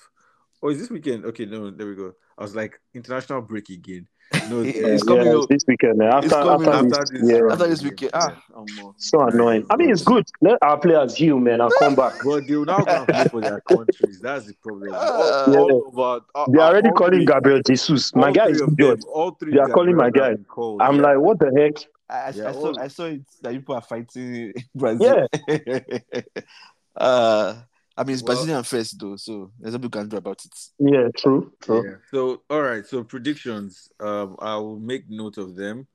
Oh, 0.63 0.69
is 0.69 0.81
this 0.81 0.91
weekend? 0.91 1.25
Okay, 1.25 1.47
no, 1.47 1.71
there 1.71 1.87
we 1.87 1.95
go. 1.95 2.13
I 2.37 2.43
was 2.43 2.57
like 2.57 2.81
international 2.93 3.41
break 3.41 3.69
again. 3.71 4.09
No, 4.51 4.61
It- 4.63 4.85
uh, 4.85 4.89
it's 4.89 5.05
Yeah, 5.05 5.09
coming 5.15 5.27
it's 5.29 5.43
up. 5.45 5.49
this 5.49 5.65
weekend. 5.69 6.03
After, 6.03 6.27
It's 6.27 6.35
coming 6.35 6.69
after, 6.69 6.71
up. 6.71 6.85
this, 6.85 6.99
After 6.99 7.19
this 7.19 7.31
yeah. 7.31 7.53
After 7.53 7.67
this 7.69 7.83
weekend, 7.83 8.11
ah, 8.15 8.43
um, 8.57 8.67
So 8.97 9.21
annoying. 9.23 9.65
I 9.71 9.77
mean, 9.77 9.91
it's 9.91 10.03
good. 10.03 10.27
Let 10.41 10.59
our 10.63 10.79
players 10.79 11.15
heal, 11.15 11.39
man. 11.39 11.61
I'll 11.61 11.71
come 11.79 11.95
back. 11.95 12.15
But 12.25 12.47
they 12.47 12.57
will 12.57 12.65
now 12.65 12.79
go 12.85 12.93
and 12.97 13.07
play 13.09 13.25
for 13.25 13.41
their 13.41 13.61
countries. 13.61 14.21
That's 14.21 14.47
the 14.47 14.55
problem. 14.55 14.91
Ah. 14.95 15.45
all, 15.47 15.57
all 15.57 15.89
of 15.89 15.99
our, 15.99 16.21
uh, 16.35 16.47
They're 16.51 16.61
uh, 16.63 16.69
already 16.69 16.91
calling 16.91 17.13
three- 17.21 17.27
Gabriel 17.27 17.61
Jesus. 17.67 18.15
My 18.15 18.33
guy 18.33 18.49
is 18.49 18.61
good. 18.61 19.01
them, 19.01 19.09
all 19.13 19.31
three 19.33 19.53
They 19.55 19.59
are 19.61 19.69
calling 19.69 19.97
my 19.97 20.11
guy. 20.11 20.29
have 20.31 20.37
been 20.37 20.45
called, 20.45 20.83
I'm 20.83 20.97
yeah. 20.97 21.03
like, 21.03 21.19
what 21.19 21.39
the 21.39 21.53
heck? 21.57 21.85
I, 22.09 22.15
I, 22.15 22.31
Yeah, 22.31 22.49
I 22.49 22.53
saw 22.53 22.73
I 22.81 22.89
saw 22.89 23.05
it 23.05 23.23
that 23.43 23.53
people 23.53 23.75
are 23.77 23.81
fighting 23.83 24.53
Brazil. 24.75 25.27
uh, 26.97 27.55
I 28.01 28.05
mean, 28.05 28.15
it's 28.15 28.23
Well- 28.23 28.35
Brazilian 28.37 28.63
first 28.65 28.99
though, 28.99 29.17
so 29.17 29.53
there's 29.61 29.75
nothing 29.75 29.85
you 29.85 29.91
can 29.91 30.09
do 30.09 30.17
about 30.17 30.43
it. 30.43 30.55
Yeah, 30.79 31.09
true, 31.15 31.53
true. 31.61 31.85
Yeah. 31.87 31.97
So 32.11 32.43
all 32.49 32.63
right. 32.63 32.85
So 32.87 33.05
predictions. 33.05 33.91
Um, 34.01 34.37
I 34.39 34.57
will 34.57 34.81
make 34.81 35.05
note 35.11 35.37
of 35.37 35.55
them. 35.55 35.87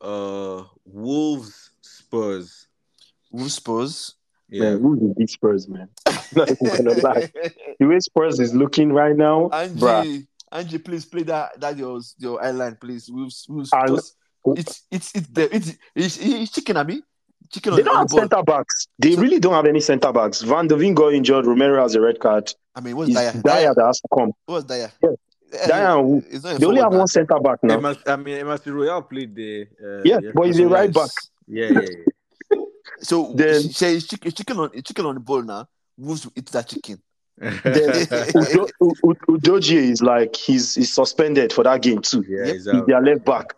Uh, 0.00 0.64
Wolves, 0.86 1.70
Spurs. 1.82 2.66
Wolves 3.30 3.54
Spurs. 3.54 4.14
Yeah. 4.48 4.70
Man, 4.70 4.80
who's 4.80 5.00
the 5.00 5.14
big 5.18 5.28
Spurs, 5.28 5.68
man? 5.68 5.88
Not 6.34 6.50
even 6.50 6.76
gonna 6.84 7.00
lie. 7.00 7.30
The 7.78 7.86
way 7.86 7.98
Spurs 8.00 8.40
is 8.40 8.54
looking 8.54 8.90
right 8.92 9.14
now, 9.16 9.50
bruh. 9.52 10.04
Ange, 10.06 10.26
Ange, 10.50 10.82
please 10.82 11.04
play 11.04 11.24
that 11.24 11.60
that 11.60 11.76
your 11.76 12.00
your 12.16 12.42
island, 12.42 12.80
please. 12.80 13.10
Wolves, 13.10 13.44
Wolves. 13.50 13.70
And- 13.72 14.00
it's 14.56 14.82
it's 14.90 15.14
it's 15.14 15.26
the 15.28 15.54
it's 15.54 15.72
it's, 15.94 16.18
it's 16.18 16.52
chicken 16.52 16.76
at 16.78 16.86
me. 16.86 17.02
Chicken 17.54 17.76
They 17.76 17.82
don't 17.82 17.96
have 17.96 18.08
the 18.08 18.16
centre 18.18 18.42
backs. 18.42 18.86
They 18.98 19.14
really 19.16 19.38
don't 19.40 19.54
have 19.54 19.66
any 19.66 19.80
centre 19.80 20.12
backs. 20.12 20.42
Van 20.42 20.66
de 20.66 20.76
Ven 20.76 20.92
got 20.94 21.14
injured. 21.14 21.46
Romero 21.46 21.80
has 21.82 21.94
a 21.94 22.00
red 22.00 22.18
card. 22.20 22.52
I 22.74 22.80
mean, 22.80 22.96
what's 22.96 23.10
It's 23.10 23.18
Dier? 23.18 23.42
Dier 23.42 23.74
that 23.74 23.84
has 23.86 24.00
to 24.00 24.08
come. 24.14 24.32
What's 24.46 24.64
Dier? 24.66 24.90
Yeah. 25.02 25.10
Eh, 25.52 25.66
Dier 25.66 25.74
and 25.74 26.06
who? 26.06 26.22
It's 26.30 26.44
not 26.44 26.56
a 26.56 26.58
They 26.58 26.66
only 26.66 26.80
have 26.80 26.86
forward 26.90 26.98
one 26.98 27.06
centre 27.06 27.38
back 27.40 27.58
now. 27.62 27.76
Emas, 27.78 27.98
I 28.06 28.16
mean, 28.16 28.38
Emerson 28.38 28.74
Royal 28.74 29.02
played 29.02 29.34
the. 29.34 29.66
Uh, 29.82 30.02
Yeah, 30.04 30.18
but 30.34 30.46
he's 30.46 30.58
a 30.58 30.66
right 30.68 30.92
back. 30.92 31.10
Yeah, 31.46 31.68
yeah, 31.70 31.80
yeah. 32.52 32.58
So 33.00 33.32
Then- 33.34 33.62
she, 33.62 34.00
she, 34.00 34.16
chicken, 34.16 34.58
on 34.58 34.70
it's 34.74 34.88
chicken 34.88 35.06
on 35.06 35.14
the 35.14 35.20
ball 35.20 35.42
now. 35.42 35.68
Wolves 35.96 36.24
will 36.24 36.32
eat 36.36 36.46
that 36.46 36.68
chicken. 36.68 37.00
Then 37.38 38.06
Udo- 38.34 38.68
U- 38.80 38.94
U- 39.04 39.16
Udogie 39.28 39.90
is 39.92 40.02
like 40.02 40.34
he's 40.36 40.74
he's 40.74 40.92
suspended 40.94 41.52
for 41.52 41.64
that 41.64 41.82
game 41.82 42.00
too. 42.00 42.24
yeah, 42.28 42.44
Yep. 42.46 42.54
he's 42.54 42.64
He's 42.64 42.68
out. 42.68 42.86
their 42.86 43.00
left 43.02 43.24
back. 43.24 43.54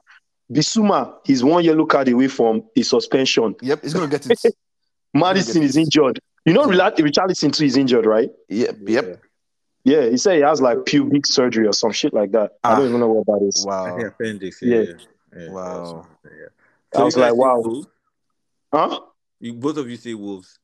Bissouma, 0.53 1.15
he's 1.25 1.43
one 1.43 1.65
yellow 1.65 1.87
card 1.87 2.09
away 2.09 2.29
from 2.29 2.63
his 2.75 2.89
suspension. 2.89 3.55
Yep, 3.63 3.83
he's 3.83 3.95
gonna 3.95 4.07
get 4.07 4.27
it. 4.31 4.55
Maddison 5.15 5.63
is 5.63 5.77
injured. 5.77 6.21
You 6.45 6.53
know, 6.53 6.67
Rila- 6.67 6.95
Richarlison 6.97 7.53
too 7.53 7.65
is 7.65 7.77
injured, 7.77 8.07
right? 8.07 8.31
yep, 8.49 8.77
yep. 8.87 9.23
Yeah, 9.85 10.07
he 10.09 10.17
said 10.17 10.37
he 10.37 10.41
has 10.43 10.61
like 10.61 10.85
pubic 10.85 11.27
surgery 11.27 11.67
or 11.67 11.73
some 11.73 11.93
shit 11.93 12.13
like 12.13 12.33
that. 12.33 12.53
I 12.65 12.73
Ah. 12.73 12.77
don't 12.77 12.89
even 12.89 13.01
know 13.01 13.09
what 13.13 13.27
that 13.27 13.47
is. 13.47 13.65
Wow. 13.67 13.97
appendix. 13.99 14.61
Yeah. 14.61 14.77
Yeah. 14.79 14.83
yeah. 14.83 14.95
Yeah, 15.45 15.51
Wow. 15.51 16.07
Yeah. 16.25 17.01
I 17.01 17.05
was 17.05 17.17
like, 17.17 17.35
wow. 17.37 17.59
Wolves? 17.61 17.87
Huh? 18.73 19.01
You, 19.41 19.53
both 19.55 19.77
of 19.77 19.89
you 19.89 19.97
say 19.97 20.15
Wolves. 20.15 20.59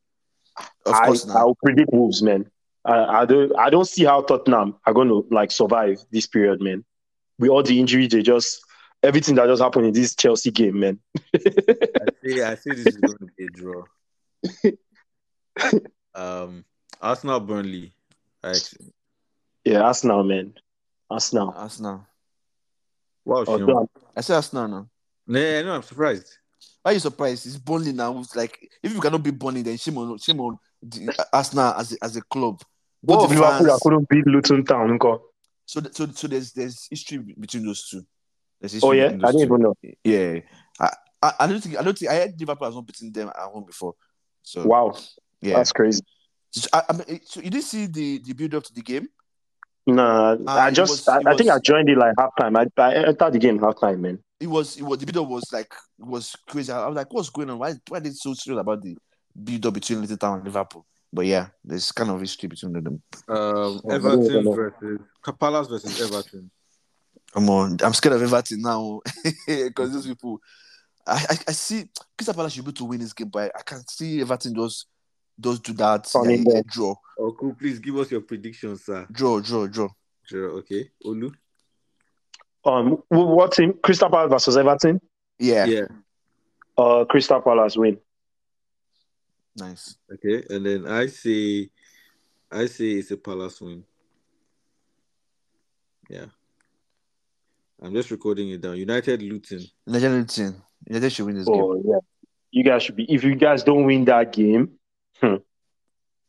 Of 0.85 0.93
I, 0.93 1.05
course, 1.07 1.25
now. 1.25 1.35
I'll 1.37 1.55
predict 1.55 1.89
Wolves, 1.93 2.21
man. 2.21 2.49
I, 2.85 3.21
I 3.21 3.25
don't 3.25 3.57
I 3.57 3.69
don't 3.69 3.87
see 3.87 4.03
how 4.03 4.21
Tottenham 4.23 4.75
are 4.85 4.93
going 4.93 5.07
to 5.07 5.25
like 5.31 5.51
survive 5.51 5.99
this 6.11 6.27
period, 6.27 6.61
man. 6.61 6.83
With 7.39 7.49
all 7.49 7.63
the 7.63 7.79
injuries, 7.79 8.09
they 8.09 8.21
just 8.23 8.61
everything 9.03 9.35
that 9.35 9.47
just 9.47 9.61
happened 9.61 9.87
in 9.87 9.93
this 9.93 10.15
Chelsea 10.15 10.51
game, 10.51 10.79
man. 10.79 10.99
I 11.35 11.39
see. 12.23 12.41
I 12.41 12.55
see. 12.55 12.71
this 12.71 12.87
is 12.87 12.97
going 12.97 13.17
to 13.17 13.27
be 13.37 13.45
a 13.45 13.49
draw. 13.49 13.83
um, 16.15 16.65
Arsenal 17.01 17.39
Burnley. 17.41 17.93
Actually, 18.43 18.93
Yeah, 19.65 19.81
Arsenal, 19.81 20.23
man. 20.23 20.53
Arsenal. 21.09 21.53
Arsenal. 21.55 22.05
wow, 23.25 23.43
Sean. 23.45 23.61
Although, 23.61 23.89
I 24.15 24.21
say 24.21 24.35
Arsenal 24.35 24.67
now. 24.67 24.89
Nah, 25.27 25.61
no, 25.61 25.75
I'm 25.75 25.83
surprised. 25.83 26.37
Why 26.81 26.91
are 26.91 26.93
you 26.95 26.99
surprised? 26.99 27.45
It's 27.45 27.57
Burnley 27.57 27.93
now. 27.93 28.17
It's 28.19 28.35
like 28.35 28.57
if 28.81 28.93
you 28.93 28.99
cannot 28.99 29.23
be 29.23 29.31
Burnley, 29.31 29.61
then 29.61 29.77
shame 29.77 29.97
on 29.97 30.17
shame 30.17 30.39
on 30.41 30.57
the, 30.81 31.27
Arsenal 31.31 31.73
as 31.73 31.93
a, 31.93 31.97
as 32.03 32.15
a 32.17 32.21
club. 32.21 32.61
what 33.01 33.15
Both 33.15 33.23
of 33.25 33.29
the 33.29 33.41
Liverpool 33.41 33.67
that 33.67 33.79
couldn't 33.81 34.09
beat 34.09 34.27
Luton 34.27 34.65
Town? 34.65 34.97
nko? 34.97 35.19
So, 35.65 35.81
so, 35.91 36.07
so 36.07 36.27
there's 36.27 36.51
there's 36.51 36.87
history 36.89 37.19
between 37.39 37.65
those 37.65 37.87
two. 37.89 38.05
There's 38.63 38.71
history 38.71 38.87
Oh 38.89 38.91
yeah, 38.93 39.03
between 39.09 39.25
I 39.25 39.31
those 39.31 39.35
didn't 39.41 39.47
two. 39.49 39.53
even 39.55 39.61
know. 39.61 39.75
Yeah, 40.05 40.39
I, 40.79 40.89
I, 41.21 41.33
I 41.41 41.47
don't 41.47 41.59
think 41.59 41.77
I 41.77 41.83
don't 41.83 41.97
think 41.97 42.09
I 42.11 42.13
had 42.13 42.39
Liverpool 42.39 42.65
has 42.67 42.75
not 42.75 42.85
beaten 42.87 43.11
them 43.11 43.27
at 43.27 43.35
home 43.35 43.65
before. 43.65 43.93
So 44.41 44.65
Wow, 44.65 44.95
yeah. 45.41 45.55
that's 45.57 45.73
crazy. 45.73 46.01
So, 46.51 46.69
I, 46.71 46.83
I 46.87 46.93
mean, 46.93 47.19
so 47.25 47.41
you 47.41 47.49
didn't 47.49 47.65
see 47.65 47.87
the 47.87 48.19
the 48.23 48.31
build 48.31 48.55
up 48.55 48.63
to 48.63 48.73
the 48.73 48.81
game? 48.81 49.09
Nah, 49.85 50.31
Uh, 50.31 50.37
I 50.47 50.71
just 50.71 50.89
was- 50.91 51.07
I, 51.09 51.17
it 51.19 51.27
I 51.27 51.35
think 51.35 51.49
I 51.49 51.59
joined 51.59 51.89
it 51.89 51.97
like 51.97 52.15
halftime. 52.15 52.55
I, 52.57 52.81
I 52.81 52.93
entered 52.95 53.33
the 53.33 53.39
game 53.39 53.59
halftime, 53.59 53.99
man. 53.99 54.19
It 54.39 54.47
was 54.47 54.77
it 54.77 54.83
was 54.83 54.99
the 54.99 55.05
build 55.11 55.25
up 55.25 55.29
was 55.29 55.43
like 55.51 55.73
it 55.99 56.05
was 56.05 56.33
crazy. 56.47 56.71
I 56.71 56.87
was 56.87 56.95
like, 56.95 57.11
what's 57.11 57.29
going 57.29 57.49
on? 57.49 57.59
Why 57.59 57.73
why 57.89 57.97
are 57.97 57.99
they 58.01 58.11
so 58.11 58.33
serious 58.33 58.61
about 58.61 58.81
the 58.81 58.95
build 59.43 59.65
up 59.65 59.73
between 59.73 59.99
Luton 59.99 60.17
Town 60.17 60.35
and 60.37 60.45
Liverpool? 60.45 60.85
But 61.11 61.25
yeah, 61.25 61.47
there's 61.65 61.91
kind 61.91 62.09
of 62.11 62.19
history 62.21 62.47
between 62.47 62.73
them. 62.73 63.01
Um, 63.27 63.81
Everton 63.89 64.43
versus 64.55 64.99
Palace 65.37 65.67
versus 65.67 66.01
Everton. 66.01 66.49
Come 67.33 67.49
on, 67.49 67.77
I'm 67.83 67.93
scared 67.93 68.15
of 68.15 68.21
Everton 68.21 68.61
now 68.61 69.01
because 69.47 69.91
those 69.91 70.07
people. 70.07 70.39
I, 71.05 71.25
I, 71.29 71.37
I 71.49 71.51
see 71.51 71.85
Crystal 72.17 72.33
Palace 72.33 72.53
should 72.53 72.63
be 72.65 72.71
to 72.73 72.85
win 72.85 72.99
this 72.99 73.11
game, 73.13 73.27
but 73.29 73.51
I, 73.55 73.59
I 73.59 73.61
can 73.63 73.85
see 73.87 74.21
Everton 74.21 74.55
just 74.55 74.85
does 75.39 75.59
do 75.59 75.73
that. 75.73 76.05
Funny 76.07 76.35
Yeah, 76.35 76.43
yeah, 76.47 76.61
ball. 76.61 76.63
draw, 76.67 76.95
Oku, 77.19 77.53
please 77.55 77.79
give 77.79 77.97
us 77.97 78.09
your 78.11 78.21
predictions, 78.21 78.85
sir. 78.85 79.05
draw, 79.11 79.39
draw, 79.41 79.67
draw. 79.67 79.89
Sure, 80.23 80.51
okay. 80.59 80.89
Olu. 81.05 81.33
Um, 82.65 83.03
what 83.09 83.51
team? 83.51 83.73
Crystal 83.83 84.09
Palace 84.09 84.29
versus 84.31 84.55
Everton. 84.55 85.01
Yeah, 85.39 85.65
Yeah. 85.65 85.87
Uh, 86.77 87.03
Crystal 87.05 87.41
Palace 87.41 87.75
win. 87.75 87.97
nice. 89.57 89.97
Okay, 90.13 90.43
and 90.49 90.65
then 90.65 90.87
I 90.87 91.07
say, 91.07 91.69
I 92.51 92.67
say 92.67 92.91
it's 92.91 93.11
a 93.11 93.17
Palace 93.17 93.59
win. 93.59 93.83
Yeah. 96.09 96.25
I'm 97.83 97.93
just 97.93 98.11
recording 98.11 98.49
it 98.49 98.61
down. 98.61 98.77
United 98.77 99.21
Luton. 99.21 99.61
United 99.85 100.29
team. 100.29 100.55
United 100.87 101.09
should 101.09 101.25
win 101.25 101.35
this 101.35 101.45
game. 101.45 101.55
Oh 101.55 101.81
yeah, 101.85 101.99
you 102.51 102.63
guys 102.63 102.83
should 102.83 102.95
be. 102.95 103.03
If 103.03 103.25
you 103.25 103.35
guys 103.35 103.63
don't 103.63 103.83
win 103.83 104.05
that 104.05 104.31
game, 104.31 104.71
hmm, 105.19 105.35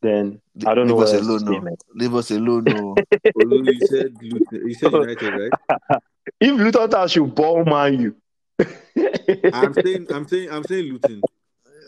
then 0.03 0.41
I 0.67 0.75
don't 0.75 0.89
know 0.89 0.97
Leave 0.97 1.07
what 1.07 1.09
us 1.09 1.15
else 1.15 1.43
alone, 1.43 1.65
no. 1.65 1.77
Leave 1.95 2.15
us 2.15 2.31
alone, 2.33 2.65
no. 2.65 2.95
Olu, 3.41 3.73
you 3.73 3.87
said 3.87 4.15
Luton. 4.21 4.69
You 4.69 4.75
said 4.75 4.93
United, 4.93 5.51
right? 5.81 6.01
If 6.41 6.59
Luton 6.59 6.91
Town 6.91 7.07
should 7.07 7.35
ball 7.35 7.65
man 7.65 8.01
you. 8.01 8.17
I'm 9.53 9.75
saying, 9.75 10.07
I'm 10.11 10.27
saying, 10.27 10.51
I'm 10.51 10.65
saying 10.65 10.93
Luton. 10.93 11.23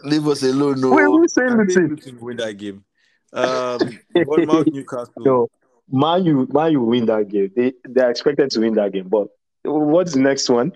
Leave 0.05 0.29
us 0.29 0.43
alone, 0.43 0.81
no. 0.81 0.91
Wait, 0.91 1.05
who's 1.05 1.33
saying 1.33 1.49
I'm 1.51 1.71
saying 1.71 1.89
Luton? 1.89 2.15
Luton 2.15 2.21
win 2.21 2.37
that 2.37 2.53
game. 2.53 2.85
Um, 3.33 3.79
Bournemouth, 4.27 4.67
Newcastle. 4.73 5.13
No, 5.19 5.49
Man 5.91 6.25
you, 6.25 6.47
Man 6.53 6.73
you 6.73 6.83
win 6.83 7.07
that 7.07 7.29
game. 7.29 7.51
They 7.57 7.73
they 7.89 8.03
are 8.03 8.11
expected 8.11 8.51
to 8.53 8.61
win 8.61 8.75
that 8.75 8.93
game. 8.93 9.09
But 9.09 9.29
what's 9.67 10.13
the 10.13 10.21
next 10.21 10.49
one? 10.49 10.73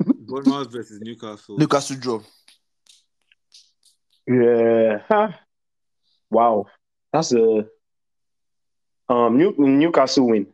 Bournemouth 0.00 0.72
versus 0.72 1.00
Newcastle. 1.00 1.58
Newcastle 1.58 1.96
draw. 1.96 2.20
Yeah. 4.26 4.98
Huh. 5.08 5.32
Wow, 6.30 6.66
that's 7.12 7.32
a 7.32 7.66
um 9.08 9.38
New, 9.38 9.54
Newcastle 9.56 10.28
win. 10.28 10.46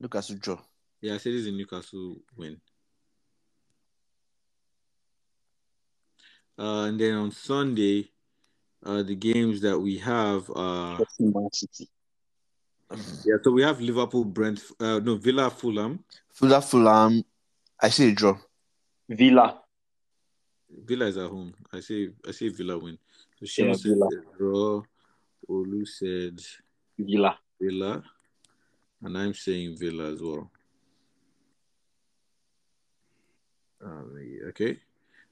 Newcastle 0.00 0.36
draw. 0.40 0.58
Yeah, 1.00 1.14
I 1.14 1.18
said 1.18 1.32
this 1.32 1.42
is 1.42 1.46
a 1.46 1.52
Newcastle 1.52 2.16
win. 2.36 2.60
Uh, 6.58 6.86
and 6.86 6.98
then 6.98 7.14
on 7.14 7.30
Sunday, 7.30 8.10
uh, 8.84 9.04
the 9.04 9.14
games 9.14 9.60
that 9.60 9.78
we 9.78 9.98
have 9.98 10.50
are 10.56 10.98
Man 11.20 11.48
City. 11.52 11.88
Yeah. 13.24 13.36
So 13.42 13.50
we 13.52 13.62
have 13.62 13.80
Liverpool, 13.80 14.24
Brent, 14.24 14.62
uh, 14.80 14.98
no 15.00 15.16
Villa, 15.16 15.50
Fulham. 15.50 16.04
Fulham, 16.30 16.62
Fulham. 16.62 17.24
I 17.80 17.88
say 17.90 18.08
a 18.10 18.12
draw. 18.12 18.36
Villa. 19.08 19.60
Villa 20.84 21.06
is 21.06 21.16
at 21.16 21.30
home. 21.30 21.54
I 21.72 21.80
say 21.80 22.10
I 22.26 22.32
say 22.32 22.48
Villa 22.48 22.78
win. 22.78 22.98
So 23.42 23.64
Yeah, 23.64 23.72
said 23.72 23.82
Villa. 23.82 24.06
a 24.06 24.36
draw. 24.38 24.82
Olu 25.48 25.86
said 25.86 26.40
Villa. 26.98 27.38
Villa, 27.60 28.02
and 29.02 29.16
I'm 29.16 29.34
saying 29.34 29.76
Villa 29.78 30.12
as 30.12 30.20
well. 30.22 30.50
Uh, 33.84 34.48
okay. 34.48 34.78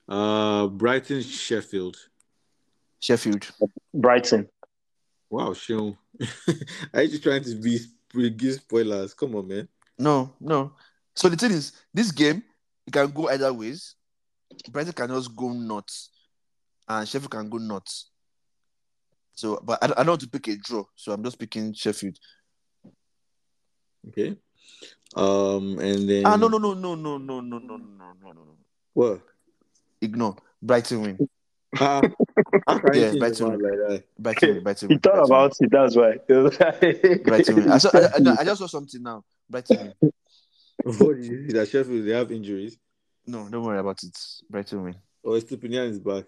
Uh, 0.08 0.68
Brighton, 0.68 1.22
Sheffield. 1.22 1.96
Sheffield. 3.00 3.50
Brighton. 3.92 4.48
Wow, 5.28 5.52
Sean. 5.52 5.96
Are 6.94 7.02
you 7.02 7.08
just 7.08 7.22
trying 7.22 7.44
to 7.44 7.54
be 7.56 7.80
give 8.30 8.54
spoilers? 8.54 9.14
Come 9.14 9.34
on, 9.36 9.48
man. 9.48 9.68
No, 9.98 10.34
no. 10.40 10.72
So 11.14 11.28
the 11.28 11.36
thing 11.36 11.52
is, 11.52 11.72
this 11.92 12.10
game 12.10 12.42
it 12.86 12.92
can 12.92 13.10
go 13.10 13.28
either 13.28 13.52
ways. 13.52 13.94
Brighton 14.70 14.92
can 14.92 15.08
just 15.08 15.34
go 15.34 15.52
nuts, 15.52 16.10
and 16.88 17.06
Sheffield 17.08 17.30
can 17.30 17.48
go 17.48 17.58
nuts. 17.58 18.10
So, 19.34 19.60
but 19.62 19.82
I, 19.82 19.86
I 19.86 20.04
don't 20.04 20.08
want 20.08 20.20
to 20.22 20.28
pick 20.28 20.48
a 20.48 20.56
draw, 20.56 20.84
so 20.94 21.12
I'm 21.12 21.22
just 21.22 21.38
picking 21.38 21.72
Sheffield. 21.74 22.18
Okay. 24.08 24.36
Um, 25.14 25.78
and 25.78 26.08
then 26.08 26.26
Ah, 26.26 26.36
no, 26.36 26.48
no, 26.48 26.58
no, 26.58 26.74
no, 26.74 26.94
no, 26.94 27.18
no, 27.18 27.40
no, 27.40 27.58
no, 27.58 27.76
no, 27.76 28.12
no, 28.22 28.32
no. 28.32 28.56
What? 28.94 29.20
Ignore. 30.00 30.36
Brighton 30.62 31.02
win. 31.02 31.28
Ah, 31.78 32.02
how 32.66 32.80
Yeah, 32.94 33.10
change 33.10 33.18
Brighton. 33.18 33.46
your 33.46 33.48
mind 33.48 33.62
like 33.62 33.88
that? 33.88 34.04
Brighton 34.62 34.88
He 34.88 34.98
thought 34.98 35.24
about 35.24 35.52
it. 35.60 35.70
That's 35.70 35.96
why. 35.96 36.16
win. 36.28 37.22
Brighton. 37.22 37.70
I, 37.70 37.78
saw, 37.78 37.90
I, 37.92 38.08
I, 38.14 38.18
no, 38.20 38.36
I 38.38 38.44
just 38.44 38.60
saw 38.60 38.66
something 38.66 39.02
now. 39.02 39.24
Brighton 39.48 39.94
win. 40.02 40.12
What 40.84 41.20
did 41.20 41.50
that 41.50 41.68
Sheffield 41.68 42.06
they 42.06 42.12
have 42.12 42.30
injuries? 42.30 42.78
No, 43.26 43.48
don't 43.48 43.64
worry 43.64 43.78
about 43.78 44.02
it. 44.02 44.16
Brighton 44.48 44.84
win. 44.84 44.96
Estupiñán 45.24 45.90
is 45.90 45.98
back. 45.98 46.24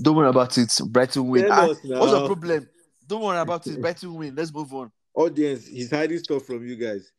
Don't 0.00 0.16
worry 0.16 0.28
about 0.28 0.56
it. 0.56 0.72
Brighton 0.86 1.28
win. 1.28 1.44
Tell 1.44 1.52
Ah, 1.52 1.66
what's 1.66 1.82
the 1.82 2.26
problem? 2.26 2.68
Don't 3.06 3.22
worry 3.22 3.38
about 3.38 3.66
it. 3.66 3.80
Brighton 3.80 4.14
win. 4.14 4.34
Let's 4.34 4.52
move 4.52 4.72
on. 4.72 4.90
Audience, 5.14 5.66
he's 5.66 5.90
hiding 5.90 6.18
stuff 6.18 6.44
from 6.46 6.66
you 6.66 6.76
guys. 6.76 7.12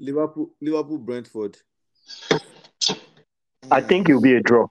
Liverpool, 0.00 0.50
Liverpool, 0.60 0.98
Brentford. 0.98 1.56
I 3.70 3.80
think 3.80 4.08
it'll 4.08 4.20
be 4.20 4.34
a 4.34 4.40
draw. 4.40 4.66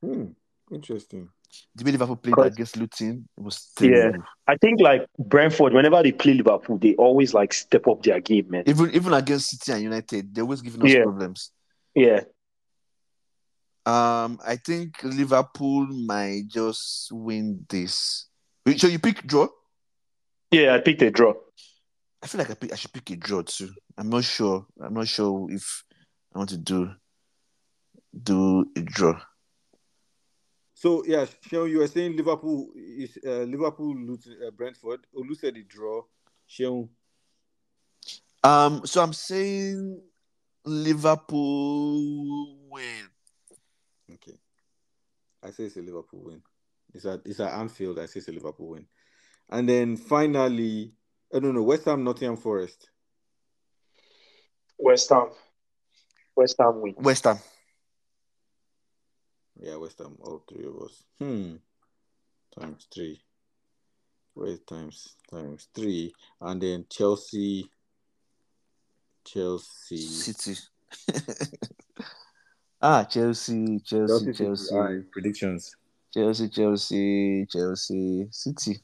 Hmm. 0.00 0.26
Interesting. 0.74 1.28
the 1.76 1.84
way 1.84 1.92
Liverpool 1.92 2.16
played 2.16 2.34
Correct. 2.34 2.54
against 2.54 2.76
Luton 2.76 3.28
was 3.36 3.70
Yeah. 3.80 4.10
I 4.48 4.56
think 4.56 4.80
like 4.80 5.06
Brentford, 5.18 5.72
whenever 5.72 6.02
they 6.02 6.10
play 6.12 6.34
Liverpool, 6.34 6.78
they 6.78 6.94
always 6.96 7.32
like 7.32 7.52
step 7.54 7.86
up 7.86 8.02
their 8.02 8.20
game, 8.20 8.50
man. 8.50 8.64
Even 8.66 8.90
even 8.92 9.12
against 9.14 9.50
City 9.50 9.72
and 9.72 9.82
United, 9.84 10.34
they're 10.34 10.42
always 10.44 10.62
giving 10.62 10.82
us 10.84 10.90
Yeah. 10.92 11.02
problems. 11.04 11.52
Yeah. 11.94 12.20
Um, 13.86 14.40
I 14.44 14.56
think 14.56 15.02
Liverpool 15.04 15.86
might 15.86 16.48
just 16.48 17.12
win 17.12 17.64
this. 17.68 18.26
So 18.76 18.86
you 18.88 18.98
pick 18.98 19.22
draw? 19.26 19.46
Yeah, 20.50 20.74
I 20.74 20.80
picked 20.80 21.02
a 21.02 21.10
draw. 21.10 21.34
I 22.22 22.26
feel 22.26 22.38
like 22.38 22.50
I, 22.50 22.54
pick, 22.54 22.72
I 22.72 22.76
should 22.76 22.92
pick 22.92 23.10
a 23.10 23.16
draw 23.16 23.42
too. 23.42 23.70
I'm 23.98 24.08
not 24.08 24.24
sure. 24.24 24.66
I'm 24.82 24.94
not 24.94 25.06
sure 25.06 25.46
if 25.50 25.84
I 26.34 26.38
want 26.38 26.50
to 26.50 26.56
do 26.56 26.90
do 28.22 28.64
a 28.76 28.80
draw. 28.80 29.20
So 30.84 31.02
yeah, 31.06 31.24
Sean, 31.40 31.70
you 31.70 31.78
were 31.78 31.86
saying 31.86 32.14
Liverpool 32.14 32.68
is 32.76 33.16
uh, 33.26 33.44
Liverpool, 33.44 33.96
Luton, 33.96 34.36
uh, 34.46 34.50
Brentford. 34.50 35.00
Olu 35.16 35.34
said 35.34 35.54
the 35.54 35.62
draw. 35.62 36.02
Sean, 36.46 36.90
Um, 38.42 38.84
so 38.84 39.02
I'm 39.02 39.14
saying 39.14 40.02
Liverpool 40.66 42.58
win. 42.68 43.08
okay. 44.12 44.36
I 45.42 45.52
say 45.52 45.64
it's 45.64 45.78
a 45.78 45.80
Liverpool 45.80 46.20
win. 46.24 46.42
It's 46.92 47.06
at 47.06 47.20
it's 47.24 47.40
at 47.40 47.58
Anfield. 47.58 47.98
I 47.98 48.04
say 48.04 48.18
it's 48.18 48.28
a 48.28 48.32
Liverpool 48.32 48.68
win. 48.68 48.86
And 49.48 49.66
then 49.66 49.96
finally, 49.96 50.92
I 51.34 51.38
don't 51.38 51.54
know 51.54 51.62
West 51.62 51.86
Ham, 51.86 52.04
Nottingham 52.04 52.36
Forest. 52.36 52.90
West 54.76 55.08
Ham. 55.08 55.30
West 56.36 56.56
Ham 56.58 56.82
win. 56.82 56.94
West 56.98 57.24
Ham. 57.24 57.38
West 59.56 59.98
Ham, 59.98 60.16
all 60.20 60.44
three 60.48 60.66
of 60.66 60.76
us. 60.82 61.02
Hmm. 61.18 61.54
Times 62.58 62.86
three. 62.92 63.20
Wait, 64.34 64.66
times 64.66 65.14
times 65.30 65.68
three, 65.74 66.12
and 66.40 66.60
then 66.60 66.84
Chelsea. 66.90 67.70
Chelsea. 69.24 69.96
City. 69.96 70.56
ah, 72.82 73.04
Chelsea, 73.04 73.78
Chelsea, 73.84 74.32
Chelsea, 74.32 74.74
Alright, 74.74 75.10
predictions. 75.10 75.76
Chelsea, 76.12 76.48
Chelsea, 76.48 77.46
Chelsea, 77.50 78.26
City. 78.30 78.78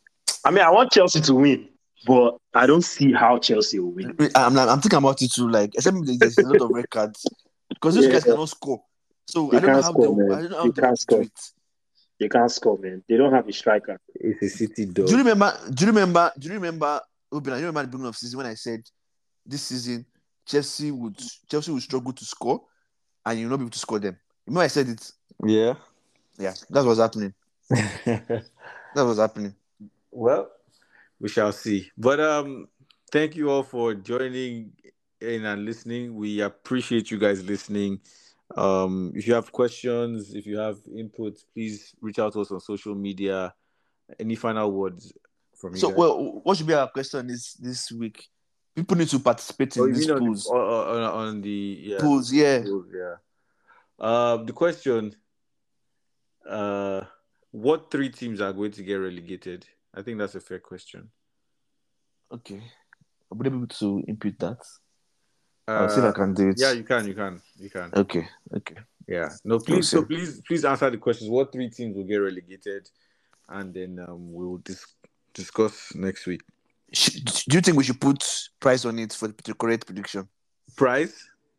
I 0.45 0.51
mean, 0.51 0.65
I 0.65 0.71
want 0.71 0.91
Chelsea 0.93 1.21
to 1.21 1.35
win, 1.35 1.69
but 2.07 2.39
I 2.55 2.67
don't 2.67 2.83
see 2.83 3.13
how 3.13 3.39
Chelsea 3.39 3.79
will 3.79 3.93
win. 3.93 4.17
I'm, 4.35 4.59
I'm 4.59 4.81
thinking 4.81 4.99
about 4.99 5.21
it 5.21 5.33
too. 5.33 5.49
Like, 5.49 5.75
except 5.75 5.97
there's 6.19 6.39
a 6.39 6.43
lot 6.47 6.63
of 6.63 6.71
records 6.71 7.27
because 7.69 7.95
those 7.97 8.07
Yeah. 8.07 8.13
guys 8.13 8.25
cannot 8.25 8.49
score. 8.49 8.83
So 9.31 9.51
They 9.51 9.59
I 9.59 9.61
don't 9.61 9.67
know 9.71 9.75
can't 9.75 9.85
how 9.85 9.93
score, 9.93 10.17
they. 10.17 10.23
man. 10.23 10.33
I 10.33 10.41
don't 10.43 10.51
know 10.51 10.57
how 10.57 10.63
They 10.65 10.71
they 10.71 10.83
can't 10.83 10.99
score. 10.99 11.19
do 11.19 11.25
it. 11.25 11.41
They 12.19 12.29
can't 12.29 12.51
score, 12.51 12.79
man. 12.79 13.03
They 13.09 13.17
don't 13.17 13.33
have 13.33 13.49
a 13.49 13.53
striker. 13.53 14.01
It's 14.15 14.43
a 14.43 14.49
City 14.49 14.87
dog. 14.87 15.07
Do 15.07 15.13
you 15.13 15.19
remember? 15.19 15.59
Do 15.73 15.85
you 15.85 15.91
remember? 15.91 16.33
Do 16.39 16.49
you 16.49 16.55
remember? 16.55 17.01
Obina, 17.33 17.61
you 17.61 17.67
remember 17.67 17.83
the 17.83 17.87
beginning 17.89 18.09
of 18.09 18.17
season 18.17 18.39
when 18.39 18.47
I 18.47 18.55
said 18.55 18.83
this 19.47 19.63
season 19.63 20.05
Chelsea 20.45 20.91
would 20.91 21.17
Chelsea 21.49 21.71
would 21.71 21.83
struggle 21.83 22.13
to 22.13 22.25
score, 22.25 22.63
and 23.25 23.39
you'll 23.39 23.51
not 23.51 23.59
be 23.59 23.63
able 23.63 23.71
to 23.71 23.79
score 23.79 24.01
them. 24.01 24.19
Remember 24.47 24.65
I 24.65 24.67
said 24.67 24.89
it? 24.89 25.11
Yeah. 25.47 25.75
Yeah, 26.39 26.55
that's 26.71 26.87
what's 26.87 27.01
happening. 27.01 27.33
That 28.93 29.05
was 29.05 29.19
happening. 29.19 29.55
well, 30.11 30.51
we 31.21 31.29
shall 31.29 31.53
see. 31.53 31.89
But 31.97 32.19
um, 32.19 32.67
thank 33.13 33.37
you 33.37 33.49
all 33.51 33.63
for 33.63 33.95
joining 33.95 34.73
in 35.21 35.45
and 35.45 35.65
listening. 35.65 36.17
We 36.17 36.41
appreciate 36.41 37.11
you 37.13 37.19
guys 37.19 37.45
listening. 37.45 38.01
Um, 38.57 39.13
if 39.15 39.27
you 39.27 39.35
have 39.35 39.53
questions, 39.53 40.35
if 40.35 40.47
you 40.47 40.59
have 40.59 40.79
input, 40.97 41.39
please 41.55 41.95
reach 42.01 42.19
out 42.19 42.33
to 42.33 42.41
us 42.41 42.51
on 42.51 42.61
social 42.61 42.95
media. 42.95 43.55
Any 44.19 44.35
final 44.35 44.73
words 44.73 45.13
from 45.57 45.75
you? 45.75 45.81
So, 45.81 45.89
guys? 45.89 45.99
well, 45.99 46.41
what 46.43 46.57
should 46.57 46.67
be 46.67 46.75
our 46.75 46.89
question 46.89 47.29
this 47.29 47.55
this 47.55 47.93
week? 47.93 48.27
People 48.75 48.97
need 48.97 49.09
to 49.09 49.19
participate 49.19 49.77
in 49.77 49.83
Oh, 49.83 49.87
these 49.87 50.09
mean 50.09 50.17
on 50.17 50.33
the, 50.33 50.41
on, 50.51 51.03
on, 51.03 51.41
the 51.41 51.79
yeah. 51.81 51.99
Polls, 52.01 52.33
yeah. 52.33 52.63
polls, 52.63 52.87
yeah. 52.93 53.15
Uh, 53.99 54.37
the 54.39 54.53
question: 54.53 55.15
uh, 56.49 57.03
What 57.53 57.91
three 57.91 58.09
teams 58.11 58.41
are 58.41 58.53
going 58.53 58.73
to 58.73 58.83
get 58.83 58.95
relegated? 58.95 59.67
I 59.95 60.03
think 60.03 60.19
that's 60.19 60.35
a 60.35 60.41
fair 60.41 60.59
question. 60.59 61.11
Okay. 62.33 62.63
I'll 63.31 63.39
be 63.39 63.49
able 63.49 63.67
to 63.67 64.03
input 64.09 64.39
that. 64.39 64.59
Uh, 65.71 65.83
I'll 65.83 65.89
see 65.89 66.01
if 66.01 66.05
I 66.05 66.13
can 66.13 66.35
do 66.35 66.49
it. 66.49 66.57
Yeah, 66.59 66.73
you 66.73 66.83
can, 66.83 67.07
you 67.07 67.15
can, 67.15 67.41
you 67.59 67.71
can. 67.71 67.91
Okay. 67.95 68.27
Okay. 68.57 68.75
Yeah. 69.07 69.29
No, 69.45 69.59
please, 69.61 69.89
so 69.89 70.05
please, 70.05 70.41
please 70.47 70.65
answer 70.65 70.91
the 70.91 70.99
questions. 70.99 71.31
What 71.31 71.53
three 71.53 71.71
teams 71.71 71.97
will 71.97 72.05
get 72.05 72.17
relegated, 72.17 72.89
and 73.49 73.73
then 73.73 74.05
um, 74.07 74.33
we'll 74.33 74.59
dis- 74.59 74.95
discuss 75.33 75.95
next 75.95 76.27
week. 76.27 76.43
Do 77.49 77.57
you 77.57 77.61
think 77.61 77.77
we 77.77 77.85
should 77.85 78.01
put 78.01 78.23
price 78.59 78.85
on 78.85 78.99
it 78.99 79.13
for 79.13 79.29
the 79.29 79.55
correct 79.55 79.87
prediction? 79.87 80.29
Prize, 80.77 81.15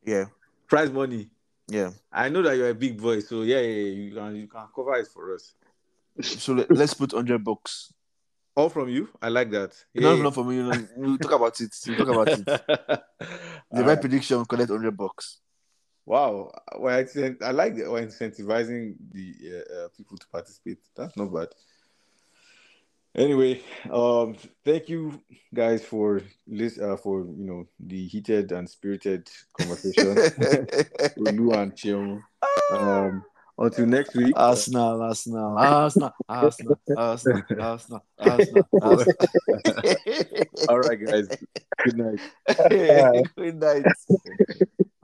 Yeah. 0.06 0.26
prize 0.68 0.92
money. 0.92 1.30
Yeah. 1.70 1.92
I 2.12 2.28
know 2.28 2.42
that 2.42 2.58
you're 2.58 2.70
a 2.70 2.76
big 2.76 3.02
boy, 3.02 3.22
so 3.22 3.44
yeah, 3.44 3.60
yeah, 3.60 3.68
yeah, 3.84 3.92
you 4.04 4.14
can, 4.14 4.36
you 4.36 4.48
can 4.48 4.66
cover 4.76 4.96
it 4.96 5.08
for 5.08 5.34
us. 5.36 5.54
So 6.22 6.54
let, 6.54 6.70
let's 6.70 6.94
put 6.94 7.14
hundred 7.14 7.44
bucks. 7.46 7.94
All 8.56 8.68
from 8.68 8.90
you. 8.90 9.08
I 9.22 9.30
like 9.30 9.50
that. 9.52 9.74
No, 9.96 10.14
Yeah. 10.16 10.24
not 10.24 10.34
for 10.34 10.44
me. 10.44 10.56
You 10.56 10.64
know, 10.64 10.88
we'll 10.98 11.18
talk 11.18 11.32
about 11.32 11.62
it. 11.62 11.74
We'll 11.88 11.98
talk 12.06 12.10
about 12.10 12.28
it. 12.28 13.02
The 13.72 13.84
right 13.84 14.00
prediction, 14.00 14.46
collect 14.46 14.70
hundred 14.70 14.98
bucks. 14.98 15.40
Wow, 16.06 16.52
well, 16.78 16.98
I, 17.00 17.36
I 17.46 17.52
like 17.52 17.76
that 17.76 17.90
we're 17.90 18.06
incentivizing 18.06 18.96
the 19.12 19.36
uh, 19.46 19.76
uh, 19.76 19.88
people 19.96 20.18
to 20.18 20.28
participate. 20.28 20.80
That's 20.96 21.16
not 21.16 21.34
bad. 21.34 21.50
Anyway, 23.16 23.62
um, 23.92 24.36
thank 24.64 24.88
you 24.88 25.22
guys 25.54 25.84
for 25.84 26.22
lis- 26.48 26.80
uh, 26.80 26.96
for 26.98 27.20
you 27.22 27.46
know 27.46 27.68
the 27.80 28.08
heated 28.08 28.52
and 28.52 28.70
spirited 28.70 29.30
conversation 29.54 30.16
with 31.18 31.18
Lu 31.18 31.52
and 31.52 31.74
Chiom. 31.74 32.22
Um, 32.72 33.24
until 33.58 33.86
next 33.86 34.16
week. 34.16 34.34
Arsenal, 34.36 35.02
Arsenal, 35.02 35.58
Arsenal, 35.58 36.14
Arsenal, 36.28 36.80
Arsenal, 36.98 37.44
Arsenal, 37.60 38.04
Arsenal, 38.20 38.68
Arsenal. 38.82 39.24
All 40.70 40.80
right, 40.80 41.00
guys. 41.06 41.28
Good 41.84 41.98
night. 41.98 42.20
Good 43.36 43.56
night. 43.56 43.86